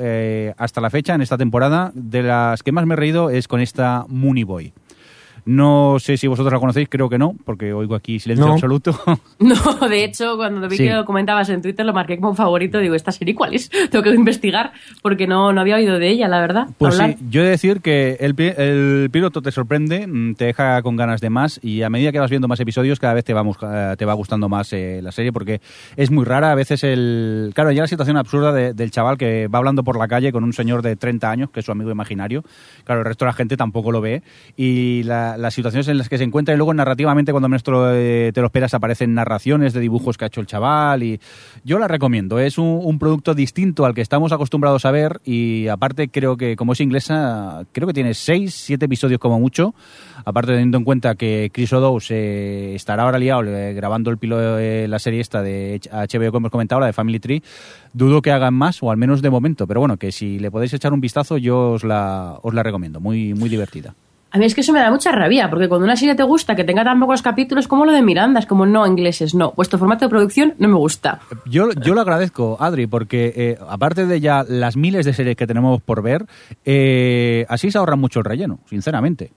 hasta 0.57 0.80
la 0.80 0.89
fecha 0.89 1.14
en 1.14 1.20
esta 1.20 1.36
temporada, 1.36 1.93
de 1.95 2.22
las 2.22 2.62
que 2.62 2.72
más 2.72 2.86
me 2.86 2.95
he 2.95 2.97
reído 2.97 3.28
es 3.28 3.47
con 3.47 3.61
esta 3.61 4.07
Mooney 4.09 4.45
Boy. 4.45 4.72
No 5.51 5.96
sé 5.99 6.18
si 6.18 6.26
vosotros 6.26 6.53
la 6.53 6.59
conocéis, 6.61 6.88
creo 6.90 7.09
que 7.09 7.16
no, 7.16 7.34
porque 7.46 7.72
oigo 7.72 7.94
aquí 7.94 8.18
silencio 8.18 8.46
No. 8.46 8.53
absoluto. 8.53 8.94
No, 9.38 9.55
de 9.88 10.05
hecho, 10.05 10.36
cuando 10.36 10.68
vi 10.68 10.76
Sí. 10.76 10.84
que 10.84 10.92
lo 10.92 11.05
comentabas 11.07 11.49
en 11.49 11.62
Twitter, 11.62 11.86
lo 11.86 11.94
marqué 11.94 12.18
como 12.18 12.34
favorito. 12.34 12.78
Digo, 12.80 12.94
¿esta 12.94 13.12
serie 13.12 13.34
cuál 13.34 13.55
es? 13.55 13.70
Tengo 13.90 14.03
que 14.03 14.11
investigar 14.11 14.72
porque 15.01 15.26
no, 15.26 15.53
no 15.55 15.61
había 15.62 15.76
oído 15.76 15.99
de 15.99 16.11
ella, 16.11 16.28
la 16.28 16.40
verdad. 16.40 16.66
Pues 16.76 17.01
hablar. 17.01 17.16
sí, 17.18 17.24
yo 17.30 17.40
he 17.40 17.44
de 17.44 17.51
decir 17.51 17.80
que 17.80 18.18
el, 18.20 18.34
el 18.38 19.09
piloto 19.11 19.40
te 19.40 19.51
sorprende, 19.51 20.07
mm, 20.07 20.34
te 20.34 20.44
deja 20.46 20.82
con 20.82 20.96
ganas 20.96 21.22
de 21.22 21.30
más 21.30 21.61
y 21.62 21.80
a 21.82 21.88
medida 21.88 22.12
que 22.12 22.18
vas 22.20 22.28
viendo 22.28 22.46
más 22.46 22.61
episodios 22.61 22.99
cada 23.01 23.14
vez 23.14 23.24
te 23.24 23.32
va, 23.32 23.42
musca- 23.42 23.96
te 23.96 24.05
va 24.05 24.12
gustando 24.12 24.51
más 24.51 24.70
eh, 24.74 25.01
la 25.03 25.12
serie 25.12 25.32
porque 25.32 25.62
es 25.96 26.11
muy 26.11 26.26
rara. 26.26 26.53
A 26.53 26.55
veces 26.57 26.84
el... 26.84 27.53
Claro, 27.55 27.70
ya 27.72 27.80
la 27.82 27.88
situación 27.88 28.18
absurda 28.18 28.53
de- 28.53 28.74
del 28.74 28.90
chaval 28.90 29.16
que 29.16 29.49
va 29.49 29.61
hablando 29.61 29.82
por 29.82 29.96
la 29.99 30.09
calle 30.09 30.30
con 30.30 30.44
un 30.44 30.53
señor 30.53 30.82
de 30.82 30.96
30 30.96 31.30
años, 31.30 31.51
que 31.51 31.61
es 31.61 31.66
su 31.66 31.72
amigo 31.72 31.90
imaginario. 31.90 32.42
Claro, 32.84 33.01
el 33.01 33.07
resto 33.07 33.24
de 33.24 33.30
la 33.30 33.34
gente 33.34 33.57
tampoco 33.57 33.92
lo 33.92 34.03
ve 34.03 34.22
y 34.59 35.05
la, 35.05 35.38
las 35.39 35.55
situaciones 35.55 35.89
en 35.89 35.99
las 35.99 36.09
que 36.09 36.18
se 36.18 36.24
encuentra 36.24 36.53
y 36.53 36.57
luego 36.57 36.74
narrativamente 36.74 37.32
cuando 37.32 37.49
menos 37.49 37.62
te 37.62 37.70
lo, 37.70 37.95
eh, 37.95 38.32
te 38.34 38.41
lo 38.41 38.47
esperas 38.47 38.74
aparecen 38.74 39.14
narraciones 39.14 39.72
de 39.72 39.80
dibujos 39.80 40.18
que 40.18 40.24
ha 40.24 40.28
hecho 40.28 40.41
el 40.41 40.47
chaval 40.47 41.03
y 41.03 41.20
yo 41.64 41.78
la 41.78 41.89
recomiendo. 41.89 42.39
Es 42.39 42.59
un, 42.59 42.99
producto 42.99 43.34
distinto 43.34 43.86
al 43.86 43.95
que 43.95 44.01
estamos 44.01 44.32
acostumbrados 44.32 44.84
a 44.84 44.91
ver 44.91 45.20
y 45.24 45.68
aparte 45.68 46.09
creo 46.09 46.36
que 46.36 46.57
como 46.57 46.72
es 46.72 46.80
inglesa 46.80 47.64
creo 47.72 47.86
que 47.86 47.95
tiene 47.95 48.12
seis, 48.14 48.55
siete 48.55 48.86
episodios 48.86 49.20
como 49.20 49.39
mucho. 49.39 49.74
Aparte 50.24 50.53
teniendo 50.53 50.78
en 50.78 50.84
cuenta 50.84 51.14
que 51.14 51.51
Chris 51.53 51.72
O'Dowd 51.72 52.03
eh, 52.11 52.72
estará 52.74 53.05
ahora 53.05 53.18
liado 53.18 53.45
eh, 53.45 53.72
grabando 53.72 54.11
el 54.11 54.18
pilo 54.18 54.36
de 54.39 54.89
la 54.89 54.99
serie 54.99 55.20
esta 55.20 55.43
de 55.43 55.80
HBO 55.93 56.32
que 56.32 56.36
hemos 56.36 56.51
comentado, 56.51 56.80
la 56.80 56.86
de 56.86 56.93
Family 56.93 57.20
Tree, 57.20 57.43
dudo 57.93 58.20
que 58.20 58.32
hagan 58.32 58.55
más 58.55 58.82
o 58.82 58.91
al 58.91 58.97
menos 58.97 59.22
de 59.22 59.30
momento. 59.30 59.66
Pero 59.66 59.80
bueno, 59.80 59.97
que 59.97 60.11
si 60.11 60.39
le 60.41 60.51
podéis 60.51 60.74
echar 60.74 60.93
un 60.93 61.01
vistazo 61.01 61.39
yo 61.39 61.70
os 61.70 61.84
la, 61.84 62.39
os 62.43 62.53
la 62.53 62.62
recomiendo. 62.62 63.01
Muy, 63.01 63.34
muy 63.34 63.49
divertida. 63.49 63.95
A 64.31 64.39
mí 64.39 64.45
es 64.45 64.55
que 64.55 64.61
eso 64.61 64.72
me 64.72 64.81
da 64.81 64.91
mucha 64.91 65.11
rabia, 65.11 65.49
porque 65.49 65.68
cuando 65.68 65.87
una 65.87 65.97
serie 65.97 66.14
te 66.14 66.22
gusta 66.22 66.55
que 66.55 66.64
tenga 66.64 66.85
tan 66.85 67.01
pocos 67.01 67.22
capítulos 67.22 67.66
como 67.66 67.87
lo 67.87 67.93
de 67.93 68.03
Miranda, 68.03 68.41
es 68.41 68.47
como 68.47 68.66
no, 68.66 68.87
ingleses, 68.87 69.35
no. 69.35 69.53
Vuestro 69.57 69.79
formato 69.79 70.05
de 70.05 70.11
producción 70.11 70.55
no 70.59 70.68
me 70.68 70.74
gusta. 70.74 71.20
Yo, 71.47 71.70
yo 71.72 71.95
lo 71.95 72.03
agradezco, 72.03 72.59
Adri, 72.61 72.87
porque 72.87 73.33
eh, 73.35 73.59
aparte 73.68 74.05
de 74.05 74.20
ya 74.20 74.45
las 74.47 74.76
miles 74.76 75.07
de 75.07 75.14
series 75.14 75.37
que 75.37 75.47
tenemos 75.47 75.81
por 75.81 76.03
ver, 76.03 76.26
eh, 76.66 77.47
así 77.49 77.70
se 77.70 77.79
ahorra 77.79 77.97
mucho 77.97 78.18
el 78.18 78.26
relleno, 78.26 78.61
sinceramente. 78.68 79.33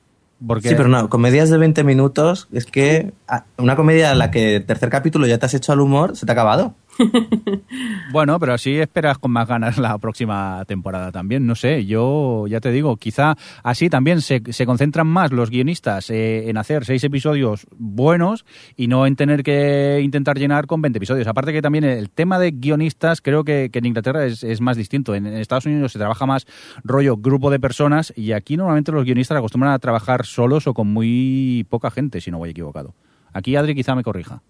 Porque... 0.46 0.70
Sí, 0.70 0.76
pero 0.76 0.90
no, 0.90 1.08
comedias 1.08 1.50
de 1.50 1.58
20 1.58 1.84
minutos, 1.84 2.48
es 2.52 2.66
que 2.66 3.14
ah, 3.28 3.46
una 3.58 3.76
comedia 3.76 4.12
en 4.12 4.18
la 4.18 4.32
que 4.32 4.60
tercer 4.60 4.90
capítulo 4.90 5.28
ya 5.28 5.38
te 5.38 5.46
has 5.46 5.54
hecho 5.54 5.72
al 5.72 5.80
humor, 5.80 6.18
se 6.18 6.26
te 6.26 6.32
ha 6.32 6.34
acabado. 6.34 6.74
Bueno, 8.12 8.40
pero 8.40 8.54
así 8.54 8.78
esperas 8.78 9.18
con 9.18 9.32
más 9.32 9.48
ganas 9.48 9.78
la 9.78 9.98
próxima 9.98 10.64
temporada 10.68 11.12
también. 11.12 11.46
No 11.46 11.56
sé, 11.56 11.86
yo 11.86 12.46
ya 12.48 12.60
te 12.60 12.72
digo, 12.72 12.98
quizá 12.98 13.36
así 13.64 13.90
también 13.90 14.22
se, 14.22 14.42
se 14.50 14.66
concentran 14.66 15.08
más 15.08 15.32
los 15.32 15.50
guionistas 15.50 16.10
eh, 16.10 16.50
en 16.50 16.58
hacer 16.58 16.86
seis 16.86 17.04
episodios 17.04 17.68
buenos 17.78 18.46
y 18.76 18.88
no 18.88 19.06
en 19.06 19.16
tener 19.16 19.44
que 19.44 20.02
intentar 20.04 20.38
llenar 20.38 20.68
con 20.68 20.82
20 20.82 20.98
episodios. 20.98 21.28
Aparte 21.28 21.54
que 21.54 21.62
también 21.62 21.84
el 21.84 22.10
tema 22.10 22.40
de 22.40 22.52
guionistas 22.52 23.22
creo 23.22 23.44
que, 23.44 23.70
en 23.72 23.86
Inglaterra 23.86 24.26
es, 24.26 24.44
es, 24.44 24.62
más 24.62 24.78
distinto. 24.78 25.16
En, 25.16 25.26
Estados 25.28 25.66
Unidos 25.66 25.94
se 25.94 26.00
trabaja 26.00 26.26
más 26.26 26.46
rollo 26.84 27.18
grupo 27.18 27.50
de 27.50 27.60
personas 27.60 28.14
y 28.16 28.34
aquí 28.34 28.58
normalmente 28.58 28.92
los 28.92 29.06
guionistas 29.06 29.38
acostumbran 29.38 29.74
a 29.74 29.80
trabajar 29.80 30.26
solos 30.26 30.68
o 30.68 30.74
con 30.74 30.88
muy 30.88 31.66
poca 31.70 31.90
gente, 31.92 32.22
si 32.22 32.32
no 32.32 32.38
voy 32.38 32.50
equivocado. 32.50 32.94
Aquí 33.34 33.56
Adri 33.56 33.74
quizá 33.76 33.96
me 33.96 34.04
corrija. 34.04 34.42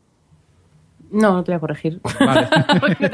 No, 1.12 1.34
no 1.34 1.44
te 1.44 1.52
voy 1.52 1.58
a 1.58 1.60
corregir. 1.60 2.00
Vale. 2.20 2.48
no, 2.82 2.96
te 2.96 3.10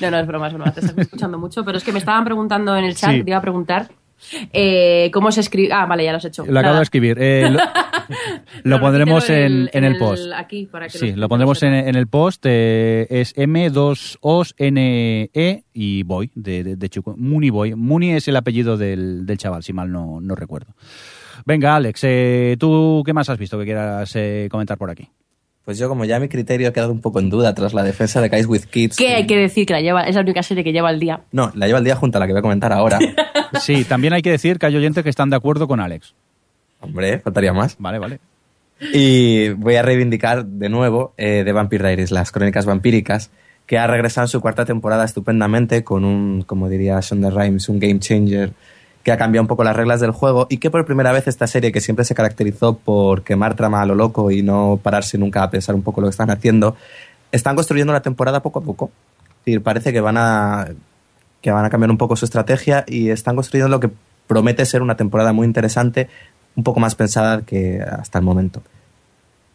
no, 0.00 0.10
no, 0.10 0.18
es 0.18 0.26
broma, 0.26 0.48
es 0.48 0.54
broma. 0.54 0.72
Te 0.72 0.80
estás 0.80 0.98
escuchando 0.98 1.38
mucho. 1.38 1.64
Pero 1.64 1.78
es 1.78 1.84
que 1.84 1.92
me 1.92 1.98
estaban 1.98 2.24
preguntando 2.24 2.76
en 2.76 2.84
el 2.84 2.94
chat, 2.96 3.12
sí. 3.12 3.22
te 3.22 3.30
iba 3.30 3.38
a 3.38 3.42
preguntar 3.42 3.88
eh, 4.52 5.10
cómo 5.12 5.30
se 5.30 5.40
escribe. 5.40 5.72
Ah, 5.72 5.86
vale, 5.86 6.04
ya 6.04 6.12
lo 6.12 6.18
has 6.18 6.24
hecho. 6.24 6.44
Lo 6.44 6.52
Nada. 6.52 6.60
acabo 6.60 6.76
de 6.78 6.82
escribir. 6.82 7.16
Eh, 7.20 7.50
lo, 7.50 7.60
lo 8.64 8.80
pondremos 8.80 9.30
en, 9.30 9.70
en, 9.72 9.84
el 9.84 9.96
post. 9.96 10.32
aquí, 10.34 10.66
para 10.66 10.88
que 10.88 10.98
sí, 10.98 11.12
lo 11.12 11.28
pondremos 11.28 11.62
en, 11.62 11.74
en, 11.74 11.94
el 11.94 12.08
post. 12.08 12.44
Eh, 12.46 13.06
es 13.10 13.34
M2OSNE 13.36 15.30
y 15.72 16.02
Boy, 16.02 16.30
de, 16.34 16.64
de, 16.64 16.76
de 16.76 16.88
Chuco. 16.88 17.14
Muni 17.16 17.50
Boy. 17.50 17.74
Muni 17.74 18.12
es 18.12 18.26
el 18.28 18.36
apellido 18.36 18.76
del, 18.76 19.24
del 19.26 19.38
chaval, 19.38 19.62
si 19.62 19.72
mal 19.72 19.90
no, 19.90 20.20
no 20.20 20.34
recuerdo. 20.34 20.74
Venga, 21.44 21.76
Alex, 21.76 22.00
eh, 22.04 22.56
¿tú 22.58 23.02
qué 23.06 23.12
más 23.12 23.28
has 23.30 23.38
visto 23.38 23.58
que 23.58 23.64
quieras 23.64 24.14
eh, 24.16 24.48
comentar 24.50 24.76
por 24.76 24.90
aquí? 24.90 25.08
Pues 25.68 25.76
yo, 25.76 25.86
como 25.86 26.06
ya 26.06 26.18
mi 26.18 26.30
criterio 26.30 26.70
ha 26.70 26.72
quedado 26.72 26.92
un 26.92 27.02
poco 27.02 27.20
en 27.20 27.28
duda 27.28 27.54
tras 27.54 27.74
la 27.74 27.82
defensa 27.82 28.22
de 28.22 28.30
Guys 28.30 28.46
with 28.46 28.62
Kids. 28.62 28.96
¿Qué 28.96 29.08
hay 29.08 29.26
que 29.26 29.36
decir? 29.36 29.66
Que 29.66 29.74
la 29.74 29.82
lleva, 29.82 30.04
es 30.04 30.14
la 30.14 30.22
única 30.22 30.42
serie 30.42 30.64
que 30.64 30.72
lleva 30.72 30.90
el 30.90 30.98
día. 30.98 31.20
No, 31.30 31.52
la 31.54 31.66
lleva 31.66 31.78
el 31.78 31.84
día 31.84 31.94
junto 31.94 32.16
a 32.16 32.20
la 32.20 32.26
que 32.26 32.32
voy 32.32 32.38
a 32.38 32.42
comentar 32.42 32.72
ahora. 32.72 32.98
sí, 33.60 33.84
también 33.84 34.14
hay 34.14 34.22
que 34.22 34.30
decir 34.30 34.58
que 34.58 34.64
hay 34.64 34.74
oyentes 34.74 35.04
que 35.04 35.10
están 35.10 35.28
de 35.28 35.36
acuerdo 35.36 35.68
con 35.68 35.78
Alex. 35.78 36.14
Hombre, 36.80 37.18
faltaría 37.18 37.52
más. 37.52 37.76
Vale, 37.78 37.98
vale. 37.98 38.18
Y 38.94 39.50
voy 39.50 39.74
a 39.74 39.82
reivindicar 39.82 40.46
de 40.46 40.70
nuevo 40.70 41.12
eh, 41.18 41.42
The 41.44 41.52
Vampire 41.52 41.86
Diaries, 41.86 42.12
las 42.12 42.32
crónicas 42.32 42.64
vampíricas, 42.64 43.30
que 43.66 43.76
ha 43.76 43.86
regresado 43.86 44.24
en 44.24 44.28
su 44.28 44.40
cuarta 44.40 44.64
temporada 44.64 45.04
estupendamente 45.04 45.84
con 45.84 46.06
un, 46.06 46.44
como 46.44 46.70
diría 46.70 46.98
Shonda 47.00 47.28
Rhimes, 47.28 47.68
un 47.68 47.78
game 47.78 47.98
changer 47.98 48.54
que 49.08 49.12
ha 49.12 49.16
cambiado 49.16 49.42
un 49.42 49.48
poco 49.48 49.64
las 49.64 49.74
reglas 49.74 50.00
del 50.00 50.10
juego 50.10 50.46
y 50.50 50.58
que 50.58 50.70
por 50.70 50.84
primera 50.84 51.12
vez 51.12 51.26
esta 51.28 51.46
serie, 51.46 51.72
que 51.72 51.80
siempre 51.80 52.04
se 52.04 52.14
caracterizó 52.14 52.76
por 52.76 53.22
quemar 53.22 53.54
trama 53.54 53.80
a 53.80 53.86
lo 53.86 53.94
loco 53.94 54.30
y 54.30 54.42
no 54.42 54.78
pararse 54.82 55.16
nunca 55.16 55.42
a 55.42 55.50
pensar 55.50 55.74
un 55.74 55.80
poco 55.80 56.02
lo 56.02 56.08
que 56.08 56.10
están 56.10 56.28
haciendo, 56.28 56.76
están 57.32 57.56
construyendo 57.56 57.94
la 57.94 58.02
temporada 58.02 58.42
poco 58.42 58.58
a 58.58 58.62
poco. 58.62 58.90
Es 59.30 59.46
decir, 59.46 59.62
parece 59.62 59.94
que 59.94 60.02
van 60.02 60.18
a 60.18 60.68
que 61.40 61.50
van 61.50 61.64
a 61.64 61.70
cambiar 61.70 61.90
un 61.90 61.96
poco 61.96 62.16
su 62.16 62.26
estrategia 62.26 62.84
y 62.86 63.08
están 63.08 63.34
construyendo 63.34 63.70
lo 63.70 63.80
que 63.80 63.90
promete 64.26 64.66
ser 64.66 64.82
una 64.82 64.98
temporada 64.98 65.32
muy 65.32 65.46
interesante, 65.46 66.10
un 66.54 66.62
poco 66.62 66.78
más 66.78 66.94
pensada 66.94 67.40
que 67.40 67.80
hasta 67.80 68.18
el 68.18 68.26
momento. 68.26 68.60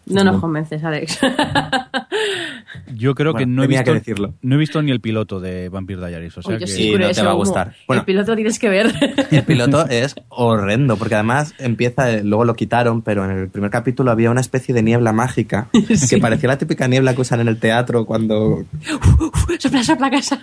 No 0.07 0.23
nos 0.23 0.41
convences, 0.41 0.83
Alex. 0.83 1.19
Yo 2.93 3.15
creo 3.15 3.33
bueno, 3.33 3.45
que 3.45 3.51
no 3.51 3.63
he, 3.63 3.67
visto, 3.67 3.83
que 3.85 3.93
decirlo. 3.93 4.33
no 4.41 4.55
he 4.55 4.57
visto 4.57 4.81
ni 4.81 4.91
el 4.91 4.99
piloto 4.99 5.39
de 5.39 5.69
Vampire 5.69 6.07
Diaries. 6.07 6.37
O 6.37 6.41
sea 6.41 6.57
que... 6.57 6.67
sí, 6.67 6.91
no 6.91 7.09
te 7.11 7.21
va 7.21 7.31
a 7.31 7.35
gustar. 7.35 7.75
Bueno. 7.87 8.01
el 8.01 8.05
piloto 8.05 8.35
tienes 8.35 8.59
que 8.59 8.69
ver. 8.69 8.93
El 9.31 9.43
piloto 9.43 9.87
es 9.87 10.15
horrendo, 10.29 10.97
porque 10.97 11.15
además 11.15 11.53
empieza, 11.59 12.11
luego 12.23 12.45
lo 12.45 12.55
quitaron, 12.55 13.01
pero 13.01 13.25
en 13.25 13.31
el 13.31 13.49
primer 13.49 13.71
capítulo 13.71 14.11
había 14.11 14.31
una 14.31 14.41
especie 14.41 14.73
de 14.73 14.83
niebla 14.83 15.13
mágica 15.13 15.69
Sí. 15.95 16.15
que 16.15 16.21
parecía 16.21 16.49
la 16.49 16.57
típica 16.57 16.87
niebla 16.87 17.13
que 17.13 17.21
usan 17.21 17.39
en 17.41 17.47
el 17.47 17.59
teatro 17.59 18.05
cuando... 18.05 18.65
sopla, 19.59 19.83
sopla, 19.83 20.09
casa. 20.09 20.39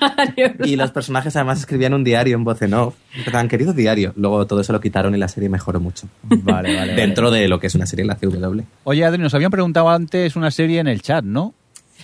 Y 0.64 0.76
los 0.76 0.90
personajes 0.90 1.34
además 1.36 1.60
escribían 1.60 1.94
un 1.94 2.04
diario 2.04 2.36
en 2.36 2.44
voz 2.44 2.62
en 2.62 2.74
off. 2.74 2.94
Empezaban, 3.14 3.48
querido 3.48 3.72
diario. 3.72 4.12
Luego 4.16 4.46
todo 4.46 4.60
eso 4.60 4.72
lo 4.72 4.80
quitaron 4.80 5.14
y 5.14 5.18
la 5.18 5.28
serie 5.28 5.48
mejoró 5.48 5.80
mucho. 5.80 6.08
Vale, 6.22 6.76
vale. 6.76 6.94
Dentro 6.96 7.30
de 7.30 7.48
lo 7.48 7.58
que 7.60 7.66
es 7.66 7.74
una 7.74 7.86
serie 7.86 8.02
en 8.02 8.08
la 8.08 8.16
CW. 8.16 8.60
Oye, 8.84 9.04
Adri, 9.04 9.22
nos 9.22 9.34
habían 9.34 9.50
preguntado 9.50 9.88
antes 9.88 10.36
una 10.36 10.50
serie 10.50 10.80
en 10.80 10.88
el 10.88 11.02
chat, 11.02 11.24
¿no? 11.24 11.54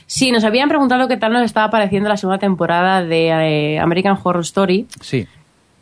Sí, 0.07 0.31
nos 0.31 0.45
habían 0.45 0.69
preguntado 0.69 1.09
qué 1.09 1.17
tal 1.17 1.33
nos 1.33 1.43
estaba 1.43 1.71
pareciendo 1.71 2.09
la 2.09 2.17
segunda 2.17 2.39
temporada 2.39 3.03
de 3.03 3.29
eh, 3.75 3.79
American 3.79 4.17
Horror 4.23 4.43
Story. 4.43 4.87
Sí. 5.01 5.27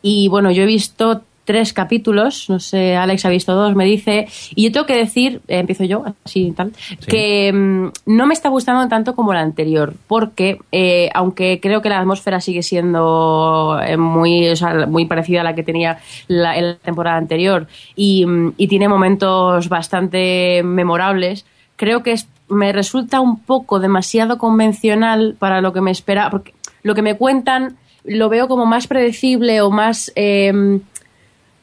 Y 0.01 0.27
bueno, 0.29 0.51
yo 0.51 0.63
he 0.63 0.67
visto 0.67 1.21
tres 1.45 1.73
capítulos, 1.73 2.49
no 2.49 2.59
sé, 2.59 2.95
Alex 2.95 3.23
ha 3.25 3.29
visto 3.29 3.53
dos, 3.53 3.75
me 3.75 3.85
dice, 3.85 4.27
y 4.55 4.63
yo 4.63 4.71
tengo 4.71 4.87
que 4.87 4.95
decir, 4.95 5.41
eh, 5.47 5.59
empiezo 5.59 5.83
yo, 5.83 6.03
así 6.25 6.47
y 6.47 6.51
tal, 6.53 6.73
Sí. 6.75 6.97
que 7.07 7.53
mm, 7.53 7.89
no 8.07 8.25
me 8.25 8.33
está 8.33 8.49
gustando 8.49 8.87
tanto 8.87 9.13
como 9.13 9.31
la 9.31 9.41
anterior, 9.41 9.93
porque 10.07 10.57
eh, 10.71 11.11
aunque 11.13 11.59
creo 11.61 11.83
que 11.83 11.89
la 11.89 11.99
atmósfera 11.99 12.41
sigue 12.41 12.63
siendo 12.63 13.79
eh, 13.85 13.95
muy, 13.95 14.49
o 14.49 14.55
sea, 14.55 14.87
muy 14.87 15.05
parecida 15.05 15.41
a 15.41 15.43
la 15.43 15.53
que 15.53 15.61
tenía 15.61 15.99
la, 16.27 16.57
en 16.57 16.65
la 16.69 16.75
temporada 16.77 17.17
anterior 17.17 17.67
y, 17.95 18.25
mm, 18.25 18.53
y 18.57 18.67
tiene 18.67 18.87
momentos 18.89 19.69
bastante 19.69 20.63
memorables, 20.63 21.45
creo 21.75 22.01
que 22.01 22.13
es- 22.13 22.27
me 22.47 22.71
resulta 22.71 23.21
un 23.21 23.39
poco 23.39 23.79
demasiado 23.79 24.37
convencional 24.37 25.35
para 25.39 25.61
lo 25.61 25.73
que 25.73 25.81
me 25.81 25.91
espera, 25.91 26.29
porque 26.29 26.53
lo 26.83 26.95
que 26.95 27.01
me 27.01 27.17
cuentan 27.17 27.77
lo 28.03 28.29
veo 28.29 28.47
como 28.47 28.65
más 28.65 28.87
predecible 28.87 29.61
o 29.61 29.71
más... 29.71 30.11
em, 30.15 30.81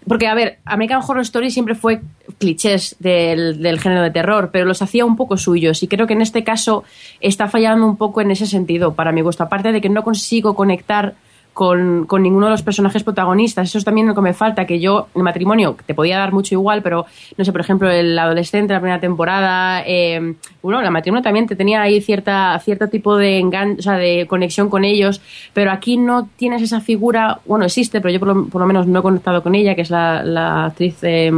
porque, 0.08 0.26
a 0.26 0.34
ver, 0.34 0.58
American 0.64 1.00
Horror 1.06 1.22
Story 1.22 1.52
siempre 1.52 1.76
fue 1.76 2.00
clichés 2.38 2.96
del, 2.98 3.62
del 3.62 3.78
género 3.78 4.02
de 4.02 4.10
terror, 4.10 4.50
pero 4.52 4.64
los 4.64 4.82
hacía 4.82 5.04
un 5.04 5.14
poco 5.14 5.36
suyos. 5.36 5.80
Y 5.84 5.86
creo 5.86 6.08
que 6.08 6.14
en 6.14 6.22
este 6.22 6.42
caso 6.42 6.82
está 7.20 7.48
fallando 7.48 7.86
un 7.86 7.96
poco 7.96 8.20
en 8.20 8.32
ese 8.32 8.46
sentido, 8.46 8.94
para 8.94 9.12
mi 9.12 9.20
gusto. 9.20 9.44
Aparte 9.44 9.70
de 9.70 9.80
que 9.80 9.88
no 9.88 10.02
consigo 10.02 10.56
conectar 10.56 11.14
con, 11.52 12.06
con 12.06 12.22
ninguno 12.22 12.46
de 12.46 12.52
los 12.52 12.62
personajes 12.62 13.02
protagonistas. 13.02 13.68
Eso 13.68 13.78
es 13.78 13.84
también 13.84 14.06
lo 14.06 14.14
que 14.14 14.20
me 14.20 14.32
falta, 14.32 14.66
que 14.66 14.80
yo, 14.80 15.08
el 15.14 15.22
matrimonio, 15.22 15.76
te 15.84 15.94
podía 15.94 16.18
dar 16.18 16.32
mucho 16.32 16.54
igual, 16.54 16.82
pero, 16.82 17.06
no 17.36 17.44
sé, 17.44 17.52
por 17.52 17.60
ejemplo, 17.60 17.90
el 17.90 18.18
adolescente, 18.18 18.72
la 18.72 18.80
primera 18.80 19.00
temporada, 19.00 19.82
eh, 19.86 20.34
bueno, 20.62 20.80
el 20.80 20.90
matrimonio 20.90 21.22
también 21.22 21.46
te 21.46 21.56
tenía 21.56 21.82
ahí 21.82 22.00
cierta, 22.00 22.58
cierto 22.60 22.88
tipo 22.88 23.16
de 23.16 23.38
engan 23.38 23.76
o 23.78 23.82
sea, 23.82 23.94
de 23.94 24.26
conexión 24.26 24.70
con 24.70 24.84
ellos, 24.84 25.20
pero 25.52 25.70
aquí 25.70 25.96
no 25.96 26.28
tienes 26.36 26.62
esa 26.62 26.80
figura, 26.80 27.40
bueno, 27.44 27.64
existe, 27.64 28.00
pero 28.00 28.12
yo 28.12 28.18
por 28.18 28.28
lo, 28.28 28.46
por 28.46 28.60
lo 28.60 28.66
menos 28.66 28.86
no 28.86 29.00
he 29.00 29.02
conectado 29.02 29.42
con 29.42 29.54
ella, 29.54 29.74
que 29.74 29.82
es 29.82 29.90
la, 29.90 30.22
la 30.22 30.66
actriz, 30.66 30.96
eh, 31.02 31.30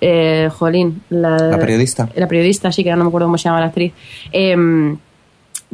eh, 0.00 0.48
Jolín, 0.50 1.02
la, 1.10 1.36
La 1.36 1.58
periodista. 1.58 2.08
la 2.16 2.26
periodista, 2.26 2.72
sí, 2.72 2.82
que 2.82 2.90
no 2.90 3.04
me 3.04 3.08
acuerdo 3.08 3.28
cómo 3.28 3.38
se 3.38 3.44
llama 3.44 3.60
la 3.60 3.66
actriz. 3.66 3.92
Em, 4.32 4.96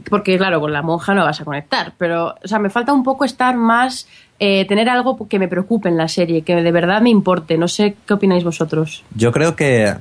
porque, 0.09 0.37
claro, 0.39 0.61
con 0.61 0.73
la 0.73 0.83
monja 0.83 1.15
no 1.15 1.25
vas 1.25 1.41
a 1.41 1.45
conectar. 1.45 1.93
Pero, 1.99 2.35
o 2.43 2.49
sea, 2.49 2.59
me 2.59 2.71
falta 2.71 2.93
un 2.93 3.03
poco 3.03 3.25
estar 3.25 3.57
más. 3.57 4.07
eh, 4.41 4.65
tener 4.67 4.89
algo 4.89 5.27
que 5.29 5.39
me 5.39 5.49
preocupe 5.49 5.89
en 5.89 5.97
la 5.97 6.07
serie, 6.09 6.43
que 6.43 6.55
de 6.55 6.71
verdad 6.73 7.01
me 7.03 7.11
importe. 7.11 7.59
No 7.59 7.67
sé 7.69 7.97
qué 8.07 8.15
opináis 8.15 8.45
vosotros. 8.45 9.03
Yo 9.15 9.33
creo 9.33 9.57
que, 9.57 9.95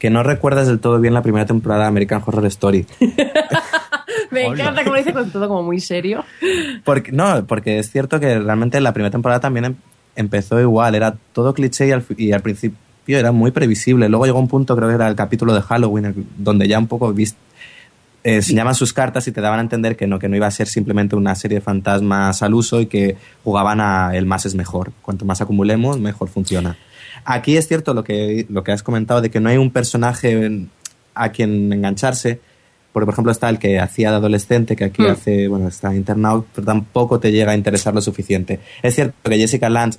que 0.00 0.10
no 0.10 0.22
recuerdas 0.24 0.66
del 0.66 0.80
todo 0.80 0.98
bien 1.00 1.14
la 1.14 1.22
primera 1.22 1.46
temporada 1.46 1.82
de 1.82 1.88
American 1.88 2.22
Horror 2.26 2.46
Story. 2.46 2.86
Me 4.30 4.46
Hola. 4.46 4.62
encanta 4.62 4.84
como 4.84 4.96
dice 4.96 5.12
con 5.12 5.30
todo 5.30 5.48
como 5.48 5.62
muy 5.62 5.80
serio. 5.80 6.24
Porque, 6.84 7.12
no, 7.12 7.44
porque 7.46 7.78
es 7.78 7.90
cierto 7.90 8.18
que 8.20 8.38
realmente 8.38 8.80
la 8.80 8.92
primera 8.92 9.10
temporada 9.10 9.40
también 9.40 9.64
em- 9.64 9.74
empezó 10.16 10.60
igual, 10.60 10.94
era 10.94 11.14
todo 11.32 11.54
cliché 11.54 11.86
y 11.88 11.92
al, 11.92 12.04
y 12.16 12.32
al 12.32 12.40
principio 12.42 12.76
era 13.06 13.32
muy 13.32 13.50
previsible. 13.50 14.08
Luego 14.08 14.26
llegó 14.26 14.38
un 14.38 14.48
punto, 14.48 14.74
creo 14.76 14.88
que 14.88 14.94
era 14.96 15.08
el 15.08 15.14
capítulo 15.16 15.54
de 15.54 15.62
Halloween, 15.62 16.26
donde 16.36 16.66
ya 16.68 16.78
un 16.78 16.86
poco 16.86 17.12
vis- 17.12 17.36
eh, 18.24 18.36
enseñaban 18.36 18.74
sus 18.74 18.92
cartas 18.92 19.28
y 19.28 19.32
te 19.32 19.40
daban 19.40 19.58
a 19.60 19.62
entender 19.62 19.96
que 19.96 20.06
no, 20.08 20.18
que 20.18 20.28
no 20.28 20.34
iba 20.36 20.46
a 20.46 20.50
ser 20.50 20.66
simplemente 20.66 21.14
una 21.14 21.34
serie 21.34 21.58
de 21.58 21.60
fantasmas 21.60 22.42
al 22.42 22.54
uso 22.54 22.80
y 22.80 22.86
que 22.86 23.16
jugaban 23.44 23.80
a 23.80 24.10
el 24.16 24.26
más 24.26 24.46
es 24.46 24.54
mejor. 24.54 24.92
Cuanto 25.02 25.24
más 25.24 25.40
acumulemos, 25.40 26.00
mejor 26.00 26.28
funciona. 26.28 26.76
Aquí 27.24 27.56
es 27.56 27.68
cierto 27.68 27.94
lo 27.94 28.02
que, 28.02 28.46
lo 28.48 28.64
que 28.64 28.72
has 28.72 28.82
comentado 28.82 29.20
de 29.20 29.30
que 29.30 29.38
no 29.40 29.48
hay 29.48 29.56
un 29.58 29.70
personaje 29.70 30.66
a 31.14 31.28
quien 31.30 31.72
engancharse. 31.72 32.40
Porque, 32.92 33.06
por 33.06 33.14
ejemplo, 33.14 33.32
está 33.32 33.48
el 33.50 33.58
que 33.58 33.80
hacía 33.80 34.10
de 34.10 34.16
adolescente, 34.18 34.76
que 34.76 34.84
aquí 34.84 35.02
Hmm. 35.02 35.10
hace, 35.10 35.48
bueno, 35.48 35.66
está 35.66 35.92
internado, 35.94 36.46
pero 36.54 36.64
tampoco 36.64 37.18
te 37.18 37.32
llega 37.32 37.50
a 37.52 37.56
interesar 37.56 37.92
lo 37.92 38.00
suficiente. 38.00 38.60
Es 38.84 38.94
cierto 38.94 39.14
que 39.28 39.36
Jessica 39.36 39.68
Lange 39.68 39.98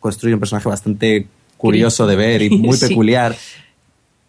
construye 0.00 0.32
un 0.34 0.40
personaje 0.40 0.68
bastante 0.70 1.26
curioso 1.58 2.06
de 2.06 2.16
ver 2.16 2.40
y 2.42 2.50
muy 2.50 2.76
Sí. 2.78 2.88
peculiar. 2.88 3.36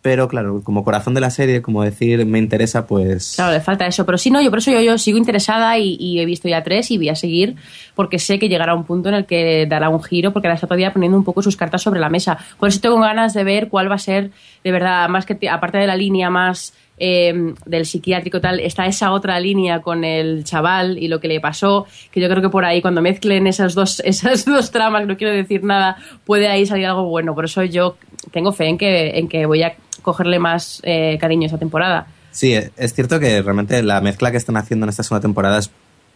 Pero 0.02 0.30
claro, 0.30 0.62
como 0.64 0.86
corazón 0.86 1.14
de 1.14 1.20
la 1.20 1.30
serie, 1.30 1.62
como 1.62 1.84
decir, 1.84 2.26
me 2.26 2.40
interesa, 2.40 2.88
pues. 2.88 3.34
Claro, 3.36 3.52
le 3.52 3.60
falta 3.60 3.86
eso. 3.86 4.06
Pero 4.06 4.18
sí, 4.18 4.32
no, 4.32 4.42
yo 4.42 4.50
por 4.50 4.60
eso 4.60 4.72
yo, 4.72 4.80
yo 4.80 4.98
sigo 4.98 5.18
interesada 5.18 5.78
y, 5.78 6.20
he 6.20 6.26
visto 6.26 6.48
ya 6.48 6.64
tres 6.64 6.90
y 6.92 6.98
voy 6.98 7.10
a 7.10 7.16
seguir 7.16 7.56
porque 7.96 8.18
sé 8.18 8.40
que 8.40 8.48
llegará 8.48 8.76
un 8.76 8.86
punto 8.86 9.10
en 9.10 9.16
el 9.16 9.26
que 9.26 9.66
dará 9.68 9.90
un 9.90 10.02
giro 10.02 10.32
porque 10.32 10.48
la 10.48 10.54
está 10.54 10.68
todavía 10.68 10.94
poniendo 10.94 11.18
un 11.18 11.26
poco 11.26 11.42
sus 11.42 11.58
cartas 11.58 11.82
sobre 11.82 12.00
la 12.00 12.10
mesa. 12.10 12.38
Por 12.58 12.70
eso 12.70 12.80
tengo 12.80 12.98
ganas 13.00 13.34
de 13.34 13.44
ver 13.44 13.68
cuál 13.68 13.92
va 13.92 13.96
a 13.96 14.00
ser, 14.00 14.32
de 14.64 14.72
verdad, 14.72 15.10
más 15.10 15.26
que 15.26 15.50
aparte 15.50 15.78
de 15.78 15.88
la 15.88 15.98
línea 15.98 16.30
más 16.30 16.74
eh, 16.98 17.54
del 17.66 17.86
psiquiátrico 17.86 18.42
tal, 18.42 18.60
está 18.60 18.86
esa 18.86 19.12
otra 19.12 19.40
línea 19.40 19.82
con 19.82 20.04
el 20.04 20.44
chaval 20.44 20.98
y 20.98 21.08
lo 21.08 21.20
que 21.20 21.28
le 21.28 21.40
pasó, 21.40 21.88
que 22.12 22.20
yo 22.20 22.30
creo 22.30 22.42
que 22.42 22.50
por 22.50 22.66
ahí 22.66 22.82
cuando 22.82 23.02
mezclen 23.02 23.48
esas 23.48 23.74
dos, 23.74 24.00
esas 24.06 24.46
dos 24.46 24.72
tramas, 24.72 25.08
no 25.08 25.18
quiero 25.18 25.34
decir 25.34 25.64
nada, 25.64 25.98
puede 26.26 26.48
ahí 26.48 26.66
salir 26.66 26.86
algo 26.86 27.04
bueno. 27.04 27.36
Por 27.36 27.46
eso 27.46 27.64
yo 27.64 27.98
tengo 28.32 28.52
fe 28.52 28.68
en 28.68 28.78
que, 28.78 29.18
en 29.18 29.28
que 29.28 29.46
voy 29.46 29.64
a 29.64 29.76
cogerle 30.02 30.40
más 30.40 30.82
eh, 30.84 31.18
cariño 31.20 31.44
a 31.44 31.48
esa 31.48 31.58
temporada. 31.58 32.08
Sí, 32.32 32.54
e- 32.54 32.72
es 32.78 32.94
cierto 32.94 33.20
que 33.20 33.42
realmente 33.42 33.82
la 33.84 34.02
mezcla 34.02 34.32
que 34.32 34.38
están 34.38 34.58
haciendo 34.58 34.86
en 34.86 34.90
esta 34.90 35.04
segunda 35.04 35.22
temporada 35.22 35.60
es 35.60 35.72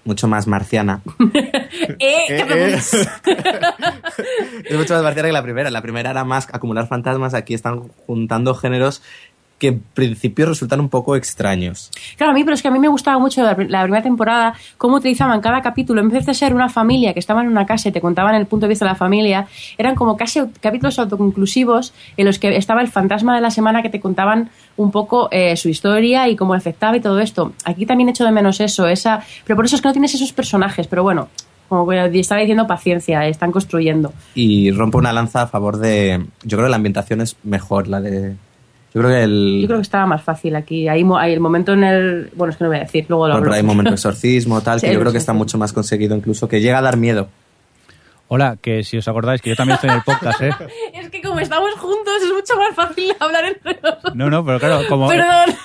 mucho 0.05 0.27
más 0.27 0.47
marciana. 0.47 1.01
¡Eh! 1.99 2.25
¿qué 2.27 2.45
preguntas? 2.45 2.93
es 4.65 4.77
mucho 4.77 4.93
más 4.93 5.03
marciana 5.03 5.29
que 5.29 5.33
la 5.33 5.43
primera. 5.43 5.69
La 5.71 5.81
primera 5.81 6.11
era 6.11 6.23
más 6.23 6.47
acumular 6.51 6.87
fantasmas, 6.87 7.33
aquí 7.33 7.53
están 7.53 7.87
juntando 8.05 8.53
géneros 8.53 9.01
que 9.63 9.69
en 9.69 9.79
principio 9.93 10.45
resultan 10.45 10.81
un 10.81 10.89
poco 10.89 11.15
extraños. 11.15 11.89
Claro, 12.17 12.31
a 12.31 12.35
mí, 12.35 12.43
pero 12.43 12.53
es 12.53 12.61
que 12.61 12.67
a 12.67 12.71
mí 12.71 12.79
me 12.79 12.89
gustaba 12.89 13.17
mucho 13.17 13.41
la, 13.41 13.55
la 13.69 13.83
primera 13.83 14.03
temporada 14.03 14.55
cómo 14.77 14.97
utilizaban 14.97 15.39
cada 15.39 15.61
capítulo. 15.61 16.01
En 16.01 16.09
vez 16.09 16.25
de 16.25 16.33
ser 16.33 16.53
una 16.53 16.67
familia 16.67 17.13
que 17.13 17.21
estaba 17.21 17.39
en 17.39 17.47
una 17.47 17.65
casa 17.65 17.87
y 17.87 17.93
te 17.93 18.01
contaban 18.01 18.35
el 18.35 18.45
punto 18.45 18.65
de 18.65 18.71
vista 18.71 18.83
de 18.83 18.91
la 18.91 18.95
familia, 18.95 19.47
eran 19.77 19.95
como 19.95 20.17
casi 20.17 20.41
capítulos 20.59 20.99
autoconclusivos 20.99 21.93
en 22.17 22.25
los 22.25 22.39
que 22.39 22.57
estaba 22.57 22.81
el 22.81 22.89
fantasma 22.89 23.35
de 23.35 23.39
la 23.39 23.51
semana 23.51 23.81
que 23.81 23.89
te 23.89 24.01
contaban 24.01 24.49
un 24.75 24.91
poco 24.91 25.29
eh, 25.31 25.55
su 25.55 25.69
historia 25.69 26.27
y 26.27 26.35
cómo 26.35 26.55
afectaba 26.55 26.97
y 26.97 26.99
todo 26.99 27.21
esto. 27.21 27.53
Aquí 27.63 27.85
también 27.85 28.09
echo 28.09 28.25
de 28.25 28.31
menos 28.31 28.59
eso, 28.59 28.85
esa, 28.85 29.23
pero 29.45 29.55
por 29.55 29.63
eso 29.63 29.77
es 29.77 29.81
que 29.81 29.87
no 29.87 29.93
tienes 29.93 30.13
esos 30.13 30.33
personajes. 30.33 30.87
Pero 30.87 31.03
bueno, 31.03 31.29
como 31.69 31.89
estaba 31.93 32.41
diciendo, 32.41 32.67
paciencia, 32.67 33.25
están 33.27 33.53
construyendo. 33.53 34.11
Y 34.35 34.71
rompo 34.71 34.97
una 34.97 35.13
lanza 35.13 35.43
a 35.43 35.47
favor 35.47 35.77
de... 35.77 36.25
Yo 36.43 36.57
creo 36.57 36.67
que 36.67 36.71
la 36.71 36.75
ambientación 36.75 37.21
es 37.21 37.37
mejor, 37.43 37.87
la 37.87 38.01
de... 38.01 38.35
Yo 38.93 39.01
creo 39.01 39.09
que 39.11 39.23
el... 39.23 39.59
Yo 39.61 39.67
creo 39.67 39.79
que 39.79 39.83
estaba 39.83 40.05
más 40.05 40.21
fácil 40.21 40.55
aquí. 40.55 40.87
Ahí, 40.87 41.03
mo- 41.03 41.17
ahí 41.17 41.33
el 41.33 41.39
momento 41.39 41.73
en 41.73 41.83
el. 41.83 42.29
Bueno, 42.35 42.51
es 42.51 42.57
que 42.57 42.63
no 42.63 42.69
voy 42.69 42.77
a 42.77 42.81
decir, 42.81 43.05
luego 43.09 43.27
lo 43.27 43.33
Bueno, 43.33 43.43
pero 43.45 43.53
hablo. 43.55 43.55
hay 43.55 43.63
momento 43.63 43.89
de 43.91 43.95
exorcismo, 43.95 44.61
tal, 44.61 44.79
Sí, 44.81 44.85
que 44.87 44.93
yo 44.93 44.99
creo 44.99 45.11
que 45.11 45.17
está 45.17 45.33
mucho 45.33 45.57
más 45.57 45.73
conseguido 45.73 46.15
incluso, 46.15 46.47
que 46.47 46.61
llega 46.61 46.77
a 46.77 46.81
dar 46.81 46.97
miedo. 46.97 47.27
Hola, 48.29 48.57
que 48.59 48.83
si 48.83 48.97
os 48.97 49.07
acordáis 49.07 49.41
que 49.41 49.49
yo 49.51 49.55
también 49.55 49.75
estoy 49.75 49.91
en 49.91 49.97
el 49.97 50.01
podcast, 50.01 50.41
¿eh? 50.41 50.49
Es 50.93 51.09
que 51.11 51.21
como 51.21 51.39
estamos 51.39 51.71
juntos 51.75 52.13
es 52.23 52.33
mucho 52.33 52.55
más 52.57 52.73
fácil 52.73 53.13
hablar 53.19 53.45
entre 53.45 53.79
nosotros. 53.83 54.15
No, 54.15 54.29
no, 54.31 54.43
pero 54.43 54.59
claro, 54.59 54.81
como 54.89 55.07
Perdón. 55.07 55.55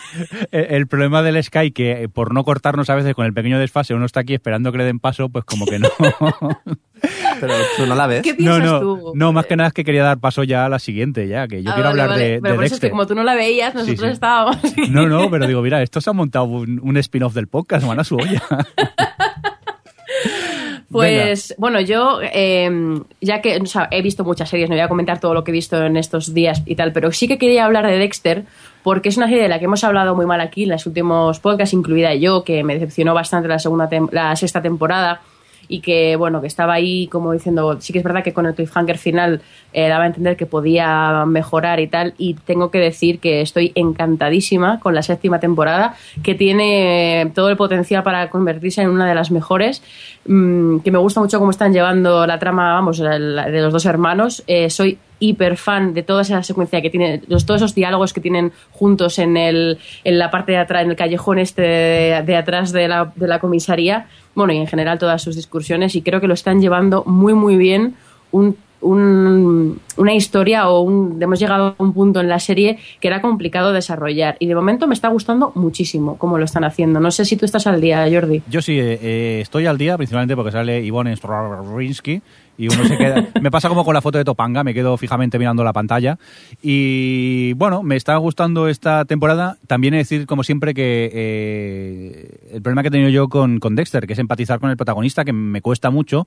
el, 0.51 0.65
el 0.75 0.87
problema 0.87 1.23
del 1.23 1.43
Sky 1.43 1.71
que 1.71 2.03
eh, 2.03 2.09
por 2.11 2.35
no 2.35 2.45
cortarnos 2.45 2.91
a 2.91 2.95
veces 2.95 3.15
con 3.15 3.25
el 3.25 3.33
pequeño 3.33 3.59
desfase 3.59 3.95
uno 3.95 4.05
está 4.05 4.21
aquí 4.21 4.35
esperando 4.35 4.71
que 4.71 4.79
le 4.79 4.85
den 4.85 4.99
paso, 5.01 5.31
pues 5.31 5.45
como 5.47 5.65
que 5.65 5.79
no. 5.79 5.89
Pero 7.41 7.55
tú 7.77 7.87
no 7.87 7.95
la 7.95 8.07
ves. 8.07 8.23
¿Qué 8.23 8.33
no, 8.33 8.37
piensas 8.37 8.65
no, 8.65 8.81
tú? 8.81 9.13
no, 9.15 9.33
más 9.33 9.47
que 9.47 9.57
nada 9.57 9.69
es 9.69 9.73
que 9.73 9.85
quería 9.85 10.03
dar 10.03 10.19
paso 10.19 10.43
ya 10.45 10.67
a 10.67 10.69
la 10.69 10.79
siguiente, 10.81 11.27
ya, 11.29 11.47
que 11.49 11.63
yo 11.63 11.71
Ah, 11.71 11.75
quiero 11.75 11.89
vale, 11.91 12.03
hablar 12.03 12.09
vale. 12.19 12.29
de, 12.33 12.41
Pero 12.43 12.53
de 12.53 12.57
por 12.57 12.65
eso 12.65 12.75
es 12.75 12.81
que 12.81 12.91
como 12.91 13.07
tú 13.07 13.15
no 13.15 13.23
la 13.23 13.35
veías, 13.35 13.75
nosotros 13.75 14.01
sí. 14.01 14.07
estábamos. 14.13 14.59
No, 14.91 15.07
no, 15.07 15.31
pero 15.31 15.47
digo, 15.47 15.63
mira, 15.63 15.81
estos 15.83 16.07
han 16.09 16.17
montado 16.17 16.45
un, 16.47 16.81
un 16.83 16.97
spin-off 16.99 17.33
del 17.35 17.47
podcast, 17.47 17.87
van 17.87 18.01
a 18.01 18.05
su 18.05 18.17
olla. 18.17 18.43
Pues 20.91 21.55
bueno, 21.59 21.81
yo 21.81 22.21
eh, 22.23 22.71
ya 23.21 23.43
que 23.43 23.61
he 23.91 24.03
visto 24.03 24.25
muchas 24.25 24.49
series, 24.49 24.71
no 24.71 24.75
voy 24.75 24.83
a 24.83 24.89
comentar 24.89 25.21
todo 25.21 25.35
lo 25.35 25.45
que 25.45 25.51
he 25.51 25.53
visto 25.53 25.83
en 25.85 25.99
estos 25.99 26.33
días 26.33 26.63
y 26.65 26.77
tal, 26.77 26.93
pero 26.93 27.13
sí 27.13 27.29
que 27.29 27.37
quería 27.37 27.67
hablar 27.67 27.87
de 27.87 27.99
Dexter 27.99 28.45
porque 28.83 29.11
es 29.11 29.19
una 29.19 29.27
serie 29.27 29.43
de 29.43 29.51
la 29.51 29.59
que 29.59 29.67
hemos 29.67 29.85
hablado 29.85 30.15
muy 30.15 30.25
mal 30.25 30.41
aquí 30.41 30.63
en 30.63 30.71
los 30.71 30.87
últimos 30.87 31.41
podcasts, 31.41 31.75
incluida 31.75 32.15
yo, 32.15 32.43
que 32.43 32.65
me 32.65 32.75
decepcionó 32.75 33.13
bastante 33.13 33.49
la 33.49 33.59
segunda 33.59 33.91
la 34.13 34.35
sexta 34.35 34.63
temporada 34.63 35.21
y 35.69 35.81
que 35.81 36.17
bueno 36.17 36.41
que 36.41 36.47
estaba 36.47 36.73
ahí 36.73 37.07
como 37.09 37.33
diciendo 37.33 37.77
sí 37.81 37.93
que 37.93 37.99
es 37.99 38.05
verdad 38.05 38.25
que 38.25 38.33
con 38.33 38.47
el 38.47 38.55
cliffhanger 38.55 38.99
final 38.99 39.43
eh, 39.73 39.89
daba 39.89 40.05
a 40.05 40.07
entender 40.07 40.37
que 40.37 40.47
podía 40.47 41.25
mejorar 41.27 41.79
y 41.81 41.87
tal 41.87 42.15
y 42.19 42.35
tengo 42.35 42.71
que 42.71 42.79
decir 42.79 43.21
que 43.21 43.43
estoy 43.43 43.73
encantadísima 43.75 44.81
con 44.81 44.95
la 44.95 45.03
séptima 45.03 45.39
temporada 45.39 45.95
que 46.23 46.35
tiene 46.35 47.31
todo 47.35 47.51
el 47.51 47.57
potencial 47.57 48.03
para 48.03 48.31
convertirse 48.31 48.83
en 48.83 48.91
una 48.91 49.07
de 49.07 49.15
las 49.15 49.31
mejores 49.31 49.83
mm, 50.27 50.79
que 50.79 50.91
me 50.91 50.99
gusta 50.99 51.21
mucho 51.21 51.39
cómo 51.39 51.51
están 51.51 51.73
llevando 51.73 52.27
la 52.27 52.39
trama 52.39 52.75
vamos 52.75 52.99
de 52.99 53.19
los 53.61 53.73
dos 53.73 53.87
hermanos 53.87 54.43
Eh, 54.47 54.71
soy 54.71 54.99
hiper 55.21 55.57
fan 55.57 55.95
de 55.95 56.03
toda 56.03 56.23
esa 56.23 56.43
secuencia 56.43 56.81
que 56.83 56.91
tiene 56.91 57.23
los, 57.29 57.45
todos 57.47 57.61
esos 57.63 57.75
diálogos 57.75 58.13
que 58.13 58.21
tienen 58.21 58.53
juntos 58.73 59.19
en, 59.19 59.37
el, 59.37 59.79
en 60.05 60.19
la 60.19 60.31
parte 60.31 60.53
de 60.53 60.59
atrás 60.59 60.85
en 60.85 60.91
el 60.91 60.97
callejón 60.97 61.39
este 61.39 61.63
de, 61.63 62.37
atrás 62.37 62.73
de 62.73 62.89
la, 62.89 63.13
de 63.17 63.27
la 63.29 63.39
comisaría 63.39 64.07
bueno, 64.35 64.53
y 64.53 64.59
en 64.59 64.67
general 64.69 64.99
todas 64.99 65.21
sus 65.21 65.35
discusiones, 65.35 65.97
y 65.97 66.03
creo 66.03 66.21
que 66.21 66.29
lo 66.29 66.35
están 66.35 66.61
llevando 66.61 67.03
muy, 67.05 67.35
muy 67.35 67.57
bien. 67.57 67.97
Un, 68.31 68.57
un- 68.81 69.81
una 69.97 70.15
historia 70.15 70.69
o 70.69 70.83
un, 70.83 71.21
hemos 71.21 71.41
llegado 71.41 71.75
a 71.77 71.83
un 71.83 71.93
punto 71.93 72.21
en 72.21 72.29
la 72.29 72.39
serie 72.39 72.79
que 73.01 73.09
era 73.09 73.21
complicado 73.21 73.73
desarrollar. 73.73 74.37
Y 74.39 74.47
de 74.47 74.55
momento 74.55 74.87
me 74.87 74.95
está 74.95 75.09
gustando 75.09 75.51
muchísimo 75.57 76.17
cómo 76.19 76.39
lo 76.39 76.45
están 76.45 76.63
haciendo. 76.63 77.01
No 77.01 77.11
sé 77.11 77.25
si 77.25 77.37
tú 77.37 77.45
estás 77.45 77.67
al 77.67 77.81
día, 77.81 78.07
Jordi. 78.09 78.43
Yo 78.49 78.63
sí, 78.63 78.79
eh, 78.79 78.99
eh, 79.03 79.39
estoy 79.43 79.67
al 79.67 79.77
día, 79.77 79.97
principalmente 79.97 80.37
porque 80.37 80.53
sale 80.53 80.81
Ivonne 80.85 81.17
Stravinsky 81.17 82.23
y 82.59 82.67
uno 82.67 82.85
se 82.85 82.99
queda... 82.99 83.27
me 83.41 83.51
pasa 83.51 83.69
como 83.71 83.85
con 83.85 83.95
la 83.95 84.03
foto 84.03 84.19
de 84.19 84.25
Topanga, 84.25 84.63
me 84.65 84.75
quedo 84.75 84.97
fijamente 84.99 85.39
mirando 85.39 85.65
la 85.65 85.73
pantalla. 85.73 86.19
Y 86.61 87.53
bueno, 87.55 87.83
me 87.83 87.97
está 87.97 88.17
gustando 88.17 88.69
esta 88.69 89.05
temporada. 89.07 89.57
También 89.67 89.95
he 89.95 89.99
de 89.99 90.03
decir, 90.03 90.27
como 90.27 90.43
siempre, 90.43 90.75
que 90.75 91.11
eh, 91.13 92.51
el 92.53 92.63
problema 92.63 92.83
que 92.83 92.89
he 92.89 92.91
tenido 92.91 93.11
yo 93.11 93.29
con, 93.29 93.59
con 93.61 93.75
Dexter, 93.77 94.07
que 94.07 94.13
es 94.13 94.19
empatizar 94.19 94.61
con 94.61 94.71
el 94.71 94.77
protagonista, 94.77 95.25
que 95.25 95.33
me 95.33 95.63
cuesta 95.63 95.91
mucho. 95.91 96.27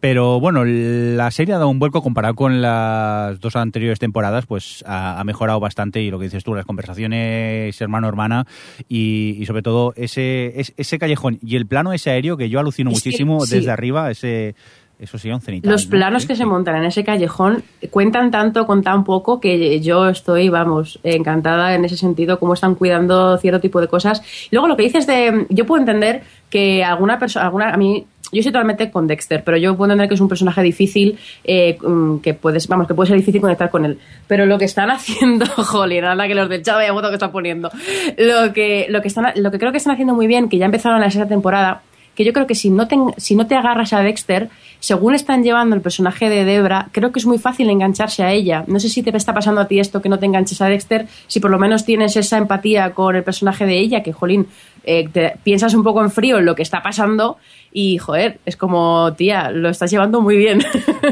Pero 0.00 0.40
bueno, 0.40 0.64
la 0.64 1.30
serie 1.30 1.54
ha 1.54 1.58
dado 1.58 1.70
un 1.70 1.78
vuelco 1.78 2.02
comparado 2.02 2.34
con 2.34 2.60
las 2.60 3.38
dos 3.38 3.54
anteriores 3.54 4.00
temporadas, 4.00 4.46
pues 4.46 4.82
ha, 4.84 5.20
ha 5.20 5.22
mejorado 5.22 5.60
bastante 5.60 6.02
y 6.02 6.10
lo 6.10 6.18
que 6.18 6.24
dices 6.24 6.42
tú, 6.42 6.56
las 6.56 6.66
conversaciones 6.66 7.80
hermano-hermana 7.80 8.44
y, 8.88 9.36
y 9.38 9.46
sobre 9.46 9.62
todo 9.62 9.92
ese, 9.96 10.58
es- 10.60 10.74
ese 10.76 10.98
callejón 10.98 11.38
y 11.40 11.54
el 11.54 11.66
plano 11.68 11.92
ese 11.92 12.10
aéreo 12.10 12.36
que 12.36 12.48
yo 12.48 12.58
alucino 12.58 12.90
Es 12.90 13.00
que, 13.00 13.10
muchísimo 13.10 13.46
sí. 13.46 13.54
desde 13.54 13.70
arriba, 13.70 14.10
ese 14.10 14.56
eso 15.02 15.18
cenital. 15.18 15.70
Los 15.70 15.86
¿no? 15.86 15.90
planos 15.90 16.22
Sí, 16.22 16.28
que 16.28 16.34
sí. 16.34 16.38
se 16.38 16.46
montan 16.46 16.76
en 16.76 16.84
ese 16.84 17.02
callejón 17.02 17.64
cuentan 17.90 18.30
tanto 18.30 18.66
con 18.66 18.82
tan 18.82 19.02
poco 19.02 19.40
que 19.40 19.80
yo 19.80 20.08
estoy, 20.08 20.48
vamos, 20.48 21.00
encantada 21.02 21.74
en 21.74 21.84
ese 21.84 21.96
sentido, 21.96 22.38
cómo 22.38 22.54
están 22.54 22.76
cuidando 22.76 23.36
cierto 23.38 23.60
tipo 23.60 23.80
de 23.80 23.88
cosas. 23.88 24.22
Y 24.50 24.54
luego 24.54 24.68
lo 24.68 24.76
que 24.76 24.84
dices 24.84 25.06
de. 25.08 25.46
Yo 25.50 25.66
puedo 25.66 25.80
entender 25.80 26.22
que 26.48 26.84
alguna 26.84 27.18
persona. 27.18 27.46
alguna 27.46 27.70
A 27.70 27.76
mí. 27.76 28.06
Yo 28.30 28.38
estoy 28.38 28.52
totalmente 28.52 28.90
con 28.90 29.06
Dexter, 29.06 29.44
pero 29.44 29.58
yo 29.58 29.76
puedo 29.76 29.92
entender 29.92 30.08
que 30.08 30.14
es 30.14 30.20
un 30.22 30.28
personaje 30.28 30.62
difícil, 30.62 31.18
eh, 31.44 31.76
mm, 31.78 32.20
que 32.20 32.32
puedes, 32.32 32.66
vamos, 32.66 32.88
que 32.88 32.94
puede 32.94 33.08
ser 33.08 33.18
difícil 33.18 33.42
conectar 33.42 33.68
con 33.68 33.84
él. 33.84 33.98
Pero 34.26 34.46
lo 34.46 34.56
que 34.56 34.64
están 34.64 34.90
haciendo, 34.90 35.44
jolín, 35.44 36.04
anda 36.04 36.26
que 36.26 36.34
los 36.34 36.48
del 36.48 36.62
chat 36.62 36.76
vaya 36.76 36.92
voto 36.92 37.08
que 37.08 37.16
están 37.16 37.30
poniendo. 37.30 37.70
Lo 38.16 38.54
que, 38.54 38.86
lo 38.88 39.02
que 39.02 39.08
están, 39.08 39.32
lo 39.36 39.50
que 39.50 39.58
creo 39.58 39.70
que 39.70 39.76
están 39.76 39.92
haciendo 39.92 40.14
muy 40.14 40.26
bien, 40.28 40.48
que 40.48 40.56
ya 40.56 40.64
empezaron 40.64 40.98
la 40.98 41.10
sexta 41.10 41.28
temporada, 41.28 41.82
que 42.14 42.24
yo 42.24 42.32
creo 42.32 42.46
que 42.46 42.54
si 42.54 42.70
no 42.70 42.88
te, 42.88 42.96
si 43.16 43.34
no 43.34 43.46
te 43.46 43.54
agarras 43.54 43.92
a 43.92 44.00
Dexter, 44.00 44.50
según 44.80 45.14
están 45.14 45.42
llevando 45.42 45.76
el 45.76 45.82
personaje 45.82 46.28
de 46.28 46.44
Debra, 46.44 46.88
creo 46.92 47.12
que 47.12 47.20
es 47.20 47.26
muy 47.26 47.38
fácil 47.38 47.70
engancharse 47.70 48.22
a 48.22 48.32
ella. 48.32 48.64
No 48.66 48.80
sé 48.80 48.88
si 48.88 49.02
te 49.02 49.16
está 49.16 49.32
pasando 49.32 49.60
a 49.60 49.68
ti 49.68 49.78
esto 49.78 50.02
que 50.02 50.08
no 50.08 50.18
te 50.18 50.26
enganches 50.26 50.60
a 50.60 50.66
Dexter, 50.66 51.06
si 51.26 51.40
por 51.40 51.50
lo 51.50 51.58
menos 51.58 51.84
tienes 51.84 52.16
esa 52.16 52.38
empatía 52.38 52.90
con 52.92 53.14
el 53.14 53.22
personaje 53.22 53.64
de 53.64 53.78
ella, 53.78 54.02
que 54.02 54.12
jolín, 54.12 54.48
eh, 54.84 55.08
te 55.08 55.34
piensas 55.42 55.74
un 55.74 55.84
poco 55.84 56.02
en 56.02 56.10
frío 56.10 56.38
en 56.38 56.44
lo 56.44 56.54
que 56.54 56.62
está 56.62 56.82
pasando 56.82 57.38
y 57.72 57.98
joder, 57.98 58.40
es 58.44 58.56
como, 58.56 59.12
tía, 59.14 59.50
lo 59.50 59.68
estás 59.68 59.90
llevando 59.90 60.20
muy 60.20 60.36
bien. 60.36 60.62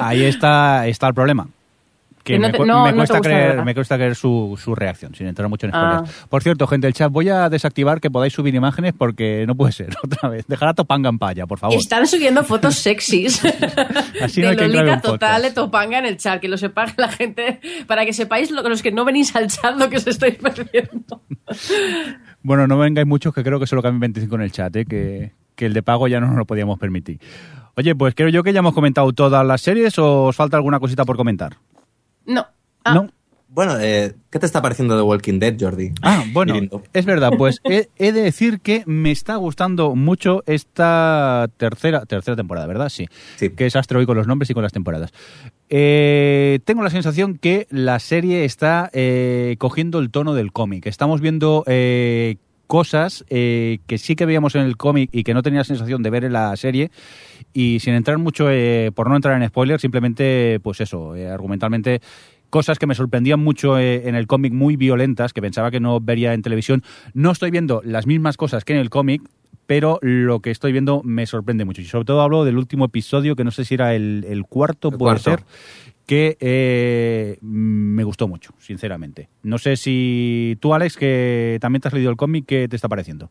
Ahí 0.00 0.24
está, 0.24 0.86
está 0.86 1.08
el 1.08 1.14
problema. 1.14 1.48
Que 2.22 2.34
Que 2.34 2.38
no 2.38 2.48
me, 2.48 2.52
te- 2.52 2.64
no- 2.66 2.94
cuesta 2.94 3.20
creer, 3.20 3.48
verdad. 3.48 3.64
me 3.64 3.74
cuesta 3.74 3.96
creer 3.96 4.14
su, 4.14 4.58
su 4.62 4.74
reacción, 4.74 5.14
sin 5.14 5.26
entrar 5.26 5.48
mucho 5.48 5.66
en 5.66 5.74
Ah. 5.74 6.02
spoilers. 6.04 6.26
Por 6.28 6.42
cierto, 6.42 6.66
gente 6.66 6.86
del 6.86 6.92
chat, 6.94 7.10
voy 7.10 7.30
a 7.30 7.48
desactivar 7.48 7.98
que 8.00 8.10
podáis 8.10 8.34
subir 8.34 8.54
imágenes 8.54 8.92
porque 8.92 9.44
no 9.46 9.54
puede 9.54 9.72
ser 9.72 9.88
otra 10.04 10.28
vez. 10.28 10.46
Dejar 10.46 10.68
a 10.68 10.74
Topanga 10.74 11.08
en 11.08 11.18
paya, 11.18 11.46
por 11.46 11.58
favor. 11.58 11.76
Están 11.78 12.06
subiendo 12.06 12.44
fotos 12.44 12.74
sexys 12.76 13.42
Así 14.22 14.42
no 14.42 14.50
de 14.54 14.68
Lolita 14.68 15.00
total 15.00 15.40
de 15.42 15.50
Topanga 15.52 15.98
en 15.98 16.04
el 16.06 16.18
chat, 16.18 16.40
que 16.40 16.48
lo 16.48 16.58
sepa 16.58 16.86
la 16.98 17.08
gente, 17.08 17.60
para 17.86 18.04
que 18.04 18.12
sepáis 18.12 18.50
lo- 18.50 18.68
los 18.68 18.82
que 18.82 18.92
no 18.92 19.04
venís 19.06 19.34
al 19.34 19.48
chat 19.48 19.74
lo 19.78 19.88
que 19.88 19.96
os 19.96 20.06
estáis 20.06 20.34
perdiendo. 20.34 21.22
Bueno, 22.42 22.66
no 22.66 22.78
vengáis 22.78 23.06
muchos 23.06 23.34
que 23.34 23.42
creo 23.42 23.58
que 23.58 23.66
solo 23.66 23.82
cambian 23.82 24.00
25 24.12 24.34
en 24.36 24.40
el 24.42 24.52
chat, 24.52 24.74
¿eh? 24.76 24.84
que, 24.84 25.32
que 25.54 25.66
el 25.66 25.72
de 25.72 25.82
pago 25.82 26.08
ya 26.08 26.20
no 26.20 26.26
nos 26.28 26.36
lo 26.36 26.44
podíamos 26.44 26.78
permitir. 26.78 27.18
Oye, 27.76 27.94
pues 27.94 28.14
creo 28.14 28.28
yo 28.28 28.42
que 28.42 28.52
ya 28.52 28.58
hemos 28.58 28.74
comentado 28.74 29.10
todas 29.12 29.46
las 29.46 29.60
series 29.60 29.98
o 29.98 30.24
os 30.24 30.36
falta 30.36 30.56
alguna 30.56 30.80
cosita 30.80 31.04
por 31.04 31.16
comentar. 31.16 31.56
No. 32.26 32.46
Ah, 32.84 32.94
¿No? 32.94 33.08
Bueno, 33.52 33.80
eh, 33.80 34.14
¿qué 34.30 34.38
te 34.38 34.46
está 34.46 34.62
pareciendo 34.62 34.96
The 34.96 35.02
Walking 35.02 35.40
Dead, 35.40 35.56
Jordi? 35.58 35.92
Ah, 36.02 36.24
bueno, 36.32 36.54
es 36.92 37.04
verdad, 37.04 37.32
pues 37.36 37.60
he, 37.64 37.88
he 37.96 38.12
de 38.12 38.22
decir 38.22 38.60
que 38.60 38.84
me 38.86 39.10
está 39.10 39.34
gustando 39.36 39.96
mucho 39.96 40.44
esta 40.46 41.48
tercera, 41.56 42.06
tercera 42.06 42.36
temporada, 42.36 42.68
¿verdad? 42.68 42.88
Sí. 42.88 43.08
Sí. 43.36 43.50
Que 43.50 43.66
es 43.66 43.74
astro 43.74 43.98
hoy 43.98 44.06
con 44.06 44.16
los 44.16 44.28
nombres 44.28 44.48
y 44.50 44.54
con 44.54 44.62
las 44.62 44.72
temporadas. 44.72 45.12
Eh, 45.68 46.60
tengo 46.64 46.82
la 46.82 46.90
sensación 46.90 47.38
que 47.38 47.66
la 47.70 47.98
serie 47.98 48.44
está 48.44 48.88
eh, 48.92 49.56
cogiendo 49.58 49.98
el 49.98 50.10
tono 50.10 50.34
del 50.34 50.52
cómic. 50.52 50.86
Estamos 50.86 51.20
viendo 51.20 51.64
eh, 51.66 52.36
cosas 52.70 53.24
eh, 53.30 53.80
que 53.88 53.98
sí 53.98 54.14
que 54.14 54.26
veíamos 54.26 54.54
en 54.54 54.62
el 54.62 54.76
cómic 54.76 55.10
y 55.12 55.24
que 55.24 55.34
no 55.34 55.42
tenía 55.42 55.58
la 55.58 55.64
sensación 55.64 56.04
de 56.04 56.10
ver 56.10 56.24
en 56.24 56.32
la 56.32 56.54
serie. 56.56 56.92
Y 57.52 57.80
sin 57.80 57.94
entrar 57.94 58.16
mucho, 58.18 58.48
eh, 58.48 58.92
por 58.94 59.08
no 59.08 59.16
entrar 59.16 59.36
en 59.42 59.48
spoilers, 59.48 59.82
simplemente, 59.82 60.60
pues 60.62 60.80
eso, 60.80 61.16
eh, 61.16 61.28
argumentalmente 61.28 62.00
cosas 62.48 62.78
que 62.78 62.86
me 62.86 62.94
sorprendían 62.94 63.40
mucho 63.40 63.76
eh, 63.76 64.08
en 64.08 64.14
el 64.14 64.28
cómic, 64.28 64.52
muy 64.52 64.76
violentas, 64.76 65.32
que 65.32 65.42
pensaba 65.42 65.72
que 65.72 65.80
no 65.80 65.98
vería 66.00 66.32
en 66.32 66.42
televisión. 66.42 66.84
No 67.12 67.32
estoy 67.32 67.50
viendo 67.50 67.82
las 67.84 68.06
mismas 68.06 68.36
cosas 68.36 68.64
que 68.64 68.72
en 68.72 68.78
el 68.78 68.88
cómic, 68.88 69.22
pero 69.66 69.98
lo 70.00 70.38
que 70.38 70.52
estoy 70.52 70.70
viendo 70.70 71.02
me 71.02 71.26
sorprende 71.26 71.64
mucho. 71.64 71.82
Y 71.82 71.86
sobre 71.86 72.04
todo 72.04 72.20
hablo 72.20 72.44
del 72.44 72.56
último 72.56 72.84
episodio, 72.84 73.34
que 73.34 73.42
no 73.42 73.50
sé 73.50 73.64
si 73.64 73.74
era 73.74 73.96
el, 73.96 74.24
el 74.28 74.44
cuarto, 74.44 74.90
El 74.90 74.98
puede 74.98 75.20
cuarto. 75.20 75.30
ser, 75.30 75.44
que 76.10 76.36
eh, 76.40 77.38
me 77.40 78.02
gustó 78.02 78.26
mucho, 78.26 78.52
sinceramente. 78.58 79.28
No 79.44 79.58
sé 79.58 79.76
si 79.76 80.58
tú, 80.58 80.74
Alex, 80.74 80.96
que 80.96 81.58
también 81.60 81.80
te 81.80 81.86
has 81.86 81.94
leído 81.94 82.10
el 82.10 82.16
cómic, 82.16 82.46
¿qué 82.48 82.66
te 82.66 82.74
está 82.74 82.88
pareciendo? 82.88 83.30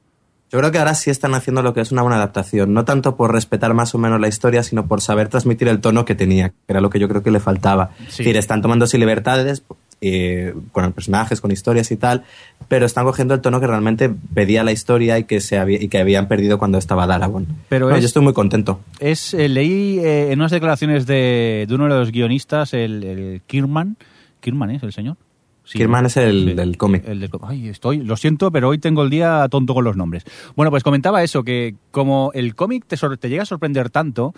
Yo 0.49 0.59
creo 0.59 0.71
que 0.71 0.77
ahora 0.77 0.95
sí 0.95 1.09
están 1.09 1.33
haciendo 1.33 1.61
lo 1.61 1.73
que 1.73 1.81
es 1.81 1.91
una 1.91 2.03
buena 2.03 2.15
adaptación, 2.15 2.73
no 2.73 2.85
tanto 2.85 3.17
por 3.17 3.33
respetar 3.33 3.73
más 3.73 3.93
o 3.95 3.97
menos 3.97 4.21
la 4.21 4.29
historia, 4.29 4.63
sino 4.63 4.87
por 4.87 5.01
saber 5.01 5.27
transmitir 5.27 5.67
el 5.67 5.81
tono 5.81 6.05
que 6.05 6.15
tenía, 6.15 6.51
que 6.51 6.55
era 6.69 6.79
lo 6.79 6.89
que 6.89 6.99
yo 6.99 7.09
creo 7.09 7.21
que 7.21 7.31
le 7.31 7.41
faltaba. 7.41 7.91
Sí. 7.97 8.05
Es 8.07 8.17
decir, 8.19 8.37
están 8.37 8.61
tomándose 8.61 8.97
libertades 8.97 9.61
eh, 10.01 10.53
con 10.71 10.91
personajes, 10.93 11.41
con 11.41 11.51
historias 11.51 11.91
y 11.91 11.97
tal, 11.97 12.23
pero 12.67 12.85
están 12.85 13.05
cogiendo 13.05 13.33
el 13.33 13.41
tono 13.41 13.59
que 13.59 13.67
realmente 13.67 14.09
pedía 14.33 14.63
la 14.63 14.71
historia 14.71 15.19
y 15.19 15.25
que, 15.25 15.41
se 15.41 15.57
había, 15.57 15.81
y 15.81 15.87
que 15.89 15.97
habían 15.99 16.27
perdido 16.27 16.57
cuando 16.57 16.77
estaba 16.77 17.05
Darabon. 17.07 17.47
Pero 17.69 17.85
Bueno, 17.87 17.97
es- 17.97 18.03
Yo 18.03 18.07
estoy 18.07 18.23
muy 18.23 18.33
contento. 18.33 18.79
Es, 18.99 19.33
eh, 19.33 19.49
leí 19.49 19.99
eh, 19.99 20.31
en 20.31 20.39
unas 20.39 20.51
declaraciones 20.51 21.05
de, 21.05 21.65
de 21.67 21.75
uno 21.75 21.85
de 21.85 21.89
los 21.91 22.11
guionistas, 22.11 22.73
el, 22.73 23.03
el 23.03 23.41
Kirman. 23.47 23.97
¿Kirman 24.41 24.71
es 24.71 24.83
el 24.83 24.93
señor? 24.93 25.17
Sí, 25.65 25.77
Kirman 25.77 26.07
es 26.07 26.17
el 26.17 26.55
del 26.55 26.77
cómic. 26.77 27.03
El 27.07 27.19
del 27.19 27.29
co- 27.29 27.41
Ay, 27.43 27.67
estoy, 27.67 27.97
lo 27.99 28.17
siento, 28.17 28.51
pero 28.51 28.69
hoy 28.69 28.79
tengo 28.79 29.03
el 29.03 29.11
día 29.11 29.45
tonto 29.51 29.75
con 29.75 29.83
los 29.83 29.95
nombres. 29.95 30.23
Bueno, 30.55 30.71
pues 30.71 30.81
comentaba 30.83 31.21
eso, 31.23 31.43
que 31.43 31.75
como 31.91 32.31
el 32.33 32.55
cómic 32.55 32.85
te 32.87 33.29
llega 33.29 33.43
a 33.43 33.45
sorprender 33.45 33.91
tanto 33.91 34.33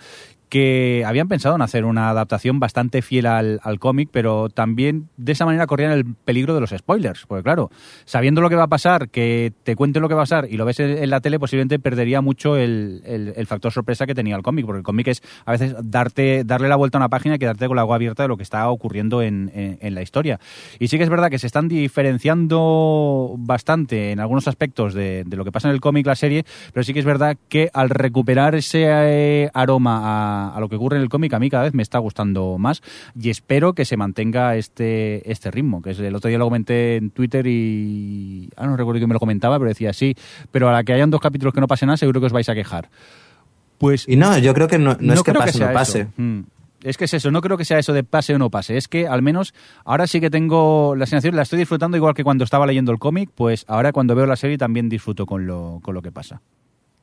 que 0.52 1.02
habían 1.06 1.28
pensado 1.28 1.54
en 1.56 1.62
hacer 1.62 1.86
una 1.86 2.10
adaptación 2.10 2.60
bastante 2.60 3.00
fiel 3.00 3.24
al, 3.24 3.58
al 3.62 3.78
cómic, 3.78 4.10
pero 4.12 4.50
también 4.50 5.08
de 5.16 5.32
esa 5.32 5.46
manera 5.46 5.66
corrían 5.66 5.92
el 5.92 6.04
peligro 6.04 6.52
de 6.54 6.60
los 6.60 6.74
spoilers. 6.76 7.24
Porque 7.24 7.42
claro, 7.42 7.70
sabiendo 8.04 8.42
lo 8.42 8.50
que 8.50 8.56
va 8.56 8.64
a 8.64 8.68
pasar, 8.68 9.08
que 9.08 9.54
te 9.62 9.76
cuente 9.76 9.98
lo 9.98 10.08
que 10.10 10.14
va 10.14 10.20
a 10.20 10.24
pasar 10.24 10.48
y 10.50 10.58
lo 10.58 10.66
ves 10.66 10.78
en, 10.80 10.90
en 10.90 11.08
la 11.08 11.22
tele, 11.22 11.38
posiblemente 11.38 11.78
perdería 11.78 12.20
mucho 12.20 12.58
el, 12.58 13.00
el- 13.06 13.32
el 13.34 13.46
factor 13.46 13.72
sorpresa 13.72 14.04
que 14.06 14.14
tenía 14.14 14.36
el 14.36 14.42
cómic, 14.42 14.66
porque 14.66 14.80
el 14.80 14.84
cómic 14.84 15.08
es 15.08 15.22
a 15.46 15.52
veces 15.52 15.74
darte, 15.84 16.42
darle 16.44 16.68
la 16.68 16.76
vuelta 16.76 16.98
a 16.98 17.00
una 17.00 17.08
página 17.08 17.36
y 17.36 17.38
quedarte 17.38 17.66
con 17.66 17.76
la 17.76 17.80
agua 17.82 17.96
abierta 17.96 18.22
de 18.24 18.28
lo 18.28 18.36
que 18.36 18.42
está 18.42 18.68
ocurriendo 18.68 19.22
en, 19.22 19.50
en- 19.54 19.78
en 19.80 19.94
la 19.94 20.02
historia. 20.02 20.38
Y 20.78 20.88
sí 20.88 20.98
que 20.98 21.04
es 21.04 21.08
verdad 21.10 21.30
que 21.30 21.38
se 21.38 21.46
están 21.46 21.66
diferenciando 21.68 23.34
bastante 23.38 24.12
en 24.12 24.20
algunos 24.20 24.48
aspectos 24.48 24.94
de, 24.94 25.24
de 25.26 25.36
lo 25.36 25.44
que 25.44 25.52
pasa 25.52 25.68
en 25.68 25.74
el 25.74 25.80
cómic, 25.80 26.06
la 26.06 26.14
serie, 26.16 26.44
pero 26.72 26.84
sí 26.84 26.92
que 26.92 26.98
es 27.00 27.04
verdad 27.06 27.36
que 27.48 27.70
al 27.72 27.90
recuperar 27.90 28.54
ese 28.54 28.84
eh, 28.86 29.50
aroma 29.54 30.00
a, 30.02 30.41
a 30.48 30.60
lo 30.60 30.68
que 30.68 30.76
ocurre 30.76 30.96
en 30.96 31.02
el 31.02 31.08
cómic, 31.08 31.32
a 31.34 31.38
mí 31.38 31.50
cada 31.50 31.64
vez 31.64 31.74
me 31.74 31.82
está 31.82 31.98
gustando 31.98 32.56
más 32.58 32.82
y 33.18 33.30
espero 33.30 33.72
que 33.74 33.84
se 33.84 33.96
mantenga 33.96 34.56
este, 34.56 35.30
este 35.30 35.50
ritmo, 35.50 35.82
que 35.82 35.90
es 35.90 35.98
el 35.98 36.14
otro 36.14 36.28
día 36.28 36.38
lo 36.38 36.46
comenté 36.46 36.96
en 36.96 37.10
Twitter 37.10 37.46
y... 37.46 38.48
Ah, 38.56 38.66
no 38.66 38.76
recuerdo 38.76 38.98
quién 38.98 39.08
me 39.08 39.14
lo 39.14 39.20
comentaba, 39.20 39.58
pero 39.58 39.68
decía 39.68 39.92
sí, 39.92 40.14
pero 40.50 40.68
a 40.68 40.72
la 40.72 40.84
que 40.84 40.92
hayan 40.92 41.10
dos 41.10 41.20
capítulos 41.20 41.54
que 41.54 41.60
no 41.60 41.66
pase 41.66 41.86
nada, 41.86 41.96
seguro 41.96 42.20
que 42.20 42.26
os 42.26 42.32
vais 42.32 42.48
a 42.48 42.54
quejar. 42.54 42.90
Pues 43.78 44.08
Y 44.08 44.16
no, 44.16 44.36
yo 44.38 44.54
creo 44.54 44.68
que 44.68 44.78
no, 44.78 44.96
no 45.00 45.12
es 45.12 45.22
que 45.22 45.32
pase 45.32 45.50
o 45.50 45.52
sea 45.52 45.66
no 45.68 45.72
pase. 45.72 46.06
Mm. 46.16 46.40
Es 46.82 46.96
que 46.96 47.04
es 47.04 47.14
eso, 47.14 47.30
no 47.30 47.40
creo 47.40 47.56
que 47.56 47.64
sea 47.64 47.78
eso 47.78 47.92
de 47.92 48.02
pase 48.02 48.34
o 48.34 48.38
no 48.38 48.50
pase. 48.50 48.76
Es 48.76 48.88
que 48.88 49.06
al 49.06 49.22
menos 49.22 49.54
ahora 49.84 50.06
sí 50.06 50.20
que 50.20 50.30
tengo 50.30 50.94
la 50.96 51.06
sensación, 51.06 51.36
la 51.36 51.42
estoy 51.42 51.58
disfrutando 51.58 51.96
igual 51.96 52.14
que 52.14 52.24
cuando 52.24 52.44
estaba 52.44 52.66
leyendo 52.66 52.92
el 52.92 52.98
cómic, 52.98 53.30
pues 53.34 53.64
ahora 53.68 53.92
cuando 53.92 54.14
veo 54.14 54.26
la 54.26 54.36
serie 54.36 54.58
también 54.58 54.88
disfruto 54.88 55.26
con 55.26 55.46
lo, 55.46 55.80
con 55.82 55.94
lo 55.94 56.02
que 56.02 56.10
pasa. 56.10 56.40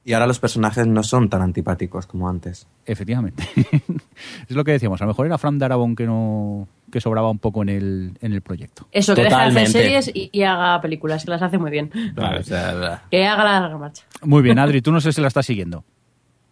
Y 0.05 0.13
ahora 0.13 0.25
los 0.27 0.39
personajes 0.39 0.87
no 0.87 1.03
son 1.03 1.29
tan 1.29 1.41
antipáticos 1.41 2.07
como 2.07 2.29
antes. 2.29 2.67
Efectivamente. 2.85 3.43
es 4.47 4.55
lo 4.55 4.63
que 4.63 4.71
decíamos, 4.71 5.01
a 5.01 5.05
lo 5.05 5.09
mejor 5.09 5.25
era 5.27 5.37
Fran 5.37 5.59
Darabont 5.59 5.97
que 5.97 6.05
no 6.05 6.67
que 6.91 6.99
sobraba 7.01 7.29
un 7.29 7.37
poco 7.37 7.61
en 7.61 7.69
el, 7.69 8.17
en 8.21 8.33
el 8.33 8.41
proyecto. 8.41 8.87
Eso, 8.91 9.13
que 9.13 9.21
deje 9.23 9.35
de 9.35 9.41
hacer 9.41 9.49
Totalmente. 9.53 9.79
series 9.79 10.11
y, 10.13 10.29
y 10.31 10.41
haga 10.43 10.81
películas, 10.81 11.23
que 11.23 11.29
las 11.31 11.41
hace 11.41 11.57
muy 11.59 11.69
bien. 11.69 11.91
O 12.17 12.43
sea, 12.43 13.03
Que 13.11 13.27
haga 13.27 13.43
la 13.43 13.59
larga 13.59 13.77
marcha. 13.77 14.03
Muy 14.23 14.41
bien, 14.41 14.57
Adri, 14.57 14.81
tú 14.81 14.91
no 14.91 14.99
sé 14.99 15.11
si 15.13 15.21
la 15.21 15.27
estás 15.27 15.45
siguiendo. 15.45 15.83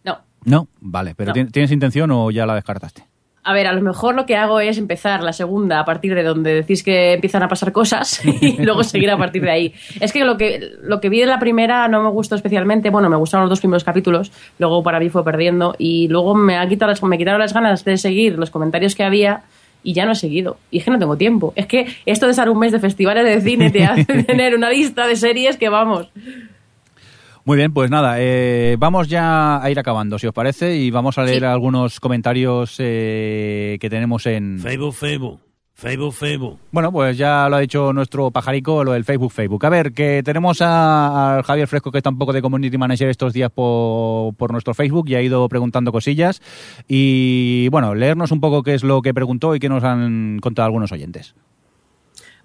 No. 0.04 0.18
No, 0.44 0.68
vale, 0.80 1.14
pero 1.16 1.30
No. 1.30 1.34
¿tien- 1.34 1.50
¿tienes 1.50 1.72
intención 1.72 2.10
o 2.12 2.30
ya 2.30 2.46
la 2.46 2.54
descartaste? 2.54 3.04
A 3.48 3.54
ver, 3.54 3.66
a 3.66 3.72
lo 3.72 3.80
mejor 3.80 4.14
lo 4.14 4.26
que 4.26 4.36
hago 4.36 4.60
es 4.60 4.76
empezar 4.76 5.22
la 5.22 5.32
segunda 5.32 5.80
a 5.80 5.86
partir 5.86 6.14
de 6.14 6.22
donde 6.22 6.52
decís 6.52 6.82
que 6.82 7.14
empiezan 7.14 7.42
a 7.42 7.48
pasar 7.48 7.72
cosas 7.72 8.22
y 8.42 8.62
luego 8.62 8.84
seguir 8.84 9.10
a 9.10 9.16
partir 9.16 9.40
de 9.40 9.50
ahí. 9.50 9.74
Es 10.00 10.12
que 10.12 10.22
lo 10.22 10.36
que 10.36 10.72
lo 10.82 11.00
que 11.00 11.08
vi 11.08 11.22
en 11.22 11.28
la 11.28 11.38
primera 11.38 11.88
no 11.88 12.02
me 12.02 12.10
gustó 12.10 12.34
especialmente. 12.34 12.90
Bueno, 12.90 13.08
me 13.08 13.16
gustaron 13.16 13.44
los 13.44 13.50
dos 13.50 13.60
primeros 13.60 13.84
capítulos, 13.84 14.30
luego 14.58 14.82
para 14.82 15.00
mí 15.00 15.08
fue 15.08 15.24
perdiendo 15.24 15.74
y 15.78 16.08
luego 16.08 16.34
me 16.34 16.58
ha 16.58 16.68
quitado 16.68 16.90
las, 16.90 17.02
me 17.02 17.16
quitaron 17.16 17.40
las 17.40 17.54
ganas 17.54 17.86
de 17.86 17.96
seguir 17.96 18.38
los 18.38 18.50
comentarios 18.50 18.94
que 18.94 19.02
había 19.02 19.44
y 19.82 19.94
ya 19.94 20.04
no 20.04 20.12
he 20.12 20.16
seguido. 20.16 20.58
Y 20.70 20.76
es 20.80 20.84
que 20.84 20.90
no 20.90 20.98
tengo 20.98 21.16
tiempo. 21.16 21.54
Es 21.56 21.64
que 21.64 21.86
esto 22.04 22.26
de 22.26 22.32
estar 22.32 22.50
un 22.50 22.58
mes 22.58 22.72
de 22.72 22.80
festivales 22.80 23.24
de 23.24 23.40
cine 23.40 23.70
te 23.70 23.82
hace 23.82 24.24
tener 24.24 24.54
una 24.54 24.68
lista 24.68 25.06
de 25.06 25.16
series 25.16 25.56
que 25.56 25.70
vamos. 25.70 26.10
Muy 27.48 27.56
bien, 27.56 27.72
pues 27.72 27.90
nada, 27.90 28.16
eh, 28.18 28.76
vamos 28.78 29.08
ya 29.08 29.62
a 29.62 29.70
ir 29.70 29.78
acabando, 29.78 30.18
si 30.18 30.26
os 30.26 30.34
parece, 30.34 30.76
y 30.76 30.90
vamos 30.90 31.16
a 31.16 31.22
leer 31.24 31.38
Sí. 31.38 31.44
algunos 31.46 31.98
comentarios 31.98 32.76
eh, 32.78 33.78
que 33.80 33.88
tenemos 33.88 34.26
en... 34.26 34.58
Facebook, 34.58 34.94
Facebook. 34.94 35.40
Facebook, 35.72 36.12
Facebook. 36.12 36.58
Bueno, 36.72 36.92
pues 36.92 37.16
ya 37.16 37.48
lo 37.48 37.56
ha 37.56 37.60
dicho 37.60 37.94
nuestro 37.94 38.30
pajarico, 38.30 38.84
lo 38.84 38.92
del 38.92 39.06
Facebook, 39.06 39.32
Facebook. 39.32 39.64
A 39.64 39.70
ver, 39.70 39.94
que 39.94 40.22
tenemos 40.22 40.60
a, 40.60 41.38
a 41.38 41.42
Javier 41.42 41.68
Fresco, 41.68 41.90
que 41.90 41.96
está 41.96 42.10
un 42.10 42.18
poco 42.18 42.34
de 42.34 42.42
Community 42.42 42.76
Manager 42.76 43.08
estos 43.08 43.32
días 43.32 43.50
por, 43.50 44.34
por 44.34 44.52
nuestro 44.52 44.74
Facebook 44.74 45.08
y 45.08 45.14
ha 45.14 45.22
ido 45.22 45.48
preguntando 45.48 45.90
cosillas. 45.90 46.42
Y 46.86 47.68
bueno, 47.70 47.94
leernos 47.94 48.30
un 48.30 48.40
poco 48.42 48.62
qué 48.62 48.74
es 48.74 48.84
lo 48.84 49.00
que 49.00 49.14
preguntó 49.14 49.54
y 49.54 49.58
qué 49.58 49.70
nos 49.70 49.84
han 49.84 50.38
contado 50.42 50.66
algunos 50.66 50.92
oyentes. 50.92 51.34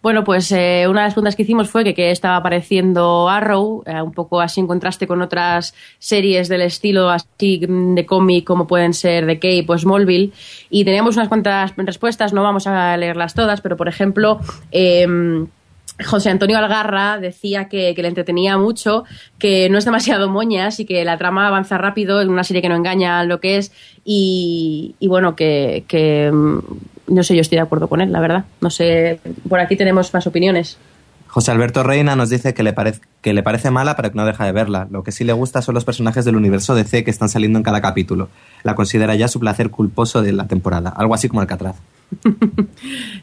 Bueno, 0.03 0.25
pues 0.25 0.51
eh, 0.51 0.85
una 0.89 0.99
de 0.99 1.05
las 1.07 1.13
preguntas 1.13 1.37
que 1.37 1.43
hicimos 1.43 1.69
fue 1.69 1.85
que 1.85 1.93
qué 1.93 2.11
estaba 2.11 2.35
apareciendo 2.35 3.29
Arrow, 3.29 3.83
eh, 3.85 4.01
un 4.01 4.11
poco 4.11 4.41
así 4.41 4.59
en 4.59 4.67
contraste 4.67 5.07
con 5.07 5.21
otras 5.21 5.73
series 5.97 6.49
del 6.49 6.61
estilo 6.63 7.09
así 7.09 7.61
de 7.65 8.05
cómic 8.05 8.43
como 8.43 8.67
pueden 8.67 8.93
ser 8.93 9.25
The 9.25 9.35
Cape 9.35 9.65
o 9.69 9.77
Smallville. 9.77 10.33
Y 10.69 10.83
teníamos 10.83 11.15
unas 11.15 11.29
cuantas 11.29 11.71
respuestas, 11.77 12.33
no 12.33 12.43
vamos 12.43 12.67
a 12.67 12.97
leerlas 12.97 13.33
todas, 13.33 13.61
pero 13.61 13.77
por 13.77 13.87
ejemplo... 13.87 14.41
em, 14.71 15.47
José 16.03 16.31
Antonio 16.31 16.57
Algarra 16.57 17.19
decía 17.19 17.69
que, 17.69 17.93
que 17.93 18.01
le 18.01 18.07
entretenía 18.07 18.57
mucho, 18.57 19.03
que 19.37 19.69
no 19.69 19.77
es 19.77 19.85
demasiado 19.85 20.27
moñas 20.27 20.79
y 20.79 20.85
que 20.85 21.05
la 21.05 21.19
trama 21.19 21.47
avanza 21.47 21.77
rápido 21.77 22.19
en 22.19 22.29
una 22.29 22.43
serie 22.43 22.63
que 22.63 22.69
no 22.69 22.75
engaña 22.75 23.23
lo 23.25 23.39
que 23.39 23.57
es 23.57 23.71
y, 24.03 24.95
bueno, 25.01 25.35
que, 25.35 25.85
que, 25.87 26.31
mm, 26.33 26.59
no 27.07 27.23
sé, 27.23 27.35
yo 27.35 27.41
estoy 27.41 27.57
de 27.57 27.61
acuerdo 27.63 27.87
con 27.87 28.01
él, 28.01 28.11
la 28.11 28.19
verdad. 28.19 28.45
No 28.61 28.69
sé, 28.69 29.19
por 29.49 29.59
aquí 29.59 29.75
tenemos 29.75 30.13
más 30.13 30.25
opiniones. 30.27 30.77
José 31.27 31.49
Alberto 31.51 31.81
Reina 31.81 32.15
nos 32.15 32.29
dice 32.29 32.53
que 32.53 32.61
le, 32.61 32.73
parece 32.73 33.01
que 33.21 33.33
le 33.33 33.41
parece 33.41 33.71
mala, 33.71 33.95
pero 33.95 34.11
que 34.11 34.15
no 34.17 34.23
deja 34.25 34.45
de 34.45 34.51
verla. 34.51 34.87
Lo 34.91 35.01
que 35.03 35.11
sí 35.11 35.23
le 35.23 35.33
gusta 35.33 35.63
son 35.63 35.73
los 35.73 35.83
personajes 35.83 36.25
del 36.25 36.35
universo 36.35 36.75
DC 36.75 37.03
que 37.03 37.09
están 37.09 37.27
saliendo 37.27 37.57
en 37.57 37.63
cada 37.63 37.81
capítulo. 37.81 38.29
La 38.61 38.75
considera 38.75 39.15
ya 39.15 39.27
su 39.27 39.39
placer 39.39 39.71
culposo 39.71 40.21
de 40.21 40.31
la 40.31 40.45
temporada, 40.47 40.93
algo 40.95 41.15
así 41.15 41.27
como 41.29 41.41
Alcatraz. 41.41 41.75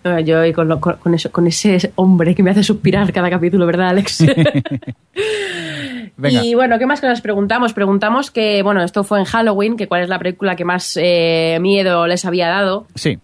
No, 0.03 0.19
Yo 0.19 0.45
y 0.45 0.53
con, 0.53 0.67
lo- 0.67 0.81
con- 0.81 1.15
eso, 1.15 1.31
con 1.31 1.47
ese 1.47 1.93
hombre 1.95 2.35
que 2.35 2.43
me 2.43 2.51
hace 2.51 2.65
suspirar 2.65 3.13
cada 3.13 3.31
capítulo, 3.31 3.65
¿verdad, 3.67 3.91
Alex? 3.91 4.25
Venga. 6.17 6.45
Y 6.45 6.55
bueno, 6.55 6.79
¿qué 6.79 6.87
más 6.87 7.01
cosas 7.01 7.21
preguntamos? 7.21 7.73
Preguntamos 7.73 8.31
que, 8.31 8.63
bueno, 8.63 8.83
esto 8.83 9.05
fue 9.05 9.19
en 9.21 9.25
Halloween, 9.25 9.77
que 9.77 9.87
cuál 9.89 10.03
es 10.03 10.09
la 10.09 10.19
película 10.19 10.57
que 10.57 10.65
más 10.65 10.99
eh, 11.01 11.59
miedo 11.61 12.07
les 12.07 12.25
había 12.25 12.49
dado. 12.49 12.87
Sí, 12.95 13.19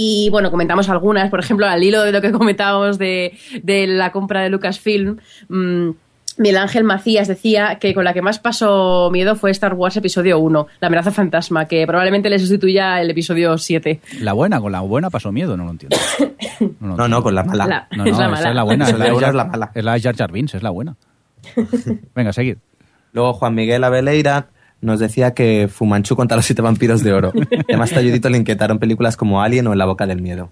Y 0.00 0.28
bueno, 0.30 0.52
comentamos 0.52 0.88
algunas, 0.88 1.28
por 1.28 1.40
ejemplo, 1.40 1.66
al 1.66 1.82
hilo 1.82 2.04
de 2.04 2.12
lo 2.12 2.20
que 2.20 2.30
comentábamos 2.30 2.98
de, 2.98 3.36
de 3.64 3.88
la 3.88 4.12
compra 4.12 4.42
de 4.42 4.48
Lucasfilm. 4.48 5.16
mmm, 5.48 5.90
Miguel 6.36 6.56
Ángel 6.58 6.84
Macías 6.84 7.26
decía 7.26 7.78
que 7.80 7.94
con 7.94 8.04
la 8.04 8.14
que 8.14 8.22
más 8.22 8.38
pasó 8.38 9.10
miedo 9.12 9.34
fue 9.34 9.50
Star 9.50 9.74
Wars 9.74 9.96
Episodio 9.96 10.38
1, 10.38 10.68
La 10.78 10.86
amenaza 10.86 11.10
fantasma, 11.10 11.66
que 11.66 11.84
probablemente 11.84 12.30
le 12.30 12.38
sustituya 12.38 13.00
el 13.00 13.10
episodio 13.10 13.58
7. 13.58 14.00
la 14.20 14.34
buena, 14.34 14.60
con 14.60 14.70
la 14.70 14.78
buena 14.82 15.10
pasó 15.10 15.32
miedo, 15.32 15.56
no 15.56 15.64
lo 15.64 15.72
entiendo. 15.72 15.96
No, 16.60 16.66
lo 16.68 16.68
No, 16.68 16.90
entiendo. 16.90 17.08
no, 17.08 17.22
con 17.24 17.34
la 17.34 17.42
mala. 17.42 17.66
La- 17.66 17.88
No, 17.90 18.04
no, 18.04 18.10
es 18.10 18.16
la 18.16 18.24
esa 18.24 18.28
mala. 18.28 18.48
es 18.50 18.54
la 18.54 18.62
buena. 18.62 18.84
Es 18.88 18.98
la, 18.98 19.06
es 19.08 19.34
la 19.34 19.44
mala. 19.46 19.70
es 19.74 19.84
la 19.84 19.92
de 19.94 20.00
Jar 20.00 20.16
Jar 20.16 20.30
Binks, 20.30 20.54
es 20.54 20.62
la 20.62 20.70
buena. 20.70 20.94
Venga, 22.14 22.32
seguid. 22.32 22.58
Luego 23.12 23.32
Juan 23.32 23.56
Miguel 23.56 23.82
Abeleira 23.82 24.46
nos 24.80 25.00
decía 25.00 25.34
que 25.34 25.68
Fumanchu 25.70 26.16
contra 26.16 26.36
los 26.36 26.46
siete 26.46 26.62
vampiros 26.62 27.02
de 27.02 27.12
oro. 27.12 27.32
Además, 27.68 27.90
Talludito 27.90 28.28
le 28.28 28.38
inquietaron 28.38 28.78
películas 28.78 29.16
como 29.16 29.42
Alien 29.42 29.66
o 29.66 29.72
En 29.72 29.78
la 29.78 29.86
boca 29.86 30.06
del 30.06 30.22
miedo. 30.22 30.50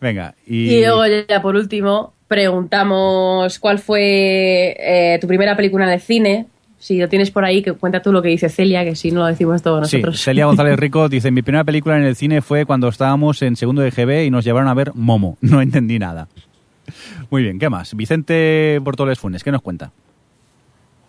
Venga, 0.00 0.34
y... 0.46 0.74
Y 0.74 0.80
luego 0.80 1.02
ya 1.28 1.40
por 1.40 1.56
último 1.56 2.12
preguntamos 2.28 3.58
cuál 3.58 3.78
fue 3.78 4.76
eh, 4.78 5.18
tu 5.20 5.26
primera 5.26 5.56
película 5.56 5.86
en 5.86 5.92
el 5.92 6.00
cine. 6.00 6.46
Si 6.78 6.98
lo 6.98 7.08
tienes 7.08 7.30
por 7.30 7.44
ahí, 7.44 7.62
que 7.62 7.72
cuenta 7.72 8.02
tú 8.02 8.12
lo 8.12 8.20
que 8.20 8.28
dice 8.28 8.48
Celia, 8.48 8.84
que 8.84 8.94
si 8.94 9.10
no 9.10 9.20
lo 9.20 9.26
decimos 9.26 9.62
todos 9.62 9.88
Sí, 9.88 9.96
nosotros. 9.96 10.22
Celia 10.22 10.44
González 10.46 10.78
Rico 10.78 11.08
dice, 11.08 11.30
mi 11.30 11.42
primera 11.42 11.64
película 11.64 11.96
en 11.96 12.04
el 12.04 12.16
cine 12.16 12.42
fue 12.42 12.66
cuando 12.66 12.88
estábamos 12.88 13.40
en 13.42 13.56
segundo 13.56 13.80
de 13.82 13.90
GB 13.90 14.26
y 14.26 14.30
nos 14.30 14.44
llevaron 14.44 14.68
a 14.68 14.74
ver 14.74 14.92
Momo. 14.94 15.38
No 15.46 15.62
entendí 15.62 15.98
nada. 15.98 16.28
Muy 17.30 17.42
bien, 17.42 17.58
¿qué 17.58 17.68
más? 17.68 17.94
Vicente 17.96 18.78
Bortoles 18.82 19.18
Funes, 19.18 19.42
¿qué 19.42 19.50
nos 19.50 19.62
cuenta? 19.62 19.90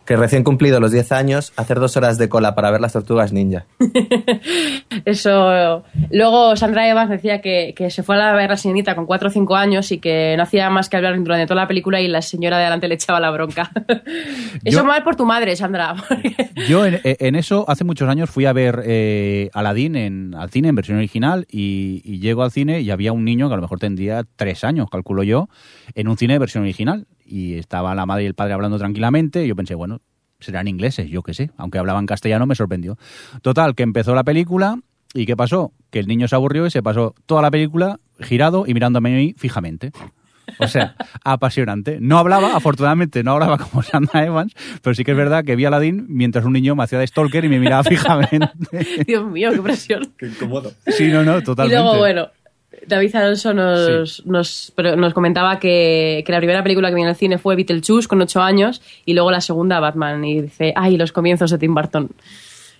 Que 0.07 0.15
recién 0.15 0.43
cumplido 0.45 0.79
los 0.79 0.91
10 0.91 1.11
años, 1.11 1.51
hacer 1.57 1.79
dos 1.81 1.97
horas 1.97 2.17
de 2.17 2.29
cola 2.29 2.55
para 2.55 2.71
ver 2.71 2.79
las 2.79 2.93
tortugas 2.93 3.33
ninja. 3.33 3.65
Eso. 5.05 5.83
Luego 6.11 6.55
Sandra 6.55 6.87
Evans 6.89 7.09
decía 7.09 7.41
que, 7.41 7.73
que 7.75 7.89
se 7.89 8.03
fue 8.03 8.21
a 8.21 8.33
ver 8.33 8.49
la 8.49 8.57
sirenita 8.57 8.95
con 8.95 9.05
4 9.05 9.27
o 9.27 9.31
5 9.31 9.55
años 9.55 9.91
y 9.91 9.99
que 9.99 10.35
no 10.37 10.43
hacía 10.43 10.69
más 10.69 10.89
que 10.89 10.97
hablar 10.97 11.17
durante 11.21 11.45
toda 11.45 11.61
la 11.61 11.67
película 11.67 12.01
y 12.01 12.07
la 12.07 12.21
señora 12.21 12.57
de 12.57 12.63
delante 12.65 12.87
le 12.87 12.95
echaba 12.95 13.19
la 13.19 13.31
bronca. 13.31 13.69
Eso 14.63 14.79
Yo- 14.79 14.85
mal 14.85 15.03
por 15.03 15.15
tu 15.15 15.25
madre, 15.25 15.55
Sandra. 15.55 15.95
porque- 16.07 16.35
Yo 16.67 16.85
en, 16.85 16.99
en 17.03 17.35
eso, 17.35 17.65
hace 17.67 17.83
muchos 17.83 18.07
años, 18.09 18.29
fui 18.29 18.45
a 18.45 18.53
ver 18.53 18.83
eh, 18.85 19.49
Aladdin 19.53 19.95
en, 19.95 20.35
al 20.35 20.49
cine 20.49 20.69
en 20.69 20.75
versión 20.75 20.97
original 20.97 21.45
y, 21.51 22.01
y 22.05 22.19
llego 22.19 22.43
al 22.43 22.51
cine 22.51 22.81
y 22.81 22.91
había 22.91 23.11
un 23.11 23.25
niño 23.25 23.47
que 23.47 23.53
a 23.53 23.57
lo 23.57 23.61
mejor 23.61 23.79
tendría 23.79 24.23
tres 24.35 24.63
años, 24.63 24.89
calculo 24.89 25.23
yo, 25.23 25.49
en 25.95 26.07
un 26.07 26.17
cine 26.17 26.33
de 26.33 26.39
versión 26.39 26.63
original. 26.63 27.07
Y 27.27 27.55
estaba 27.55 27.93
la 27.93 28.05
madre 28.05 28.23
y 28.23 28.27
el 28.27 28.33
padre 28.35 28.53
hablando 28.53 28.77
tranquilamente 28.77 29.43
y 29.43 29.49
yo 29.49 29.55
pensé, 29.55 29.75
bueno, 29.75 29.99
serán 30.39 30.67
ingleses, 30.67 31.09
yo 31.09 31.23
qué 31.23 31.33
sé. 31.33 31.51
Aunque 31.57 31.77
hablaban 31.77 32.05
castellano 32.05 32.45
me 32.45 32.55
sorprendió. 32.55 32.97
Total, 33.41 33.75
que 33.75 33.83
empezó 33.83 34.15
la 34.15 34.23
película 34.23 34.79
y 35.13 35.25
¿qué 35.25 35.35
pasó? 35.35 35.73
Que 35.89 35.99
el 35.99 36.07
niño 36.07 36.27
se 36.27 36.35
aburrió 36.35 36.65
y 36.65 36.71
se 36.71 36.83
pasó 36.83 37.15
toda 37.25 37.41
la 37.41 37.51
película 37.51 37.99
girado 38.19 38.65
y 38.67 38.73
mirándome 38.73 39.13
a 39.13 39.17
mí 39.17 39.33
fijamente. 39.37 39.91
O 40.59 40.67
sea, 40.67 40.95
apasionante. 41.25 41.97
No 41.99 42.17
hablaba, 42.17 42.55
afortunadamente, 42.55 43.21
no 43.23 43.33
hablaba 43.33 43.57
como 43.57 43.83
Sandra 43.83 44.25
Evans, 44.25 44.53
pero 44.81 44.93
sí 44.93 45.03
que 45.03 45.11
es 45.11 45.17
verdad 45.17 45.43
que 45.43 45.55
vi 45.57 45.65
a 45.65 45.67
Aladdin 45.67 46.05
mientras 46.07 46.45
un 46.45 46.53
niño 46.53 46.73
me 46.75 46.83
hacía 46.83 46.99
de 46.99 47.07
stalker 47.07 47.43
y 47.43 47.49
me 47.49 47.59
miraba 47.59 47.83
fijamente. 47.83 48.47
Dios 49.07 49.25
mío, 49.29 49.51
qué 49.51 49.61
presión. 49.61 50.13
Qué 50.17 50.27
incómodo. 50.27 50.71
Sí, 50.87 51.09
no, 51.09 51.23
no, 51.23 51.39
Y 51.39 51.43
totalmente. 51.43 51.81
luego, 51.83 51.97
bueno, 51.97 52.27
David 52.87 53.15
Alonso 53.15 53.53
nos, 53.53 54.25
nos, 54.25 54.71
pero 54.75 54.95
nos 54.95 55.13
comentaba 55.13 55.59
que, 55.59 56.23
que 56.25 56.31
la 56.31 56.37
primera 56.39 56.63
película 56.63 56.89
que 56.89 56.95
vio 56.95 57.03
en 57.03 57.09
el 57.09 57.15
cine 57.15 57.37
fue 57.37 57.55
Beetlejuice 57.55 58.07
con 58.07 58.21
8 58.21 58.41
años 58.41 58.81
y 59.05 59.13
luego 59.13 59.29
la 59.29 59.41
segunda 59.41 59.79
Batman. 59.79 60.23
Y 60.25 60.41
dice, 60.41 60.73
ay, 60.75 60.97
los 60.97 61.11
comienzos 61.11 61.51
de 61.51 61.57
Tim 61.57 61.75
Burton. 61.75 62.09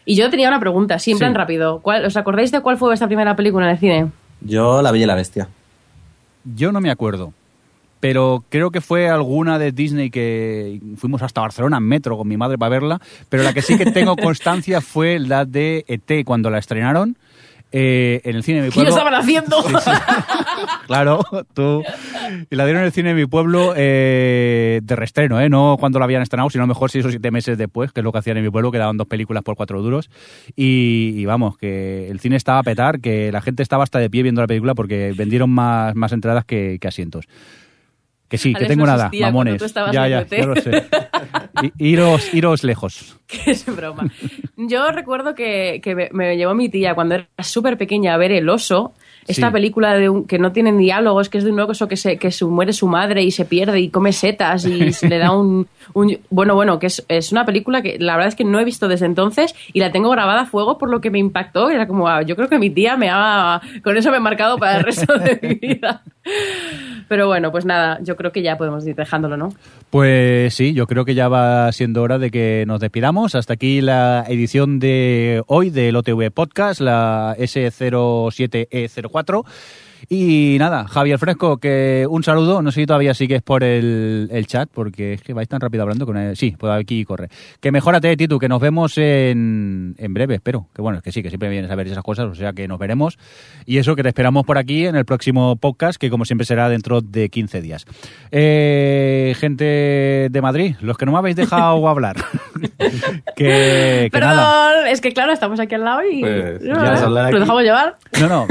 Y 0.06 0.16
yo 0.16 0.30
tenía 0.30 0.48
una 0.48 0.60
pregunta, 0.60 0.98
sí, 1.00 1.12
en 1.12 1.18
Sí. 1.18 1.20
plan 1.20 1.36
rápido. 1.36 1.80
¿Cuál- 1.82 2.06
¿Os 2.06 2.16
acordáis 2.16 2.52
de 2.52 2.62
cuál 2.62 2.78
fue 2.78 2.90
vuestra 2.90 3.08
primera 3.08 3.36
película 3.36 3.66
en 3.66 3.72
el 3.72 3.78
cine? 3.80 4.08
Yo, 4.42 4.82
La 4.82 4.92
Bella 4.92 5.04
y 5.04 5.08
la 5.08 5.16
Bestia. 5.16 5.50
Yo 6.56 6.72
no 6.72 6.80
me 6.80 6.90
acuerdo. 6.92 7.34
Pero 8.00 8.44
creo 8.50 8.70
que 8.70 8.80
fue 8.80 9.10
alguna 9.10 9.58
de 9.58 9.72
Disney 9.72 10.12
que 10.12 10.80
fuimos 10.98 11.24
hasta 11.24 11.42
Barcelona 11.42 11.78
en 11.78 11.84
metro 11.84 12.16
con 12.16 12.28
mi 12.28 12.38
madre 12.38 12.58
para 12.58 12.70
verla. 12.70 13.02
Pero 13.28 13.42
la 13.44 13.54
que 13.54 13.64
sí 13.64 13.76
que 13.78 13.88
tengo 13.92 14.16
constancia 14.16 14.82
fue 14.82 15.18
la 15.20 15.46
de 15.46 15.84
ET 15.88 16.24
cuando 16.24 16.50
la 16.52 16.60
estrenaron 16.60 17.18
eh, 17.72 18.22
en 18.24 18.36
el 18.36 18.44
cine 18.44 18.62
de 18.62 18.68
mi 18.68 18.72
¿Qué 18.72 18.80
lo 18.80 18.86
pueblo. 18.86 18.98
estaban 18.98 19.14
haciendo? 19.16 19.58
Claro, 20.88 21.22
tú. 21.54 21.84
Y 22.50 22.56
la 22.56 22.64
dieron 22.66 22.82
en 22.82 22.88
el 22.88 22.94
cine 22.94 23.10
de 23.10 23.16
mi 23.16 23.26
pueblo 23.26 23.74
eh, 23.76 24.80
de 24.82 24.96
reestreno, 24.96 25.40
¿eh? 25.42 25.50
No 25.50 25.76
cuando 25.80 26.00
la 26.00 26.06
habían 26.06 26.22
estrenado, 26.22 26.50
sino 26.50 26.66
mejor 26.66 26.90
seis 26.90 27.06
o 27.06 27.10
siete 27.10 27.30
meses 27.30 27.58
después, 27.58 27.92
que 27.92 28.00
es 28.00 28.04
lo 28.04 28.12
que 28.12 28.20
hacían 28.20 28.38
en 28.38 28.44
mi 28.44 28.50
pueblo, 28.50 28.72
que 28.72 28.78
daban 28.78 28.96
dos 28.98 29.08
películas 29.08 29.44
por 29.44 29.56
cuatro 29.56 29.82
duros. 29.82 30.10
Y, 30.56 31.14
y 31.18 31.26
vamos, 31.26 31.58
que 31.58 32.10
el 32.10 32.20
cine 32.20 32.38
estaba 32.38 32.60
a 32.60 32.64
petar, 32.64 33.02
que 33.02 33.32
la 33.32 33.42
gente 33.42 33.64
estaba 33.64 33.84
hasta 33.84 34.00
de 34.00 34.10
pie 34.10 34.24
viendo 34.24 34.42
la 34.42 34.48
película 34.48 34.74
porque 34.76 35.14
vendieron 35.16 35.50
más, 35.50 35.94
más 35.96 36.14
entradas 36.14 36.46
que, 36.46 36.78
que 36.80 36.88
asientos. 36.88 37.26
Que 38.28 38.38
sí, 38.38 38.54
que 38.54 38.66
tengo 38.66 38.86
no 38.86 38.92
nada, 38.92 39.10
mamones. 39.22 39.58
tú 39.62 39.68
Ya, 39.92 40.08
ya, 40.08 40.24
viendo 40.24 40.38
ya 40.38 40.46
lo 40.46 40.56
sé. 40.56 40.88
Iros, 41.78 42.34
iros 42.34 42.64
lejos. 42.64 43.18
que 43.28 43.52
es 43.52 43.66
broma. 43.66 44.12
Yo 44.58 44.92
recuerdo 44.92 45.34
que, 45.34 45.80
que 45.82 45.96
me, 45.96 46.10
me 46.12 46.36
llevó 46.36 46.54
mi 46.54 46.68
tía 46.68 46.94
cuando 46.94 47.16
era 47.16 47.28
súper 47.40 47.78
pequeña 47.78 48.14
a 48.14 48.18
ver 48.18 48.32
El 48.34 48.50
Oso, 48.50 48.94
esta 49.28 49.48
Sí. 49.48 49.54
película 49.54 49.94
de 49.96 50.10
un, 50.10 50.26
que 50.26 50.40
no 50.40 50.52
tiene 50.52 50.72
diálogos, 50.72 51.30
que 51.30 51.38
es 51.38 51.44
de 51.44 51.52
un 51.52 51.60
oso 51.60 51.88
que 51.88 51.98
se, 51.98 52.18
que 52.18 52.32
se 52.32 52.46
muere 52.46 52.74
su 52.74 52.88
madre 52.88 53.24
y 53.24 53.32
se 53.32 53.46
pierde 53.46 53.80
y 53.82 53.90
come 53.90 54.12
setas 54.14 54.66
y 54.66 54.94
se 54.94 55.10
le 55.10 55.18
da 55.18 55.32
un... 55.32 55.68
un- 55.94 56.18
bueno, 56.30 56.56
bueno, 56.56 56.80
que 56.80 56.88
es, 56.88 57.06
es 57.10 57.32
una 57.32 57.46
película 57.46 57.82
que 57.82 57.98
la 58.00 58.14
verdad 58.16 58.30
es 58.30 58.36
que 58.36 58.44
no 58.44 58.60
he 58.60 58.64
visto 58.66 58.88
desde 58.88 59.06
entonces 59.06 59.54
y 59.74 59.80
la 59.80 59.92
tengo 59.92 60.10
grabada 60.10 60.42
a 60.42 60.46
fuego 60.46 60.78
por 60.78 60.90
lo 60.90 61.02
que 61.02 61.12
me 61.12 61.20
impactó. 61.20 61.70
Era 61.70 61.88
como, 61.88 62.08
ah, 62.08 62.22
yo 62.22 62.36
creo 62.36 62.48
que 62.50 62.60
mi 62.60 62.70
tía 62.70 62.96
me 62.98 63.10
ha... 63.12 63.62
Con 63.84 63.98
eso 63.98 64.12
me 64.12 64.18
he 64.18 64.22
marcado 64.22 64.58
para 64.58 64.78
el 64.78 64.84
resto 64.84 65.18
de 65.18 65.40
mi 65.42 65.56
vida. 65.56 66.04
Pero 67.10 67.28
bueno, 67.28 67.52
pues 67.52 67.64
nada, 67.66 68.00
yo 68.04 68.16
creo 68.18 68.32
que 68.34 68.42
ya 68.42 68.58
podemos 68.58 68.86
ir 68.86 68.96
dejándolo, 68.96 69.38
¿no? 69.38 69.54
Pues 69.90 70.54
sí, 70.54 70.74
yo 70.74 70.86
creo 70.88 71.06
que 71.06 71.16
ya 71.16 71.30
va 71.30 71.72
siendo 71.72 72.02
hora 72.02 72.18
de 72.20 72.30
que 72.32 72.66
nos 72.68 72.82
despidamos. 72.82 73.34
Hasta 73.36 73.54
aquí 73.54 73.80
la 73.80 74.26
edición 74.28 74.80
de 74.80 75.42
hoy 75.48 75.70
del 75.70 75.96
OTV 75.96 76.32
Podcast, 76.32 76.82
la 76.82 77.34
S07E04. 77.40 79.10
4 79.24 79.44
y 80.10 80.58
nada, 80.60 80.88
Javier 80.88 81.20
Fresco, 81.20 81.58
que 81.58 82.06
un 82.10 82.24
saludo. 82.24 82.62
No 82.62 82.72
sé 82.72 82.82
si 82.82 82.86
todavía 82.86 83.14
sigues 83.14 83.42
por 83.42 83.64
el, 83.64 84.30
el 84.32 84.48
chat, 84.48 84.70
porque 84.74 85.14
es 85.14 85.22
que 85.22 85.34
vais 85.34 85.48
tan 85.50 85.60
rápido 85.60 85.84
hablando 85.84 86.06
con 86.06 86.18
él. 86.18 86.36
Sí, 86.38 86.56
pues 86.58 86.72
aquí 86.74 87.04
corre. 87.06 87.30
Que 87.60 87.72
mejórate, 87.72 88.16
Titu, 88.16 88.40
que 88.40 88.48
nos 88.48 88.62
vemos 88.62 88.98
en, 88.98 89.96
en 89.98 90.14
breve, 90.14 90.36
espero. 90.36 90.68
Que 90.74 90.82
bueno, 90.82 91.00
es 91.00 91.04
que 91.04 91.12
sí, 91.12 91.22
que 91.24 91.30
siempre 91.30 91.50
vienes 91.50 91.70
a 91.72 91.76
ver 91.76 91.88
esas 91.88 92.04
cosas, 92.04 92.26
o 92.28 92.36
sea 92.36 92.54
que 92.54 92.68
nos 92.68 92.80
veremos. 92.80 93.18
Y 93.66 93.80
eso, 93.80 93.96
que 93.96 94.04
te 94.04 94.10
esperamos 94.10 94.46
por 94.46 94.58
aquí 94.58 94.86
en 94.86 94.96
el 94.96 95.06
próximo 95.06 95.56
podcast, 95.58 96.00
que 96.00 96.10
como 96.10 96.26
siempre 96.26 96.46
será 96.46 96.70
dentro 96.70 97.02
de 97.02 97.30
15 97.30 97.62
días. 97.62 97.86
Eh, 98.32 99.36
gente 99.38 100.28
de 100.32 100.42
Madrid, 100.42 100.76
los 100.82 100.98
que 100.98 101.06
no 101.06 101.12
me 101.12 101.18
habéis 101.18 101.36
dejado 101.36 101.88
hablar. 101.90 102.16
que, 103.36 103.46
que 104.06 104.10
Perdón, 104.12 104.30
nada. 104.36 104.90
es 104.90 105.02
que 105.02 105.12
claro, 105.12 105.32
estamos 105.34 105.60
aquí 105.60 105.76
al 105.76 105.84
lado 105.84 106.02
y 106.10 106.22
Pues, 106.22 106.62
no, 106.62 106.80
¿quieres 106.80 107.02
hablar 107.02 107.24
lo 107.26 107.30
aquí? 107.30 107.40
dejamos 107.40 107.64
llevar. 107.64 107.98
No, 108.22 108.28
no, 108.28 108.48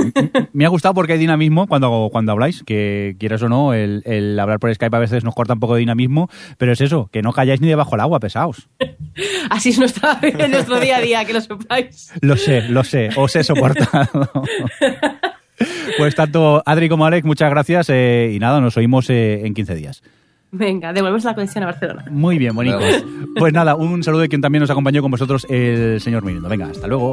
me 0.53 0.65
ha 0.65 0.69
gustado 0.69 0.95
porque 0.95 1.13
hay 1.15 1.19
dinamismo 1.19 1.36
cuando, 1.69 2.09
cuando 2.11 2.33
habláis, 2.33 2.63
que 2.63 3.17
quieras 3.19 3.43
o 3.43 3.49
no, 3.49 3.75
el, 3.75 4.03
el 4.05 4.39
hablar 4.39 4.59
por 4.59 4.75
Skype 4.75 4.97
a 4.97 5.01
veces 5.01 5.25
nos 5.25 5.35
corta 5.35 5.55
un 5.55 5.61
poco 5.61 5.75
de 5.75 5.81
dinamismo, 5.81 6.29
pero 6.59 6.73
es 6.73 6.81
eso, 6.81 7.09
que 7.13 7.23
no 7.23 7.33
calláis 7.33 7.61
ni 7.61 7.69
debajo 7.69 7.93
del 7.93 8.01
agua, 8.01 8.21
pesaos. 8.21 8.69
Así 9.51 9.71
es 9.71 9.79
nuestra, 9.79 10.19
en 10.23 10.51
nuestro 10.51 10.81
día 10.81 10.97
a 10.97 11.01
día, 11.01 11.25
que 11.25 11.33
lo 11.33 11.41
sepáis. 11.41 12.13
Lo 12.21 12.37
sé, 12.37 12.63
lo 12.69 12.85
sé, 12.85 13.11
os 13.17 13.35
he 13.37 13.45
soportado. 13.45 14.31
Pues 15.97 16.15
tanto 16.15 16.63
Adri 16.67 16.91
como 16.91 17.07
Alex, 17.07 17.25
muchas 17.25 17.49
gracias 17.49 17.89
eh, 17.89 18.31
y 18.35 18.39
nada, 18.39 18.61
nos 18.61 18.77
oímos 18.77 19.09
eh, 19.09 19.47
en 19.47 19.55
15 19.55 19.75
días. 19.75 20.03
Venga, 20.53 20.93
devolvemos 20.93 21.25
la 21.25 21.35
conexión 21.35 21.65
a 21.65 21.69
Barcelona. 21.69 22.05
Muy 22.11 22.37
bien, 22.39 22.55
bonitos. 22.55 23.05
Pues 23.39 23.53
nada, 23.53 23.75
un 23.75 24.03
saludo 24.03 24.21
de 24.21 24.29
quien 24.29 24.43
también 24.43 24.61
nos 24.61 24.71
acompañó 24.71 25.01
con 25.01 25.11
vosotros, 25.11 25.47
el 25.49 26.01
señor 26.01 26.25
Mirindo. 26.25 26.49
Venga, 26.49 26.67
hasta 26.67 26.87
luego, 26.87 27.13